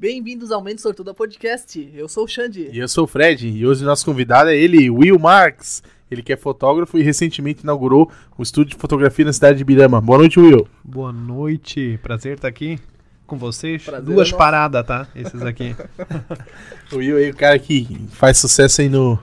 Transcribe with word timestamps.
Bem-vindos 0.00 0.52
ao 0.52 0.62
Mente 0.62 0.80
Sortuda 0.80 1.12
Podcast. 1.12 1.90
Eu 1.92 2.08
sou 2.08 2.22
o 2.22 2.28
Xande. 2.28 2.70
E 2.72 2.78
eu 2.78 2.86
sou 2.86 3.02
o 3.02 3.06
Fred. 3.08 3.48
E 3.48 3.66
hoje 3.66 3.82
o 3.82 3.84
nosso 3.84 4.04
convidado 4.04 4.48
é 4.48 4.56
ele, 4.56 4.88
Will 4.88 5.18
Marks. 5.18 5.82
Ele 6.08 6.22
que 6.22 6.32
é 6.32 6.36
fotógrafo 6.36 6.96
e 6.96 7.02
recentemente 7.02 7.64
inaugurou 7.64 8.08
o 8.38 8.42
estúdio 8.44 8.76
de 8.76 8.80
fotografia 8.80 9.24
na 9.24 9.32
cidade 9.32 9.58
de 9.58 9.64
Birama. 9.64 10.00
Boa 10.00 10.18
noite, 10.18 10.38
Will. 10.38 10.68
Boa 10.84 11.12
noite. 11.12 11.98
Prazer 12.00 12.36
estar 12.36 12.46
aqui 12.46 12.78
com 13.26 13.36
vocês. 13.36 13.82
Prazer 13.82 14.04
Duas 14.04 14.32
é 14.32 14.36
paradas, 14.36 14.86
tá? 14.86 15.08
Esses 15.16 15.42
aqui. 15.42 15.74
O 16.94 16.98
Will 16.98 17.18
é 17.18 17.30
o 17.30 17.34
cara 17.34 17.58
que 17.58 18.06
faz 18.12 18.38
sucesso 18.38 18.80
aí 18.80 18.88
no, 18.88 19.18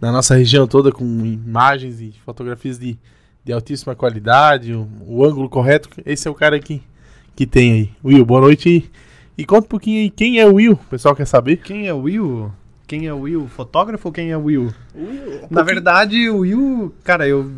na 0.00 0.12
nossa 0.12 0.36
região 0.36 0.68
toda 0.68 0.92
com 0.92 1.04
imagens 1.04 2.00
e 2.00 2.14
fotografias 2.24 2.78
de, 2.78 2.96
de 3.44 3.52
altíssima 3.52 3.96
qualidade, 3.96 4.72
o, 4.72 4.88
o 5.04 5.24
ângulo 5.24 5.48
correto. 5.48 5.88
Esse 6.06 6.28
é 6.28 6.30
o 6.30 6.34
cara 6.34 6.60
que, 6.60 6.80
que 7.34 7.44
tem 7.44 7.72
aí. 7.72 7.90
Will, 8.04 8.24
boa 8.24 8.40
noite. 8.40 8.88
E, 9.36 9.44
conta 9.44 9.66
um 9.66 9.68
pouquinho 9.68 10.00
aí 10.00 10.10
quem 10.10 10.38
é 10.38 10.46
o 10.46 10.54
Will. 10.54 10.72
O 10.72 10.90
pessoal 10.90 11.14
quer 11.14 11.26
saber? 11.26 11.56
Quem 11.58 11.86
é 11.86 11.94
o 11.94 12.02
Will? 12.02 12.52
Quem 12.86 13.06
é 13.06 13.12
o 13.12 13.20
Will? 13.20 13.48
Fotógrafo 13.48 14.08
ou 14.08 14.12
quem 14.12 14.30
é 14.30 14.36
o 14.36 14.44
Will? 14.44 14.72
Will. 14.94 15.46
Na 15.50 15.62
verdade, 15.62 16.28
o 16.28 16.38
Will, 16.38 16.94
cara, 17.02 17.26
eu 17.26 17.50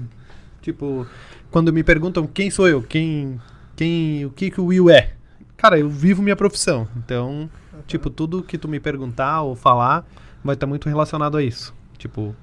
tipo, 0.62 1.06
quando 1.50 1.72
me 1.72 1.82
perguntam 1.82 2.26
quem 2.26 2.50
sou 2.50 2.68
eu, 2.68 2.82
quem 2.82 3.40
quem, 3.76 4.24
o 4.24 4.30
que 4.30 4.50
que 4.50 4.60
o 4.60 4.66
Will 4.66 4.88
é? 4.88 5.12
Cara, 5.56 5.78
eu 5.78 5.88
vivo 5.88 6.22
minha 6.22 6.36
profissão. 6.36 6.86
Então, 6.96 7.50
tipo, 7.86 8.08
tudo 8.08 8.42
que 8.42 8.56
tu 8.56 8.68
me 8.68 8.78
perguntar 8.78 9.42
ou 9.42 9.56
falar 9.56 10.06
vai 10.44 10.54
estar 10.54 10.66
muito 10.66 10.88
relacionado 10.88 11.36
a 11.36 11.42
isso. 11.42 11.74
Tipo, 11.98 12.34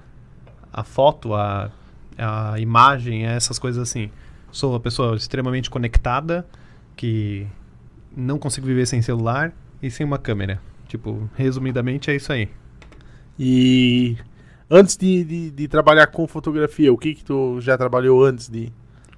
a 0.73 0.83
foto, 0.83 1.33
a 1.33 1.71
a 2.17 2.59
imagem, 2.59 3.25
essas 3.25 3.57
coisas 3.57 3.81
assim. 3.81 4.09
Sou 4.51 4.73
uma 4.73 4.79
pessoa 4.79 5.15
extremamente 5.15 5.69
conectada 5.69 6.45
que 6.95 7.47
não 8.15 8.37
consigo 8.37 8.67
viver 8.67 8.85
sem 8.85 9.01
celular 9.01 9.53
e 9.81 9.89
sem 9.89 10.05
uma 10.05 10.17
câmera. 10.17 10.61
Tipo, 10.87 11.29
resumidamente 11.35 12.11
é 12.11 12.15
isso 12.15 12.31
aí. 12.31 12.49
E 13.39 14.17
antes 14.69 14.97
de, 14.97 15.23
de, 15.23 15.51
de 15.51 15.67
trabalhar 15.67 16.07
com 16.07 16.27
fotografia, 16.27 16.91
o 16.91 16.97
que 16.97 17.15
que 17.15 17.23
tu 17.23 17.59
já 17.61 17.77
trabalhou 17.77 18.23
antes 18.23 18.49
de... 18.49 18.71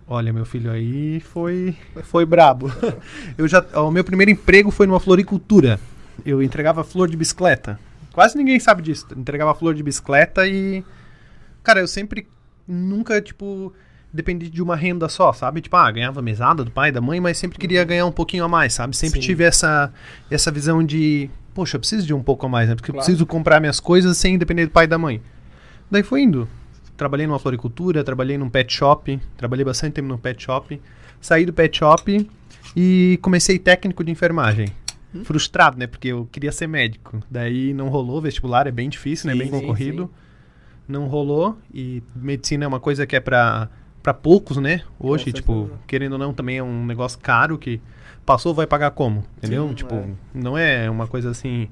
Olha, 0.08 0.34
meu 0.34 0.46
filho 0.46 0.70
aí 0.72 1.20
foi 1.20 1.76
foi 2.04 2.26
brabo. 2.26 2.72
Eu 3.38 3.48
já, 3.48 3.66
o 3.76 3.90
meu 3.90 4.04
primeiro 4.04 4.32
emprego 4.32 4.70
foi 4.70 4.86
numa 4.86 5.00
floricultura. 5.00 5.80
Eu 6.26 6.44
entregava 6.44 6.84
flor 6.84 7.10
de 7.10 7.18
bicicleta. 7.18 7.80
Quase 8.12 8.38
ninguém 8.38 8.60
sabe 8.60 8.84
disso. 8.84 9.08
Entregava 9.18 9.56
flor 9.56 9.74
de 9.74 9.82
bicicleta 9.82 10.46
e 10.48 10.84
cara, 11.64 11.80
eu 11.80 11.88
sempre 11.88 12.28
nunca 12.68 13.22
tipo 13.22 13.74
dependi 14.14 14.50
de 14.50 14.62
uma 14.62 14.76
renda 14.76 15.10
só, 15.10 15.34
sabe? 15.34 15.60
Tipo, 15.62 15.76
ah, 15.76 15.90
ganhava 15.92 16.22
mesada 16.22 16.64
do 16.64 16.70
pai, 16.72 16.92
da 16.92 17.02
mãe, 17.02 17.20
mas 17.20 17.38
sempre 17.38 17.58
queria 17.58 17.84
ganhar 17.84 18.06
um 18.06 18.12
pouquinho 18.12 18.44
a 18.44 18.48
mais, 18.48 18.74
sabe? 18.74 18.96
Sempre 18.96 19.20
Sim. 19.20 19.26
tive 19.28 19.44
essa 19.44 19.92
essa 20.30 20.52
visão 20.52 20.84
de, 20.84 21.30
poxa, 21.54 21.76
eu 21.78 21.80
preciso 21.80 22.06
de 22.06 22.14
um 22.14 22.22
pouco 22.22 22.46
a 22.46 22.50
mais, 22.50 22.70
né? 22.70 22.76
Porque 22.76 22.92
eu 22.92 22.94
Claro. 22.94 23.06
preciso 23.06 23.26
comprar 23.26 23.60
minhas 23.60 23.80
coisas 23.80 24.16
sem 24.18 24.38
depender 24.38 24.66
do 24.68 24.72
pai 24.72 24.86
e 24.86 24.88
da 24.88 24.98
mãe. 24.98 25.22
Daí 25.90 26.04
foi 26.04 26.22
indo. 26.22 26.48
Trabalhei 26.96 27.26
numa 27.26 27.40
floricultura, 27.40 28.04
trabalhei 28.04 28.38
num 28.38 28.50
pet 28.50 28.72
shop, 28.72 29.20
trabalhei 29.36 29.66
bastante 29.66 29.94
tempo 29.94 30.08
num 30.08 30.18
pet 30.18 30.42
shop. 30.44 30.80
Saí 31.20 31.46
do 31.46 31.52
pet 31.54 31.76
shop 31.76 32.30
e 32.76 33.18
comecei 33.22 33.58
técnico 33.58 34.04
de 34.04 34.12
enfermagem. 34.12 34.68
Frustrado, 35.24 35.78
né? 35.78 35.86
Porque 35.88 36.08
eu 36.10 36.28
queria 36.32 36.52
ser 36.52 36.68
médico. 36.68 37.22
Daí 37.30 37.74
não 37.74 37.88
rolou, 37.90 38.20
vestibular 38.22 38.66
é 38.68 38.72
bem 38.72 38.90
difícil, 38.90 39.28
né? 39.28 39.34
Sim, 39.34 39.40
Bem 39.40 39.48
sim, 39.48 39.60
concorrido. 39.60 40.12
Não 40.88 41.08
rolou 41.08 41.58
e 41.74 42.04
medicina 42.16 42.66
é 42.66 42.68
uma 42.68 42.80
coisa 42.80 43.06
que 43.06 43.16
é 43.16 43.20
pra, 43.20 43.70
pra 44.04 44.14
poucos, 44.14 44.58
né? 44.58 44.82
Hoje, 45.00 45.32
tipo, 45.32 45.70
querendo 45.88 46.14
ou 46.14 46.20
não, 46.20 46.34
também 46.34 46.58
é 46.58 46.64
um 46.64 46.86
negócio 46.86 47.18
caro 47.20 47.58
que 47.58 47.82
passou, 48.26 48.54
vai 48.54 48.68
pagar 48.68 48.92
como? 48.92 49.24
Entendeu? 49.38 49.68
Sim, 49.70 49.74
tipo, 49.74 49.96
é. 49.96 50.06
não 50.34 50.58
é 50.58 50.90
uma 50.90 51.08
coisa 51.08 51.30
assim, 51.32 51.70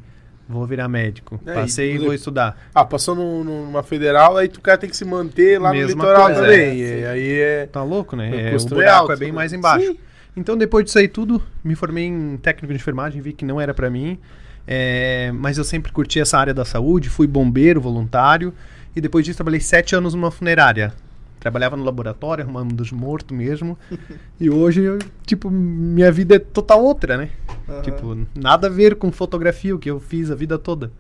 vou 0.48 0.66
virar 0.66 0.88
médico. 0.88 1.40
É, 1.46 1.54
Passei 1.54 1.96
e- 1.96 1.98
vou 1.98 2.14
estudar. 2.14 2.58
Ah, 2.74 2.86
passou 2.86 3.14
num- 3.16 3.44
numa 3.44 3.84
federal, 3.84 4.38
aí 4.38 4.48
tu 4.48 4.62
cara 4.62 4.78
tem 4.78 4.90
que 4.90 4.96
se 4.98 5.04
manter 5.06 5.60
lá 5.60 5.72
Mesma 5.72 5.88
no 6.04 6.10
litoral 6.10 6.26
coisa, 6.28 6.42
também. 6.42 6.82
é. 6.82 7.00
E 7.02 7.06
aí 7.06 7.40
é... 7.42 7.66
Tá 7.68 7.84
louco, 7.84 8.16
né? 8.16 8.30
O 8.32 8.34
É, 8.36 8.54
o 8.54 8.56
é 8.56 8.66
buraco 8.70 9.00
alto, 9.02 9.12
é 9.12 9.16
bem 9.18 9.32
mais 9.32 9.52
embaixo. 9.54 9.88
Sim. 9.88 9.98
Então, 10.36 10.56
depois 10.58 10.86
disso 10.86 10.98
aí 10.98 11.10
tudo, 11.10 11.44
me 11.62 11.76
formei 11.76 12.06
em 12.06 12.38
técnico 12.38 12.74
de 12.74 12.80
enfermagem, 12.80 13.22
vi 13.22 13.34
que 13.34 13.44
não 13.44 13.60
era 13.60 13.74
pra 13.74 13.90
mim. 13.90 14.18
é, 14.66 15.32
mas 15.34 15.58
eu 15.58 15.64
sempre 15.66 15.92
curti 15.92 16.20
essa 16.22 16.38
área 16.38 16.54
da 16.54 16.64
saúde, 16.64 17.10
fui 17.10 17.28
bombeiro 17.28 17.82
voluntário. 17.82 18.54
E 18.96 19.02
depois 19.02 19.26
disso, 19.26 19.38
trabalhei 19.38 19.60
sete 19.60 19.96
anos 19.96 20.14
numa 20.14 20.32
funerária. 20.32 20.94
Trabalhava 21.42 21.76
no 21.76 21.84
laboratório, 21.84 22.44
arrumando 22.44 22.76
dos 22.76 22.92
mortos 22.92 23.36
mesmo. 23.36 23.78
e 24.40 24.48
hoje, 24.48 24.84
eu, 24.84 25.00
tipo, 25.26 25.50
minha 25.50 26.12
vida 26.12 26.36
é 26.36 26.40
total 26.40 26.84
outra, 26.84 27.18
né? 27.18 27.32
Aham. 27.68 27.82
Tipo, 27.82 28.28
nada 28.36 28.68
a 28.68 28.70
ver 28.70 28.96
com 28.96 29.12
fotografia, 29.12 29.76
o 29.76 29.80
que 29.80 29.90
eu 29.90 30.00
fiz 30.00 30.30
a 30.30 30.36
vida 30.36 30.60
toda. 30.60 30.92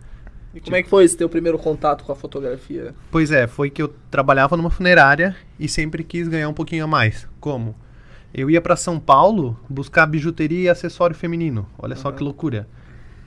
E 0.53 0.59
como 0.59 0.75
é 0.75 0.81
que 0.81 0.89
foi 0.89 1.05
esse 1.05 1.15
teu 1.15 1.29
primeiro 1.29 1.59
contato 1.59 2.03
com 2.03 2.11
a 2.11 2.15
fotografia? 2.15 2.93
Pois 3.11 3.31
é, 3.31 3.45
foi 3.45 3.69
que 3.69 3.83
eu 3.83 3.93
trabalhava 4.09 4.57
numa 4.57 4.71
funerária 4.71 5.35
e 5.59 5.69
sempre 5.69 6.03
quis 6.03 6.27
ganhar 6.27 6.49
um 6.49 6.53
pouquinho 6.53 6.85
a 6.85 6.87
mais. 6.87 7.27
Como? 7.39 7.75
Eu 8.33 8.49
ia 8.49 8.59
pra 8.59 8.75
São 8.75 8.99
Paulo 8.99 9.57
buscar 9.69 10.07
bijuteria 10.07 10.63
e 10.63 10.69
acessório 10.69 11.15
feminino. 11.15 11.67
Olha 11.77 11.95
só 11.95 12.09
Aham. 12.09 12.17
que 12.17 12.23
loucura. 12.23 12.67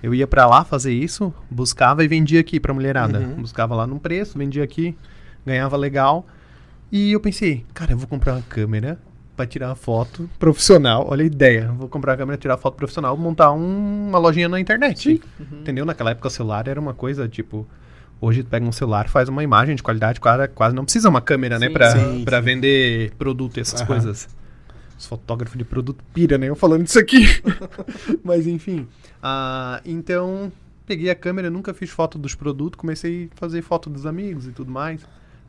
Eu 0.03 0.13
ia 0.13 0.27
pra 0.27 0.47
lá 0.47 0.65
fazer 0.65 0.93
isso, 0.93 1.33
buscava 1.49 2.05
e 2.05 2.09
vendia 2.09 2.41
aqui 2.41 2.59
pra 2.59 2.75
mulherada. 2.75 3.21
Uhum. 3.21 3.37
Buscava 3.37 3.75
lá 3.75 3.87
num 3.87 3.99
preço, 3.99 4.37
vendia 4.37 4.65
aqui, 4.65 4.95
ganhava 5.47 5.77
legal. 5.77 6.27
E 6.97 7.11
eu 7.11 7.19
pensei, 7.19 7.67
cara, 7.75 7.91
eu 7.93 7.99
vou 7.99 8.07
comprar 8.07 8.35
uma 8.35 8.43
câmera 8.43 9.01
pra 9.37 9.45
tirar 9.45 9.75
foto 9.75 10.31
profissional. 10.39 11.05
Olha 11.11 11.25
a 11.25 11.27
ideia. 11.27 11.73
Vou 11.73 11.89
comprar 11.89 12.13
uma 12.13 12.19
câmera, 12.19 12.39
tirar 12.39 12.57
foto 12.57 12.77
profissional, 12.77 13.17
montar 13.17 13.51
um- 13.53 14.09
uma 14.11 14.19
lojinha 14.19 14.49
na 14.49 14.61
internet. 14.61 15.21
Uhum. 15.41 15.59
Entendeu? 15.61 15.85
Naquela 15.85 16.13
época 16.13 16.29
o 16.29 16.31
celular 16.31 16.69
era 16.69 16.81
uma 16.81 16.95
coisa, 16.95 17.27
tipo, 17.29 17.67
hoje 18.21 18.45
tu 18.45 18.49
pega 18.49 18.65
um 18.65 18.71
celular, 18.71 19.09
faz 19.09 19.29
uma 19.29 19.43
imagem 19.43 19.75
de 19.75 19.83
qualidade, 19.83 20.21
quase, 20.21 20.47
quase 20.49 20.73
não 20.77 20.85
precisa 20.85 21.09
uma 21.09 21.21
câmera, 21.21 21.59
né, 21.59 21.67
Sim, 21.67 21.73
pra, 21.73 21.91
sim, 21.91 22.25
pra 22.25 22.39
sim. 22.39 22.45
vender 22.45 23.11
produto 23.19 23.57
e 23.57 23.61
essas 23.61 23.81
Aham. 23.81 23.89
coisas. 23.89 24.29
Os 24.97 25.07
fotógrafos 25.07 25.59
de 25.59 25.65
produto 25.65 26.05
pira, 26.15 26.39
né? 26.39 26.49
Eu 26.49 26.55
falando 26.55 26.87
isso 26.87 27.01
aqui. 27.01 27.27
Mas 28.23 28.47
enfim. 28.47 28.87
Ah, 29.21 29.81
então, 29.85 30.53
peguei 30.87 31.11
a 31.11 31.15
câmera, 31.17 31.51
nunca 31.51 31.75
fiz 31.75 31.91
foto 31.91 32.17
dos 32.17 32.37
produtos, 32.37 32.79
comecei 32.79 33.29
a 33.35 33.37
fazer 33.41 33.63
foto 33.63 33.91
dos 33.91 34.07
amigos 34.07 34.47
e 34.47 34.53
tudo 34.53 34.71
mais. 34.71 35.01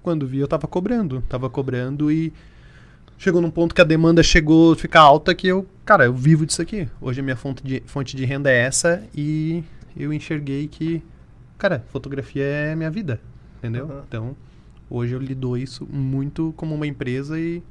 Quando 0.06 0.28
vi, 0.28 0.38
eu 0.38 0.48
tava 0.48 0.68
cobrando. 0.68 1.24
Tava 1.28 1.50
cobrando 1.50 2.12
e 2.12 2.32
chegou 3.18 3.42
num 3.42 3.50
ponto 3.50 3.74
que 3.74 3.82
a 3.82 3.84
demanda 3.84 4.22
chegou 4.22 4.74
a 4.74 4.76
ficar 4.76 5.02
alta 5.02 5.34
que 5.34 5.48
eu, 5.48 5.66
cara, 5.84 6.06
eu 6.06 6.14
vivo 6.14 6.46
disso 6.46 6.62
aqui. 6.62 6.88
Hoje 7.02 7.22
a 7.22 7.24
minha 7.24 7.36
fonte 7.36 7.64
de, 7.64 7.82
fonte 7.88 8.16
de 8.16 8.24
renda 8.24 8.52
é 8.52 8.56
essa 8.56 9.04
e 9.16 9.64
eu 9.98 10.14
enxerguei 10.14 10.68
que, 10.68 11.02
cara, 11.58 11.84
fotografia 11.88 12.44
é 12.44 12.76
minha 12.76 12.92
vida, 12.92 13.20
entendeu? 13.58 13.86
Aham. 13.86 14.04
Então, 14.08 14.38
hoje 14.92 15.14
eu 15.14 15.20
lido 15.20 15.58
isso 15.58 15.88
muito 15.92 16.54
como 16.56 16.76
uma 16.76 16.86
empresa 16.86 17.40
e 17.40 17.64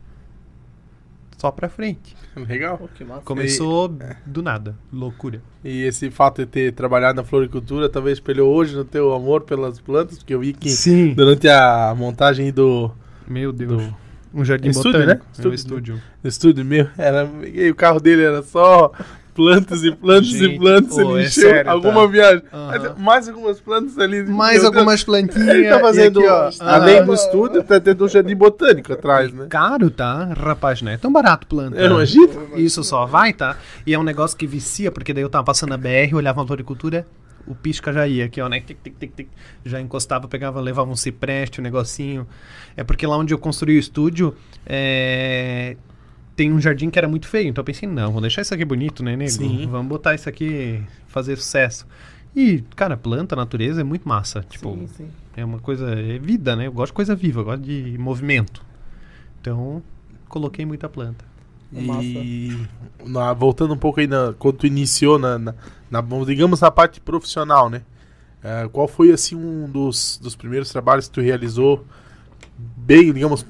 só 1.44 1.50
pra 1.50 1.68
frente. 1.68 2.16
Legal. 2.48 2.78
Pô, 2.78 2.88
que 2.88 3.04
massa. 3.04 3.20
Começou 3.20 3.94
do 4.24 4.42
nada, 4.42 4.74
loucura. 4.90 5.42
E 5.62 5.82
esse 5.82 6.10
fato 6.10 6.38
de 6.40 6.46
ter 6.46 6.72
trabalhado 6.72 7.16
na 7.16 7.22
floricultura 7.24 7.86
talvez 7.86 8.16
espelhou 8.16 8.50
hoje 8.54 8.74
no 8.74 8.82
teu 8.84 9.12
amor 9.12 9.42
pelas 9.42 9.78
plantas, 9.78 10.16
porque 10.18 10.34
eu 10.34 10.40
vi 10.40 10.54
que 10.54 10.70
Sim. 10.70 11.12
durante 11.12 11.46
a 11.48 11.94
montagem 11.94 12.50
do, 12.50 12.90
Meu 13.28 13.52
Deus. 13.52 13.82
do 13.82 13.96
Um 14.32 14.42
jardim 14.42 14.70
Estúdio, 14.70 15.00
botânico. 15.00 15.24
né? 15.26 15.30
É 15.44 15.48
um 15.48 15.52
Estúdio. 15.52 15.54
estúdio. 15.54 16.02
estúdio 16.24 16.64
meu, 16.64 16.88
era, 16.96 17.28
e 17.46 17.70
o 17.70 17.74
carro 17.74 18.00
dele 18.00 18.22
era 18.22 18.42
só 18.42 18.90
plantas 19.34 19.82
e 19.82 19.90
plantas 19.92 20.28
e 20.28 20.38
Gente, 20.38 20.58
plantas, 20.58 20.94
pô, 20.94 21.00
ele 21.00 21.24
é 21.24 21.26
encheu 21.26 21.50
sério, 21.50 21.70
alguma 21.70 22.02
tá? 22.02 22.06
viagem. 22.06 22.42
Aham. 22.52 22.94
Mais 22.98 23.28
algumas 23.28 23.60
plantas 23.60 23.98
ali. 23.98 24.24
Mais 24.24 24.62
Deus. 24.62 24.64
algumas 24.64 25.04
plantinhas. 25.04 25.48
Ele 25.48 25.68
tá 25.68 25.78
e 25.78 25.80
fazendo, 25.80 26.20
aqui, 26.20 26.28
ó, 26.28 26.50
além 26.60 26.98
ah, 26.98 27.02
do 27.02 27.14
estúdio, 27.14 27.62
tá 27.62 27.80
tendo 27.80 28.04
um 28.04 28.08
jardim 28.08 28.36
botânico 28.36 28.92
atrás, 28.92 29.32
né? 29.32 29.46
Caro, 29.50 29.90
tá? 29.90 30.32
Rapaz, 30.36 30.80
não 30.80 30.92
é 30.92 30.96
tão 30.96 31.12
barato 31.12 31.46
planta. 31.46 31.76
Eu 31.76 31.90
imagino. 31.90 32.48
Isso 32.56 32.82
só 32.84 33.04
vai, 33.06 33.32
tá? 33.32 33.56
E 33.86 33.92
é 33.92 33.98
um 33.98 34.04
negócio 34.04 34.36
que 34.36 34.46
vicia, 34.46 34.90
porque 34.90 35.12
daí 35.12 35.22
eu 35.22 35.28
tava 35.28 35.44
passando 35.44 35.74
a 35.74 35.76
BR, 35.76 36.14
olhava 36.14 36.42
a 36.42 36.46
floricultura, 36.46 37.06
o 37.46 37.54
pisca 37.54 37.92
já 37.92 38.06
ia 38.06 38.24
aqui, 38.24 38.40
ó, 38.40 38.48
né? 38.48 38.60
Tic, 38.60 38.78
tic, 38.82 38.94
tic, 38.98 39.12
tic. 39.14 39.28
Já 39.64 39.80
encostava, 39.80 40.28
pegava, 40.28 40.60
levava 40.60 40.90
um 40.90 40.96
cipreste, 40.96 41.60
um 41.60 41.64
negocinho. 41.64 42.26
É 42.76 42.82
porque 42.82 43.06
lá 43.06 43.16
onde 43.16 43.34
eu 43.34 43.38
construí 43.38 43.76
o 43.76 43.80
estúdio, 43.80 44.34
é, 44.64 45.76
tem 46.36 46.52
um 46.52 46.60
jardim 46.60 46.90
que 46.90 46.98
era 46.98 47.08
muito 47.08 47.26
feio. 47.28 47.48
Então 47.48 47.62
eu 47.62 47.66
pensei, 47.66 47.88
não, 47.88 48.12
vou 48.12 48.20
deixar 48.20 48.42
isso 48.42 48.54
aqui 48.54 48.64
bonito, 48.64 49.02
né, 49.02 49.16
nego? 49.16 49.30
Sim. 49.30 49.66
Vamos 49.70 49.88
botar 49.88 50.14
isso 50.14 50.28
aqui, 50.28 50.82
fazer 51.08 51.36
sucesso. 51.36 51.86
E, 52.34 52.62
cara, 52.74 52.96
planta, 52.96 53.36
natureza 53.36 53.80
é 53.80 53.84
muito 53.84 54.08
massa. 54.08 54.44
Tipo, 54.48 54.72
sim, 54.74 54.88
sim. 54.96 55.08
é 55.36 55.44
uma 55.44 55.58
coisa. 55.60 55.88
É 55.92 56.18
vida, 56.18 56.56
né? 56.56 56.66
Eu 56.66 56.72
gosto 56.72 56.90
de 56.92 56.96
coisa 56.96 57.14
viva, 57.14 57.40
eu 57.40 57.44
gosto 57.44 57.62
de 57.62 57.96
movimento. 57.98 58.62
Então, 59.40 59.82
coloquei 60.28 60.64
muita 60.66 60.88
planta. 60.88 61.24
E 61.72 62.56
na- 63.04 63.32
voltando 63.32 63.74
um 63.74 63.76
pouco 63.76 64.00
aí 64.00 64.06
na, 64.06 64.32
quando 64.38 64.58
tu 64.58 64.66
iniciou 64.66 65.18
na, 65.18 65.38
na, 65.38 65.54
na- 65.90 66.00
vamos, 66.00 66.26
digamos 66.26 66.60
na 66.60 66.70
parte 66.70 67.00
profissional, 67.00 67.68
né? 67.68 67.82
Eh, 68.42 68.68
qual 68.72 68.86
foi 68.86 69.10
assim 69.10 69.34
um 69.34 69.68
dos, 69.68 70.18
dos 70.22 70.36
primeiros 70.36 70.70
trabalhos 70.70 71.08
que 71.08 71.14
tu 71.14 71.20
realizou 71.20 71.84
bem, 72.76 73.12
digamos, 73.12 73.44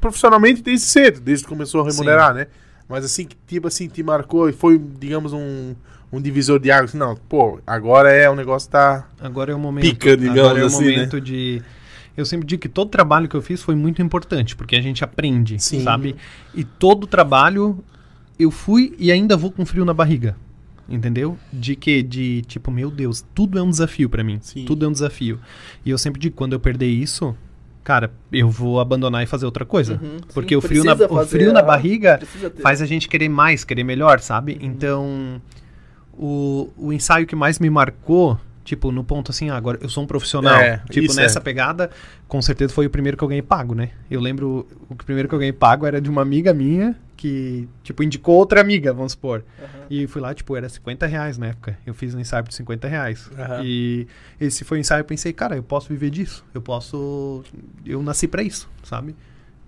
profissionalmente 0.00 0.62
desde 0.62 0.86
cedo, 0.86 1.20
desde 1.20 1.44
que 1.44 1.48
começou 1.48 1.82
a 1.82 1.84
remunerar, 1.84 2.34
né? 2.34 2.46
Mas 2.88 3.04
assim, 3.04 3.24
que 3.24 3.36
tipo 3.46 3.68
assim, 3.68 3.86
te 3.88 4.02
marcou 4.02 4.48
e 4.48 4.52
foi, 4.52 4.76
digamos, 4.78 5.32
um, 5.32 5.74
um 6.12 6.20
divisor 6.20 6.58
de 6.58 6.70
água. 6.70 6.86
Assim, 6.86 6.98
não, 6.98 7.14
pô, 7.14 7.60
agora 7.66 8.10
é 8.10 8.28
o 8.28 8.34
negócio 8.34 8.68
tá. 8.68 9.08
Agora 9.20 9.52
é 9.52 9.54
o 9.54 9.58
momento. 9.58 9.84
Pica, 9.84 10.16
digamos 10.16 10.40
agora 10.40 10.60
é 10.60 10.62
o 10.64 10.66
assim, 10.66 10.86
né? 10.86 10.92
momento 10.92 11.20
de. 11.20 11.62
Eu 12.16 12.26
sempre 12.26 12.46
digo 12.46 12.60
que 12.60 12.68
todo 12.68 12.90
trabalho 12.90 13.28
que 13.28 13.36
eu 13.36 13.40
fiz 13.40 13.62
foi 13.62 13.74
muito 13.76 14.02
importante, 14.02 14.56
porque 14.56 14.74
a 14.74 14.80
gente 14.80 15.04
aprende, 15.04 15.58
Sim. 15.62 15.84
sabe? 15.84 16.16
E 16.52 16.64
todo 16.64 17.06
trabalho 17.06 17.82
eu 18.38 18.50
fui 18.50 18.94
e 18.98 19.12
ainda 19.12 19.36
vou 19.36 19.52
com 19.52 19.64
frio 19.64 19.84
na 19.84 19.94
barriga. 19.94 20.36
Entendeu? 20.88 21.38
De 21.52 21.76
que? 21.76 22.02
De 22.02 22.42
tipo, 22.42 22.72
meu 22.72 22.90
Deus, 22.90 23.24
tudo 23.32 23.56
é 23.56 23.62
um 23.62 23.70
desafio 23.70 24.10
pra 24.10 24.24
mim. 24.24 24.38
Sim. 24.42 24.64
Tudo 24.64 24.84
é 24.84 24.88
um 24.88 24.92
desafio. 24.92 25.38
E 25.86 25.90
eu 25.90 25.96
sempre 25.96 26.20
digo, 26.20 26.34
quando 26.34 26.54
eu 26.54 26.58
perder 26.58 26.88
isso, 26.88 27.36
cara, 27.90 28.12
eu 28.32 28.48
vou 28.48 28.78
abandonar 28.78 29.20
e 29.20 29.26
fazer 29.26 29.46
outra 29.46 29.64
coisa. 29.64 29.94
Uhum, 30.00 30.18
Porque 30.32 30.54
sim, 30.54 30.58
o 30.58 30.60
frio, 30.60 30.84
na, 30.84 30.94
o 30.94 31.26
frio 31.26 31.52
na 31.52 31.58
a- 31.58 31.62
barriga 31.62 32.20
faz 32.62 32.80
a 32.80 32.86
gente 32.86 33.08
querer 33.08 33.28
mais, 33.28 33.64
querer 33.64 33.82
melhor, 33.82 34.20
sabe? 34.20 34.52
Uhum. 34.52 34.58
Então, 34.62 35.42
o, 36.12 36.70
o 36.78 36.92
ensaio 36.92 37.26
que 37.26 37.34
mais 37.34 37.58
me 37.58 37.68
marcou, 37.68 38.38
tipo, 38.64 38.92
no 38.92 39.02
ponto 39.02 39.32
assim, 39.32 39.50
ah, 39.50 39.56
agora 39.56 39.76
eu 39.82 39.88
sou 39.88 40.04
um 40.04 40.06
profissional. 40.06 40.60
É, 40.60 40.80
tipo, 40.88 41.12
nessa 41.14 41.40
é. 41.40 41.42
pegada, 41.42 41.90
com 42.28 42.40
certeza 42.40 42.72
foi 42.72 42.86
o 42.86 42.90
primeiro 42.90 43.16
que 43.16 43.24
eu 43.24 43.28
ganhei 43.28 43.42
pago, 43.42 43.74
né? 43.74 43.90
Eu 44.08 44.20
lembro, 44.20 44.68
o 44.88 44.94
primeiro 44.94 45.28
que 45.28 45.34
eu 45.34 45.38
ganhei 45.40 45.52
pago 45.52 45.84
era 45.84 46.00
de 46.00 46.08
uma 46.08 46.22
amiga 46.22 46.54
minha 46.54 46.94
que, 47.20 47.68
tipo, 47.82 48.02
indicou 48.02 48.36
outra 48.36 48.62
amiga, 48.62 48.94
vamos 48.94 49.12
supor. 49.12 49.44
Aham. 49.58 49.86
E 49.90 50.06
fui 50.06 50.22
lá, 50.22 50.32
tipo, 50.32 50.56
era 50.56 50.66
50 50.66 51.06
reais 51.06 51.36
na 51.36 51.48
época. 51.48 51.78
Eu 51.84 51.92
fiz 51.92 52.14
um 52.14 52.18
ensaio 52.18 52.42
por 52.42 52.50
50 52.50 52.88
reais. 52.88 53.30
Aham. 53.38 53.62
E 53.62 54.06
esse 54.40 54.64
foi 54.64 54.78
o 54.78 54.80
ensaio, 54.80 55.02
eu 55.02 55.04
pensei, 55.04 55.30
cara, 55.30 55.54
eu 55.54 55.62
posso 55.62 55.90
viver 55.90 56.08
disso. 56.08 56.42
Eu 56.54 56.62
posso. 56.62 57.44
Eu 57.84 58.02
nasci 58.02 58.26
pra 58.26 58.42
isso, 58.42 58.70
sabe? 58.82 59.14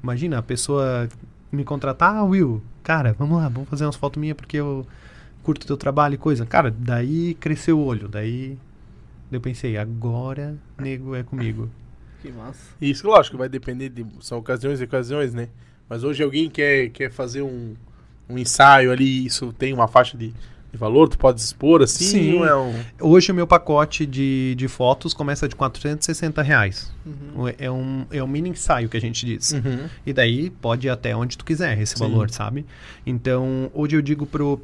Imagina, 0.02 0.38
a 0.38 0.42
pessoa 0.42 1.06
me 1.52 1.62
contratar, 1.62 2.16
ah, 2.16 2.24
Will, 2.24 2.62
cara, 2.82 3.14
vamos 3.18 3.36
lá, 3.36 3.50
vamos 3.50 3.68
fazer 3.68 3.84
umas 3.84 3.96
fotos 3.96 4.18
minhas 4.18 4.34
porque 4.34 4.56
eu 4.56 4.86
curto 5.42 5.66
teu 5.66 5.76
trabalho 5.76 6.14
e 6.14 6.18
coisa. 6.18 6.46
Cara, 6.46 6.70
daí 6.70 7.34
cresceu 7.34 7.78
o 7.78 7.84
olho, 7.84 8.08
daí 8.08 8.58
eu 9.30 9.42
pensei, 9.42 9.76
agora 9.76 10.56
nego 10.78 11.14
é 11.14 11.22
comigo. 11.22 11.68
Que 12.22 12.32
massa. 12.32 12.74
Isso, 12.80 13.06
lógico, 13.06 13.36
vai 13.36 13.50
depender 13.50 13.90
de. 13.90 14.06
São 14.20 14.38
ocasiões 14.38 14.80
e 14.80 14.84
ocasiões, 14.84 15.34
né? 15.34 15.48
Mas 15.92 16.04
hoje 16.04 16.22
alguém 16.22 16.48
quer, 16.48 16.88
quer 16.88 17.10
fazer 17.10 17.42
um, 17.42 17.74
um 18.26 18.38
ensaio 18.38 18.90
ali, 18.90 19.26
isso 19.26 19.52
tem 19.52 19.74
uma 19.74 19.86
faixa 19.86 20.16
de, 20.16 20.28
de 20.28 20.78
valor, 20.78 21.06
tu 21.06 21.18
pode 21.18 21.38
expor 21.38 21.82
assim, 21.82 22.04
Sim. 22.06 22.32
não 22.38 22.46
é 22.46 22.56
um. 22.56 22.74
Hoje 22.98 23.30
o 23.30 23.34
meu 23.34 23.46
pacote 23.46 24.06
de, 24.06 24.54
de 24.54 24.68
fotos 24.68 25.12
começa 25.12 25.46
de 25.46 25.54
460 25.54 26.40
reais. 26.40 26.90
Uhum. 27.04 27.46
É 27.58 27.70
um, 27.70 28.06
é 28.10 28.24
um 28.24 28.26
mini 28.26 28.48
ensaio 28.48 28.88
que 28.88 28.96
a 28.96 29.00
gente 29.02 29.26
diz. 29.26 29.52
Uhum. 29.52 29.86
E 30.06 30.14
daí 30.14 30.48
pode 30.48 30.86
ir 30.86 30.90
até 30.90 31.14
onde 31.14 31.36
tu 31.36 31.44
quiser 31.44 31.78
esse 31.78 31.92
Sim. 31.92 32.08
valor, 32.08 32.30
sabe? 32.30 32.64
Então, 33.04 33.70
hoje 33.74 33.94
eu 33.94 34.00
digo 34.00 34.24
pro. 34.24 34.62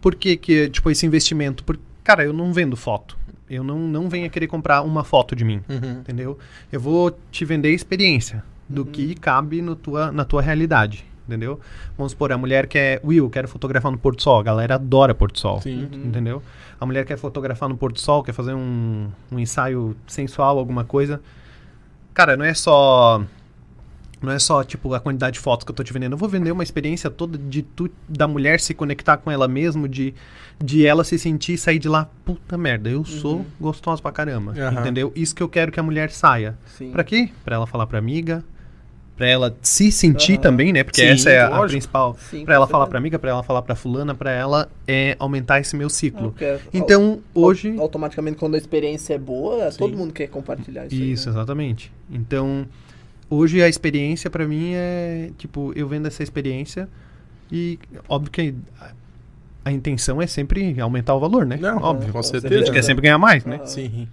Por 0.00 0.14
que, 0.14 0.38
que 0.38 0.70
tipo, 0.70 0.90
esse 0.90 1.04
investimento? 1.04 1.62
Porque, 1.64 1.82
cara, 2.02 2.24
eu 2.24 2.32
não 2.32 2.50
vendo 2.50 2.78
foto. 2.78 3.14
Eu 3.50 3.62
não, 3.62 3.78
não 3.78 4.08
venha 4.08 4.30
querer 4.30 4.46
comprar 4.46 4.80
uma 4.80 5.04
foto 5.04 5.36
de 5.36 5.44
mim, 5.44 5.60
Uhum. 5.68 6.00
entendeu? 6.00 6.38
Eu 6.72 6.80
vou 6.80 7.14
te 7.30 7.44
vender 7.44 7.74
experiência 7.74 8.42
do 8.70 8.84
que 8.84 9.14
cabe 9.14 9.60
no 9.60 9.74
tua, 9.74 10.12
na 10.12 10.24
tua 10.24 10.40
realidade, 10.40 11.04
entendeu? 11.26 11.60
Vamos 11.98 12.12
supor, 12.12 12.32
a 12.32 12.38
mulher 12.38 12.66
quer. 12.66 13.00
Will, 13.04 13.28
quero 13.28 13.48
fotografar 13.48 13.90
no 13.90 13.98
Pôr 13.98 14.14
do 14.14 14.22
Sol. 14.22 14.38
A 14.40 14.42
galera 14.42 14.76
adora 14.76 15.14
Pôr 15.14 15.30
do 15.30 15.38
Sol. 15.38 15.60
Sim. 15.60 15.88
Uhum. 15.92 16.06
Entendeu? 16.06 16.42
A 16.80 16.86
mulher 16.86 17.04
quer 17.04 17.18
fotografar 17.18 17.68
no 17.68 17.76
pôr 17.76 17.92
do 17.92 18.00
sol, 18.00 18.22
quer 18.22 18.32
fazer 18.32 18.54
um, 18.54 19.08
um 19.30 19.38
ensaio 19.38 19.94
sensual, 20.06 20.58
alguma 20.58 20.82
coisa. 20.82 21.20
Cara, 22.14 22.38
não 22.38 22.44
é 22.44 22.54
só. 22.54 23.22
Não 24.22 24.32
é 24.32 24.38
só, 24.38 24.64
tipo, 24.64 24.92
a 24.94 25.00
quantidade 25.00 25.34
de 25.34 25.40
fotos 25.40 25.64
que 25.64 25.70
eu 25.70 25.74
tô 25.74 25.84
te 25.84 25.92
vendendo. 25.92 26.12
Eu 26.12 26.18
vou 26.18 26.28
vender 26.28 26.52
uma 26.52 26.62
experiência 26.62 27.10
toda 27.10 27.38
de 27.38 27.62
tu, 27.62 27.90
da 28.08 28.26
mulher 28.26 28.60
se 28.60 28.74
conectar 28.74 29.18
com 29.18 29.30
ela 29.30 29.48
mesmo, 29.48 29.88
de, 29.88 30.14
de 30.62 30.86
ela 30.86 31.04
se 31.04 31.18
sentir 31.18 31.54
e 31.54 31.58
sair 31.58 31.78
de 31.78 31.88
lá, 31.88 32.08
puta 32.24 32.58
merda, 32.58 32.90
eu 32.90 33.02
sou 33.02 33.46
gostosa 33.58 34.00
pra 34.02 34.12
caramba. 34.12 34.52
Aham. 34.52 34.80
Entendeu? 34.80 35.12
Isso 35.16 35.34
que 35.34 35.42
eu 35.42 35.48
quero 35.48 35.72
que 35.72 35.80
a 35.80 35.82
mulher 35.82 36.10
saia. 36.10 36.58
Sim. 36.66 36.90
Pra 36.92 37.02
quê? 37.02 37.30
Pra 37.44 37.56
ela 37.56 37.66
falar 37.66 37.86
pra 37.86 37.98
amiga, 37.98 38.44
pra 39.20 39.28
ela 39.28 39.54
se 39.60 39.92
sentir 39.92 40.32
Aham. 40.32 40.40
também, 40.40 40.72
né? 40.72 40.82
Porque 40.82 41.02
Sim, 41.02 41.08
essa 41.08 41.28
é 41.28 41.42
a- 41.42 41.60
principal. 41.66 42.16
Pra 42.46 42.54
ela 42.54 42.66
falar 42.66 42.84
certeza. 42.84 42.88
pra 42.88 42.98
amiga, 42.98 43.18
pra 43.18 43.30
ela 43.30 43.42
falar 43.42 43.60
pra 43.60 43.74
fulana, 43.74 44.14
pra 44.14 44.30
ela 44.30 44.66
é 44.88 45.14
aumentar 45.18 45.60
esse 45.60 45.76
meu 45.76 45.90
ciclo. 45.90 46.30
Porque 46.30 46.56
Então, 46.72 47.20
au- 47.34 47.42
hoje. 47.42 47.76
Automaticamente, 47.78 48.38
quando 48.38 48.54
a 48.54 48.58
experiência 48.58 49.12
é 49.12 49.18
boa, 49.18 49.70
Sim. 49.70 49.78
todo 49.78 49.94
mundo 49.94 50.14
quer 50.14 50.26
compartilhar 50.28 50.86
isso. 50.86 50.94
aí, 50.94 51.12
Isso, 51.12 51.28
né? 51.28 51.34
exatamente. 51.34 51.92
Então, 52.10 52.64
hoje 53.28 53.62
a 53.62 53.68
experiência 53.68 54.30
pra 54.30 54.46
mim 54.48 54.72
é, 54.74 55.28
tipo, 55.36 55.70
eu 55.76 55.86
vendo 55.86 56.06
essa 56.08 56.22
experiência 56.22 56.88
e 57.52 57.78
óbvio 58.08 58.30
que 58.32 58.54
a, 59.66 59.70
intenção 59.70 60.22
é 60.22 60.26
sempre 60.26 60.80
aumentar 60.80 61.14
o 61.14 61.20
valor, 61.20 61.44
né? 61.44 61.58
Não, 61.60 61.76
óbvio. 61.76 62.06
com 62.06 62.12
com 62.14 62.18
A 62.20 62.22
certeza. 62.22 62.56
gente 62.56 62.72
quer 62.72 62.82
sempre 62.82 63.02
ganhar 63.02 63.18
mais, 63.18 63.44
né? 63.44 63.56
Aham. 63.56 63.66
Sim. 63.66 64.08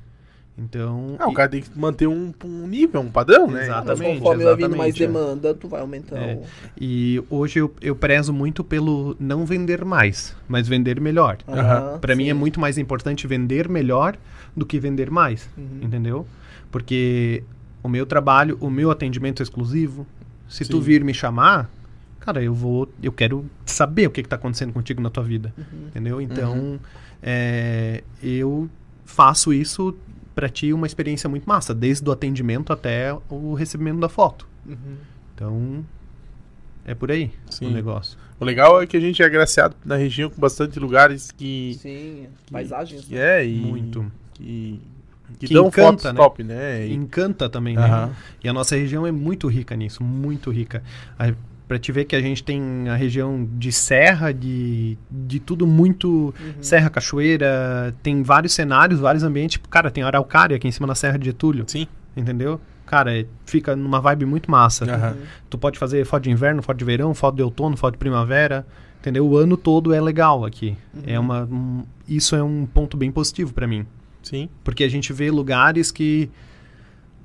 Então, 0.57 1.15
Ah, 1.19 1.27
o 1.27 1.31
e- 1.31 1.35
cara 1.35 1.49
tem 1.49 1.61
que 1.61 1.69
manter 1.77 2.07
um, 2.07 2.33
um 2.43 2.65
nível, 2.67 3.01
um 3.01 3.11
padrão, 3.11 3.45
né? 3.45 3.53
Mas 3.59 3.63
Exatamente, 3.65 4.17
conforme 4.19 4.43
vai 4.43 4.55
vindo 4.55 4.75
mais 4.75 4.95
exatamente, 4.95 5.03
é. 5.03 5.07
demanda, 5.07 5.53
tu 5.53 5.67
vai 5.67 5.81
aumentando. 5.81 6.19
É. 6.21 6.39
e 6.79 7.23
hoje 7.29 7.59
eu, 7.59 7.71
eu 7.79 7.95
prezo 7.95 8.33
muito 8.33 8.63
pelo 8.63 9.15
não 9.19 9.45
vender 9.45 9.85
mais, 9.85 10.35
mas 10.47 10.67
vender 10.67 10.99
melhor. 10.99 11.37
Aham, 11.47 11.99
Pra 11.99 12.15
mim 12.15 12.29
é 12.29 12.33
muito 12.33 12.59
mais 12.59 12.77
importante 12.79 13.27
vender 13.27 13.69
melhor 13.69 14.17
do 14.55 14.65
que 14.65 14.79
vender 14.79 15.11
mais, 15.11 15.47
Uhum. 15.55 15.79
entendeu? 15.83 16.25
Porque 16.71 17.43
o 17.83 17.87
meu 17.89 18.05
trabalho, 18.07 18.57
o 18.59 18.69
meu 18.69 18.89
atendimento 18.89 19.41
é 19.41 19.43
exclusivo. 19.43 20.07
Se 20.49 20.65
tu 20.65 20.77
Sim. 20.77 20.83
vir 20.83 21.03
me 21.03 21.13
chamar, 21.13 21.69
cara, 22.19 22.41
eu 22.41 22.53
vou, 22.53 22.89
eu 23.03 23.11
quero 23.11 23.45
saber 23.63 24.07
o 24.07 24.09
que, 24.09 24.23
que 24.23 24.29
tá 24.29 24.37
acontecendo 24.37 24.73
contigo 24.73 25.01
na 25.01 25.11
tua 25.11 25.23
vida, 25.23 25.53
Uhum. 25.55 25.87
entendeu? 25.89 26.19
Então, 26.19 26.79
é, 27.21 28.03
eu 28.23 28.67
faço 29.05 29.53
isso 29.53 29.95
pra 30.37 30.47
ti 30.47 30.71
uma 30.71 30.85
experiência 30.85 31.27
muito 31.27 31.45
massa, 31.49 31.73
desde 31.73 32.07
o 32.07 32.11
atendimento 32.11 32.71
até 32.71 33.11
o 33.27 33.55
recebimento 33.55 33.99
da 33.99 34.07
foto. 34.07 34.47
Uhum. 34.67 34.95
Então, 35.33 35.83
é 36.85 36.93
por 36.93 37.09
aí 37.09 37.31
Sim. 37.49 37.65
o 37.65 37.71
negócio. 37.71 38.19
O 38.39 38.45
legal 38.45 38.79
é 38.79 38.85
que 38.85 38.95
a 38.95 38.99
gente 38.99 39.19
é 39.23 39.25
agraciado 39.25 39.75
na 39.83 39.95
região 39.95 40.29
com 40.29 40.39
bastante 40.39 40.79
lugares 40.79 41.31
que. 41.31 41.75
Sim, 41.81 42.27
paisagens. 42.51 43.03
que 43.05 43.17
é, 43.17 43.43
e. 43.43 43.55
Muito. 43.55 44.11
Que, 44.35 44.79
que, 45.39 45.47
Que 45.47 45.53
dão 45.55 45.69
encanta, 45.69 45.81
fotos 45.87 46.03
né? 46.05 46.13
top, 46.13 46.43
né? 46.43 46.87
E- 46.87 46.93
Encanta 46.93 47.49
também, 47.49 47.75
né? 47.75 47.81
Aham. 47.83 48.11
E 48.43 48.47
a 48.47 48.53
nossa 48.53 48.75
região 48.75 49.07
é 49.07 49.11
muito 49.11 49.47
rica 49.47 49.75
nisso, 49.75 50.03
muito 50.03 50.51
rica. 50.51 50.83
A, 51.17 51.33
pra 51.67 51.77
te 51.77 51.91
ver 51.91 52.05
que 52.05 52.15
a 52.15 52.21
gente 52.21 52.43
tem 52.43 52.87
a 52.89 52.95
região 52.95 53.47
de 53.57 53.71
serra, 53.71 54.31
de, 54.33 54.97
de 55.11 55.39
tudo 55.39 55.67
muito. 55.67 56.07
Uhum. 56.39 56.53
Serra, 56.61 56.89
cachoeira, 56.89 57.93
tem 58.01 58.23
vários 58.23 58.53
cenários, 58.53 58.99
vários 58.99 59.23
ambientes. 59.23 59.53
Tipo, 59.53 59.67
cara, 59.67 59.91
tem 59.91 60.03
Araucária 60.03 60.55
aqui 60.55 60.67
em 60.67 60.71
cima 60.71 60.87
na 60.87 60.95
Serra 60.95 61.17
de 61.17 61.25
Getúlio, 61.25 61.65
Sim. 61.67 61.85
entendeu? 62.15 62.59
Cara, 62.85 63.17
é- 63.19 63.25
fica 63.45 63.75
numa 63.75 63.99
vibe 63.99 64.25
muito 64.25 64.49
massa. 64.49 64.85
Uhum. 64.85 65.21
Tu 65.49 65.57
pode 65.57 65.77
fazer 65.77 66.05
foto 66.05 66.23
de 66.23 66.31
inverno, 66.31 66.61
foto 66.61 66.77
de 66.77 66.85
verão, 66.85 67.13
foto 67.13 67.35
de 67.35 67.43
outono, 67.43 67.75
foto 67.75 67.93
de 67.93 67.97
primavera, 67.97 68.65
entendeu? 69.01 69.27
O 69.27 69.35
ano 69.35 69.57
todo 69.57 69.93
é 69.93 69.99
legal 69.99 70.45
aqui. 70.45 70.77
É 71.05 71.19
uma, 71.19 71.43
um- 71.43 71.83
isso 72.07 72.33
é 72.33 72.41
um 72.41 72.65
ponto 72.65 72.95
bem 72.95 73.11
positivo 73.11 73.53
pra 73.53 73.67
mim. 73.67 73.85
Sim. 74.23 74.47
Porque 74.63 74.85
a 74.85 74.89
gente 74.89 75.11
vê 75.11 75.29
lugares 75.29 75.91
que, 75.91 76.29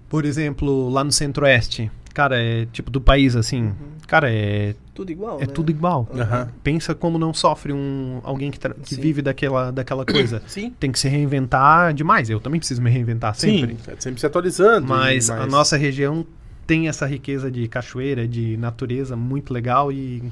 por 0.08 0.24
exemplo, 0.24 0.88
lá 0.90 1.02
no 1.04 1.12
centro-oeste, 1.12 1.90
cara, 2.12 2.40
é 2.42 2.66
tipo 2.66 2.90
do 2.90 3.00
país 3.00 3.34
assim, 3.36 3.72
cara, 4.06 4.30
é, 4.32 4.74
Tudo 4.94 5.10
igual, 5.10 5.38
é 5.40 5.46
né? 5.46 5.52
tudo 5.52 5.70
igual. 5.70 6.08
Aham. 6.14 6.48
Pensa 6.62 6.94
como 6.94 7.18
não 7.18 7.32
sofre 7.34 7.72
um 7.72 8.20
alguém 8.22 8.50
que, 8.50 8.58
tra- 8.60 8.74
que 8.74 8.94
vive 8.94 9.22
daquela, 9.22 9.70
daquela 9.70 10.04
coisa. 10.04 10.42
Sim. 10.48 10.70
Tem 10.78 10.92
que 10.92 10.98
se 10.98 11.08
reinventar 11.08 11.92
demais. 11.94 12.28
Eu 12.30 12.40
também 12.40 12.58
preciso 12.60 12.82
me 12.82 12.90
reinventar 12.90 13.34
sempre. 13.34 13.76
Sim. 13.84 13.92
Sempre 13.98 14.20
se 14.20 14.26
atualizando. 14.26 14.86
Mas 14.86 15.30
a 15.30 15.46
nossa 15.46 15.76
região 15.76 16.26
tem 16.66 16.88
essa 16.88 17.06
riqueza 17.06 17.50
de 17.50 17.66
cachoeira, 17.68 18.26
de 18.28 18.56
natureza 18.56 19.16
muito 19.16 19.52
legal 19.52 19.90
e, 19.90 20.22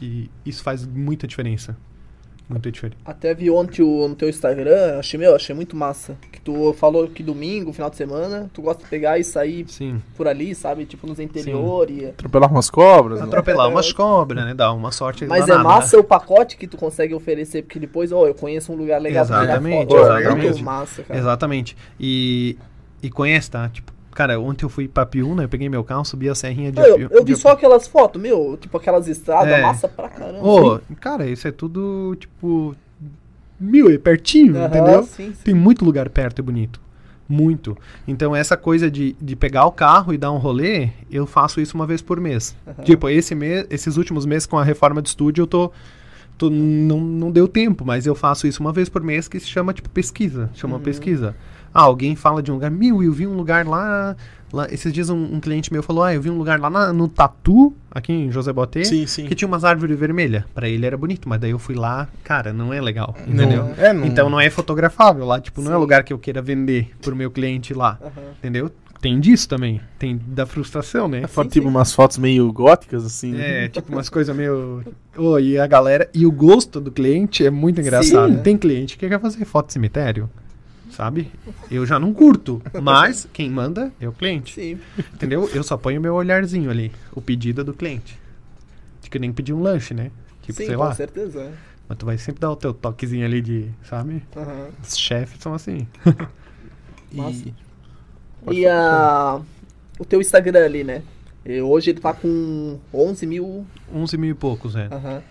e 0.00 0.30
isso 0.46 0.62
faz 0.62 0.86
muita 0.86 1.26
diferença. 1.26 1.76
Muita 2.52 2.70
diferença. 2.70 2.98
Até 3.04 3.34
vi 3.34 3.50
ontem 3.50 3.82
o, 3.82 4.08
no 4.08 4.14
teu 4.14 4.28
Instagram, 4.28 4.98
achei, 4.98 5.18
meu, 5.18 5.34
achei 5.34 5.54
muito 5.54 5.76
massa. 5.76 6.16
Que 6.30 6.40
tu 6.40 6.72
falou 6.74 7.08
que 7.08 7.22
domingo, 7.22 7.72
final 7.72 7.90
de 7.90 7.96
semana, 7.96 8.50
tu 8.52 8.62
gosta 8.62 8.82
de 8.84 8.88
pegar 8.88 9.18
e 9.18 9.24
sair 9.24 9.64
Sim. 9.68 10.00
por 10.16 10.28
ali, 10.28 10.54
sabe? 10.54 10.84
Tipo 10.84 11.06
nos 11.06 11.18
interiores. 11.18 12.10
Atropelar 12.10 12.50
umas 12.50 12.70
cobras. 12.70 13.20
né? 13.20 13.26
Atropelar 13.26 13.68
umas 13.68 13.92
cobras, 13.92 14.44
né? 14.44 14.54
Dar 14.54 14.72
uma 14.72 14.92
sorte 14.92 15.24
Mas 15.26 15.44
é 15.44 15.46
danada, 15.48 15.64
massa 15.68 15.98
o 15.98 16.04
pacote 16.04 16.56
que 16.56 16.66
tu 16.66 16.76
consegue 16.76 17.14
oferecer, 17.14 17.62
porque 17.62 17.78
depois, 17.78 18.12
ó, 18.12 18.26
eu 18.26 18.34
conheço 18.34 18.72
um 18.72 18.76
lugar 18.76 19.00
legal 19.00 19.26
pra 19.26 19.40
tirar 19.40 19.52
Exatamente, 19.52 19.88
foto. 19.88 19.96
exatamente. 20.02 20.26
É 20.46 20.50
muito 20.50 20.62
massa, 20.64 21.02
cara. 21.02 21.18
Exatamente. 21.20 21.76
E, 21.98 22.56
e 23.02 23.10
conhece, 23.10 23.50
tá? 23.50 23.68
Tipo, 23.68 23.92
cara, 24.14 24.38
ontem 24.40 24.64
eu 24.64 24.68
fui 24.68 24.86
pra 24.88 25.04
Piúna, 25.06 25.42
eu 25.44 25.48
peguei 25.48 25.68
meu 25.68 25.82
carro, 25.82 26.04
subi 26.04 26.28
a 26.28 26.34
serrinha 26.34 26.70
de 26.72 26.80
eu, 26.80 26.96
Piú- 26.96 27.08
eu 27.10 27.24
vi 27.24 27.32
de- 27.34 27.38
só 27.40 27.50
aquelas 27.50 27.86
fotos, 27.88 28.20
meu, 28.20 28.56
tipo 28.60 28.76
aquelas 28.76 29.08
estradas, 29.08 29.52
É. 29.52 29.62
massa 29.62 29.88
pra 29.88 30.08
caramba. 30.08 30.46
Ô, 30.46 30.80
cara, 31.00 31.26
isso 31.26 31.46
é 31.48 31.50
tudo, 31.52 32.14
tipo, 32.18 32.74
mil, 33.58 33.90
é 33.90 33.98
pertinho, 33.98 34.56
entendeu? 34.64 35.02
Sim, 35.04 35.32
sim. 35.34 35.42
Tem 35.44 35.54
muito 35.54 35.84
lugar 35.84 36.08
perto 36.08 36.38
e 36.38 36.42
bonito. 36.42 36.80
Muito. 37.28 37.78
Então, 38.06 38.36
essa 38.36 38.56
coisa 38.56 38.90
de, 38.90 39.16
de 39.20 39.34
pegar 39.34 39.64
o 39.64 39.72
carro 39.72 40.12
e 40.12 40.18
dar 40.18 40.30
um 40.32 40.36
rolê, 40.36 40.90
eu 41.10 41.26
faço 41.26 41.60
isso 41.60 41.74
uma 41.74 41.86
vez 41.86 42.02
por 42.02 42.20
mês. 42.20 42.54
Tipo, 42.84 43.08
esse 43.08 43.34
mês, 43.34 43.64
esses 43.70 43.96
últimos 43.96 44.26
meses 44.26 44.44
com 44.44 44.58
a 44.58 44.64
reforma 44.64 45.00
de 45.00 45.08
estúdio, 45.08 45.42
eu 45.42 45.46
tô 45.46 45.72
não, 46.50 46.98
não 47.00 47.30
deu 47.30 47.46
tempo, 47.46 47.84
mas 47.84 48.04
eu 48.04 48.16
faço 48.16 48.48
isso 48.48 48.60
uma 48.60 48.72
vez 48.72 48.88
por 48.88 49.00
mês 49.00 49.28
que 49.28 49.38
se 49.38 49.46
chama, 49.46 49.72
tipo, 49.72 49.88
pesquisa. 49.88 50.50
Chama 50.54 50.74
Uhum. 50.76 50.82
pesquisa. 50.82 51.36
Ah, 51.74 51.82
alguém 51.82 52.14
fala 52.16 52.42
de 52.42 52.50
um 52.50 52.54
lugar, 52.54 52.70
meu, 52.70 53.02
eu 53.02 53.12
vi 53.12 53.26
um 53.26 53.34
lugar 53.34 53.66
lá. 53.66 54.14
lá 54.52 54.66
esses 54.70 54.92
dias 54.92 55.08
um, 55.08 55.16
um 55.36 55.40
cliente 55.40 55.72
meu 55.72 55.82
falou, 55.82 56.02
ah, 56.04 56.12
eu 56.14 56.20
vi 56.20 56.28
um 56.28 56.36
lugar 56.36 56.60
lá 56.60 56.68
na- 56.68 56.92
no 56.92 57.08
Tatu, 57.08 57.72
aqui 57.90 58.12
em 58.12 58.30
José 58.30 58.52
Botê, 58.52 58.84
Sim, 58.84 59.06
sim. 59.06 59.24
que 59.26 59.34
tinha 59.34 59.48
umas 59.48 59.64
árvores 59.64 59.98
vermelhas. 59.98 60.44
Pra 60.54 60.68
ele 60.68 60.84
era 60.84 60.96
bonito, 60.96 61.26
mas 61.28 61.40
daí 61.40 61.50
eu 61.52 61.58
fui 61.58 61.74
lá, 61.74 62.06
cara, 62.22 62.52
não 62.52 62.72
é 62.72 62.80
legal, 62.80 63.14
Não- 63.26 63.32
entendeu? 63.44 63.74
É, 63.78 63.92
não, 63.94 64.04
Então 64.06 64.28
não 64.28 64.38
é 64.40 64.50
fotografável 64.50 65.24
lá, 65.24 65.40
tipo, 65.40 65.62
não 65.62 65.70
é 65.70 65.74
Sim. 65.74 65.80
lugar 65.80 66.04
que 66.04 66.12
eu 66.12 66.18
queira 66.18 66.42
vender 66.42 66.90
pro 67.00 67.16
meu 67.16 67.30
cliente 67.30 67.72
lá, 67.72 67.98
Aham. 68.02 68.10
entendeu? 68.38 68.70
Tem 69.00 69.18
disso 69.18 69.48
também, 69.48 69.80
tem 69.98 70.16
da 70.28 70.46
frustração, 70.46 71.08
né? 71.08 71.22
É 71.22 71.26
Sim, 71.26 71.42
tipo 71.48 71.64
sim. 71.64 71.68
umas 71.70 71.92
fotos 71.92 72.18
meio 72.18 72.52
góticas, 72.52 73.04
assim. 73.04 73.32
né? 73.32 73.64
É, 73.64 73.68
tipo 73.68 73.90
umas 73.90 74.08
coisas 74.08 74.36
meio. 74.36 74.84
Ô, 75.16 75.40
e 75.40 75.58
a 75.58 75.66
galera. 75.66 76.08
E 76.14 76.24
o 76.24 76.30
gosto 76.30 76.80
do 76.80 76.92
cliente 76.92 77.44
é 77.44 77.50
muito 77.50 77.80
engraçado. 77.80 78.30
Sim. 78.36 78.42
Tem 78.44 78.56
cliente 78.56 78.96
que 78.96 79.08
quer 79.08 79.18
fazer 79.20 79.44
foto 79.44 79.66
de 79.66 79.72
cemitério. 79.72 80.30
Sabe? 80.92 81.30
Eu 81.70 81.86
já 81.86 81.98
não 81.98 82.12
curto. 82.12 82.62
Mas 82.82 83.26
quem 83.32 83.50
manda 83.50 83.90
é 84.00 84.06
o 84.06 84.12
cliente. 84.12 84.54
Sim. 84.54 84.78
Entendeu? 85.14 85.48
Eu 85.54 85.62
só 85.62 85.76
ponho 85.76 86.00
meu 86.00 86.14
olharzinho 86.14 86.70
ali. 86.70 86.92
O 87.12 87.20
pedido 87.20 87.62
é 87.62 87.64
do 87.64 87.72
cliente. 87.72 88.18
De 89.00 89.08
que 89.08 89.18
nem 89.18 89.32
pedir 89.32 89.54
um 89.54 89.62
lanche, 89.62 89.94
né? 89.94 90.10
Tipo, 90.42 90.58
Sim, 90.58 90.66
sei 90.66 90.76
com 90.76 90.82
lá. 90.82 90.94
certeza. 90.94 91.52
Mas 91.88 91.98
tu 91.98 92.06
vai 92.06 92.18
sempre 92.18 92.40
dar 92.40 92.50
o 92.50 92.56
teu 92.56 92.74
toquezinho 92.74 93.24
ali 93.24 93.40
de. 93.40 93.70
Sabe? 93.84 94.22
Aham. 94.36 94.68
Os 94.82 94.96
chefes 94.96 95.40
são 95.40 95.54
assim. 95.54 95.86
Massa. 97.12 97.48
E... 98.50 98.60
E 98.60 98.66
a... 98.66 99.40
o 99.98 100.04
teu 100.04 100.20
Instagram 100.20 100.64
ali, 100.64 100.84
né? 100.84 101.02
E 101.44 101.60
hoje 101.60 101.90
ele 101.90 102.00
tá 102.00 102.12
com 102.12 102.78
11 102.92 103.26
mil. 103.26 103.66
11 103.92 104.16
mil 104.18 104.30
e 104.30 104.34
poucos, 104.34 104.76
é. 104.76 104.88
Aham. 104.92 105.22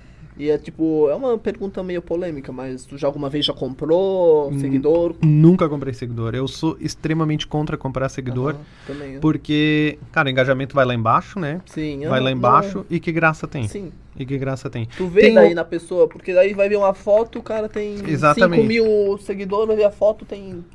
E 0.41 0.50
é 0.50 0.57
tipo, 0.57 1.07
é 1.07 1.13
uma 1.13 1.38
pergunta 1.38 1.83
meio 1.83 2.01
polêmica, 2.01 2.51
mas 2.51 2.83
tu 2.83 2.98
já 2.98 3.05
alguma 3.05 3.29
vez 3.29 3.45
já 3.45 3.53
comprou 3.53 4.51
seguidor? 4.57 5.13
Nunca 5.21 5.69
comprei 5.69 5.93
seguidor. 5.93 6.33
Eu 6.33 6.48
sou 6.48 6.75
extremamente 6.81 7.45
contra 7.45 7.77
comprar 7.77 8.10
seguidor. 8.10 8.55
Também. 8.88 9.17
é. 9.17 9.19
Porque, 9.19 10.00
cara, 10.12 10.27
o 10.27 10.31
engajamento 10.31 10.74
vai 10.74 10.83
lá 10.83 10.95
embaixo, 10.95 11.39
né? 11.39 11.62
Sim. 11.67 12.07
vai 12.07 12.19
lá 12.19 12.31
não, 12.31 12.38
embaixo 12.38 12.83
e 12.89 13.00
que 13.00 13.12
graça 13.12 13.48
tem? 13.48 13.67
Sim. 13.67 13.91
E 14.17 14.25
que 14.25 14.36
graça 14.39 14.67
tem? 14.67 14.88
Tu 14.98 15.05
vê 15.05 15.21
Tem 15.21 15.36
daí 15.36 15.51
o- 15.51 15.55
na 15.55 15.63
pessoa, 15.63 16.07
porque 16.07 16.33
daí 16.33 16.55
vai 16.55 16.67
ver 16.67 16.77
uma 16.77 16.95
foto, 16.95 17.38
o 17.38 17.43
cara 17.43 17.69
tem 17.69 17.98
Exatamente. 18.10 18.63
5 18.63 18.67
mil 18.67 19.19
seguidores, 19.19 19.67
vai 19.67 19.75
ver 19.75 19.83
a 19.86 19.91
foto, 19.91 20.25
tem 20.25 20.65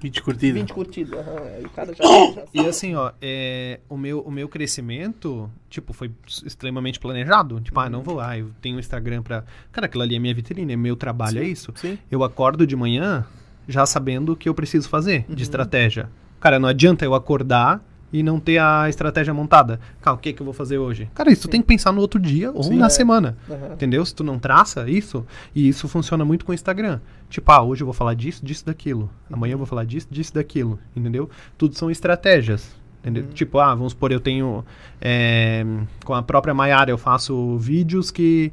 20 0.00 0.22
curtidas. 0.22 0.60
20 0.60 0.72
curtidas. 0.72 1.18
Aham, 1.20 1.42
aí 1.56 1.64
o 1.64 1.70
cara 1.70 1.94
já, 1.94 2.04
já 2.04 2.44
E 2.52 2.60
assim, 2.66 2.94
ó, 2.94 3.12
é, 3.20 3.80
o, 3.88 3.96
meu, 3.96 4.20
o 4.20 4.30
meu 4.30 4.48
crescimento, 4.48 5.50
tipo, 5.70 5.92
foi 5.92 6.10
extremamente 6.44 7.00
planejado. 7.00 7.60
Tipo, 7.60 7.80
ah, 7.80 7.88
não 7.88 8.02
vou, 8.02 8.20
ah, 8.20 8.36
eu 8.38 8.50
tenho 8.60 8.76
um 8.76 8.78
Instagram 8.78 9.22
pra. 9.22 9.44
Cara, 9.72 9.86
aquilo 9.86 10.02
ali 10.02 10.14
é 10.14 10.18
minha 10.18 10.34
vitrine, 10.34 10.72
é 10.72 10.76
meu 10.76 10.96
trabalho, 10.96 11.40
é 11.40 11.44
isso. 11.44 11.72
Sim. 11.76 11.98
Eu 12.10 12.22
acordo 12.22 12.66
de 12.66 12.76
manhã 12.76 13.24
já 13.66 13.84
sabendo 13.86 14.32
o 14.32 14.36
que 14.36 14.48
eu 14.48 14.54
preciso 14.54 14.88
fazer 14.88 15.24
Uhum. 15.28 15.34
de 15.34 15.42
estratégia. 15.42 16.08
Cara, 16.38 16.58
não 16.58 16.68
adianta 16.68 17.04
eu 17.04 17.14
acordar 17.14 17.82
e 18.12 18.22
não 18.22 18.38
ter 18.40 18.58
a 18.58 18.88
estratégia 18.88 19.34
montada. 19.34 19.80
Cara, 20.00 20.14
o 20.16 20.18
que, 20.18 20.32
que 20.32 20.40
eu 20.40 20.44
vou 20.44 20.54
fazer 20.54 20.78
hoje? 20.78 21.08
Cara, 21.14 21.30
isso 21.30 21.42
tu 21.42 21.48
tem 21.50 21.60
que 21.60 21.66
pensar 21.66 21.92
no 21.92 22.00
outro 22.00 22.18
dia 22.20 22.50
ou 22.52 22.62
Sim. 22.62 22.76
na 22.76 22.86
É. 22.86 22.88
semana. 22.88 23.36
Aham. 23.50 23.72
Entendeu? 23.74 24.04
Se 24.04 24.14
tu 24.14 24.22
não 24.24 24.38
traça 24.38 24.88
isso, 24.88 25.26
e 25.54 25.68
isso 25.68 25.88
funciona 25.88 26.24
muito 26.24 26.44
com 26.44 26.52
o 26.52 26.54
Instagram. 26.54 27.00
Tipo, 27.28 27.50
ah, 27.52 27.62
hoje 27.62 27.82
eu 27.82 27.86
vou 27.86 27.94
falar 27.94 28.14
disso, 28.14 28.44
disso, 28.44 28.64
daquilo. 28.64 29.10
Amanhã 29.30 29.54
eu 29.54 29.58
vou 29.58 29.66
falar 29.66 29.84
disso, 29.84 30.06
disso, 30.10 30.32
daquilo. 30.34 30.78
Entendeu? 30.94 31.28
Tudo 31.58 31.74
são 31.74 31.90
estratégias. 31.90 32.74
Entendeu? 33.02 33.24
Uhum. 33.24 33.30
Tipo, 33.30 33.58
ah, 33.58 33.74
vamos 33.74 33.92
supor, 33.92 34.10
eu 34.12 34.20
tenho. 34.20 34.64
é, 35.00 35.64
com 36.04 36.14
a 36.14 36.22
própria 36.22 36.54
Maiara, 36.54 36.90
eu 36.90 36.98
faço 36.98 37.56
vídeos 37.58 38.10
que. 38.10 38.52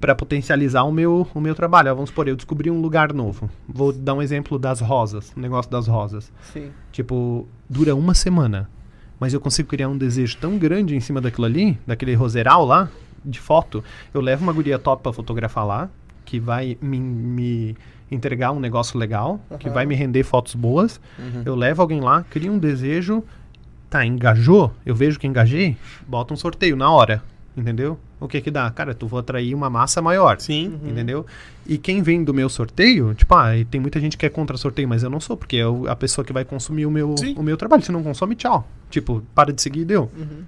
para 0.00 0.14
potencializar 0.16 0.82
o 0.84 0.90
meu, 0.92 1.26
o 1.34 1.40
meu 1.40 1.54
trabalho. 1.54 1.90
Ah, 1.90 1.94
vamos 1.94 2.10
supor, 2.10 2.26
eu 2.26 2.34
descobri 2.36 2.68
um 2.70 2.80
lugar 2.80 3.12
novo. 3.12 3.48
Vou 3.68 3.92
dar 3.92 4.14
um 4.14 4.22
exemplo 4.22 4.58
das 4.58 4.80
rosas, 4.80 5.32
o 5.36 5.40
negócio 5.40 5.70
das 5.70 5.86
rosas. 5.86 6.32
Sim. 6.52 6.70
Tipo, 6.90 7.46
dura 7.70 7.94
uma 7.94 8.12
semana. 8.14 8.68
Mas 9.22 9.32
eu 9.32 9.38
consigo 9.38 9.68
criar 9.68 9.88
um 9.88 9.96
desejo 9.96 10.36
tão 10.38 10.58
grande 10.58 10.96
em 10.96 11.00
cima 11.00 11.20
daquilo 11.20 11.46
ali, 11.46 11.78
daquele 11.86 12.12
roseral 12.12 12.64
lá, 12.64 12.88
de 13.24 13.38
foto. 13.38 13.84
Eu 14.12 14.20
levo 14.20 14.42
uma 14.42 14.52
guria 14.52 14.80
top 14.80 15.00
pra 15.00 15.12
fotografar 15.12 15.64
lá, 15.64 15.88
que 16.24 16.40
vai 16.40 16.76
me, 16.82 16.98
me 16.98 17.76
entregar 18.10 18.50
um 18.50 18.58
negócio 18.58 18.98
legal, 18.98 19.38
que 19.60 19.68
Aham. 19.68 19.74
vai 19.74 19.86
me 19.86 19.94
render 19.94 20.24
fotos 20.24 20.56
boas. 20.56 21.00
Uhum. 21.16 21.42
Eu 21.44 21.54
levo 21.54 21.80
alguém 21.80 22.00
lá, 22.00 22.24
crio 22.28 22.52
um 22.52 22.58
desejo. 22.58 23.22
Tá, 23.88 24.04
engajou? 24.04 24.72
Eu 24.84 24.92
vejo 24.92 25.20
que 25.20 25.26
engajei, 25.28 25.76
bota 26.04 26.34
um 26.34 26.36
sorteio 26.36 26.74
na 26.74 26.90
hora. 26.90 27.22
Entendeu? 27.56 27.98
O 28.18 28.26
que 28.26 28.40
que 28.40 28.50
dá? 28.50 28.70
Cara, 28.70 28.94
tu 28.94 29.06
vou 29.06 29.20
atrair 29.20 29.54
uma 29.54 29.68
massa 29.68 30.00
maior. 30.00 30.40
Sim. 30.40 30.78
Uhum. 30.82 30.90
Entendeu? 30.90 31.26
E 31.66 31.76
quem 31.76 32.02
vem 32.02 32.24
do 32.24 32.32
meu 32.32 32.48
sorteio, 32.48 33.14
tipo, 33.14 33.34
ah, 33.34 33.56
e 33.56 33.64
tem 33.64 33.80
muita 33.80 34.00
gente 34.00 34.16
que 34.16 34.24
é 34.24 34.28
contra 34.28 34.56
sorteio, 34.56 34.88
mas 34.88 35.02
eu 35.02 35.10
não 35.10 35.20
sou, 35.20 35.36
porque 35.36 35.58
é 35.58 35.64
a 35.90 35.96
pessoa 35.96 36.24
que 36.24 36.32
vai 36.32 36.44
consumir 36.44 36.86
o 36.86 36.90
meu, 36.90 37.14
Sim. 37.18 37.34
o 37.36 37.42
meu 37.42 37.56
trabalho. 37.56 37.82
Se 37.82 37.92
não 37.92 38.02
consome, 38.02 38.34
tchau. 38.34 38.66
Tipo, 38.90 39.22
para 39.34 39.52
de 39.52 39.60
seguir 39.60 39.80
e 39.80 39.84
deu. 39.84 40.10
Uhum. 40.16 40.44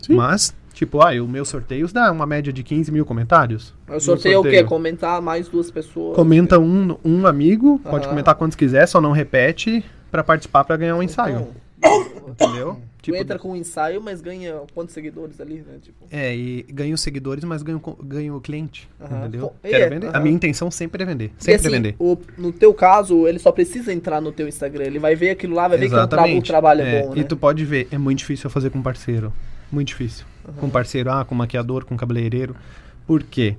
Sim. 0.00 0.14
Mas, 0.14 0.54
tipo, 0.72 1.00
ah, 1.00 1.12
o 1.20 1.26
meu 1.26 1.44
sorteios 1.44 1.92
dá 1.92 2.12
uma 2.12 2.26
média 2.26 2.52
de 2.52 2.62
15 2.62 2.92
mil 2.92 3.04
comentários. 3.04 3.74
O 3.88 3.98
sorteio 3.98 4.34
é 4.34 4.38
o 4.38 4.42
quê? 4.42 4.62
Comentar 4.62 5.20
mais 5.20 5.48
duas 5.48 5.70
pessoas. 5.70 6.14
Comenta 6.14 6.58
um, 6.58 6.96
um 7.04 7.26
amigo, 7.26 7.80
pode 7.80 8.06
comentar 8.06 8.34
quantos 8.36 8.56
quiser, 8.56 8.86
só 8.86 9.00
não 9.00 9.10
repete 9.10 9.84
pra 10.10 10.22
participar 10.22 10.64
pra 10.64 10.76
ganhar 10.76 10.94
um 10.94 11.02
ensaio. 11.02 11.48
Então, 11.78 12.08
Entendeu? 12.28 12.80
Tu 13.08 13.12
Tipo, 13.12 13.22
entra 13.24 13.38
com 13.38 13.52
um 13.52 13.56
ensaio, 13.56 14.00
mas 14.02 14.20
ganha 14.20 14.60
quantos 14.74 14.94
seguidores 14.94 15.40
ali, 15.40 15.56
né? 15.56 15.78
Tipo, 15.82 16.06
É, 16.10 16.34
e 16.36 16.62
ganho 16.70 16.96
seguidores, 16.98 17.44
mas 17.44 17.62
ganho, 17.62 17.80
o 18.36 18.40
cliente. 18.40 18.88
Aham. 19.00 19.18
Entendeu? 19.20 19.40
Co- 19.48 19.54
Quero 19.62 19.84
é, 19.84 19.88
vender. 19.88 20.06
A 20.06 20.10
aham. 20.10 20.20
minha 20.20 20.34
intenção 20.34 20.70
sempre 20.70 21.02
é 21.02 21.06
vender. 21.06 21.32
Sempre 21.38 21.52
é 21.52 21.56
assim, 21.56 21.70
vender. 21.70 21.96
o- 21.98 22.18
no 22.36 22.52
teu 22.52 22.72
caso, 22.74 23.26
ele 23.26 23.38
só 23.38 23.50
precisa 23.52 23.92
entrar 23.92 24.20
no 24.20 24.32
teu 24.32 24.46
Instagram. 24.46 24.84
Ele 24.84 24.98
vai 24.98 25.14
ver 25.14 25.30
aquilo 25.30 25.54
lá, 25.54 25.68
vai 25.68 25.78
ver 25.78 25.88
que 25.88 25.94
o, 25.94 26.02
o 26.38 26.42
trabalho 26.42 26.82
é, 26.82 27.02
bom, 27.02 27.14
né? 27.14 27.20
E 27.20 27.24
tu 27.24 27.36
pode 27.36 27.64
ver, 27.64 27.88
é 27.90 27.98
muito 27.98 28.18
difícil 28.18 28.46
eu 28.46 28.50
fazer 28.50 28.70
com 28.70 28.82
parceiro. 28.82 29.32
Muito 29.70 29.88
difícil. 29.88 30.24
Com 30.58 30.70
parceiro, 30.70 31.10
ah, 31.10 31.24
com 31.24 31.34
maquiador, 31.34 31.84
com 31.84 31.96
cabeleireiro. 31.96 32.56
Por 33.06 33.22
quê? 33.22 33.56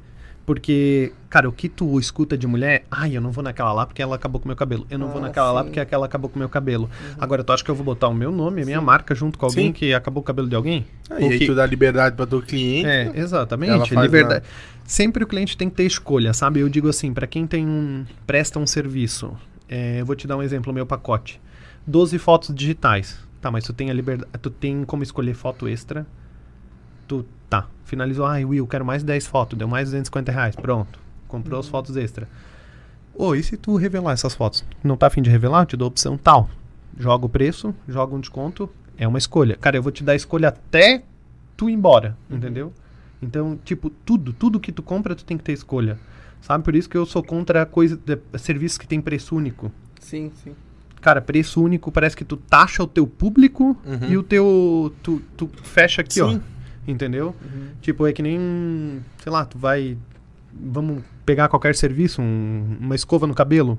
Porque, 0.50 1.14
cara, 1.30 1.48
o 1.48 1.52
que 1.52 1.70
tu 1.70 2.00
escuta 2.00 2.36
de 2.36 2.48
mulher, 2.48 2.84
ai, 2.90 3.16
eu 3.16 3.22
não 3.22 3.32
vou 3.32 3.44
naquela 3.44 3.72
lá 3.72 3.86
porque 3.86 4.02
ela 4.02 4.16
acabou 4.16 4.42
com 4.42 4.48
meu 4.50 4.56
cabelo. 4.56 4.88
Eu 4.90 4.98
não 4.98 5.08
vou 5.10 5.20
Ah, 5.20 5.26
naquela 5.28 5.52
lá 5.52 5.60
sim. 5.62 5.68
porque 5.68 5.80
aquela 5.80 6.08
acabou 6.08 6.28
com 6.28 6.40
meu 6.40 6.50
cabelo. 6.50 6.90
Agora, 7.20 7.44
tu 7.44 7.54
acha 7.54 7.64
que 7.64 7.70
eu 7.70 7.76
vou 7.76 7.86
botar 7.86 8.08
o 8.08 8.16
meu 8.16 8.32
nome, 8.32 8.64
a 8.64 8.66
minha 8.66 8.80
Sim. 8.80 8.84
marca 8.84 9.14
junto 9.14 9.38
com 9.38 9.46
alguém 9.46 9.68
Sim. 9.68 9.74
que 9.74 9.94
acabou 9.94 10.24
com 10.24 10.26
o 10.26 10.28
cabelo 10.28 10.50
de 10.50 10.56
alguém? 10.56 10.88
Aí, 11.08 11.24
Ou 11.24 11.30
aí 11.30 11.46
tu 11.46 11.54
dá 11.54 11.64
liberdade 11.68 12.16
pra 12.16 12.26
teu 12.26 12.42
cliente. 12.42 12.88
é, 12.88 13.04
Ela 13.06 13.18
exatamente. 13.20 13.94
Liberdade. 13.96 14.44
Sempre 14.86 15.24
o 15.24 15.28
cliente 15.28 15.56
tem 15.56 15.70
que 15.70 15.76
ter 15.76 15.84
escolha, 15.84 16.34
sabe? 16.34 16.62
Eu 16.62 16.68
digo 16.68 16.90
assim, 16.90 17.14
pra 17.14 17.28
quem 17.28 17.46
tem 17.46 17.68
um 17.68 18.04
presta 18.26 18.58
um 18.58 18.66
serviço, 18.66 19.38
é, 19.70 20.02
eu 20.02 20.06
vou 20.08 20.16
te 20.16 20.26
dar 20.26 20.36
um 20.36 20.42
exemplo, 20.42 20.72
o 20.72 20.74
meu 20.74 20.88
pacote. 20.88 21.40
12 21.86 22.18
fotos 22.18 22.56
digitais. 22.56 23.20
Tá, 23.40 23.52
mas 23.52 23.64
tu 23.66 23.72
tem 23.72 23.92
a 23.92 23.94
liberdade, 23.94 24.32
tu 24.42 24.50
tem 24.50 24.84
como 24.84 25.04
escolher 25.04 25.36
foto 25.36 25.68
extra. 25.68 26.08
Tu 27.08 27.24
tá, 27.50 27.68
finalizou, 27.86 28.26
ai, 28.26 28.46
Will, 28.46 28.68
quero 28.68 28.86
mais 28.86 29.04
10 29.04 29.28
fotos, 29.28 29.58
deu 29.58 29.68
mais 29.68 29.88
250 29.90 30.32
reais, 30.32 30.56
pronto. 30.56 31.00
Comprou 31.28 31.60
as 31.60 31.68
fotos 31.68 31.96
extra. 31.98 32.28
Ô, 33.14 33.36
e 33.36 33.44
se 33.44 33.58
tu 33.58 33.76
revelar 33.76 34.14
essas 34.14 34.34
fotos? 34.34 34.64
Não 34.84 34.96
tá 34.96 35.08
afim 35.08 35.22
de 35.22 35.30
revelar? 35.30 35.62
Eu 35.64 35.66
te 35.66 35.78
dou 35.78 35.86
a 35.86 35.90
opção 35.90 36.18
tal. 36.18 36.50
Joga 36.98 37.26
o 37.26 37.30
preço, 37.30 37.74
joga 37.88 38.16
um 38.16 38.20
desconto, 38.20 38.70
é 38.98 39.08
uma 39.08 39.18
escolha. 39.18 39.56
Cara, 39.58 39.78
eu 39.78 39.84
vou 39.84 39.92
te 39.92 40.04
dar 40.04 40.14
a 40.14 40.16
escolha 40.16 40.50
até 40.50 41.04
tu 41.58 41.70
ir 41.70 41.74
embora, 41.74 42.18
entendeu? 42.30 42.74
Então, 43.22 43.60
tipo, 43.66 43.90
tudo, 43.90 44.32
tudo 44.34 44.60
que 44.60 44.72
tu 44.72 44.82
compra, 44.82 45.14
tu 45.16 45.26
tem 45.26 45.38
que 45.38 45.44
ter 45.44 45.52
escolha. 45.54 46.00
Sabe? 46.42 46.64
Por 46.64 46.74
isso 46.74 46.90
que 46.90 46.96
eu 46.98 47.06
sou 47.06 47.22
contra 47.22 47.66
coisa, 47.66 48.00
serviços 48.38 48.78
que 48.78 48.88
tem 48.88 49.02
preço 49.02 49.36
único. 49.36 49.70
Sim, 50.00 50.32
sim. 50.42 50.56
Cara, 51.02 51.22
preço 51.22 51.62
único 51.62 51.92
parece 51.92 52.16
que 52.16 52.24
tu 52.26 52.38
taxa 52.38 52.82
o 52.84 52.88
teu 52.88 53.06
público 53.06 53.76
Uhum. 53.86 54.10
e 54.10 54.18
o 54.18 54.24
teu. 54.24 54.94
Tu, 55.04 55.22
tu 55.38 55.50
fecha 55.64 56.02
aqui, 56.02 56.22
ó. 56.22 56.38
Sim. 56.90 56.94
Entendeu? 56.94 57.36
Uhum. 57.42 57.68
Tipo, 57.82 58.08
é 58.08 58.14
que 58.14 58.22
nem. 58.22 59.00
Sei 59.24 59.32
lá, 59.32 59.46
tu 59.46 59.58
vai. 59.58 59.98
Vamos 60.54 61.04
pegar 61.26 61.48
qualquer 61.48 61.76
serviço, 61.76 62.22
um- 62.22 62.78
uma 62.80 62.96
escova 62.96 63.28
no 63.28 63.34
cabelo. 63.36 63.78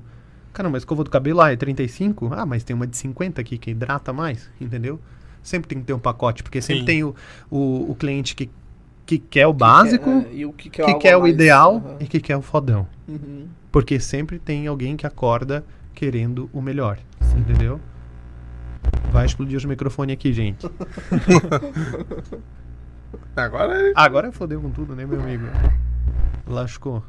Cara, 0.53 0.67
uma 0.69 0.77
escova 0.77 1.03
do 1.03 1.09
cabelo, 1.09 1.41
ah, 1.41 1.51
é 1.51 1.55
35? 1.55 2.29
Ah, 2.33 2.45
mas 2.45 2.63
tem 2.63 2.75
uma 2.75 2.85
de 2.87 2.95
50 2.97 3.39
aqui 3.41 3.57
que 3.57 3.71
hidrata 3.71 4.11
mais, 4.13 4.49
entendeu? 4.59 4.99
Sempre 5.43 5.67
tem 5.69 5.79
que 5.79 5.85
ter 5.85 5.93
um 5.93 5.99
pacote, 5.99 6.43
porque 6.43 6.61
sempre 6.61 6.81
Sim. 6.81 6.85
tem 6.85 7.03
o, 7.03 7.15
o, 7.49 7.91
o 7.91 7.95
cliente 7.95 8.35
que, 8.35 8.49
que 9.05 9.17
quer 9.17 9.47
o 9.47 9.53
básico, 9.53 10.09
É, 10.09 10.45
o 10.45 10.53
que, 10.53 10.69
que 10.69 10.81
algo 10.81 10.99
quer 10.99 11.15
o 11.17 11.21
mais. 11.21 11.33
ideal 11.33 11.75
Aham. 11.77 11.97
e 12.01 12.05
que 12.05 12.19
quer 12.19 12.35
o 12.37 12.41
fodão. 12.41 12.87
Uhum. 13.07 13.47
Porque 13.71 13.99
sempre 13.99 14.39
tem 14.39 14.67
alguém 14.67 14.95
que 14.97 15.07
acorda 15.07 15.63
querendo 15.95 16.49
o 16.53 16.61
melhor, 16.61 16.99
entendeu? 17.37 17.79
Vai 19.11 19.25
explodir 19.25 19.57
os 19.57 19.65
microfones 19.65 20.13
aqui, 20.13 20.31
gente. 20.33 20.65
Agora 23.35 23.89
é. 23.89 23.93
Agora 23.95 24.31
fodeu 24.31 24.61
com 24.61 24.69
tudo, 24.71 24.95
né, 24.95 25.05
meu 25.05 25.19
amigo? 25.21 25.45
Lascou. 26.47 27.03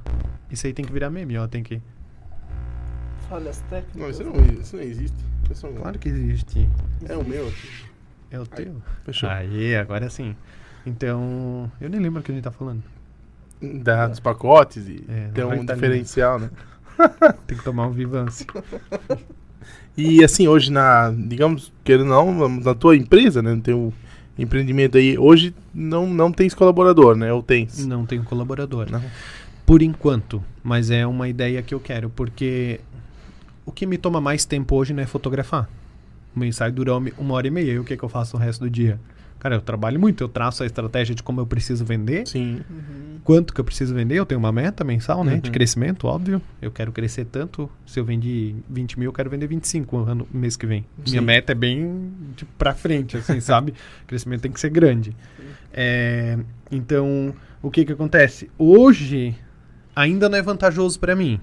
Isso 0.50 0.66
aí 0.66 0.72
tem 0.72 0.84
que 0.84 0.92
virar 0.92 1.10
meme, 1.10 1.36
ó. 1.38 1.46
Tem 1.48 1.62
que. 1.62 1.80
Falhas 3.28 3.62
técnicas. 3.68 3.96
Não, 4.00 4.10
isso 4.10 4.24
não, 4.24 4.60
isso 4.60 4.76
não 4.76 4.82
existe. 4.82 5.16
Isso 5.50 5.66
não- 5.66 5.74
Claro 5.74 5.98
que 5.98 6.08
existe. 6.08 6.68
É 7.08 7.16
o 7.16 7.24
meu. 7.24 7.52
É 8.30 8.38
o 8.38 8.42
Aí, 8.42 8.46
teu. 8.64 8.82
Fechou. 9.04 9.28
Aí, 9.28 9.74
agora 9.76 10.08
sim. 10.10 10.36
Então. 10.86 11.70
Eu 11.80 11.88
nem 11.88 12.00
lembro 12.00 12.20
o 12.20 12.22
que 12.22 12.30
a 12.30 12.34
gente 12.34 12.44
tá 12.44 12.50
falando. 12.52 12.82
Da, 13.60 14.08
dos 14.08 14.18
pacotes 14.20 14.88
e 14.88 15.04
É, 15.08 15.28
tem 15.32 15.44
um 15.44 15.64
tá 15.64 15.74
diferencial, 15.74 16.38
né? 16.38 16.50
Tem 17.46 17.56
que 17.56 17.62
tomar 17.64 17.86
um 17.86 17.92
Vivance. 17.92 18.46
E 19.96 20.24
assim, 20.24 20.48
hoje 20.48 20.72
na, 20.72 21.10
digamos, 21.10 21.70
querendo 21.84 22.12
ou 22.14 22.32
não, 22.32 22.48
na 22.60 22.74
tua 22.74 22.96
empresa, 22.96 23.42
né, 23.42 23.54
no 23.54 23.60
teu 23.60 23.92
empreendimento 24.38 24.96
aí, 24.96 25.18
hoje 25.18 25.54
não, 25.74 26.06
não 26.06 26.32
tens 26.32 26.54
colaborador, 26.54 27.16
né? 27.16 27.32
Ou 27.32 27.42
tens? 27.42 27.86
Não 27.86 28.06
tenho 28.06 28.24
colaborador. 28.24 28.90
Não. 28.90 29.02
Por 29.66 29.82
enquanto. 29.82 30.42
Mas 30.62 30.90
é 30.90 31.06
uma 31.06 31.28
ideia 31.28 31.62
que 31.62 31.74
eu 31.74 31.80
quero, 31.80 32.10
porque 32.10 32.80
o 33.66 33.72
que 33.72 33.86
me 33.86 33.98
toma 33.98 34.20
mais 34.20 34.44
tempo 34.44 34.76
hoje 34.76 34.92
não 34.92 35.02
é 35.02 35.06
fotografar. 35.06 35.68
O 36.34 36.44
ensaio 36.44 36.72
dura 36.72 36.96
uma 36.96 37.34
hora 37.34 37.46
e 37.46 37.50
meia. 37.50 37.72
E 37.72 37.78
o 37.78 37.84
que, 37.84 37.96
que 37.96 38.02
eu 38.02 38.08
faço 38.08 38.36
o 38.36 38.40
resto 38.40 38.60
do 38.60 38.70
dia? 38.70 38.98
Cara, 39.42 39.56
eu 39.56 39.60
trabalho 39.60 39.98
muito, 39.98 40.22
eu 40.22 40.28
traço 40.28 40.62
a 40.62 40.66
estratégia 40.66 41.16
de 41.16 41.22
como 41.24 41.40
eu 41.40 41.46
preciso 41.46 41.84
vender, 41.84 42.24
Sim. 42.28 42.60
quanto 43.24 43.52
que 43.52 43.60
eu 43.60 43.64
preciso 43.64 43.92
vender. 43.92 44.14
Eu 44.14 44.24
tenho 44.24 44.38
uma 44.38 44.52
meta 44.52 44.84
mensal, 44.84 45.24
né? 45.24 45.36
De 45.38 45.48
Uhum. 45.48 45.52
crescimento, 45.52 46.06
óbvio. 46.06 46.40
Eu 46.60 46.70
quero 46.70 46.92
crescer 46.92 47.24
tanto. 47.24 47.68
Se 47.84 47.98
eu 47.98 48.04
vendi 48.04 48.54
20 48.70 49.00
mil, 49.00 49.08
eu 49.08 49.12
quero 49.12 49.28
vender 49.28 49.48
25 49.48 49.96
ano, 49.96 50.28
mês 50.32 50.56
que 50.56 50.64
vem. 50.64 50.84
Minha 50.96 51.18
Sim. 51.20 51.26
meta 51.26 51.50
é 51.50 51.54
bem 51.56 52.12
tipo, 52.36 52.52
pra 52.56 52.72
frente, 52.72 53.16
assim, 53.16 53.40
sabe? 53.42 53.72
O 54.04 54.06
crescimento 54.06 54.42
tem 54.42 54.52
que 54.52 54.60
ser 54.60 54.70
grande. 54.70 55.12
É, 55.72 56.38
então, 56.70 57.34
o 57.60 57.68
que 57.68 57.84
que 57.84 57.90
acontece? 57.92 58.48
Hoje, 58.56 59.34
ainda 59.96 60.28
não 60.28 60.38
é 60.38 60.42
vantajoso 60.42 61.00
pra 61.00 61.16
mim. 61.16 61.40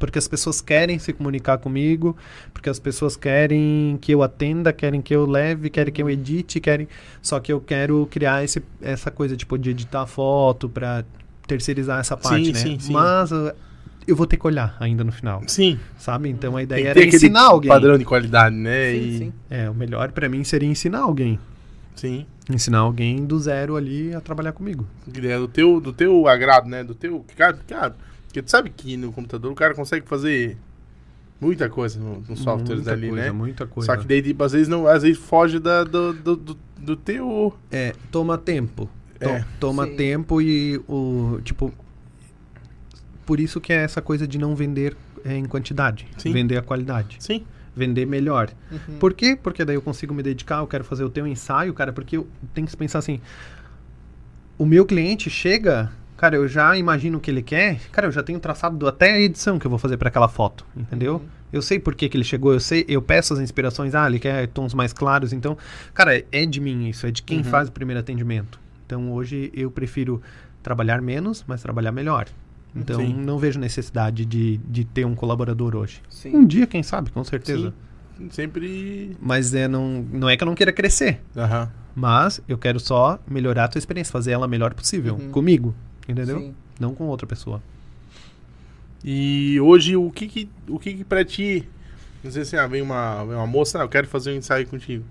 Porque 0.00 0.18
as 0.18 0.26
pessoas 0.26 0.60
querem 0.60 0.98
se 0.98 1.12
comunicar 1.12 1.58
comigo, 1.58 2.16
porque 2.52 2.70
as 2.70 2.78
pessoas 2.78 3.16
querem 3.16 3.98
que 4.00 4.12
eu 4.12 4.22
atenda, 4.22 4.72
querem 4.72 5.00
que 5.00 5.14
eu 5.14 5.26
leve, 5.26 5.68
querem 5.70 5.92
que 5.92 6.02
eu 6.02 6.10
edite, 6.10 6.58
querem. 6.58 6.88
Só 7.22 7.38
que 7.38 7.52
eu 7.52 7.60
quero 7.60 8.08
criar 8.10 8.42
esse, 8.42 8.60
essa 8.80 9.10
coisa 9.10 9.36
tipo 9.36 9.56
de 9.58 9.70
editar 9.70 10.06
foto 10.06 10.68
pra 10.68 11.04
terceirizar 11.46 12.00
essa 12.00 12.16
parte, 12.16 12.46
Sim, 12.46 12.52
né? 12.52 12.58
sim, 12.58 12.78
sim. 12.78 12.92
Mas 12.92 13.30
uh, 13.30 13.52
eu 14.06 14.16
vou 14.16 14.26
ter 14.26 14.36
que 14.38 14.46
olhar 14.46 14.76
ainda 14.80 15.04
no 15.04 15.12
final, 15.12 15.42
Sim. 15.46 15.78
sabe? 15.98 16.28
Então 16.30 16.56
a 16.56 16.62
ideia 16.62 16.82
que 16.82 16.88
era 16.88 17.04
ensinar 17.04 17.42
alguém. 17.42 17.68
padrão 17.68 17.98
de 17.98 18.04
qualidade, 18.04 18.56
né? 18.56 18.92
Sim, 18.92 18.98
e... 18.98 19.18
sim. 19.18 19.32
É, 19.50 19.68
o 19.68 19.74
melhor 19.74 20.10
pra 20.12 20.28
mim 20.28 20.42
seria 20.44 20.68
ensinar 20.68 21.00
alguém. 21.00 21.38
Sim. 21.94 22.24
Ensinar 22.48 22.78
alguém 22.78 23.26
do 23.26 23.38
zero 23.38 23.76
ali 23.76 24.14
a 24.14 24.20
trabalhar 24.20 24.52
comigo. 24.52 24.86
É 25.14 25.36
do 25.38 25.46
teu, 25.46 25.80
do 25.80 25.92
teu 25.92 26.26
agrado, 26.26 26.66
né? 26.66 26.82
Do 26.82 26.94
teu. 26.94 27.24
Cara, 27.36 27.58
cara, 27.68 27.96
porque 28.30 28.42
tu 28.42 28.50
sabe 28.50 28.70
que 28.70 28.96
no 28.96 29.10
computador 29.12 29.50
o 29.50 29.56
cara 29.56 29.74
consegue 29.74 30.06
fazer 30.06 30.56
muita 31.40 31.68
coisa 31.68 31.98
no- 31.98 32.20
nos 32.28 32.38
softwares 32.38 32.76
muita 32.76 32.92
ali, 32.92 33.08
coisa, 33.08 33.24
né? 33.24 33.32
Muita 33.32 33.66
coisa. 33.66 33.86
Só 33.92 33.96
que 34.00 34.06
daí, 34.06 34.22
tipo, 34.22 34.44
às 34.44 34.52
vezes 34.52 34.68
não, 34.68 34.86
às 34.86 35.02
vezes 35.02 35.18
foge 35.18 35.58
da, 35.58 35.82
do, 35.82 36.12
do, 36.12 36.36
do, 36.36 36.58
do 36.78 36.96
teu. 36.96 37.52
É, 37.72 37.92
toma 38.12 38.38
tempo. 38.38 38.88
É. 39.18 39.44
Toma 39.58 39.84
Sim. 39.84 39.96
tempo 39.96 40.40
e 40.40 40.80
o. 40.88 41.40
Tipo. 41.42 41.74
Por 43.26 43.40
isso 43.40 43.60
que 43.60 43.72
é 43.72 43.82
essa 43.82 44.00
coisa 44.00 44.28
de 44.28 44.38
não 44.38 44.54
vender 44.54 44.96
é, 45.24 45.36
em 45.36 45.44
quantidade. 45.44 46.06
Sim. 46.16 46.32
Vender 46.32 46.56
a 46.56 46.62
qualidade. 46.62 47.16
Sim. 47.18 47.44
Vender 47.74 48.06
melhor. 48.06 48.50
Uhum. 48.70 48.98
Por 48.98 49.12
quê? 49.12 49.36
Porque 49.40 49.64
daí 49.64 49.74
eu 49.76 49.82
consigo 49.82 50.14
me 50.14 50.22
dedicar, 50.22 50.58
eu 50.58 50.66
quero 50.68 50.84
fazer 50.84 51.02
o 51.04 51.10
teu 51.10 51.26
ensaio, 51.26 51.74
cara, 51.74 51.92
porque 51.92 52.16
eu 52.16 52.26
tenho 52.54 52.66
que 52.66 52.76
pensar 52.76 53.00
assim. 53.00 53.20
O 54.56 54.64
meu 54.66 54.84
cliente 54.86 55.28
chega, 55.30 55.90
cara, 56.20 56.36
eu 56.36 56.46
já 56.46 56.76
imagino 56.76 57.16
o 57.16 57.20
que 57.20 57.30
ele 57.30 57.40
quer, 57.42 57.80
cara, 57.90 58.06
eu 58.06 58.12
já 58.12 58.22
tenho 58.22 58.38
traçado 58.38 58.86
até 58.86 59.12
a 59.12 59.18
edição 59.20 59.58
que 59.58 59.66
eu 59.66 59.70
vou 59.70 59.78
fazer 59.78 59.96
para 59.96 60.08
aquela 60.10 60.28
foto, 60.28 60.66
entendeu? 60.76 61.14
Uhum. 61.14 61.22
Eu 61.50 61.62
sei 61.62 61.78
por 61.80 61.94
que, 61.94 62.10
que 62.10 62.16
ele 62.16 62.24
chegou, 62.24 62.52
eu 62.52 62.60
sei, 62.60 62.84
eu 62.86 63.00
peço 63.00 63.32
as 63.32 63.40
inspirações, 63.40 63.94
ah, 63.94 64.06
ele 64.06 64.18
quer 64.18 64.46
tons 64.48 64.74
mais 64.74 64.92
claros, 64.92 65.32
então, 65.32 65.56
cara, 65.94 66.22
é 66.30 66.44
de 66.44 66.60
mim 66.60 66.88
isso, 66.90 67.06
é 67.06 67.10
de 67.10 67.22
quem 67.22 67.38
Uhum. 67.38 67.44
faz 67.44 67.70
o 67.70 67.72
primeiro 67.72 67.98
atendimento. 68.00 68.60
Então 68.84 69.10
hoje 69.12 69.50
eu 69.54 69.70
prefiro 69.70 70.20
trabalhar 70.62 71.00
menos, 71.00 71.42
mas 71.48 71.62
trabalhar 71.62 71.90
melhor. 71.90 72.26
Então 72.76 73.00
Sim. 73.00 73.14
não 73.14 73.38
vejo 73.38 73.58
necessidade 73.58 74.26
de, 74.26 74.58
de 74.58 74.84
ter 74.84 75.06
um 75.06 75.14
colaborador 75.14 75.74
hoje. 75.74 76.02
Sim. 76.10 76.36
Um 76.36 76.44
dia, 76.46 76.66
quem 76.66 76.82
sabe, 76.82 77.10
com 77.10 77.24
certeza. 77.24 77.72
Sim. 78.18 78.28
Sempre. 78.30 79.16
Mas 79.18 79.54
é, 79.54 79.66
não, 79.66 80.04
não 80.12 80.28
é 80.28 80.36
que 80.36 80.44
eu 80.44 80.46
não 80.46 80.54
queira 80.54 80.70
crescer, 80.72 81.20
Aham. 81.34 81.70
mas 81.96 82.42
eu 82.46 82.58
quero 82.58 82.78
só 82.78 83.18
melhorar 83.26 83.64
a 83.64 83.68
tua 83.68 83.78
experiência, 83.78 84.12
fazer 84.12 84.32
ela 84.32 84.46
melhor 84.46 84.74
possível. 84.74 85.14
Uhum. 85.14 85.30
Comigo, 85.30 85.74
entendeu? 86.10 86.38
Sim. 86.38 86.54
Não 86.78 86.94
com 86.94 87.06
outra 87.06 87.26
pessoa. 87.26 87.62
E 89.04 89.58
hoje, 89.60 89.96
o 89.96 90.10
que 90.10 90.26
que, 90.28 90.48
o 90.68 90.78
que, 90.78 90.94
que 90.94 91.04
pra 91.04 91.24
ti. 91.24 91.66
Não 92.22 92.30
sei 92.30 92.42
assim, 92.42 92.56
ah, 92.56 92.66
vem 92.66 92.82
uma, 92.82 93.24
vem 93.24 93.34
uma 93.34 93.46
moça, 93.46 93.78
ah, 93.78 93.82
eu 93.84 93.88
quero 93.88 94.06
fazer 94.06 94.32
um 94.32 94.36
ensaio 94.36 94.66
contigo. 94.66 95.04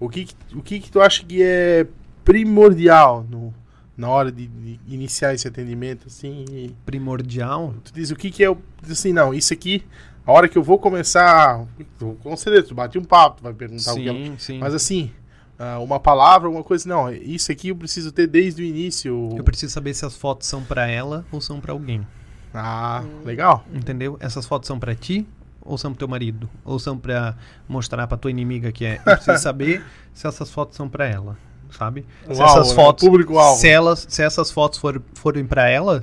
O 0.00 0.08
que, 0.08 0.24
que- 0.24 0.34
o 0.54 0.62
que, 0.62 0.80
que 0.80 0.90
tu 0.90 1.00
acha 1.00 1.22
que 1.24 1.42
é 1.42 1.86
primordial 2.24 3.26
no, 3.30 3.52
na 3.96 4.08
hora 4.08 4.32
de, 4.32 4.46
de 4.46 4.80
iniciar 4.88 5.34
esse 5.34 5.46
atendimento, 5.46 6.06
assim? 6.06 6.44
e 6.50 6.74
Primordial. 6.86 7.74
tu 7.84 7.92
diz 7.92 8.10
o 8.10 8.16
que, 8.16 8.30
que 8.30 8.42
é 8.42 8.50
o. 8.50 8.56
Assim, 8.90 9.12
não, 9.12 9.34
isso 9.34 9.52
aqui, 9.52 9.84
a 10.26 10.32
hora 10.32 10.48
que 10.48 10.56
eu 10.56 10.62
vou 10.62 10.78
começar. 10.78 11.66
tu- 11.98 12.16
Com 12.22 12.34
certeza, 12.36 12.68
tu 12.68 12.74
bate 12.74 12.98
um 12.98 13.04
papo, 13.04 13.38
tu 13.38 13.42
vai 13.42 13.52
perguntar 13.52 13.92
o 13.92 13.96
que. 13.96 14.08
Sim, 14.08 14.34
sim. 14.38 14.58
Mas 14.58 14.74
assim, 14.74 15.10
ah, 15.58 15.78
uma 15.78 15.98
palavra, 15.98 16.48
alguma 16.48 16.62
coisa, 16.64 16.88
não, 16.88 17.10
isso 17.12 17.50
aqui 17.50 17.68
eu 17.68 17.76
preciso 17.76 18.12
ter 18.12 18.26
desde 18.26 18.62
o 18.62 18.64
início. 18.64 19.30
Eu 19.36 19.42
preciso 19.44 19.72
saber 19.72 19.94
se 19.94 20.04
as 20.04 20.16
fotos 20.16 20.46
são 20.46 20.62
pra 20.62 20.86
ela 20.86 21.24
ou 21.32 21.40
são 21.40 21.60
pra 21.60 21.72
alguém. 21.72 22.06
Ah, 22.54 23.02
legal. 23.24 23.64
Entendeu? 23.72 24.16
Essas 24.20 24.46
fotos 24.46 24.66
são 24.66 24.78
pra 24.78 24.94
ti 24.94 25.26
ou 25.62 25.76
são 25.76 25.92
pro 25.92 25.98
teu 25.98 26.08
marido? 26.08 26.48
Ou 26.64 26.78
são 26.78 26.96
pra 26.96 27.34
mostrar 27.68 28.06
pra 28.06 28.16
tua 28.16 28.30
inimiga 28.30 28.70
que 28.70 28.84
é? 28.84 28.96
Eu 29.04 29.16
preciso 29.16 29.38
saber 29.42 29.82
se 30.14 30.26
essas 30.26 30.50
fotos 30.50 30.76
são 30.76 30.88
pra 30.88 31.06
ela, 31.06 31.36
sabe? 31.70 32.06
se 32.30 32.40
Uau, 32.40 32.48
essas 32.48 32.68
né? 32.68 32.74
fotos, 32.74 33.08
Público-alvo. 33.08 33.60
se 33.60 33.68
elas, 33.68 34.06
se 34.08 34.22
essas 34.22 34.50
fotos 34.50 34.78
for, 34.78 35.02
forem 35.14 35.44
pra 35.44 35.68
ela, 35.68 36.02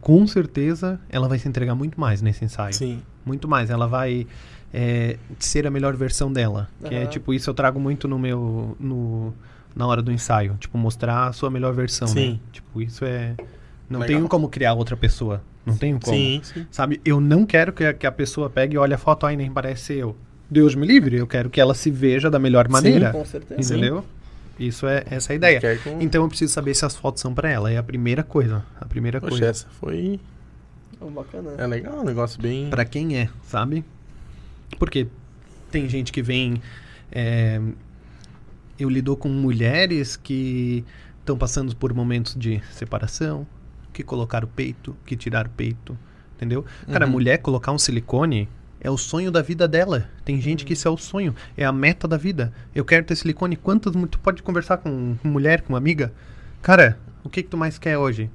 com 0.00 0.26
certeza 0.26 0.98
ela 1.08 1.28
vai 1.28 1.38
se 1.38 1.48
entregar 1.48 1.74
muito 1.74 2.00
mais 2.00 2.20
nesse 2.22 2.44
ensaio. 2.44 2.74
Sim. 2.74 3.02
Muito 3.24 3.46
mais. 3.46 3.68
Ela 3.70 3.86
vai 3.86 4.26
é, 4.72 5.16
ser 5.38 5.66
a 5.66 5.70
melhor 5.70 5.94
versão 5.96 6.32
dela. 6.32 6.68
Que 6.84 6.94
é 6.94 7.06
tipo, 7.06 7.32
isso 7.34 7.50
eu 7.50 7.54
trago 7.54 7.78
muito 7.80 8.06
no 8.08 8.18
meu. 8.18 8.76
No, 8.78 9.34
na 9.74 9.86
hora 9.86 10.02
do 10.02 10.10
ensaio. 10.12 10.56
Tipo, 10.58 10.76
mostrar 10.78 11.28
a 11.28 11.32
sua 11.32 11.50
melhor 11.50 11.72
versão. 11.74 12.08
Sim. 12.08 12.32
Né? 12.32 12.38
Tipo, 12.52 12.82
isso 12.82 13.04
é. 13.04 13.34
Não 13.88 14.00
Legal. 14.00 14.16
tenho 14.16 14.28
como 14.28 14.48
criar 14.48 14.74
outra 14.74 14.96
pessoa. 14.96 15.42
Não 15.66 15.76
tenho 15.76 15.98
como. 16.00 16.16
Sim, 16.16 16.40
sim. 16.42 16.66
Sabe? 16.70 17.00
Eu 17.04 17.20
não 17.20 17.44
quero 17.44 17.72
que 17.72 17.84
a, 17.84 17.92
que 17.92 18.06
a 18.06 18.12
pessoa 18.12 18.48
pegue 18.48 18.74
e 18.76 18.78
olhe 18.78 18.94
a 18.94 18.98
foto, 18.98 19.26
ai, 19.26 19.36
nem 19.36 19.50
parece 19.50 19.94
eu. 19.94 20.16
Deus 20.48 20.74
me 20.74 20.86
livre. 20.86 21.16
Eu 21.16 21.26
quero 21.26 21.50
que 21.50 21.60
ela 21.60 21.74
se 21.74 21.90
veja 21.90 22.30
da 22.30 22.38
melhor 22.38 22.68
maneira. 22.68 23.10
Com 23.12 23.24
certeza. 23.24 23.74
entendeu? 23.74 24.04
Isso 24.58 24.86
é 24.86 25.04
essa 25.10 25.32
é 25.32 25.34
a 25.34 25.36
ideia. 25.36 25.60
Com- 25.82 26.00
Então 26.00 26.22
eu 26.22 26.28
preciso 26.28 26.52
saber 26.52 26.74
se 26.74 26.84
as 26.84 26.94
fotos 26.96 27.20
são 27.22 27.32
pra 27.34 27.48
ela. 27.50 27.70
É 27.70 27.78
a 27.78 27.82
primeira 27.82 28.22
coisa. 28.22 28.64
A 28.80 28.84
primeira 28.84 29.20
Poxa, 29.20 29.30
coisa. 29.30 29.46
essa 29.46 29.66
foi. 29.80 30.20
Oh, 31.00 31.06
bacana. 31.10 31.52
É 31.56 31.66
legal, 31.66 32.00
um 32.00 32.04
negócio 32.04 32.40
bem. 32.40 32.68
Pra 32.68 32.84
quem 32.84 33.16
é, 33.18 33.28
sabe? 33.44 33.84
Porque 34.78 35.06
tem 35.70 35.88
gente 35.88 36.12
que 36.12 36.22
vem. 36.22 36.60
é, 37.12 37.60
eu 38.78 38.88
lido 38.88 39.14
com 39.16 39.28
mulheres 39.28 40.16
que 40.16 40.84
estão 41.20 41.36
passando 41.36 41.74
por 41.76 41.92
momentos 41.92 42.34
de 42.34 42.62
separação, 42.72 43.46
que 43.92 44.02
colocaram 44.02 44.46
o 44.46 44.50
peito, 44.50 44.96
que 45.04 45.14
tiraram 45.16 45.50
o 45.50 45.52
peito, 45.52 45.98
entendeu? 46.36 46.64
Cara, 46.90 47.04
Uhum. 47.04 47.12
mulher 47.12 47.38
colocar 47.38 47.72
um 47.72 47.78
silicone 47.78 48.48
é 48.80 48.90
o 48.90 48.96
sonho 48.96 49.30
da 49.30 49.42
vida 49.42 49.68
dela. 49.68 50.08
Tem 50.24 50.40
gente 50.40 50.64
que 50.64 50.72
isso 50.72 50.88
é 50.88 50.90
o 50.90 50.96
sonho, 50.96 51.34
é 51.56 51.64
a 51.64 51.72
meta 51.72 52.08
da 52.08 52.16
vida. 52.16 52.52
Eu 52.74 52.84
quero 52.84 53.04
ter 53.04 53.14
silicone. 53.16 53.54
Quantas 53.56 53.92
tu 54.10 54.18
pode 54.18 54.42
conversar 54.42 54.78
com 54.78 55.16
com 55.20 55.28
mulher, 55.28 55.60
com 55.60 55.74
uma 55.74 55.78
amiga? 55.78 56.10
Cara, 56.62 56.98
o 57.22 57.28
que 57.28 57.42
que 57.42 57.48
tu 57.50 57.58
mais 57.58 57.76
quer 57.78 57.98
hoje? 57.98 58.30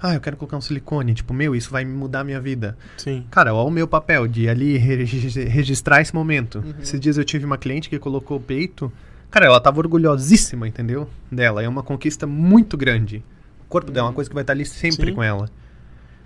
Ah, 0.00 0.14
eu 0.14 0.20
quero 0.20 0.36
colocar 0.36 0.56
um 0.56 0.60
silicone. 0.60 1.14
Tipo, 1.14 1.32
meu, 1.32 1.54
isso 1.54 1.70
vai 1.70 1.84
mudar 1.84 2.20
a 2.20 2.24
minha 2.24 2.40
vida. 2.40 2.76
Sim. 2.98 3.24
Cara, 3.30 3.54
olha 3.54 3.66
o 3.66 3.70
meu 3.70 3.88
papel 3.88 4.26
de 4.28 4.48
ali 4.48 4.76
regi- 4.76 5.44
registrar 5.44 6.00
esse 6.02 6.14
momento. 6.14 6.58
Uhum. 6.58 6.74
Esses 6.82 7.00
dias 7.00 7.16
eu 7.16 7.24
tive 7.24 7.44
uma 7.46 7.56
cliente 7.56 7.88
que 7.88 7.98
colocou 7.98 8.36
o 8.36 8.40
peito. 8.40 8.92
Cara, 9.30 9.46
ela 9.46 9.60
tava 9.60 9.78
orgulhosíssima, 9.80 10.68
entendeu? 10.68 11.08
Dela. 11.32 11.62
É 11.62 11.68
uma 11.68 11.82
conquista 11.82 12.26
muito 12.26 12.76
grande. 12.76 13.24
O 13.64 13.68
corpo 13.68 13.90
dela 13.90 14.06
é 14.06 14.10
uma 14.10 14.14
coisa 14.14 14.28
que 14.30 14.34
vai 14.34 14.42
estar 14.42 14.52
ali 14.52 14.64
sempre 14.66 15.06
Sim. 15.08 15.14
com 15.14 15.22
ela. 15.22 15.48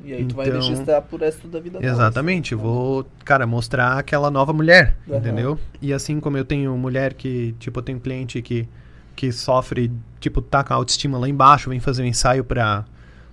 E 0.02 0.12
aí 0.14 0.24
tu 0.24 0.34
vai 0.34 0.48
Então- 0.48 0.60
registrar 0.60 1.02
pro 1.02 1.18
resto 1.18 1.46
da 1.46 1.60
vida 1.60 1.78
dela. 1.78 1.92
Exatamente. 1.92 2.54
assim. 2.54 2.62
Vou, 2.62 3.06
cara, 3.24 3.46
mostrar 3.46 3.98
aquela 3.98 4.30
nova 4.30 4.52
mulher, 4.52 4.96
Aham. 5.08 5.18
entendeu? 5.18 5.58
E 5.80 5.92
assim 5.92 6.18
como 6.20 6.36
eu 6.36 6.44
tenho 6.44 6.76
mulher 6.76 7.14
que, 7.14 7.54
tipo, 7.58 7.78
eu 7.78 7.82
tenho 7.82 8.00
cliente 8.00 8.40
que, 8.42 8.66
que 9.14 9.30
sofre, 9.30 9.90
tipo, 10.18 10.40
tá 10.42 10.64
com 10.64 10.72
a 10.72 10.76
autoestima 10.76 11.18
lá 11.18 11.28
embaixo, 11.28 11.68
vem 11.70 11.80
fazer 11.80 12.02
um 12.02 12.06
ensaio 12.06 12.42
pra, 12.42 12.84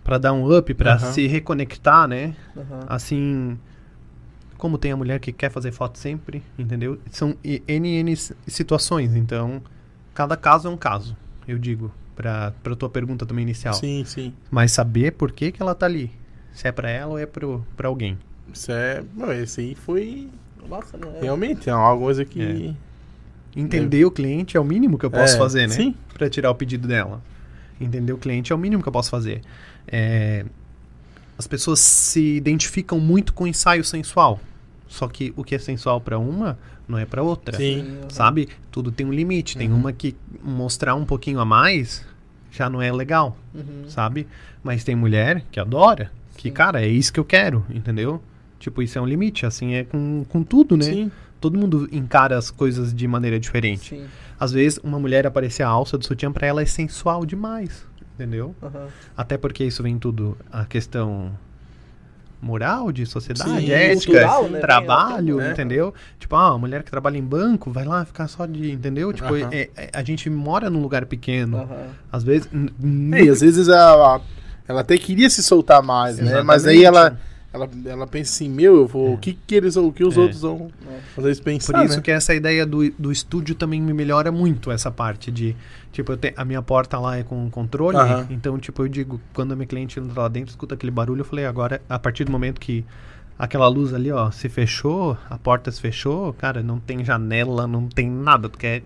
pra 0.08 0.18
dar 0.18 0.32
um 0.32 0.58
up, 0.58 0.74
pra 0.74 0.94
Aham. 0.94 1.12
se 1.12 1.28
reconectar, 1.28 2.08
né? 2.08 2.34
Aham. 2.56 2.80
assim 2.88 3.60
como 4.58 4.78
tem 4.78 4.92
a 4.92 4.98
mulher 4.98 5.20
que 5.20 5.32
quer 5.32 5.52
fazer 5.52 5.72
foto 5.72 6.00
sempre, 6.00 6.42
entendeu? 6.58 6.98
São 7.12 7.36
i- 7.44 7.62
N 7.68 7.88
N 8.00 8.12
s- 8.14 8.34
situações, 8.48 9.14
então 9.16 9.62
cada 10.16 10.36
caso 10.36 10.68
é 10.68 10.72
um 10.72 10.78
caso, 10.78 11.16
eu 11.48 11.60
digo, 11.60 11.92
pra, 12.16 12.52
pra 12.64 12.76
tua 12.76 12.90
pergunta 12.90 13.24
também 13.26 13.44
inicial. 13.44 13.74
Sim, 13.76 14.04
sim. 14.06 14.34
Mas 14.50 14.72
saber 14.72 15.12
por 15.12 15.32
que 15.32 15.52
que 15.52 15.62
ela 15.62 15.76
tá 15.76 15.86
ali, 15.86 16.10
se 16.54 16.68
é 16.68 16.72
pra 16.72 16.90
ela 16.90 17.12
ou 17.12 17.20
é 17.20 17.26
pro, 17.28 17.64
pra 17.76 17.88
alguém. 17.88 18.18
Isso 18.52 18.72
é. 18.72 19.04
Não, 19.14 19.32
esse 19.32 19.60
aí 19.62 19.76
foi. 19.76 20.30
Nossa, 20.68 20.98
né? 20.98 21.06
Realmente, 21.22 21.70
é 21.70 21.76
uma 21.76 21.96
coisa 21.98 22.24
que. 22.26 22.74
Entender 23.56 24.06
o 24.06 24.12
cliente 24.12 24.56
é 24.56 24.60
o 24.60 24.64
mínimo 24.64 24.98
que 24.98 25.06
eu 25.06 25.12
posso 25.12 25.36
É, 25.36 25.38
fazer, 25.38 25.68
né? 25.68 25.74
sim. 25.76 25.94
Pra 26.14 26.30
tirar 26.30 26.50
o 26.50 26.56
pedido 26.56 26.88
dela. 26.88 27.22
Entender 27.80 28.14
o 28.14 28.18
cliente 28.18 28.52
é 28.54 28.56
o 28.56 28.58
mínimo 28.60 28.82
que 28.82 28.90
eu 28.90 28.94
posso 28.94 29.10
fazer. 29.12 29.42
É, 29.88 30.46
as 31.38 31.48
pessoas 31.48 31.80
se 31.80 32.36
identificam 32.36 33.00
muito 33.00 33.34
com 33.34 33.46
ensaio 33.48 33.84
sensual. 33.84 34.40
Só 34.88 35.08
que 35.08 35.34
o 35.36 35.44
que 35.44 35.54
é 35.56 35.60
sensual 35.60 36.00
para 36.02 36.18
uma 36.18 36.58
não 36.88 36.98
é 36.98 37.06
para 37.06 37.22
outra. 37.22 37.58
Sim. 37.58 38.00
Sabe? 38.10 38.48
Tudo 38.72 38.92
tem 38.92 39.06
um 39.06 39.12
limite. 39.14 39.58
Tem 39.58 39.70
Uhum. 39.70 39.78
uma 39.78 39.92
que 39.94 40.16
mostrar 40.44 40.96
um 40.96 41.06
pouquinho 41.06 41.40
a 41.40 41.46
mais 41.46 42.06
já 42.52 42.70
não 42.70 42.82
é 42.82 42.92
legal, 42.92 43.38
Uhum. 43.54 43.84
sabe? 43.90 44.26
Mas 44.64 44.84
tem 44.84 44.96
mulher 44.96 45.44
que 45.52 45.60
adora, 45.60 46.12
que, 46.38 46.48
Sim. 46.50 46.54
cara, 46.54 46.82
é 46.82 46.88
isso 46.88 47.12
que 47.14 47.20
eu 47.20 47.26
quero, 47.26 47.64
entendeu? 47.70 48.22
Tipo, 48.60 48.82
isso 48.82 48.98
é 48.98 49.02
um 49.02 49.06
limite, 49.06 49.46
assim 49.46 49.74
é 49.76 49.84
com, 49.84 50.26
com 50.28 50.42
tudo, 50.44 50.76
né? 50.76 50.86
Sim. 50.86 51.12
Todo 51.40 51.58
mundo 51.60 51.88
encara 51.92 52.36
as 52.38 52.50
coisas 52.50 52.92
de 52.94 53.08
maneira 53.08 53.40
diferente. 53.40 53.90
Sim. 53.96 54.06
Às 54.40 54.52
vezes, 54.52 54.80
uma 54.84 54.98
mulher 55.00 55.28
aparecer 55.28 55.62
a 55.64 55.68
alça 55.68 55.98
do 55.98 56.06
sutiã 56.06 56.32
pra 56.32 56.48
ela 56.48 56.62
é 56.62 56.66
sensual 56.66 57.26
demais, 57.26 57.86
entendeu? 58.18 58.56
Aham. 58.62 58.88
Até 59.16 59.38
porque 59.38 59.64
isso 59.64 59.84
vem 59.84 60.00
tudo 60.00 60.36
a 60.52 60.66
questão 60.66 61.32
moral 62.42 62.92
de 62.92 63.06
sociedade, 63.06 63.50
Sim, 63.66 63.72
ética, 63.72 63.96
cultural, 64.12 64.48
né? 64.50 64.60
trabalho, 64.60 65.38
Vem, 65.38 65.48
é. 65.48 65.52
entendeu? 65.52 65.94
Tipo, 66.20 66.36
ah, 66.36 66.52
uma 66.52 66.60
mulher 66.60 66.84
que 66.84 66.90
trabalha 66.92 67.18
em 67.18 67.24
banco 67.24 67.72
vai 67.72 67.84
lá 67.84 68.06
ficar 68.06 68.28
só 68.28 68.46
de, 68.46 68.72
entendeu? 68.72 69.12
Tipo, 69.12 69.36
é- 69.36 69.70
é- 69.76 69.90
a 69.94 70.04
gente 70.04 70.30
mora 70.30 70.70
num 70.70 70.82
lugar 70.82 71.06
pequeno. 71.08 71.68
Às 72.12 72.24
vezes, 72.24 72.48
É, 73.14 73.24
e 73.24 73.30
às 73.30 73.42
vezes 73.42 73.68
a, 73.70 74.16
a- 74.18 74.22
ela 74.68 74.82
até 74.82 74.98
queria 74.98 75.30
se 75.30 75.42
soltar 75.42 75.82
mais, 75.82 76.18
né? 76.20 76.42
Mas 76.44 76.68
aí 76.68 76.82
Exatamente. 76.84 76.86
ela, 77.14 77.20
ela, 77.58 77.70
ela 77.86 78.08
pensa 78.08 78.32
assim, 78.34 78.50
meu, 78.50 78.76
eu 78.78 78.88
vou, 78.88 79.14
o 79.14 79.18
que, 79.18 79.34
que 79.34 79.56
eles 79.56 79.76
o 79.76 79.92
que 79.92 80.04
os 80.04 80.16
É. 80.18 80.22
outros 80.22 80.42
vão 80.42 80.70
É. 80.90 81.00
fazer 81.16 81.28
eles 81.28 81.40
pensar, 81.40 81.74
Por 81.74 81.86
isso 81.86 81.98
né? 81.98 82.02
que 82.02 82.12
essa 82.12 82.34
ideia 82.34 82.66
do, 82.66 82.90
do 82.92 83.12
estúdio 83.12 83.54
também 83.56 83.82
me 83.82 83.94
melhora 83.94 84.32
muito 84.32 84.72
essa 84.72 84.90
parte 84.92 85.30
de, 85.32 85.56
tipo, 85.92 86.12
eu 86.12 86.18
te- 86.18 86.34
a 86.38 86.46
minha 86.46 86.62
porta 86.62 86.98
lá 87.00 87.18
é 87.18 87.24
com 87.24 87.50
controle, 87.50 87.98
Aham. 87.98 88.28
então, 88.30 88.58
tipo, 88.58 88.84
eu 88.84 88.88
digo, 88.88 89.20
quando 89.34 89.52
a 89.52 89.56
minha 89.56 89.68
cliente 89.68 90.00
entra 90.00 90.22
lá 90.22 90.28
dentro, 90.28 90.50
escuta 90.52 90.76
aquele 90.76 90.92
barulho, 90.92 91.22
eu 91.22 91.26
falei, 91.26 91.46
agora, 91.46 91.82
a 91.90 92.00
partir 92.00 92.24
do 92.24 92.32
momento 92.32 92.60
que 92.62 92.86
aquela 93.38 93.68
luz 93.68 93.94
ali, 93.94 94.12
ó, 94.12 94.32
se 94.32 94.50
fechou, 94.50 95.18
a 95.30 95.38
porta 95.38 95.72
se 95.72 95.80
fechou, 95.82 96.34
cara, 96.34 96.64
não 96.64 96.80
tem 96.80 97.04
janela, 97.06 97.68
não 97.68 97.88
tem 97.88 98.10
nada, 98.10 98.48
tu 98.50 98.58
quer... 98.58 98.84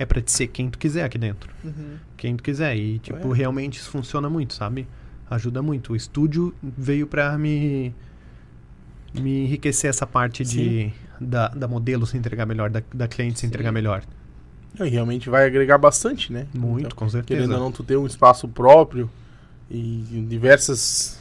É 0.00 0.06
pra 0.06 0.20
te 0.20 0.30
ser 0.30 0.46
quem 0.46 0.70
tu 0.70 0.78
quiser 0.78 1.02
aqui 1.02 1.18
dentro. 1.18 1.50
Uhum. 1.64 1.96
Quem 2.16 2.36
tu 2.36 2.42
quiser. 2.44 2.76
E, 2.76 3.00
tipo, 3.00 3.34
É. 3.34 3.36
realmente 3.36 3.78
isso 3.80 3.90
funciona 3.90 4.30
muito, 4.30 4.54
sabe? 4.54 4.86
Ajuda 5.30 5.62
muito. 5.62 5.92
O 5.92 5.96
estúdio 5.96 6.54
veio 6.62 7.06
pra 7.06 7.36
me, 7.36 7.94
me 9.14 9.44
enriquecer 9.44 9.90
essa 9.90 10.06
parte 10.06 10.42
de, 10.44 10.90
da, 11.20 11.48
da 11.48 11.68
modelo 11.68 12.06
se 12.06 12.16
entregar 12.16 12.46
melhor, 12.46 12.70
da, 12.70 12.82
da 12.92 13.06
cliente 13.08 13.34
se 13.34 13.40
Sim. 13.42 13.46
entregar 13.48 13.72
melhor. 13.72 14.02
E 14.80 14.88
realmente 14.88 15.28
vai 15.28 15.46
agregar 15.46 15.76
bastante, 15.78 16.32
né? 16.32 16.46
Muito, 16.54 16.86
Então, 16.86 16.96
com 16.96 17.08
certeza. 17.08 17.40
querendo 17.42 17.54
ou 17.54 17.60
não, 17.64 17.72
tu 17.72 17.82
ter 17.82 17.96
um 17.96 18.06
espaço 18.06 18.46
próprio 18.48 19.10
e 19.70 20.24
diversas, 20.28 21.20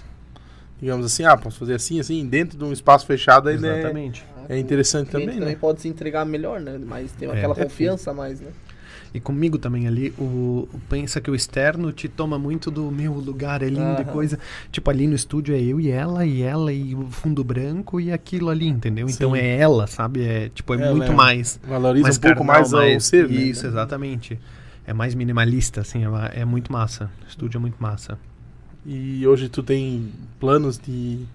digamos 0.79 1.05
assim, 1.05 1.23
ah, 1.23 1.35
posso 1.35 1.57
fazer 1.59 1.73
assim, 1.75 1.99
assim, 1.99 2.25
dentro 2.27 2.57
de 2.57 2.63
um 2.63 2.71
espaço 2.71 3.05
fechado 3.05 3.49
ainda 3.49 3.67
é, 3.67 3.79
Exatamente. 3.79 4.23
é 4.47 4.57
interessante 4.59 5.07
O 5.07 5.11
cliente 5.11 5.25
também, 5.25 5.39
também 5.39 5.55
né? 5.55 5.59
pode 5.59 5.81
se 5.81 5.87
entregar 5.87 6.23
melhor, 6.25 6.61
né? 6.61 6.77
Mas 6.77 7.11
tem 7.13 7.27
É. 7.27 7.33
aquela 7.33 7.53
É. 7.53 7.63
confiança 7.63 8.11
a 8.11 8.13
mais, 8.13 8.39
né? 8.39 8.51
E 9.13 9.19
comigo 9.19 9.57
também 9.57 9.87
ali, 9.87 10.13
o, 10.17 10.67
pensa 10.89 11.21
que 11.21 11.31
o 11.31 11.35
externo 11.35 11.91
te 11.91 12.07
toma 12.07 12.37
muito 12.37 12.69
do 12.69 12.91
meu 12.91 13.13
lugar 13.13 13.61
é 13.61 13.67
lindo 13.67 14.01
e 14.01 14.05
coisa. 14.05 14.37
Tipo, 14.71 14.89
ali 14.89 15.07
no 15.07 15.15
estúdio 15.15 15.55
é 15.55 15.61
eu 15.61 15.79
e 15.79 15.89
ela, 15.89 16.25
e 16.25 16.41
ela 16.41 16.71
e 16.71 16.93
o 16.93 17.07
fundo 17.07 17.43
branco 17.43 17.99
e 17.99 18.11
aquilo 18.11 18.49
ali, 18.49 18.67
entendeu? 18.67 19.07
Então 19.09 19.31
Sim. 19.31 19.39
é 19.39 19.57
ela, 19.57 19.87
sabe? 19.87 20.23
É, 20.23 20.49
tipo, 20.49 20.73
é 20.73 20.91
muito 20.91 21.11
é- 21.11 21.15
mais. 21.15 21.59
Valoriza 21.67 22.03
mais 22.03 22.17
um 22.17 22.21
pouco 22.21 22.45
carnal, 22.45 22.71
mais 22.71 22.73
ao 22.73 22.99
ser, 22.99 23.29
né? 23.29 23.35
Isso, 23.35 23.65
exatamente. 23.65 24.39
É 24.85 24.93
mais 24.93 25.13
minimalista, 25.15 25.81
assim, 25.81 26.03
é, 26.05 26.41
é 26.41 26.45
muito 26.45 26.71
massa. 26.71 27.11
O 27.25 27.27
estúdio 27.27 27.57
é 27.57 27.61
muito 27.61 27.75
massa. 27.79 28.17
E 28.85 29.27
hoje 29.27 29.49
tu 29.49 29.61
tem 29.61 30.11
planos 30.39 30.77
de. 30.77 31.25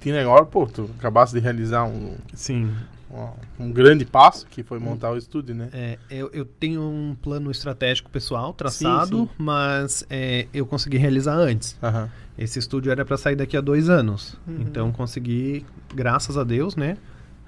Tem 0.00 0.18
agora, 0.18 0.44
pô, 0.44 0.66
tu 0.66 0.90
acabaste 0.98 1.34
de 1.34 1.40
realizar 1.40 1.84
um, 1.84 2.16
Sim, 2.34 2.70
um, 3.12 3.66
um 3.66 3.72
grande 3.72 4.04
passo 4.04 4.46
que 4.46 4.62
foi 4.62 4.78
montar 4.78 5.10
o 5.10 5.16
estúdio, 5.16 5.54
né? 5.54 5.68
é, 5.72 5.98
eu, 6.10 6.30
eu 6.32 6.44
tenho 6.44 6.80
um 6.82 7.14
plano 7.20 7.50
estratégico 7.50 8.10
pessoal 8.10 8.52
traçado, 8.54 9.24
sim. 9.24 9.28
mas 9.36 10.04
é, 10.08 10.46
eu 10.52 10.64
consegui 10.64 10.96
realizar 10.96 11.34
antes. 11.34 11.76
Aham. 11.82 12.10
Esse 12.38 12.58
estúdio 12.58 12.90
era 12.90 13.04
para 13.04 13.16
sair 13.18 13.36
daqui 13.36 13.56
a 13.56 13.60
dois 13.60 13.90
anos. 13.90 14.38
Uhum. 14.46 14.62
Então 14.62 14.90
consegui, 14.90 15.66
graças 15.94 16.38
a 16.38 16.44
Deus, 16.44 16.74
né? 16.74 16.96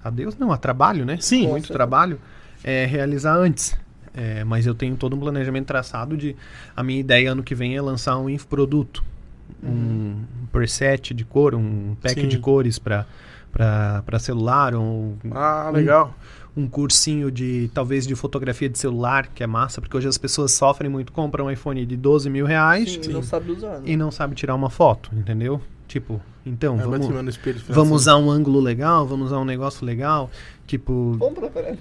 A 0.03 0.11
Deus 0.11 0.37
não, 0.37 0.53
a 0.53 0.59
trabalho, 0.59 1.07
né? 1.07 1.17
Sim. 1.21 1.49
Muito 1.49 1.69
Com 1.69 1.75
trabalho, 1.75 2.21
é, 2.63 2.85
realizar 2.85 3.35
antes. 3.35 3.75
É, 4.13 4.45
mas 4.45 4.67
eu 4.67 4.75
tenho 4.75 4.97
todo 4.97 5.17
um 5.17 5.19
planejamento 5.19 5.67
traçado 5.67 6.17
de. 6.17 6.37
A 6.77 6.83
minha 6.83 7.01
ideia 7.01 7.33
ano 7.33 7.43
que 7.43 7.55
vem 7.55 7.75
é 7.75 7.81
lançar 7.81 8.17
um 8.19 8.29
infoproduto. 8.29 9.03
Um 9.63 10.23
preset 10.53 11.15
de 11.15 11.25
cor, 11.25 11.55
um 11.55 11.97
pack 12.01 12.21
Sim. 12.21 12.29
de 12.29 12.39
cores 12.39 12.79
para 12.79 13.07
para 13.55 14.19
celular, 14.19 14.75
um, 14.75 15.15
Ah, 15.31 15.71
legal. 15.73 16.15
um 16.57 16.67
cursinho 16.67 17.31
de 17.31 17.71
talvez 17.73 18.07
de 18.07 18.15
fotografia 18.15 18.69
de 18.69 18.79
celular, 18.79 19.29
que 19.29 19.43
é 19.43 19.47
massa, 19.47 19.81
porque 19.81 19.97
hoje 19.97 20.09
as 20.09 20.19
pessoas 20.19 20.53
sofrem 20.53 20.91
muito, 20.91 21.13
compram 21.13 21.47
um 21.47 21.51
iPhone 21.51 21.87
de 21.87 21.97
12 21.97 22.29
mil 22.29 22.45
reais 22.47 22.99
Sim, 23.03 23.13
não 23.13 23.23
sabe 23.23 23.53
usar, 23.53 23.79
né? 23.79 23.83
e 23.87 23.97
não 23.97 24.11
sabe 24.11 24.35
tirar 24.35 24.55
uma 24.55 24.71
foto, 24.71 25.11
entendeu? 25.15 25.61
Tipo, 25.87 26.21
então, 26.47 26.77
vai 26.77 26.99
vamos, 26.99 27.35
espelho. 27.35 27.59
assim. 27.59 27.73
vamos 27.73 27.93
usar 28.03 28.17
um 28.17 28.31
ângulo 28.31 28.59
legal, 28.59 29.07
vamos 29.07 29.27
usar 29.27 29.39
um 29.39 29.45
negócio 29.45 29.85
legal, 29.87 30.31
tipo... 30.67 31.15
Compra, 31.19 31.49
peraí. 31.49 31.79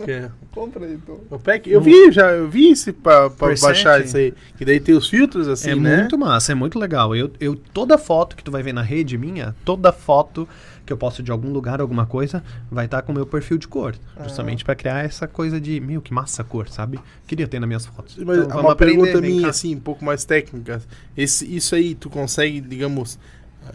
usar. 0.00 0.32
Compra 0.50 0.86
aí, 0.86 0.94
então. 0.94 1.20
O 1.30 1.38
pack, 1.38 1.70
eu 1.70 1.80
vi, 1.80 2.10
já, 2.10 2.30
eu 2.32 2.48
vi 2.48 2.70
esse 2.70 2.92
pra, 2.92 3.30
pra 3.30 3.54
baixar 3.60 4.02
isso 4.02 4.16
aí. 4.16 4.34
Que 4.56 4.64
daí 4.64 4.80
tem 4.80 4.94
os 4.94 5.08
filtros 5.08 5.46
assim, 5.46 5.70
é 5.70 5.74
né? 5.76 5.96
muito 5.98 6.18
massa, 6.18 6.52
é 6.52 6.54
muito 6.54 6.78
legal. 6.78 7.14
Eu, 7.14 7.30
eu, 7.38 7.54
toda 7.54 7.96
foto 7.98 8.34
que 8.34 8.42
tu 8.42 8.50
vai 8.50 8.62
ver 8.62 8.72
na 8.72 8.82
rede 8.82 9.16
minha, 9.16 9.54
toda 9.64 9.92
foto 9.92 10.48
que 10.86 10.92
eu 10.92 10.96
posto 10.96 11.22
de 11.22 11.30
algum 11.30 11.50
lugar, 11.52 11.80
alguma 11.80 12.04
coisa, 12.06 12.42
vai 12.70 12.84
estar 12.84 13.02
com 13.02 13.12
o 13.12 13.14
meu 13.14 13.24
perfil 13.26 13.56
de 13.58 13.66
cor. 13.66 13.94
Ah. 14.16 14.24
Justamente 14.24 14.64
pra 14.64 14.74
criar 14.74 15.04
essa 15.04 15.26
coisa 15.26 15.60
de, 15.60 15.80
meu, 15.80 16.02
que 16.02 16.12
massa 16.12 16.42
a 16.42 16.44
cor, 16.44 16.68
sabe? 16.68 16.98
Queria 17.26 17.48
ter 17.48 17.58
nas 17.58 17.66
minhas 17.66 17.86
fotos. 17.86 18.16
Mas 18.18 18.38
Então, 18.38 18.48
vamos 18.48 18.64
uma 18.64 18.76
pergunta 18.76 19.20
minha, 19.20 19.48
assim, 19.48 19.74
um 19.74 19.80
pouco 19.80 20.04
mais 20.04 20.24
técnica. 20.24 20.82
Esse, 21.16 21.44
isso 21.56 21.74
aí, 21.74 21.94
tu 21.94 22.10
consegue, 22.10 22.60
digamos, 22.60 23.18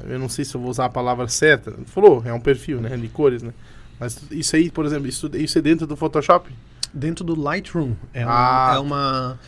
eu 0.08 0.20
não 0.20 0.30
sei 0.30 0.46
se 0.46 0.54
eu 0.56 0.62
vou 0.62 0.70
usar 0.70 0.86
a 0.86 0.90
palavra 0.90 1.28
certa. 1.28 1.74
Falou, 1.86 2.22
é 2.26 2.32
um 2.34 2.40
perfil, 2.40 2.80
né? 2.80 2.96
De 2.96 3.08
cores, 3.08 3.42
né? 3.42 3.52
Mas 4.00 4.20
isso 4.32 4.56
aí, 4.56 4.70
por 4.70 4.86
exemplo, 4.86 5.08
isso, 5.08 5.30
isso 5.34 5.58
é 5.58 5.62
dentro 5.62 5.88
do 5.88 5.96
Photoshop? 5.96 6.50
Dentro 6.94 7.24
do 7.26 7.40
Lightroom. 7.40 7.94
É, 8.14 8.24
Ah. 8.24 8.74
é 8.76 8.80
uma. 8.80 9.40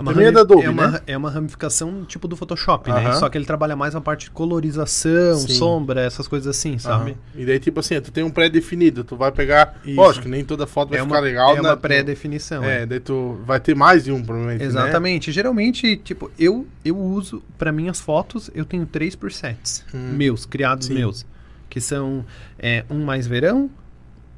É 0.00 0.12
uma, 0.12 0.22
é 0.24 0.32
da 0.32 0.40
Adobe, 0.40 0.62
é 0.64 0.70
uma, 0.70 0.88
né? 0.88 1.00
é 1.06 1.16
uma 1.16 1.30
ramificação 1.30 2.04
tipo 2.04 2.26
do 2.26 2.36
Photoshop, 2.36 2.90
né? 2.90 3.06
Aham. 3.06 3.12
Só 3.18 3.28
que 3.28 3.36
ele 3.38 3.44
trabalha 3.44 3.76
mais 3.76 3.94
a 3.94 4.00
parte 4.00 4.24
de 4.24 4.30
colorização, 4.30 5.36
Sim. 5.38 5.54
sombra, 5.54 6.00
essas 6.00 6.26
coisas 6.26 6.46
assim, 6.56 6.78
sabe? 6.78 7.10
Aham. 7.12 7.18
E 7.34 7.44
daí, 7.44 7.58
tipo 7.58 7.80
assim, 7.80 8.00
tu 8.00 8.10
tem 8.10 8.24
um 8.24 8.30
pré-definido, 8.30 9.04
tu 9.04 9.16
vai 9.16 9.30
pegar. 9.32 9.78
Isso. 9.84 9.96
Lógico, 9.96 10.28
nem 10.28 10.44
toda 10.44 10.66
foto 10.66 10.90
vai 10.90 10.98
É 10.98 11.02
ficar 11.02 11.14
uma, 11.14 11.20
legal, 11.20 11.50
é 11.50 11.54
né? 11.56 11.60
uma 11.68 11.76
Tu- 11.76 11.80
pré-definição. 11.80 12.64
É, 12.64 12.82
é. 12.82 12.86
daí 12.86 13.00
tu 13.00 13.38
vai 13.44 13.60
ter 13.60 13.74
mais 13.76 14.04
de 14.04 14.12
um, 14.12 14.22
provavelmente. 14.22 14.60
né? 14.60 14.66
Exatamente. 14.66 15.32
Geralmente, 15.32 15.96
tipo, 15.96 16.30
eu, 16.38 16.66
eu 16.84 16.96
uso, 16.98 17.42
para 17.58 17.72
minhas 17.72 18.00
fotos, 18.00 18.50
eu 18.54 18.64
tenho 18.64 18.86
três 18.86 19.14
presets 19.14 19.84
Hum. 19.94 20.12
meus, 20.16 20.46
criados 20.46 20.86
Sim. 20.86 20.94
meus. 20.94 21.26
Que 21.68 21.80
são 21.80 22.24
é, 22.58 22.84
um 22.90 23.04
mais 23.04 23.26
verão, 23.26 23.70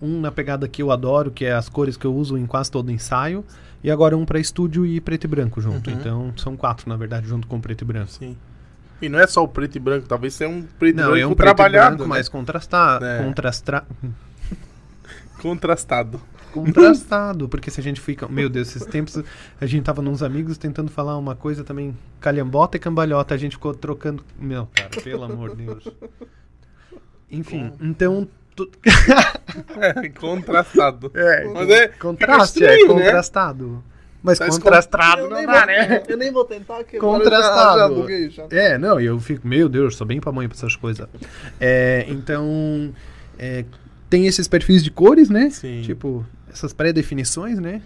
um 0.01 0.21
na 0.21 0.31
pegada 0.33 0.67
que 0.69 0.83
eu 0.83 0.91
adoro, 0.91 1.31
que 1.31 1.45
é 1.45 1.53
as 1.53 1.69
cores 1.69 1.97
que 1.97 2.05
eu 2.05 2.15
uso 2.15 2.37
em 2.37 2.45
quase 2.45 2.71
todo 2.71 2.91
ensaio, 2.91 3.45
e 3.83 3.91
agora 3.91 4.17
um 4.17 4.25
para 4.25 4.39
estúdio 4.39 4.85
e 4.87 5.01
preto 5.01 5.25
e 5.25 5.29
branco 5.29 5.61
junto. 5.61 5.91
Uhum. 5.91 5.97
Então, 5.97 6.33
são 6.37 6.57
quatro, 6.57 6.89
na 6.89 6.97
verdade, 6.97 7.27
junto 7.29 7.47
com 7.47 7.57
o 7.57 7.61
preto 7.61 7.83
e 7.83 7.85
branco. 7.85 8.11
Sim. 8.13 8.37
E 9.01 9.09
não 9.09 9.19
é 9.19 9.27
só 9.27 9.43
o 9.43 9.49
preto 9.49 9.75
e 9.77 9.81
branco, 9.81 10.07
talvez 10.07 10.35
seja 10.35 10.49
um 10.51 10.63
preto 10.63 10.95
e 10.95 10.97
Não, 11.01 11.11
branco 11.11 11.19
é 11.23 11.27
um 11.27 11.35
preto 11.35 11.41
e 11.51 11.55
trabalhado, 11.57 11.89
branco 11.97 12.03
né? 12.05 12.09
mais 12.09 12.29
contrastado, 12.29 13.05
É. 13.05 13.23
contrastra- 13.25 13.85
contrastado. 15.41 16.21
contrastado, 16.53 17.49
porque 17.49 17.71
se 17.71 17.81
a 17.81 17.83
gente 17.83 18.01
fica, 18.01 18.29
meu 18.29 18.49
Deus, 18.49 18.69
esses 18.69 18.85
tempos 18.87 19.19
a 19.61 19.67
gente 19.67 19.85
tava 19.85 20.03
nos 20.03 20.23
amigos 20.23 20.59
tentando 20.59 20.91
falar 20.91 21.17
uma 21.17 21.35
coisa 21.35 21.65
também 21.65 21.97
calhambota 22.21 22.77
e 22.77 22.81
cambalhota, 22.81 23.35
a 23.35 23.39
gente 23.39 23.53
ficou 23.57 23.73
trocando, 23.75 24.23
meu, 24.39 24.69
cara, 24.75 24.91
pelo 25.03 25.25
amor 25.25 25.57
de 25.57 25.65
Deus. 25.65 25.89
Enfim, 27.31 27.73
então 27.81 28.29
tu- 28.57 28.71
É, 29.81 30.09
contrastado. 30.11 31.11
é, 31.15 31.45
Mas 31.45 31.69
é, 31.71 31.89
contraste, 31.89 32.65
é 32.65 32.77
estranho, 32.77 32.97
né? 32.99 33.05
contrastado. 33.05 33.85
Mas 34.23 34.39
Tá 34.39 34.47
contrastado 34.49 35.29
não 35.29 35.45
dá, 35.45 35.67
né? 35.67 36.03
Eu 36.09 36.17
nem 36.17 36.31
vou 36.31 36.45
tentar, 36.45 36.85
que 36.85 36.97
Contrastado. 36.97 37.79
Já, 37.81 37.89
já 37.89 37.89
buguei, 37.89 38.31
já. 38.31 38.47
É, 38.51 38.79
não, 38.79 39.01
e 39.01 39.07
eu 39.07 39.19
fico, 39.19 39.47
meu 39.49 39.69
Deus, 39.69 39.97
sou 39.97 40.07
bem 40.07 40.21
pra 40.21 40.31
mãe 40.31 40.49
pra 40.49 40.57
essas 40.57 40.77
coisas. 40.77 41.09
É, 41.61 42.07
então, 42.09 42.95
é, 43.37 43.65
tem 44.09 44.27
esses 44.27 44.47
perfis 44.47 44.85
de 44.85 44.91
cores, 44.93 45.29
né? 45.29 45.51
Sim. 45.51 45.83
Tipo, 45.83 46.25
essas 46.53 46.73
pré-definições, 46.73 47.59
né? 47.59 47.83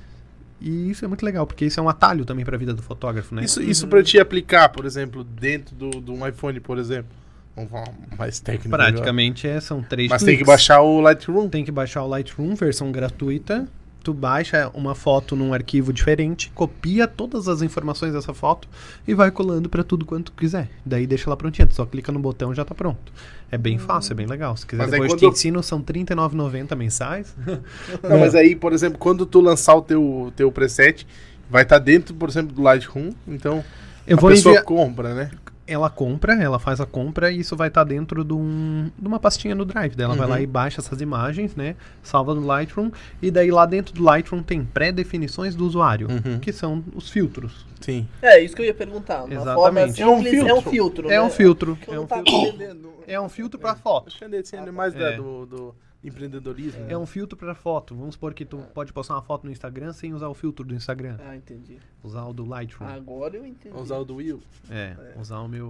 E 0.61 0.91
isso 0.91 1.05
é 1.05 1.09
muito 1.09 1.25
legal, 1.25 1.47
porque 1.47 1.65
isso 1.65 1.81
é 1.81 1.83
um 1.83 1.89
atalho 1.89 2.25
também 2.27 2.45
pra 2.45 2.57
vida 2.59 2.75
do 2.75 2.83
fotógrafo, 2.83 3.35
né? 3.35 3.43
Isso, 3.45 3.63
isso 3.63 3.87
pra 3.89 4.03
te 4.03 4.19
aplicar, 4.21 4.69
por 4.69 4.85
exemplo, 4.85 5.25
dentro 5.25 5.75
do, 5.75 5.89
do 6.01 6.13
um 6.13 6.27
iPhone, 6.27 6.61
por 6.61 6.77
exemplo. 6.79 7.11
Vamos 7.57 7.71
falar 7.71 7.89
mais 8.19 8.39
técnico. 8.39 8.75
agora. 8.75 8.93
Praticamente 8.93 9.49
é, 9.49 9.59
são 9.61 9.83
três 9.83 10.11
Mas 10.11 10.23
tem 10.23 10.37
que 10.37 10.45
baixar 10.45 10.83
o 10.83 11.01
Lightroom. 11.01 11.49
Tem 11.49 11.65
que 11.65 11.73
baixar 11.73 12.03
o 12.03 12.07
Lightroom, 12.07 12.55
versão 12.55 12.93
gratuita. 12.93 13.67
tu 14.05 14.15
baixa 14.15 14.71
uma 14.73 14.95
foto 14.95 15.35
num 15.35 15.53
arquivo 15.53 15.93
diferente, 15.93 16.49
copia 16.55 17.09
todas 17.09 17.49
as 17.49 17.61
informações 17.63 18.13
dessa 18.13 18.33
foto 18.33 18.69
e 19.09 19.15
vai 19.15 19.33
colando 19.33 19.69
pra 19.69 19.83
tudo 19.83 20.05
quanto 20.05 20.31
tu 20.31 20.37
quiser. 20.39 20.69
Daí 20.85 21.09
deixa 21.09 21.29
ela 21.29 21.37
prontinha, 21.37 21.67
tu 21.67 21.75
só 21.75 21.85
clica 21.85 22.13
no 22.13 22.21
botão 22.21 22.53
e 22.53 22.55
já 22.55 22.65
tá 22.65 22.73
pronto. 22.73 23.13
É 23.51 23.59
bem 23.59 23.79
fácil, 23.79 24.13
é 24.13 24.15
bem 24.15 24.27
legal. 24.27 24.57
Se 24.57 24.65
quiser 24.65 24.83
Mas 24.83 24.91
depois 24.93 25.13
quando 25.13 25.19
te 25.19 25.27
ensino, 25.27 25.63
são 25.63 25.79
R$ 25.79 25.85
39,90 25.85 26.77
mensais. 26.77 27.35
Não, 28.09 28.21
mas 28.21 28.35
aí, 28.35 28.55
por 28.55 28.73
exemplo, 28.73 28.99
quando 28.99 29.25
tu 29.27 29.41
lançar 29.41 29.75
o 29.75 29.83
teu, 29.83 30.33
teu 30.37 30.53
preset, 30.53 31.07
vai 31.51 31.63
estar 31.63 31.79
dentro, 31.79 32.15
por 32.15 32.29
exemplo, 32.29 32.55
do 32.55 32.63
Lightroom, 32.63 33.11
então 33.27 33.65
Eu 34.07 34.19
a 34.19 34.21
vou 34.21 34.31
pessoa 34.31 34.53
enviar... 34.53 34.65
compra, 34.65 35.15
né? 35.15 35.31
Ela 35.69 35.91
compra, 35.91 36.35
ela 36.41 36.59
faz 36.61 36.81
a 36.81 36.87
compra 36.87 37.31
e 37.33 37.41
isso 37.41 37.57
vai 37.57 37.67
estar 37.69 37.83
dentro 37.83 38.23
de, 38.23 38.33
um- 38.33 38.89
de 38.97 39.07
uma 39.09 39.19
pastinha 39.19 39.53
no 39.55 39.65
Drive. 39.65 39.97
Daí 39.97 40.05
ela 40.05 40.15
vai 40.15 40.27
Uhum. 40.27 40.33
lá 40.33 40.41
e 40.41 40.47
baixa 40.47 40.81
essas 40.81 41.01
imagens, 41.01 41.57
né? 41.57 41.75
Salva 42.05 42.35
no 42.37 42.47
Lightroom. 42.47 42.91
E 43.21 43.31
daí 43.33 43.51
lá 43.51 43.67
dentro 43.67 43.93
do 43.93 44.03
Lightroom 44.05 44.43
tem 44.45 44.65
pré-definições 44.65 45.57
do 45.57 45.67
usuário, 45.67 46.07
Uhum. 46.09 46.39
que 46.39 46.53
são 46.53 46.85
os 46.95 47.11
filtros. 47.11 47.67
Sim. 47.81 48.07
É, 48.23 48.41
isso 48.41 48.55
que 48.55 48.63
eu 48.63 48.67
ia 48.67 48.75
perguntar. 48.75 49.25
Uma 49.25 49.35
Exatamente. 49.35 49.55
forma 49.57 49.81
É 49.81 49.85
um 49.87 49.89
simples, 49.93 50.35
é 50.35 50.45
um 50.45 50.47
filtro. 50.63 50.71
filtro. 50.71 51.11
É 51.11 51.21
um 51.21 51.25
né? 51.25 51.31
filtro. 51.31 51.77
Que 51.77 51.89
eu 51.91 51.95
É 51.95 52.01
um 52.01 52.07
tava 52.07 52.23
filtro, 52.25 52.49
entendendo. 52.49 52.89
é 53.07 53.21
um 53.21 53.29
filtro 53.29 53.59
para 53.59 53.75
foto. 53.75 54.07
Acho 54.07 54.19
que 54.19 54.25
é 54.25 54.39
assim, 54.39 54.57
é 54.57 54.71
mais 54.71 54.95
da- 54.95 55.11
É. 55.13 55.17
do, 55.17 55.47
do 55.47 55.75
empreendedorismo. 56.09 56.81
né? 56.83 56.93
É 56.93 56.99
um 56.99 57.07
filtro 57.07 57.37
para 57.37 57.55
foto. 57.55 57.95
Vamos 57.95 58.15
supor 58.15 58.35
que 58.35 58.45
tu 58.45 58.59
pode 58.75 58.93
postar 58.93 59.15
uma 59.15 59.23
foto 59.23 59.45
no 59.45 59.53
Instagram 59.53 59.93
sem 59.93 60.15
usar 60.15 60.29
o 60.29 60.35
filtro 60.35 60.65
do 60.65 60.75
Instagram. 60.75 61.17
Ah, 61.27 61.37
entendi. 61.37 61.79
Usar 62.03 62.25
o 62.25 62.33
do 62.33 62.45
Lightroom. 62.45 62.89
Agora 62.89 63.37
eu 63.37 63.47
entendi. 63.47 63.77
Usar 63.77 63.97
o 63.99 64.05
do 64.05 64.17
Will. 64.17 64.43
É, 64.71 64.97
usar 65.21 65.39
o 65.41 65.49
meu, 65.49 65.69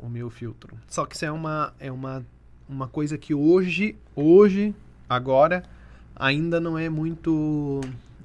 o, 0.00 0.06
o 0.06 0.08
meu 0.08 0.30
filtro. 0.30 0.76
Só 0.88 1.06
que 1.06 1.14
isso 1.14 1.24
é 1.24 1.32
uma, 1.32 1.72
é 1.78 1.90
uma, 1.90 2.24
uma 2.68 2.88
coisa 2.88 3.16
que 3.16 3.34
hoje, 3.34 3.96
hoje, 4.14 4.74
agora, 5.08 5.62
ainda 6.14 6.60
não 6.60 6.78
é 6.78 6.88
muito, 6.88 7.80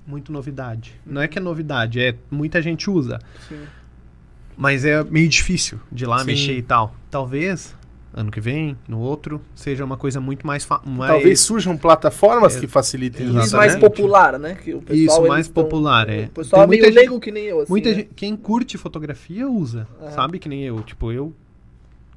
muito 0.06 0.32
novidade. 0.32 1.00
Não 1.06 1.22
é 1.22 1.28
que 1.28 1.38
é 1.38 1.42
novidade, 1.42 2.00
é 2.00 2.16
muita 2.30 2.62
gente 2.62 2.90
usa, 2.90 3.20
Sim. 3.48 3.64
mas 4.58 4.84
é 4.84 5.04
meio 5.04 5.30
difícil 5.30 5.80
de 5.92 6.04
ir 6.04 6.08
lá 6.08 6.20
Sim. 6.20 6.26
mexer 6.26 6.58
e 6.58 6.62
tal. 6.62 6.94
Talvez 7.10 7.76
ano 8.18 8.32
que 8.32 8.40
vem, 8.40 8.78
no 8.88 9.00
outro, 9.00 9.42
seja 9.54 9.84
uma 9.84 9.98
coisa 9.98 10.22
muito 10.22 10.48
mais, 10.48 10.66
mais 10.86 11.12
Talvez 11.12 11.42
surjam 11.42 11.76
plataformas 11.78 12.56
É, 12.56 12.62
que 12.62 12.68
facilitem 12.68 13.28
isso. 13.28 13.38
Exatamente. 13.40 13.56
mais 13.72 13.76
popular, 13.76 14.40
né? 14.40 14.56
Que 14.56 14.74
o 14.74 14.82
pessoal, 14.82 15.20
Isso, 15.20 15.28
mais 15.28 15.48
tão- 15.50 15.64
popular, 15.64 16.08
é. 16.10 16.24
O 16.26 16.30
pessoal 16.30 16.62
é 16.62 16.64
Tem 16.64 16.68
muita 16.68 16.82
meio 16.84 16.94
gente- 16.94 16.96
leigo 17.02 17.20
que 17.20 17.32
nem 17.32 17.44
eu, 17.44 17.60
assim. 17.60 17.72
Muita 17.74 17.90
né? 17.90 17.96
gente, 17.96 18.10
quem 18.16 18.36
curte 18.38 18.78
fotografia 18.78 19.48
usa, 19.50 19.86
Aham. 20.02 20.12
sabe? 20.12 20.40
Que 20.40 20.48
nem 20.48 20.64
eu. 20.64 20.82
Tipo, 20.82 21.12
eu. 21.12 21.34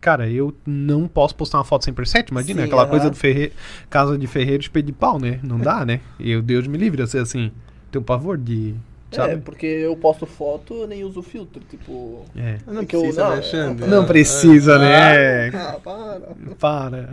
Cara, 0.01 0.31
eu 0.31 0.55
não 0.65 1.09
posso 1.09 1.35
postar 1.35 1.59
uma 1.59 1.65
foto 1.65 1.85
sem 1.85 1.93
preset, 1.93 2.31
imagina, 2.31 2.61
Sim, 2.61 2.67
aquela 2.69 2.83
aham. 2.83 2.91
coisa 2.91 3.11
do 3.11 3.17
ferre... 3.17 3.53
casa 3.91 4.17
de 4.17 4.29
ferreiro 4.29 4.63
de 4.63 4.71
pé 4.71 4.81
de 4.81 4.93
pau, 4.93 5.19
né? 5.19 5.41
Não 5.43 5.59
dá, 5.61 5.85
né? 5.85 6.01
E 6.21 6.31
eu, 6.31 6.41
Deus 6.41 6.69
me 6.69 6.79
livre, 6.79 7.03
eu 7.03 7.07
sei 7.09 7.21
assim, 7.21 7.51
tenho 7.91 8.05
pavor 8.05 8.39
de. 8.39 8.77
Sabe? 9.11 9.33
É, 9.33 9.37
porque 9.39 9.67
eu 9.67 9.97
posto 9.97 10.27
foto, 10.27 10.87
nem 10.87 11.03
uso 11.03 11.23
filtro, 11.23 11.63
tipo... 11.69 12.25
É. 12.37 12.59
Não 12.67 12.83
É 12.83 12.85
que 12.87 12.95
eu- 12.95 13.01
precisa, 13.01 13.23
não, 13.23 13.29
né, 13.31 13.37
Alexandre? 13.37 13.87
Não 13.87 14.05
precisa, 14.07 14.79
né? 14.79 15.49
Ah, 15.49 15.79
para. 15.83 16.21
Para. 16.59 17.09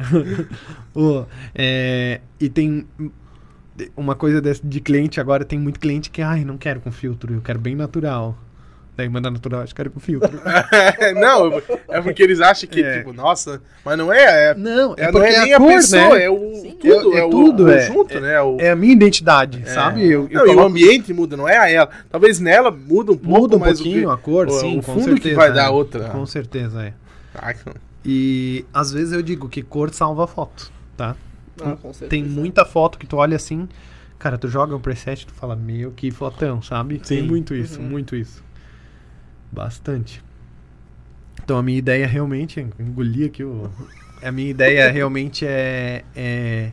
Ô, 0.94 1.26
é, 1.54 2.20
e 2.40 2.50
tem 2.50 2.86
uma 3.96 4.14
coisa 4.16 4.42
desse- 4.42 4.66
de 4.66 4.80
cliente 4.82 5.20
agora, 5.22 5.46
tem 5.46 5.58
muito 5.60 5.80
cliente 5.80 6.10
que, 6.10 6.22
ai, 6.22 6.44
não 6.44 6.58
quero 6.58 6.82
com 6.82 6.92
filtro, 6.92 7.34
eu 7.34 7.42
quero 7.42 7.60
bem 7.60 7.76
natural. 7.76 8.38
Daí 8.98 9.10
manda 9.10 9.30
natural, 9.30 9.62
acho 9.62 9.74
que 9.74 9.78
quero 9.78 9.92
com 9.92 10.00
filtro. 10.00 10.40
não, 11.20 11.62
é 11.90 12.02
porque 12.02 12.24
eles 12.24 12.40
acham 12.40 12.70
que, 12.70 12.82
É. 12.82 13.00
tipo, 13.00 13.12
nossa, 13.12 13.62
mas 13.84 13.98
não 13.98 14.12
é. 14.12 14.52
é 14.52 14.56
Não, 14.56 14.94
é, 14.98 15.02
é 15.02 15.06
não 15.06 15.12
porque 15.12 15.28
é 15.28 15.42
nem 15.42 15.54
a 15.54 15.58
a, 15.58 15.60
cor, 15.60 15.68
pessoa, 15.74 16.16
né? 16.18 16.24
é 16.24 16.30
o 16.30 16.54
Sim, 16.56 16.78
tudo, 16.80 17.14
é 17.14 17.20
é, 17.20 17.30
tudo, 17.30 17.64
o 17.66 17.70
é. 17.72 17.88
conjunto, 17.88 18.20
né? 18.22 18.42
O, 18.42 18.58
É 18.60 18.70
a 18.72 18.76
minha 18.76 18.94
identidade, 18.94 19.62
é. 19.64 19.66
sabe? 19.66 20.06
Eu, 20.10 20.28
eu 20.32 20.46
Não, 20.46 20.54
e 20.54 20.56
o 20.56 20.62
ambiente 20.62 21.14
muda, 21.14 21.36
não 21.36 21.48
é 21.48 21.58
a 21.58 21.70
ela. 21.70 21.90
Talvez 22.10 22.40
nela 22.40 22.72
muda 22.72 23.12
um 23.12 23.18
pouco, 23.18 23.42
muda 23.42 23.56
um 23.58 23.60
mas 23.60 23.80
o 23.80 23.84
pouquinho 23.84 24.08
que- 24.08 24.14
a 24.14 24.18
cor, 24.18 24.48
o- 24.48 24.52
sim, 24.52 24.80
o 24.80 24.82
com 24.82 24.94
fundo 24.94 25.04
certeza. 25.04 25.22
que 25.30 25.36
vai 25.36 25.50
é. 25.50 25.52
dar 25.52 25.72
outra. 25.72 26.06
Com 26.10 26.26
certeza, 26.26 26.82
é. 26.84 26.94
Ah, 27.38 27.54
E 28.06 28.64
às 28.74 28.92
vezes 28.94 29.12
eu 29.12 29.22
digo 29.22 29.50
que 29.50 29.62
cor 29.62 29.90
salva 29.94 30.26
foto, 30.28 30.72
tá? 30.96 31.16
Ah, 31.62 31.76
com 31.82 31.92
certeza. 31.92 32.10
Tem 32.10 32.24
muita 32.24 32.64
foto 32.64 32.98
que 32.98 33.06
tu 33.08 33.18
olha 33.18 33.36
assim, 33.36 33.68
cara, 34.18 34.38
tu 34.38 34.48
joga 34.48 34.74
um 34.76 34.80
preset 34.80 35.24
e 35.24 35.26
tu 35.26 35.34
fala, 35.34 35.54
meu, 35.56 35.92
que 35.92 36.12
fotão, 36.12 36.62
sabe? 36.62 37.00
Tem 37.00 37.22
Sim. 37.22 37.28
muito 37.28 37.54
isso, 37.54 37.80
Uhum. 37.82 37.88
muito 37.90 38.16
isso. 38.16 38.45
Bastante. 39.56 40.24
Então 41.44 41.58
a 41.58 41.64
minha 41.64 41.78
ideia 41.78 42.06
realmente, 42.06 42.60
engoli 42.80 43.26
aqui 43.26 43.44
o... 43.44 43.70
A 44.24 44.32
minha 44.32 44.50
ideia 44.50 44.90
realmente 44.92 45.46
é, 45.46 46.04
é, 46.16 46.72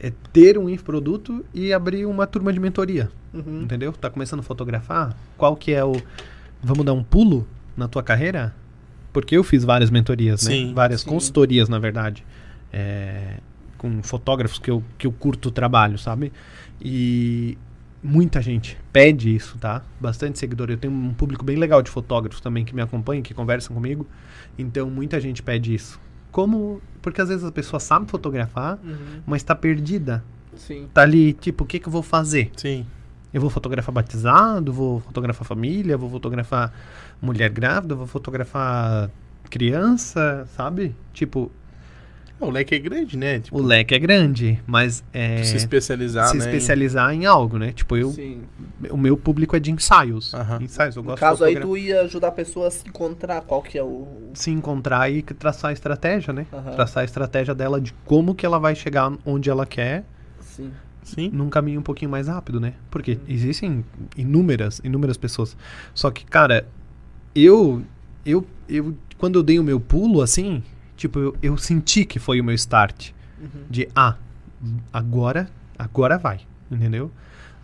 é 0.00 0.12
ter 0.32 0.58
um 0.58 0.68
infoproduto 0.68 1.44
e 1.54 1.72
abrir 1.72 2.06
uma 2.06 2.26
turma 2.26 2.52
de 2.52 2.58
mentoria. 2.58 3.10
Uhum. 3.32 3.62
Entendeu? 3.62 3.92
Tá 3.92 4.10
começando 4.10 4.40
a 4.40 4.42
fotografar? 4.42 5.16
Qual 5.36 5.54
que 5.54 5.72
é 5.72 5.84
o. 5.84 5.92
Vamos 6.62 6.84
dar 6.84 6.92
um 6.92 7.02
pulo 7.02 7.46
na 7.76 7.86
tua 7.86 8.02
carreira? 8.02 8.54
Porque 9.12 9.36
eu 9.36 9.44
fiz 9.44 9.64
várias 9.64 9.90
mentorias, 9.90 10.42
né? 10.44 10.50
Sim, 10.50 10.74
Várias 10.74 11.02
sim. 11.02 11.08
consultorias, 11.08 11.68
na 11.68 11.78
verdade. 11.78 12.24
É, 12.72 13.36
com 13.76 14.02
fotógrafos 14.02 14.58
que 14.58 14.70
eu, 14.70 14.82
que 14.96 15.06
eu 15.06 15.12
curto 15.12 15.50
o 15.50 15.52
trabalho, 15.52 15.98
sabe? 15.98 16.32
E 16.80 17.58
muita 18.02 18.42
gente 18.42 18.76
pede 18.92 19.34
isso, 19.34 19.56
tá? 19.58 19.82
Bastante 20.00 20.38
seguidor. 20.38 20.70
Eu 20.70 20.76
tenho 20.76 20.92
um 20.92 21.14
público 21.14 21.44
bem 21.44 21.56
legal 21.56 21.82
de 21.82 21.90
fotógrafos 21.90 22.40
também 22.40 22.64
que 22.64 22.74
me 22.74 22.82
acompanham, 22.82 23.22
que 23.22 23.32
conversam 23.34 23.74
comigo. 23.74 24.06
Então 24.58 24.90
muita 24.90 25.20
gente 25.20 25.42
pede 25.42 25.74
isso. 25.74 26.00
Como. 26.30 26.80
Porque 27.00 27.20
às 27.20 27.28
vezes 27.28 27.44
a 27.44 27.52
pessoa 27.52 27.78
sabe 27.80 28.10
fotografar, 28.10 28.78
Uhum. 28.82 29.20
mas 29.26 29.42
tá 29.42 29.54
perdida. 29.54 30.22
Sim. 30.56 30.88
Tá 30.92 31.02
ali, 31.02 31.32
tipo, 31.32 31.64
o 31.64 31.66
que, 31.66 31.78
que 31.78 31.88
eu 31.88 31.92
vou 31.92 32.02
fazer? 32.02 32.50
Sim. 32.56 32.86
Eu 33.32 33.40
vou 33.40 33.48
fotografar 33.48 33.92
batizado, 33.94 34.72
vou 34.72 35.00
fotografar 35.00 35.46
família, 35.46 35.96
vou 35.96 36.10
fotografar 36.10 36.72
mulher 37.20 37.48
grávida, 37.50 37.94
vou 37.94 38.06
fotografar 38.06 39.10
criança, 39.48 40.46
sabe? 40.56 40.94
Tipo, 41.12 41.50
O 42.42 42.50
leque 42.50 42.74
é 42.74 42.78
grande, 42.78 43.16
né? 43.16 43.40
Tipo, 43.40 43.58
o 43.58 43.62
leque 43.62 43.94
é 43.94 43.98
grande, 43.98 44.60
mas 44.66 45.02
é 45.12 45.42
se 45.44 45.56
especializar, 45.56 46.26
se 46.28 46.36
né? 46.36 46.44
em- 46.44 46.46
especializar 46.48 47.14
em 47.14 47.24
algo, 47.24 47.58
né? 47.58 47.72
Tipo, 47.72 47.96
eu, 47.96 48.10
Sim. 48.10 48.42
o 48.90 48.96
meu 48.96 49.16
público 49.16 49.54
é 49.56 49.60
de 49.60 49.70
ensaios. 49.70 50.34
Aham. 50.34 50.62
Ensaios, 50.62 50.96
eu 50.96 51.02
No 51.02 51.10
gosto 51.10 51.20
caso 51.20 51.38
de 51.44 51.44
aí, 51.56 51.60
tu 51.60 51.76
ia 51.76 52.02
ajudar 52.02 52.28
a 52.28 52.32
pessoa 52.32 52.68
a 52.68 52.70
se 52.70 52.86
encontrar 52.88 53.40
qual 53.42 53.62
que 53.62 53.78
é 53.78 53.82
o... 53.82 54.06
se 54.34 54.50
encontrar 54.50 55.10
e 55.10 55.22
traçar 55.22 55.70
a 55.70 55.72
estratégia, 55.72 56.32
né? 56.32 56.46
Aham. 56.52 56.72
Traçar 56.72 57.02
a 57.02 57.04
estratégia 57.04 57.54
dela 57.54 57.80
de 57.80 57.92
como 58.04 58.34
que 58.34 58.44
ela 58.44 58.58
vai 58.58 58.74
chegar 58.74 59.12
onde 59.24 59.48
ela 59.48 59.64
quer 59.64 60.04
Sim. 60.40 60.70
Sim. 61.04 61.30
num 61.32 61.48
caminho 61.48 61.80
um 61.80 61.82
pouquinho 61.82 62.10
mais 62.10 62.28
rápido, 62.28 62.60
né? 62.60 62.74
Porque 62.90 63.18
existem 63.28 63.84
inúmeras, 64.16 64.80
inúmeras 64.84 65.16
pessoas. 65.16 65.56
Só 65.94 66.10
que, 66.10 66.24
cara, 66.24 66.66
eu, 67.34 67.82
eu, 68.24 68.46
eu, 68.68 68.94
quando 69.18 69.38
eu 69.38 69.42
dei 69.42 69.58
o 69.58 69.64
meu 69.64 69.80
pulo, 69.80 70.20
assim, 70.22 70.62
tipo, 71.02 71.18
eu, 71.18 71.36
eu 71.42 71.56
senti 71.56 72.04
que 72.04 72.18
foi 72.18 72.40
o 72.40 72.44
meu 72.44 72.54
start. 72.54 73.10
Uhum. 73.40 73.64
De, 73.68 73.88
ah, 73.94 74.16
agora, 74.92 75.48
agora 75.78 76.16
vai, 76.16 76.40
entendeu? 76.70 77.10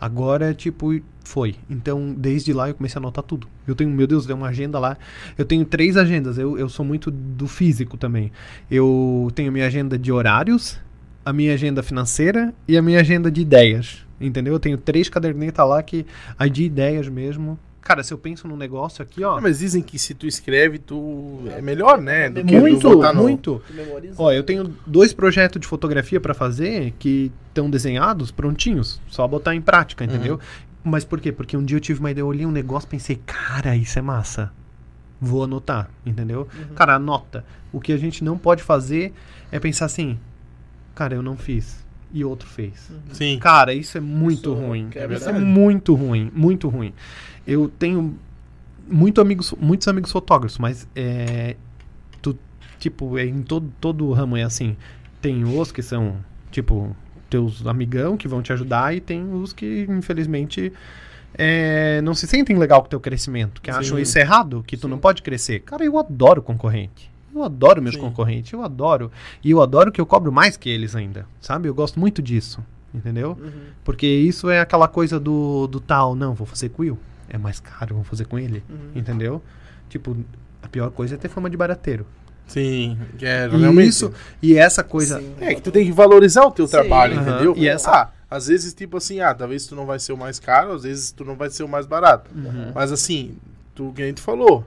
Agora, 0.01 0.55
tipo, 0.55 1.01
foi. 1.25 1.57
Então, 1.69 2.15
desde 2.17 2.53
lá 2.53 2.69
eu 2.69 2.75
comecei 2.75 2.99
a 2.99 3.01
anotar 3.01 3.25
tudo. 3.25 3.49
Eu 3.67 3.75
tenho, 3.75 3.91
meu 3.91 4.07
Deus, 4.07 4.27
tem 4.27 4.35
uma 4.35 4.49
agenda 4.49 4.79
lá. 4.79 4.97
Eu 5.37 5.45
tenho 5.45 5.65
três 5.65 5.97
agendas. 5.97 6.39
Eu, 6.39 6.59
eu 6.59 6.69
sou 6.69 6.85
muito 6.85 7.11
do 7.11 7.47
físico 7.47 7.97
também. 7.97 8.31
Eu 8.71 9.31
tenho 9.35 9.51
minha 9.53 9.67
agenda 9.67 9.99
de 9.99 10.13
horários, 10.13 10.79
a 11.25 11.33
minha 11.33 11.53
agenda 11.55 11.83
financeira 11.83 12.55
e 12.67 12.77
a 12.77 12.83
minha 12.83 13.01
agenda 13.01 13.31
de 13.31 13.41
ideias. 13.41 14.07
Entendeu? 14.21 14.53
Eu 14.53 14.61
tenho 14.61 14.79
três 14.79 15.09
cadernetas 15.09 15.69
lá 15.69 15.83
que. 15.83 16.07
Aí 16.39 16.51
de 16.51 16.65
ideias 16.65 17.09
mesmo. 17.09 17.59
Cara, 17.89 18.03
se 18.03 18.13
eu 18.13 18.19
penso 18.19 18.47
num 18.47 18.57
negócio 18.57 19.03
aqui, 19.03 19.25
ó. 19.25 19.39
Ah, 19.39 19.41
mas 19.41 19.61
dizem 19.61 19.81
que 19.83 19.99
se 19.99 20.13
tu 20.13 20.27
escreve, 20.27 20.79
tu 20.79 21.41
é 21.57 21.63
melhor, 21.63 21.99
né? 21.99 22.29
Do 22.29 22.45
que 22.45 22.55
tu 22.55 22.61
muito, 22.61 22.89
no- 22.91 23.23
muito. 23.23 23.63
Ó, 24.19 24.31
eu 24.31 24.43
tenho 24.43 24.77
dois 24.87 25.15
projetos 25.15 25.59
de 25.59 25.67
fotografia 25.67 26.21
pra 26.21 26.35
fazer 26.35 26.93
que 26.99 27.33
estão 27.49 27.71
desenhados, 27.71 28.31
prontinhos. 28.31 29.01
Só 29.09 29.27
botar 29.27 29.55
em 29.55 29.63
prática, 29.63 30.05
entendeu? 30.05 30.39
Mas 30.85 31.03
por 31.03 31.19
quê? 31.19 31.33
Porque 31.33 31.57
um 31.57 31.65
dia 31.65 31.79
eu 31.79 31.81
tive 31.81 31.99
uma 32.01 32.11
ideia, 32.11 32.23
eu 32.23 32.27
olhei 32.27 32.45
um 32.45 32.51
negócio 32.51 32.87
pensei, 32.87 33.19
cara, 33.25 33.75
isso 33.75 33.99
é 33.99 34.03
massa. 34.03 34.53
Vou 35.19 35.43
anotar, 35.45 35.89
entendeu? 36.05 36.47
Uhum. 36.55 36.75
Cara, 36.75 36.95
anota. 36.97 37.43
O 37.73 37.81
que 37.81 37.93
a 37.95 37.97
gente 37.97 38.23
não 38.23 38.37
pode 38.37 38.63
fazer 38.63 39.15
é 39.51 39.59
pensar 39.59 39.87
assim, 39.87 40.19
cara, 40.95 41.15
eu 41.15 41.23
não 41.23 41.39
fiz. 41.39 41.85
E 42.13 42.25
outro 42.25 42.49
fez. 42.49 42.91
Sim. 43.13 43.39
Cara, 43.39 43.75
isso 43.75 43.99
é 43.99 44.01
muito 44.01 44.53
Isso 44.53 44.55
ruim. 44.55 44.89
que 44.91 44.99
é 44.99 45.13
isso 45.13 45.29
é 45.29 45.33
muito 45.33 45.95
ruim, 45.95 46.31
muito 46.35 46.69
ruim. 46.69 46.95
Eu 47.47 47.69
tenho 47.79 48.19
muito 48.89 49.21
amigos, 49.21 49.55
muitos 49.61 49.87
amigos 49.89 50.11
fotógrafos, 50.11 50.59
mas 50.59 50.89
é, 50.97 51.57
tu, 52.23 52.39
tipo, 52.79 53.19
é, 53.19 53.27
em 53.27 53.43
todo, 53.43 53.71
todo 53.81 54.07
o 54.07 54.13
ramo 54.13 54.37
é 54.37 54.43
assim. 54.43 54.77
Tem 55.21 55.45
os 55.45 55.71
que 55.71 55.83
são, 55.83 56.17
tipo, 56.51 56.97
teus 57.29 57.67
amigão 57.67 58.17
que 58.17 58.27
vão 58.27 58.41
te 58.41 58.53
ajudar 58.53 58.95
e 58.97 59.01
tem 59.01 59.31
os 59.35 59.53
que, 59.53 59.87
infelizmente, 59.89 60.73
é, 61.35 62.01
não 62.03 62.15
se 62.15 62.27
sentem 62.27 62.57
legal 62.57 62.81
com 62.81 62.87
o 62.87 62.91
teu 62.91 63.01
crescimento, 63.01 63.61
que 63.61 63.71
Sim. 63.71 63.79
acham 63.79 63.99
isso 63.99 64.19
errado, 64.19 64.65
que 64.67 64.77
tu 64.77 64.83
Sim. 64.83 64.89
não 64.89 64.99
pode 64.99 65.23
crescer. 65.23 65.61
Cara, 65.61 65.85
eu 65.85 65.99
adoro 65.99 66.41
concorrente. 66.43 67.11
Eu 67.39 67.45
adoro 67.45 67.81
meus 67.83 67.95
Sim. 67.95 68.01
concorrentes, 68.01 68.53
eu 68.53 68.63
adoro. 68.63 69.11
E 69.45 69.51
eu 69.51 69.63
adoro 69.63 69.91
que 69.93 70.01
eu 70.01 70.07
cobro 70.07 70.31
mais 70.33 70.57
que 70.57 70.69
eles 70.69 70.95
ainda, 70.97 71.27
sabe? 71.41 71.69
Eu 71.69 71.75
gosto 71.75 71.99
muito 72.01 72.21
disso. 72.23 72.63
entendeu? 72.95 73.37
Uhum. 73.39 73.51
Porque 73.85 74.07
isso 74.07 74.49
é 74.49 74.61
aquela 74.61 74.89
coisa 74.89 75.21
do, 75.21 75.67
do 75.67 75.79
tal, 75.79 76.15
não, 76.15 76.33
vou 76.35 76.47
fazer 76.47 76.71
com 76.71 76.81
o 76.83 76.85
Will. 76.87 76.99
É 77.29 77.37
mais 77.37 77.61
caro, 77.61 77.95
vou 77.97 78.03
fazer 78.05 78.25
com 78.25 78.39
ele, 78.39 78.65
Uhum. 78.69 78.93
entendeu? 78.95 79.43
Tipo, 79.91 80.17
a 80.63 80.69
pior 80.69 80.91
coisa 80.91 81.15
é 81.15 81.19
ter 81.19 81.29
fama 81.29 81.51
de 81.51 81.57
barateiro. 81.57 82.07
Sim, 82.47 82.97
é, 83.21 83.47
E 83.47 83.57
realmente. 83.59 83.89
isso, 83.89 84.11
e 84.43 84.57
essa 84.57 84.83
coisa... 84.83 85.21
Sim. 85.21 85.35
É 85.39 85.55
que 85.55 85.61
tu 85.61 85.71
tem 85.71 85.85
que 85.85 85.93
valorizar 85.93 86.47
o 86.47 86.51
teu 86.51 86.67
Sim. 86.67 86.73
trabalho, 86.73 87.19
Aham. 87.19 87.29
entendeu? 87.31 87.55
E 87.59 87.69
essa- 87.69 87.91
Ah, 87.91 88.11
às 88.31 88.47
vezes, 88.47 88.73
tipo 88.73 88.97
assim, 88.97 89.21
ah, 89.21 89.35
talvez 89.35 89.67
tu 89.67 89.77
não 89.77 89.85
vai 89.85 89.99
ser 89.99 90.15
o 90.15 90.17
mais 90.17 90.39
caro, 90.41 90.73
às 90.73 90.83
vezes 90.85 91.13
tu 91.13 91.27
não 91.27 91.37
vai 91.37 91.51
ser 91.51 91.65
o 91.65 91.69
mais 91.69 91.85
barato. 91.87 92.31
Uhum. 92.35 92.73
Mas 92.75 92.91
assim, 92.91 93.37
tu 93.75 93.93
que 93.95 94.01
a 94.03 94.07
gente 94.07 94.23
falou. 94.23 94.65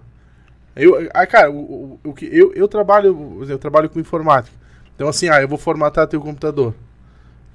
Eu, 0.75 1.09
ah, 1.13 1.27
cara, 1.27 1.51
o, 1.51 1.99
o, 2.03 2.13
que 2.13 2.25
eu, 2.25 2.53
eu 2.53 2.67
trabalho, 2.67 3.45
eu 3.47 3.57
trabalho 3.57 3.89
com 3.89 3.99
informática. 3.99 4.55
Então 4.95 5.07
assim, 5.07 5.29
ah, 5.29 5.41
eu 5.41 5.47
vou 5.47 5.57
formatar 5.57 6.07
teu 6.07 6.21
computador. 6.21 6.73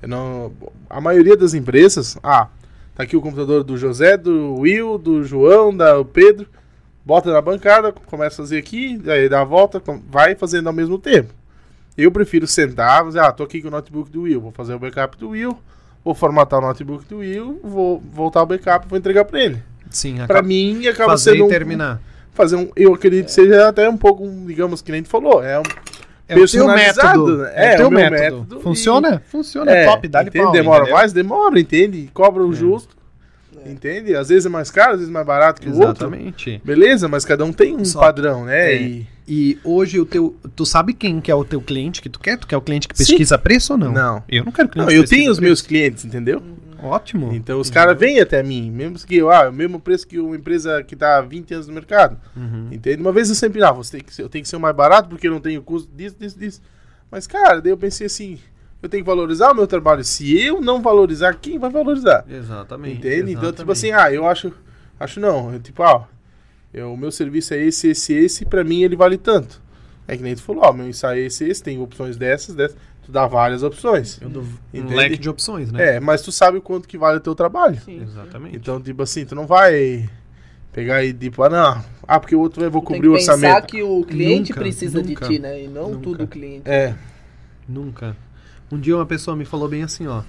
Eu 0.03 0.09
não, 0.09 0.53
a 0.91 1.01
maioria 1.01 1.37
das 1.37 1.55
empresas, 1.55 2.19
ah, 2.23 2.49
tá 2.95 3.03
aqui 3.03 3.17
o 3.17 3.21
computador 3.21 3.65
do 3.65 3.77
José, 3.77 4.17
do 4.17 4.57
Will, 4.57 4.99
do 4.99 5.25
João, 5.25 5.75
da 5.75 6.05
Pedro. 6.05 6.47
Bota 7.05 7.33
na 7.33 7.41
bancada, 7.41 7.93
começa 7.93 8.43
a 8.43 8.45
fazer 8.45 8.59
aqui, 8.59 9.01
aí 9.07 9.29
dá 9.29 9.41
a 9.41 9.45
volta, 9.45 9.81
vai 10.11 10.35
fazendo 10.35 10.67
ao 10.67 10.73
mesmo 10.73 10.99
tempo. 10.99 11.33
Eu 11.97 12.11
prefiro 12.11 12.47
sentar, 12.47 13.05
fazer, 13.05 13.21
ah, 13.21 13.33
tô 13.33 13.45
aqui 13.45 13.63
com 13.63 13.69
o 13.69 13.71
notebook 13.71 14.11
do 14.11 14.23
Will, 14.23 14.41
vou 14.41 14.51
fazer 14.51 14.75
o 14.75 14.79
backup 14.79 15.17
do 15.17 15.31
Will, 15.31 15.57
vou 16.05 16.15
formatar 16.15 16.59
o 16.59 16.63
notebook 16.63 17.07
do 17.07 17.19
Will, 17.19 17.61
vou 17.63 18.03
voltar 18.13 18.43
o 18.43 18.47
backup, 18.47 18.87
vou 18.89 18.99
entregar 18.99 19.25
pra 19.25 19.41
ele. 19.41 19.63
Sim, 19.89 20.21
acaba 20.21 20.43
mim, 20.43 20.87
acaba 20.89 21.13
fazer 21.13 21.31
sendo 21.31 21.39
e 21.39 21.43
um, 21.43 21.49
terminar. 21.49 22.03
Fazer 22.37 22.57
um, 22.57 22.69
eu 22.77 22.95
acredito 22.95 23.27
que 23.27 23.33
seja 23.33 23.69
até 23.69 23.89
um 23.89 23.97
pouco, 23.97 24.25
um, 24.25 24.47
digamos, 24.47 24.81
que 24.83 24.93
nem 24.93 25.03
tu 25.03 25.09
falou, 25.09 25.43
é 25.43 25.59
um 25.59 25.63
É 26.29 26.37
o 26.39 26.47
teu 26.47 26.67
método. 26.69 27.39
né? 27.39 27.53
É, 27.55 27.67
É, 27.67 27.75
o 27.75 27.77
teu 27.79 27.89
o 27.89 27.91
método. 27.91 28.21
método 28.21 28.61
Funciona? 28.61 29.23
Funciona, 29.31 29.71
é, 29.73 29.87
top, 29.87 30.09
dá-lhe 30.09 30.29
entende? 30.29 30.45
pau, 30.45 30.53
demora 30.53 30.79
entendeu? 30.83 30.97
mais, 30.97 31.13
demora, 31.13 31.59
entende? 31.61 32.11
Cobra 32.13 32.45
o 32.45 32.53
É. 32.53 32.55
justo, 32.57 32.97
entende? 33.65 34.15
Às 34.15 34.29
vezes 34.29 34.47
é 34.47 34.49
mais 34.49 34.71
caro, 34.71 34.93
às 34.93 34.99
vezes 34.99 35.09
é 35.11 35.13
mais 35.13 35.27
barato 35.27 35.61
que 35.61 35.69
o 35.69 35.73
outro. 35.73 36.07
Exatamente. 36.07 36.61
Beleza, 36.65 37.09
mas 37.09 37.25
cada 37.25 37.45
um 37.45 37.53
tem 37.53 37.77
um 37.77 37.85
Só- 37.85 38.01
padrão, 38.01 38.45
né? 38.45 38.73
É. 38.75 38.83
E 38.83 39.07
E 39.29 39.59
hoje 39.65 39.99
o 39.99 40.07
teu. 40.07 40.37
Tu 40.55 40.65
sabe 40.65 40.93
quem 40.93 41.21
que 41.21 41.33
é 41.33 41.35
o 41.35 41.45
teu 41.45 41.61
cliente 41.61 42.01
que 42.01 42.09
tu 42.09 42.21
quer? 42.21 42.39
Tu 42.39 42.47
quer 42.47 42.57
o 42.57 42.61
cliente 42.61 42.87
que 42.87 42.97
Sim. 42.97 43.05
pesquisa 43.05 43.37
preço 43.37 43.73
ou 43.73 43.79
não? 43.79 43.91
Não. 43.91 44.23
Eu 44.29 44.45
não 44.45 44.53
quero 44.53 44.69
cliente 44.69 44.87
não, 44.87 44.97
que 44.97 45.05
eu 45.05 45.09
tenho 45.09 45.23
os 45.33 45.39
preço. 45.39 45.43
meus 45.43 45.61
clientes, 45.63 46.05
entendeu? 46.05 46.41
Ótimo. 46.87 47.33
Então 47.33 47.61
os 47.61 47.71
caras 47.71 47.99
vêm 47.99 48.21
até 48.21 48.43
mim, 48.43 48.71
mesmo 48.71 48.99
que 49.07 49.17
eu, 49.17 49.31
ah, 49.31 49.49
o 49.49 49.53
mesmo 49.53 49.81
preço 49.81 50.07
que 50.07 50.19
uma 50.19 50.37
empresa 50.37 50.83
que 50.83 50.95
tá 50.97 51.19
há 51.19 51.21
20 51.21 51.55
anos 51.55 51.67
no 51.69 51.75
mercado. 51.75 52.19
Uhum. 52.37 52.69
Entende? 52.73 53.01
Uma 53.01 53.13
vez 53.13 53.29
eu 53.29 53.35
sempre, 53.35 53.63
ah, 53.63 53.73
você 53.73 53.99
tem 53.99 54.01
que 54.01 54.15
ser, 54.15 54.23
eu 54.23 54.29
tenho 54.29 54.43
que 54.43 54.49
ser 54.49 54.57
o 54.57 54.61
mais 54.61 54.75
barato 54.75 55.09
porque 55.09 55.27
eu 55.27 55.33
não 55.33 55.41
tenho 55.41 55.63
custo 55.63 55.91
disso, 55.95 56.17
disso, 56.19 56.39
disso. 56.39 56.63
Mas, 57.11 57.27
cara, 57.27 57.61
daí 57.61 57.73
eu 57.73 57.77
pensei 57.77 58.07
assim, 58.07 58.39
eu 58.83 58.89
tenho 58.89 59.03
que 59.03 59.07
valorizar 59.07 59.53
o 59.53 59.55
meu 59.55 59.67
trabalho. 59.67 60.05
Se 60.05 60.41
eu 60.41 60.61
não 60.61 60.81
valorizar, 60.83 61.35
quem 61.35 61.59
vai 61.59 61.71
valorizar? 61.71 62.25
Exatamente. 62.29 62.99
Entende? 62.99 63.33
Então, 63.33 63.53
tipo 63.53 63.71
exatamente. 63.71 63.73
assim, 63.73 63.93
ah, 63.93 64.13
eu 64.13 64.27
acho, 64.27 64.53
acho 64.99 65.21
não. 65.21 65.53
Eu, 65.53 65.61
tipo, 65.61 65.83
ah, 65.83 66.07
eu, 66.73 66.93
o 66.93 66.97
meu 66.97 67.11
serviço 67.11 67.55
é 67.55 67.59
esse, 67.59 67.89
esse, 67.89 68.13
esse, 68.13 68.45
pra 68.45 68.63
mim 68.63 68.83
ele 68.83 68.97
vale 68.97 69.17
tanto. 69.17 69.63
É 70.09 70.17
que 70.17 70.23
nem 70.23 70.35
tu 70.35 70.43
falou, 70.43 70.65
ó, 70.65 70.73
meu 70.73 70.89
ensaio 70.89 71.23
é 71.23 71.27
esse, 71.27 71.45
esse, 71.49 71.63
tem 71.63 71.81
opções 71.81 72.17
dessas, 72.17 72.55
dessas. 72.55 72.77
Tu 73.07 73.13
dá 73.13 73.27
várias 73.27 73.63
opções. 73.63 74.21
Eu 74.21 74.29
dou 74.29 74.45
um 74.75 74.95
leque 74.95 75.17
de 75.17 75.29
opções, 75.31 75.71
né? 75.73 75.97
É, 75.97 76.01
mas 76.01 76.23
tu 76.23 76.31
sabe 76.33 76.59
o 76.59 76.61
quanto 76.61 76.87
que 76.89 76.99
vale 76.99 77.19
o 77.19 77.21
teu 77.21 77.35
trabalho. 77.37 77.81
Sim. 77.85 78.03
Exatamente. 78.03 78.57
Então, 78.57 78.81
tipo 78.83 79.01
assim, 79.03 79.25
tu 79.25 79.35
não 79.37 79.47
vai 79.47 80.11
pegar 80.73 81.05
e 81.05 81.15
tipo, 81.15 81.43
ah, 81.45 81.49
não, 81.49 81.85
ah, 82.07 82.19
porque 82.21 82.35
o 82.35 82.41
outro 82.41 82.63
eu 82.65 82.71
vou 82.71 82.83
Tu 82.83 82.89
tem 82.89 82.97
cobrir 82.97 83.09
o 83.09 83.13
que 83.13 83.19
pensar 83.21 83.35
orçamento. 83.35 83.67
que 83.69 83.83
o 83.83 84.05
cliente 84.05 84.51
Nunca, 84.51 84.61
precisa 84.61 84.99
nunca, 85.03 85.29
de 85.29 85.35
ti, 85.35 85.39
né? 85.41 85.63
E 85.63 85.69
não 85.69 85.91
nunca. 85.91 86.03
tudo 86.03 86.25
o 86.25 86.27
cliente. 86.29 86.69
É, 86.69 86.95
Nunca. 87.69 88.17
Um 88.71 88.79
dia 88.79 88.97
uma 88.97 89.07
pessoa 89.07 89.37
me 89.37 89.45
falou 89.45 89.69
bem 89.69 89.83
assim, 89.85 90.07
ó. 90.09 90.23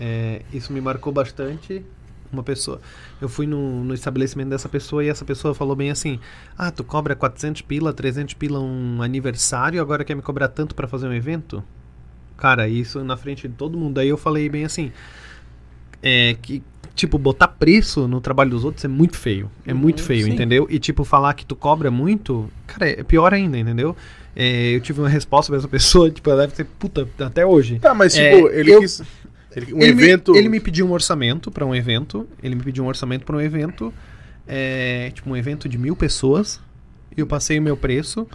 é, 0.00 0.42
isso 0.52 0.72
me 0.72 0.80
marcou 0.80 1.12
bastante. 1.12 1.84
Uma 2.32 2.44
pessoa. 2.44 2.80
Eu 3.20 3.28
fui 3.28 3.44
no, 3.44 3.82
no 3.82 3.92
estabelecimento 3.92 4.50
dessa 4.50 4.68
pessoa 4.68 5.04
e 5.04 5.08
essa 5.08 5.24
pessoa 5.24 5.52
falou 5.52 5.74
bem 5.74 5.90
assim: 5.90 6.20
Ah, 6.56 6.70
tu 6.70 6.84
cobra 6.84 7.16
400 7.16 7.62
pila, 7.62 7.92
300 7.92 8.34
pila 8.34 8.60
um 8.60 9.02
aniversário, 9.02 9.80
agora 9.82 10.04
quer 10.04 10.14
me 10.14 10.22
cobrar 10.22 10.46
tanto 10.46 10.72
pra 10.76 10.86
fazer 10.86 11.08
um 11.08 11.12
evento? 11.12 11.60
Cara, 12.40 12.66
isso 12.68 13.04
na 13.04 13.16
frente 13.16 13.46
de 13.46 13.54
todo 13.54 13.78
mundo. 13.78 13.98
Aí 13.98 14.08
eu 14.08 14.16
falei 14.16 14.48
bem 14.48 14.64
assim: 14.64 14.90
É 16.02 16.36
que. 16.40 16.62
Tipo, 16.94 17.16
botar 17.16 17.48
preço 17.48 18.06
no 18.08 18.20
trabalho 18.20 18.50
dos 18.50 18.64
outros 18.64 18.84
é 18.84 18.88
muito 18.88 19.16
feio. 19.16 19.50
É 19.66 19.72
muito 19.72 20.00
Uhum, 20.00 20.04
feio, 20.06 20.24
sim. 20.26 20.32
entendeu? 20.32 20.66
E, 20.68 20.78
tipo, 20.78 21.02
falar 21.04 21.32
que 21.34 21.46
tu 21.46 21.56
cobra 21.56 21.90
muito, 21.90 22.50
cara, 22.66 22.90
é 22.90 23.02
pior 23.02 23.32
ainda, 23.32 23.56
entendeu? 23.56 23.96
É, 24.36 24.74
eu 24.74 24.80
tive 24.80 25.00
uma 25.00 25.08
resposta 25.08 25.50
dessa 25.52 25.68
pessoa, 25.68 26.10
tipo, 26.10 26.28
ela 26.28 26.42
deve 26.42 26.56
ser 26.56 26.64
puta 26.64 27.08
até 27.20 27.46
hoje. 27.46 27.78
tá, 27.78 27.94
mas 27.94 28.16
É, 28.18 28.34
tipo, 28.34 28.48
ele 28.48 28.72
eu- 28.74 28.80
quis. 28.80 29.02
ele- 29.56 29.72
um 29.72 29.78
ele, 29.80 29.94
me- 29.94 30.02
evento. 30.02 30.34
ele 30.36 30.48
me 30.50 30.60
pediu 30.60 30.86
um 30.86 30.92
orçamento 30.92 31.50
pra 31.50 31.64
um 31.64 31.74
evento. 31.74 32.28
Ele 32.42 32.54
me 32.54 32.62
pediu 32.62 32.84
um 32.84 32.88
orçamento 32.88 33.24
pra 33.24 33.36
um 33.36 33.40
evento. 33.40 33.94
é, 34.52 35.10
tipo, 35.14 35.30
um 35.30 35.36
evento 35.36 35.68
de 35.68 35.78
mil 35.78 35.94
pessoas. 35.94 36.60
E 37.16 37.20
eu 37.20 37.26
passei 37.26 37.58
o 37.58 37.62
meu 37.62 37.76
preço. 37.76 38.26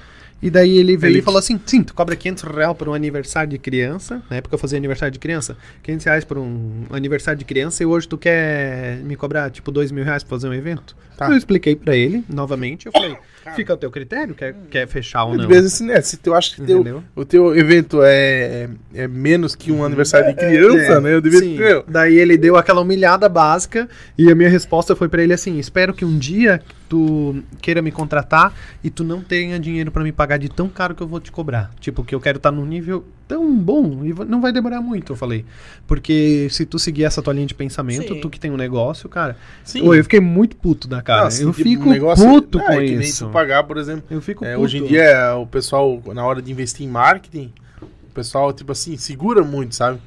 E 0.41 0.49
daí 0.49 0.77
ele 0.77 0.97
veio 0.97 1.11
Ele 1.11 1.19
e 1.19 1.21
falou 1.21 1.39
assim: 1.39 1.59
sim, 1.65 1.81
tu 1.81 1.93
cobra 1.93 2.15
500 2.15 2.43
reais 2.43 2.77
por 2.77 2.89
um 2.89 2.93
aniversário 2.93 3.49
de 3.49 3.57
criança. 3.57 4.21
Na 4.29 4.37
época 4.37 4.55
eu 4.55 4.59
fazia 4.59 4.77
aniversário 4.77 5.11
de 5.11 5.19
criança. 5.19 5.57
500 5.83 6.05
reais 6.05 6.25
por 6.25 6.37
um 6.37 6.85
aniversário 6.91 7.39
de 7.39 7.45
criança. 7.45 7.81
E 7.81 7.85
hoje 7.85 8.07
tu 8.07 8.17
quer 8.17 8.97
me 8.97 9.15
cobrar, 9.15 9.49
tipo, 9.49 9.71
2 9.71 9.91
mil 9.91 10.03
reais 10.03 10.23
pra 10.23 10.31
fazer 10.31 10.47
um 10.47 10.53
evento? 10.53 10.95
Tá. 11.17 11.29
Eu 11.29 11.37
expliquei 11.37 11.75
pra 11.75 11.95
ele, 11.95 12.23
novamente. 12.29 12.85
Eu 12.85 12.91
falei: 12.91 13.17
fica 13.53 13.73
ao 13.73 13.77
teu 13.77 13.91
critério, 13.91 14.33
quer, 14.33 14.55
quer 14.69 14.87
fechar 14.87 15.25
ou 15.25 15.33
de 15.33 15.39
não. 15.43 15.47
vez 15.47 15.65
assim, 15.65 15.85
né? 15.85 15.99
Se 16.01 16.17
tu 16.17 16.33
acha 16.33 16.55
que 16.55 16.61
teu, 16.61 17.03
o 17.15 17.25
teu 17.25 17.55
evento 17.57 17.99
é, 18.03 18.69
é 18.93 19.07
menos 19.07 19.55
que 19.55 19.71
um 19.71 19.83
aniversário 19.83 20.27
de 20.29 20.35
criança, 20.35 20.93
É, 20.93 20.99
né? 21.01 21.13
Eu 21.13 21.21
devia 21.21 21.39
sim. 21.39 21.57
meu, 21.57 21.83
Daí 21.87 22.15
ele 22.15 22.37
deu 22.37 22.55
aquela 22.55 22.81
humilhada 22.81 23.27
básica 23.29 23.87
e 24.17 24.31
a 24.31 24.35
minha 24.35 24.49
resposta 24.49 24.95
foi 24.95 25.09
pra 25.09 25.21
ele 25.21 25.33
assim: 25.33 25.57
espero 25.59 25.93
que 25.93 26.05
um 26.05 26.17
dia 26.17 26.61
tu 26.87 27.43
queira 27.61 27.81
me 27.81 27.91
contratar 27.91 28.53
e 28.83 28.89
tu 28.89 29.03
não 29.03 29.21
tenha 29.21 29.59
dinheiro 29.59 29.91
pra 29.91 30.03
me 30.03 30.11
pagar 30.11 30.37
de 30.37 30.49
tão 30.49 30.69
caro 30.69 30.93
que 30.95 31.01
eu 31.01 31.07
vou 31.07 31.19
te 31.19 31.31
cobrar. 31.31 31.71
Tipo, 31.79 32.03
que 32.03 32.13
eu 32.13 32.19
quero 32.21 32.37
estar 32.37 32.51
num 32.51 32.65
nível 32.65 33.03
tão 33.27 33.55
bom 33.57 34.03
e 34.05 34.13
não 34.27 34.39
vai 34.41 34.51
demorar 34.51 34.81
muito, 34.81 35.13
eu 35.13 35.15
falei. 35.15 35.43
Porque 35.87 36.47
se 36.51 36.65
tu 36.65 36.77
seguir 36.79 37.03
essa 37.05 37.21
tua 37.21 37.33
linha 37.33 37.45
de 37.45 37.53
pensamento, 37.55 38.13
Sim. 38.13 38.21
tu 38.21 38.29
que 38.29 38.39
tem 38.39 38.51
um 38.51 38.57
negócio, 38.57 39.07
cara. 39.09 39.35
Sim. 39.63 39.81
Ô, 39.87 39.93
eu 39.93 40.03
fiquei 40.03 40.19
muito 40.19 40.55
puto 40.55 40.87
da 40.87 41.01
cara. 41.01 41.21
Não, 41.21 41.27
assim, 41.27 41.43
eu 41.43 41.53
fico 41.53 41.87
um 41.87 41.91
negócio- 41.91 42.25
puto 42.27 42.59
Ah, 42.59 42.63
com 42.65 42.71
é 42.73 42.85
que 42.85 42.91
nem 42.95 42.99
isso. 43.01 43.25
tu 43.25 43.31
pagar, 43.31 43.63
por 43.63 43.77
exemplo. 43.77 44.03
Eu 44.09 44.21
fico 44.21 44.43
É, 44.45 44.51
puto. 44.53 44.63
hoje 44.63 44.77
em 44.77 44.85
dia, 44.85 45.35
o 45.37 45.45
pessoal, 45.47 46.01
na 46.13 46.25
hora 46.25 46.41
de 46.41 46.51
investir 46.51 46.85
em 46.85 46.89
marketing, 46.89 47.51
o 47.81 48.13
pessoal, 48.13 48.51
tipo 48.53 48.71
assim, 48.71 48.95
segura 48.97 49.43
muito, 49.43 49.75
sabe? 49.75 49.99